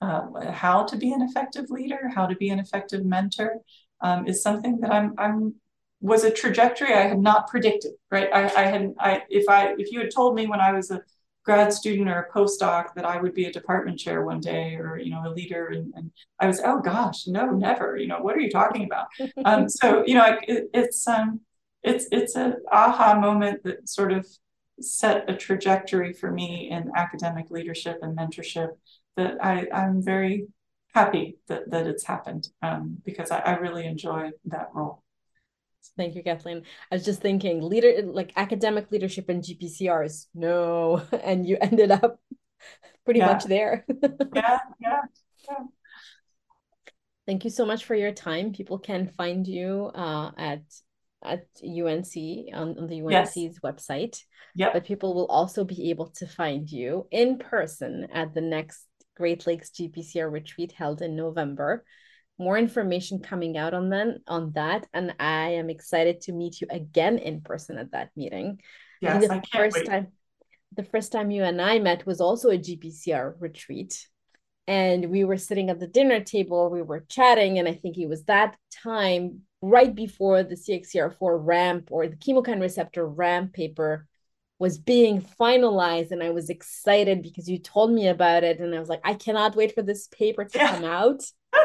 uh, 0.00 0.50
how 0.50 0.84
to 0.84 0.96
be 0.96 1.12
an 1.12 1.22
effective 1.22 1.70
leader, 1.70 2.10
how 2.14 2.26
to 2.26 2.36
be 2.36 2.50
an 2.50 2.58
effective 2.58 3.04
mentor, 3.04 3.56
um, 4.00 4.26
is 4.26 4.42
something 4.42 4.80
that 4.80 4.92
I'm 4.92 5.14
I'm 5.18 5.54
was 6.00 6.24
a 6.24 6.30
trajectory 6.30 6.92
I 6.92 7.02
had 7.02 7.20
not 7.20 7.48
predicted, 7.48 7.92
right? 8.10 8.28
I, 8.32 8.44
I 8.44 8.66
had 8.66 8.94
I 8.98 9.22
if 9.30 9.48
I 9.48 9.74
if 9.78 9.92
you 9.92 10.00
had 10.00 10.10
told 10.10 10.34
me 10.34 10.46
when 10.46 10.60
I 10.60 10.72
was 10.72 10.90
a 10.90 11.02
grad 11.44 11.72
student 11.72 12.08
or 12.08 12.20
a 12.20 12.32
postdoc 12.32 12.94
that 12.94 13.04
I 13.04 13.20
would 13.20 13.34
be 13.34 13.46
a 13.46 13.52
department 13.52 13.98
chair 13.98 14.24
one 14.24 14.40
day 14.40 14.76
or, 14.76 14.98
you 14.98 15.10
know, 15.10 15.22
a 15.26 15.30
leader. 15.30 15.68
And, 15.68 15.92
and 15.96 16.10
I 16.38 16.46
was, 16.46 16.60
oh 16.64 16.80
gosh, 16.80 17.26
no, 17.26 17.50
never, 17.50 17.96
you 17.96 18.06
know, 18.06 18.20
what 18.20 18.36
are 18.36 18.40
you 18.40 18.50
talking 18.50 18.84
about? 18.84 19.08
um, 19.44 19.68
so, 19.68 20.04
you 20.06 20.14
know, 20.14 20.38
it, 20.46 20.70
it's, 20.72 21.06
um, 21.08 21.40
it's, 21.82 22.06
it's 22.12 22.36
an 22.36 22.56
aha 22.70 23.18
moment 23.18 23.64
that 23.64 23.88
sort 23.88 24.12
of 24.12 24.26
set 24.80 25.28
a 25.28 25.36
trajectory 25.36 26.12
for 26.12 26.30
me 26.30 26.70
in 26.70 26.90
academic 26.96 27.50
leadership 27.50 27.98
and 28.02 28.16
mentorship 28.16 28.70
that 29.16 29.44
I, 29.44 29.68
I'm 29.72 30.02
very 30.02 30.46
happy 30.94 31.38
that, 31.48 31.70
that 31.70 31.86
it's 31.86 32.04
happened 32.04 32.48
um, 32.62 32.98
because 33.04 33.30
I, 33.30 33.38
I 33.38 33.56
really 33.56 33.86
enjoy 33.86 34.30
that 34.46 34.68
role. 34.74 35.02
Thank 35.96 36.14
you, 36.14 36.22
Kathleen. 36.22 36.62
I 36.90 36.96
was 36.96 37.04
just 37.04 37.20
thinking, 37.20 37.60
leader 37.60 38.02
like 38.04 38.32
academic 38.36 38.90
leadership 38.90 39.28
and 39.28 39.42
GPCRs, 39.42 40.26
no, 40.34 41.02
and 41.24 41.46
you 41.46 41.58
ended 41.60 41.90
up 41.90 42.20
pretty 43.04 43.20
yeah. 43.20 43.26
much 43.26 43.44
there. 43.44 43.84
yeah, 44.34 44.58
yeah, 44.80 45.00
yeah. 45.48 45.64
Thank 47.26 47.44
you 47.44 47.50
so 47.50 47.64
much 47.64 47.84
for 47.84 47.94
your 47.94 48.12
time. 48.12 48.52
People 48.52 48.78
can 48.78 49.08
find 49.16 49.46
you 49.46 49.90
uh, 49.94 50.32
at 50.36 50.62
at 51.24 51.46
UNC 51.62 52.14
on, 52.54 52.78
on 52.78 52.86
the 52.86 53.02
UNC's 53.02 53.36
yes. 53.36 53.58
website. 53.64 54.18
Yeah. 54.54 54.70
But 54.72 54.84
people 54.84 55.14
will 55.14 55.26
also 55.26 55.64
be 55.64 55.90
able 55.90 56.08
to 56.16 56.26
find 56.26 56.70
you 56.70 57.06
in 57.10 57.38
person 57.38 58.08
at 58.12 58.34
the 58.34 58.40
next 58.40 58.84
Great 59.16 59.46
Lakes 59.46 59.70
GPCR 59.70 60.30
retreat 60.30 60.72
held 60.72 61.02
in 61.02 61.16
November 61.16 61.84
more 62.38 62.58
information 62.58 63.20
coming 63.20 63.56
out 63.56 63.74
on 63.74 63.88
then 63.88 64.18
on 64.26 64.52
that 64.52 64.86
and 64.92 65.14
i 65.20 65.50
am 65.50 65.70
excited 65.70 66.20
to 66.20 66.32
meet 66.32 66.60
you 66.60 66.66
again 66.70 67.18
in 67.18 67.40
person 67.40 67.78
at 67.78 67.92
that 67.92 68.10
meeting 68.16 68.60
yes, 69.00 69.26
the 69.26 69.34
I 69.34 69.42
first 69.52 69.76
wait. 69.76 69.86
time 69.86 70.08
the 70.74 70.84
first 70.84 71.12
time 71.12 71.30
you 71.30 71.44
and 71.44 71.60
i 71.60 71.78
met 71.78 72.06
was 72.06 72.20
also 72.20 72.50
a 72.50 72.58
gpcr 72.58 73.34
retreat 73.38 74.06
and 74.66 75.10
we 75.10 75.24
were 75.24 75.36
sitting 75.36 75.70
at 75.70 75.80
the 75.80 75.86
dinner 75.86 76.20
table 76.20 76.70
we 76.70 76.82
were 76.82 77.04
chatting 77.08 77.58
and 77.58 77.68
i 77.68 77.74
think 77.74 77.98
it 77.98 78.08
was 78.08 78.24
that 78.24 78.56
time 78.82 79.42
right 79.62 79.94
before 79.94 80.42
the 80.42 80.56
cxcr4 80.56 81.38
ramp 81.40 81.88
or 81.90 82.06
the 82.06 82.16
chemokine 82.16 82.60
receptor 82.60 83.06
ramp 83.06 83.52
paper 83.52 84.06
was 84.58 84.76
being 84.76 85.22
finalized 85.40 86.10
and 86.10 86.22
i 86.22 86.30
was 86.30 86.50
excited 86.50 87.22
because 87.22 87.48
you 87.48 87.58
told 87.58 87.90
me 87.90 88.08
about 88.08 88.44
it 88.44 88.58
and 88.58 88.74
i 88.74 88.78
was 88.78 88.88
like 88.88 89.00
i 89.04 89.14
cannot 89.14 89.56
wait 89.56 89.74
for 89.74 89.82
this 89.82 90.08
paper 90.08 90.44
to 90.44 90.58
yeah. 90.58 90.74
come 90.74 90.84
out 90.84 91.22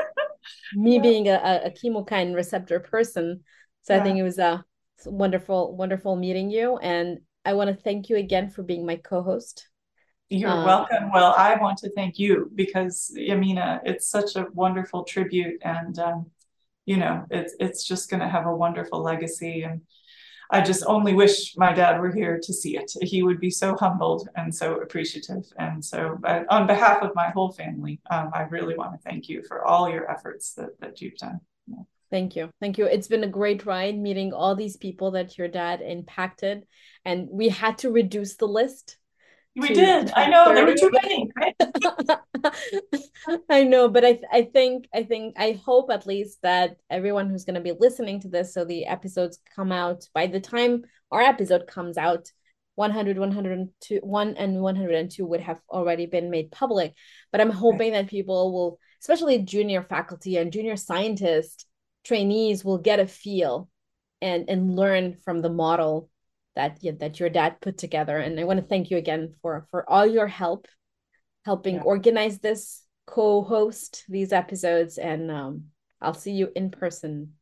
me 0.74 0.96
yeah. 0.96 1.02
being 1.02 1.28
a, 1.28 1.62
a 1.66 1.72
chemokine 1.72 2.36
receptor 2.36 2.80
person. 2.80 3.42
So 3.84 3.94
yeah. 3.94 4.02
I 4.02 4.04
think 4.04 4.18
it 4.18 4.24
was 4.24 4.40
a 4.40 4.64
wonderful, 5.06 5.76
wonderful 5.76 6.16
meeting 6.16 6.50
you. 6.50 6.78
And 6.78 7.20
I 7.46 7.54
want 7.54 7.70
to 7.70 7.76
thank 7.76 8.10
you 8.10 8.18
again 8.18 8.50
for 8.50 8.64
being 8.64 8.86
my 8.86 8.98
co-host. 8.98 9.68
You're 10.30 10.50
um, 10.50 10.66
welcome. 10.66 11.12
Well, 11.14 11.34
I 11.38 11.56
want 11.56 11.78
to 11.80 11.92
thank 11.92 12.20
you 12.20 12.52
because 12.54 13.16
Yamina, 13.18 13.80
it's 13.86 14.10
such 14.10 14.36
a 14.36 14.48
wonderful 14.54 15.06
tribute, 15.06 15.62
and 15.64 15.98
um, 16.00 16.26
you 16.88 16.98
know, 16.98 17.26
it's 17.30 17.54
it's 17.60 17.84
just 17.86 18.10
going 18.10 18.22
to 18.22 18.30
have 18.30 18.48
a 18.48 18.56
wonderful 18.56 19.04
legacy. 19.04 19.64
And 19.64 19.82
I 20.50 20.62
just 20.62 20.84
only 20.88 21.14
wish 21.14 21.56
my 21.58 21.74
dad 21.74 22.00
were 22.00 22.12
here 22.12 22.40
to 22.42 22.54
see 22.54 22.78
it. 22.78 22.90
He 23.02 23.22
would 23.22 23.42
be 23.42 23.52
so 23.52 23.76
humbled 23.76 24.30
and 24.36 24.56
so 24.56 24.76
appreciative. 24.76 25.44
And 25.60 25.84
so, 25.84 26.18
on 26.50 26.66
behalf 26.66 27.02
of 27.02 27.12
my 27.14 27.30
whole 27.30 27.52
family, 27.52 28.00
um, 28.10 28.32
I 28.34 28.44
really 28.44 28.76
want 28.76 28.94
to 28.94 29.10
thank 29.10 29.28
you 29.28 29.44
for 29.48 29.66
all 29.66 29.90
your 29.90 30.10
efforts 30.10 30.54
that, 30.54 30.80
that 30.80 31.02
you've 31.02 31.18
done. 31.18 31.42
Yeah. 31.68 31.84
Thank 32.10 32.38
you. 32.38 32.50
Thank 32.62 32.78
you. 32.78 32.86
It's 32.86 33.10
been 33.10 33.26
a 33.26 33.30
great 33.30 33.66
ride 33.66 33.98
meeting 33.98 34.32
all 34.32 34.56
these 34.56 34.78
people 34.78 35.12
that 35.12 35.38
your 35.38 35.50
dad 35.50 35.82
impacted. 35.82 36.66
And 37.04 37.28
we 37.30 37.50
had 37.50 37.80
to 37.80 37.92
reduce 37.92 38.38
the 38.38 38.48
list. 38.48 38.98
We 39.58 39.70
did. 39.70 40.12
I 40.16 40.30
know 40.30 40.46
30. 40.46 40.56
there 40.56 40.66
were 40.68 40.76
too 40.76 40.92
many, 41.02 41.32
right? 41.36 41.56
I 43.50 43.64
know, 43.64 43.90
but 43.90 44.06
I 44.06 44.20
I 44.32 44.44
think 44.44 44.88
I 44.94 45.04
think 45.04 45.36
I 45.38 45.60
hope 45.66 45.90
at 45.92 46.06
least 46.06 46.40
that 46.44 46.78
everyone 46.90 47.30
who's 47.30 47.44
going 47.44 47.56
to 47.56 47.62
be 47.62 47.74
listening 47.78 48.20
to 48.22 48.28
this 48.28 48.54
so 48.54 48.66
the 48.66 48.86
episodes 48.86 49.40
come 49.56 49.72
out 49.72 50.08
by 50.14 50.28
the 50.28 50.40
time 50.40 50.84
our 51.12 51.22
episode 51.22 51.68
comes 51.68 51.98
out 51.98 52.32
100 52.76 53.18
102 53.18 54.00
1 54.04 54.36
and 54.38 54.62
102 54.62 55.26
would 55.26 55.42
have 55.42 55.60
already 55.70 56.06
been 56.06 56.30
made 56.30 56.52
public 56.52 56.94
but 57.32 57.42
i'm 57.42 57.50
hoping 57.50 57.94
right. 57.94 58.04
that 58.04 58.10
people 58.10 58.54
will 58.54 58.80
especially 59.02 59.40
junior 59.40 59.82
faculty 59.82 60.38
and 60.38 60.52
junior 60.52 60.76
scientists 60.76 61.66
trainees 62.04 62.64
will 62.64 62.78
get 62.78 63.00
a 63.00 63.08
feel 63.08 63.68
and 64.22 64.48
and 64.48 64.76
learn 64.76 65.18
from 65.26 65.42
the 65.42 65.50
model 65.50 66.10
that 66.58 66.80
that 67.00 67.20
your 67.20 67.30
dad 67.30 67.62
put 67.62 67.78
together 67.78 68.18
and 68.18 68.40
i 68.40 68.44
want 68.44 68.60
to 68.60 68.66
thank 68.66 68.90
you 68.90 68.98
again 68.98 69.34
for 69.42 69.66
for 69.72 69.90
all 69.90 70.06
your 70.06 70.28
help 70.28 70.68
helping 71.46 71.76
yeah. 71.76 71.82
organize 71.82 72.40
this 72.40 72.84
co-host 73.06 74.04
these 74.10 74.34
episodes 74.34 74.98
and 74.98 75.32
um, 75.32 75.64
i'll 76.02 76.14
see 76.14 76.32
you 76.32 76.50
in 76.56 76.70
person 76.70 77.34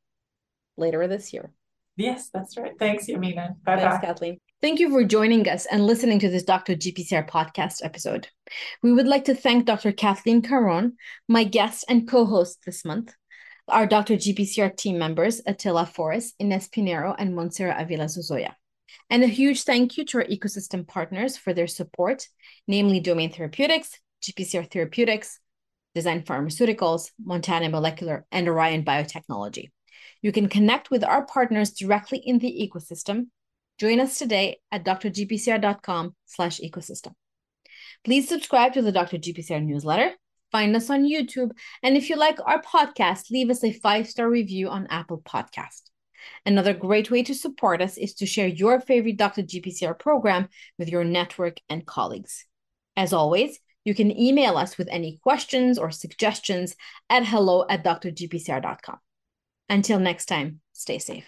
later 0.78 1.08
this 1.08 1.34
year 1.34 1.52
yes 1.96 2.30
that's 2.34 2.58
right 2.58 2.78
thanks 2.78 3.08
yamina 3.08 3.56
bye 3.64 3.78
thanks 3.78 4.06
kathleen 4.06 4.38
Thank 4.62 4.80
you 4.80 4.90
for 4.90 5.04
joining 5.04 5.48
us 5.48 5.68
and 5.68 5.86
listening 5.86 6.18
to 6.20 6.30
this 6.30 6.42
Dr. 6.42 6.76
GPCR 6.76 7.30
podcast 7.30 7.84
episode. 7.84 8.30
We 8.82 8.94
would 8.94 9.06
like 9.06 9.26
to 9.26 9.36
thank 9.36 9.66
Dr. 9.66 9.92
Kathleen 9.92 10.42
Caron, 10.42 10.94
my 11.28 11.44
guest 11.44 11.86
and 11.88 12.08
co 12.08 12.26
host 12.26 12.66
this 12.66 12.84
month, 12.84 13.14
our 13.68 13.86
Dr. 13.86 14.16
GPCR 14.16 14.76
team 14.76 14.98
members, 14.98 15.42
Attila 15.46 15.86
Forrest, 15.86 16.36
Ines 16.40 16.68
Pinero, 16.68 17.14
and 17.18 17.36
Montserrat 17.36 17.80
Avila 17.80 18.06
Zozaya. 18.06 18.54
And 19.10 19.24
a 19.24 19.28
huge 19.28 19.64
thank 19.64 19.98
you 19.98 20.06
to 20.06 20.18
our 20.20 20.24
ecosystem 20.26 20.88
partners 20.88 21.38
for 21.38 21.54
their 21.54 21.68
support, 21.68 22.28
namely 22.68 23.00
Domain 23.00 23.32
Therapeutics, 23.32 24.00
GPCR 24.24 24.72
Therapeutics, 24.72 25.40
Design 25.94 26.24
Pharmaceuticals, 26.24 27.12
Montana 27.24 27.70
Molecular, 27.70 28.26
and 28.32 28.48
Orion 28.48 28.84
Biotechnology. 28.84 29.70
You 30.22 30.32
can 30.32 30.50
connect 30.50 30.90
with 30.90 31.04
our 31.04 31.26
partners 31.26 31.72
directly 31.72 32.18
in 32.18 32.40
the 32.40 32.70
ecosystem 32.70 33.28
Join 33.78 34.00
us 34.00 34.18
today 34.18 34.60
at 34.72 34.86
drgpcr.com 34.86 36.16
slash 36.26 36.60
ecosystem. 36.62 37.14
Please 38.06 38.30
subscribe 38.30 38.74
to 38.74 38.82
the 38.82 38.92
Dr. 38.92 39.18
GPCR 39.18 39.64
newsletter, 39.64 40.12
find 40.52 40.76
us 40.76 40.90
on 40.90 41.04
YouTube, 41.04 41.52
and 41.84 41.98
if 41.98 42.10
you 42.10 42.16
like 42.16 42.40
our 42.46 42.62
podcast, 42.62 43.32
leave 43.32 43.50
us 43.50 43.64
a 43.64 43.74
five-star 43.74 44.30
review 44.30 44.70
on 44.70 44.88
Apple 44.90 45.22
Podcast. 45.22 45.90
Another 46.46 46.74
great 46.74 47.12
way 47.12 47.24
to 47.24 47.34
support 47.34 47.82
us 47.82 47.98
is 47.98 48.14
to 48.16 48.26
share 48.26 48.48
your 48.48 48.80
favorite 48.80 49.18
Dr. 49.18 49.44
GPCR 49.44 49.98
program 49.98 50.50
with 50.78 50.90
your 50.90 51.04
network 51.04 51.60
and 51.70 51.86
colleagues. 51.86 52.46
As 52.98 53.14
always, 53.14 53.60
you 53.84 53.94
can 53.94 54.18
email 54.18 54.58
us 54.58 54.78
with 54.78 54.88
any 54.90 55.20
questions 55.22 55.78
or 55.78 55.92
suggestions 55.92 56.76
at 57.10 57.26
hello 57.26 57.66
at 57.70 57.84
drgpcr.com. 57.84 58.98
Until 59.70 60.00
next 60.00 60.26
time, 60.26 60.62
stay 60.74 61.00
safe. 61.00 61.28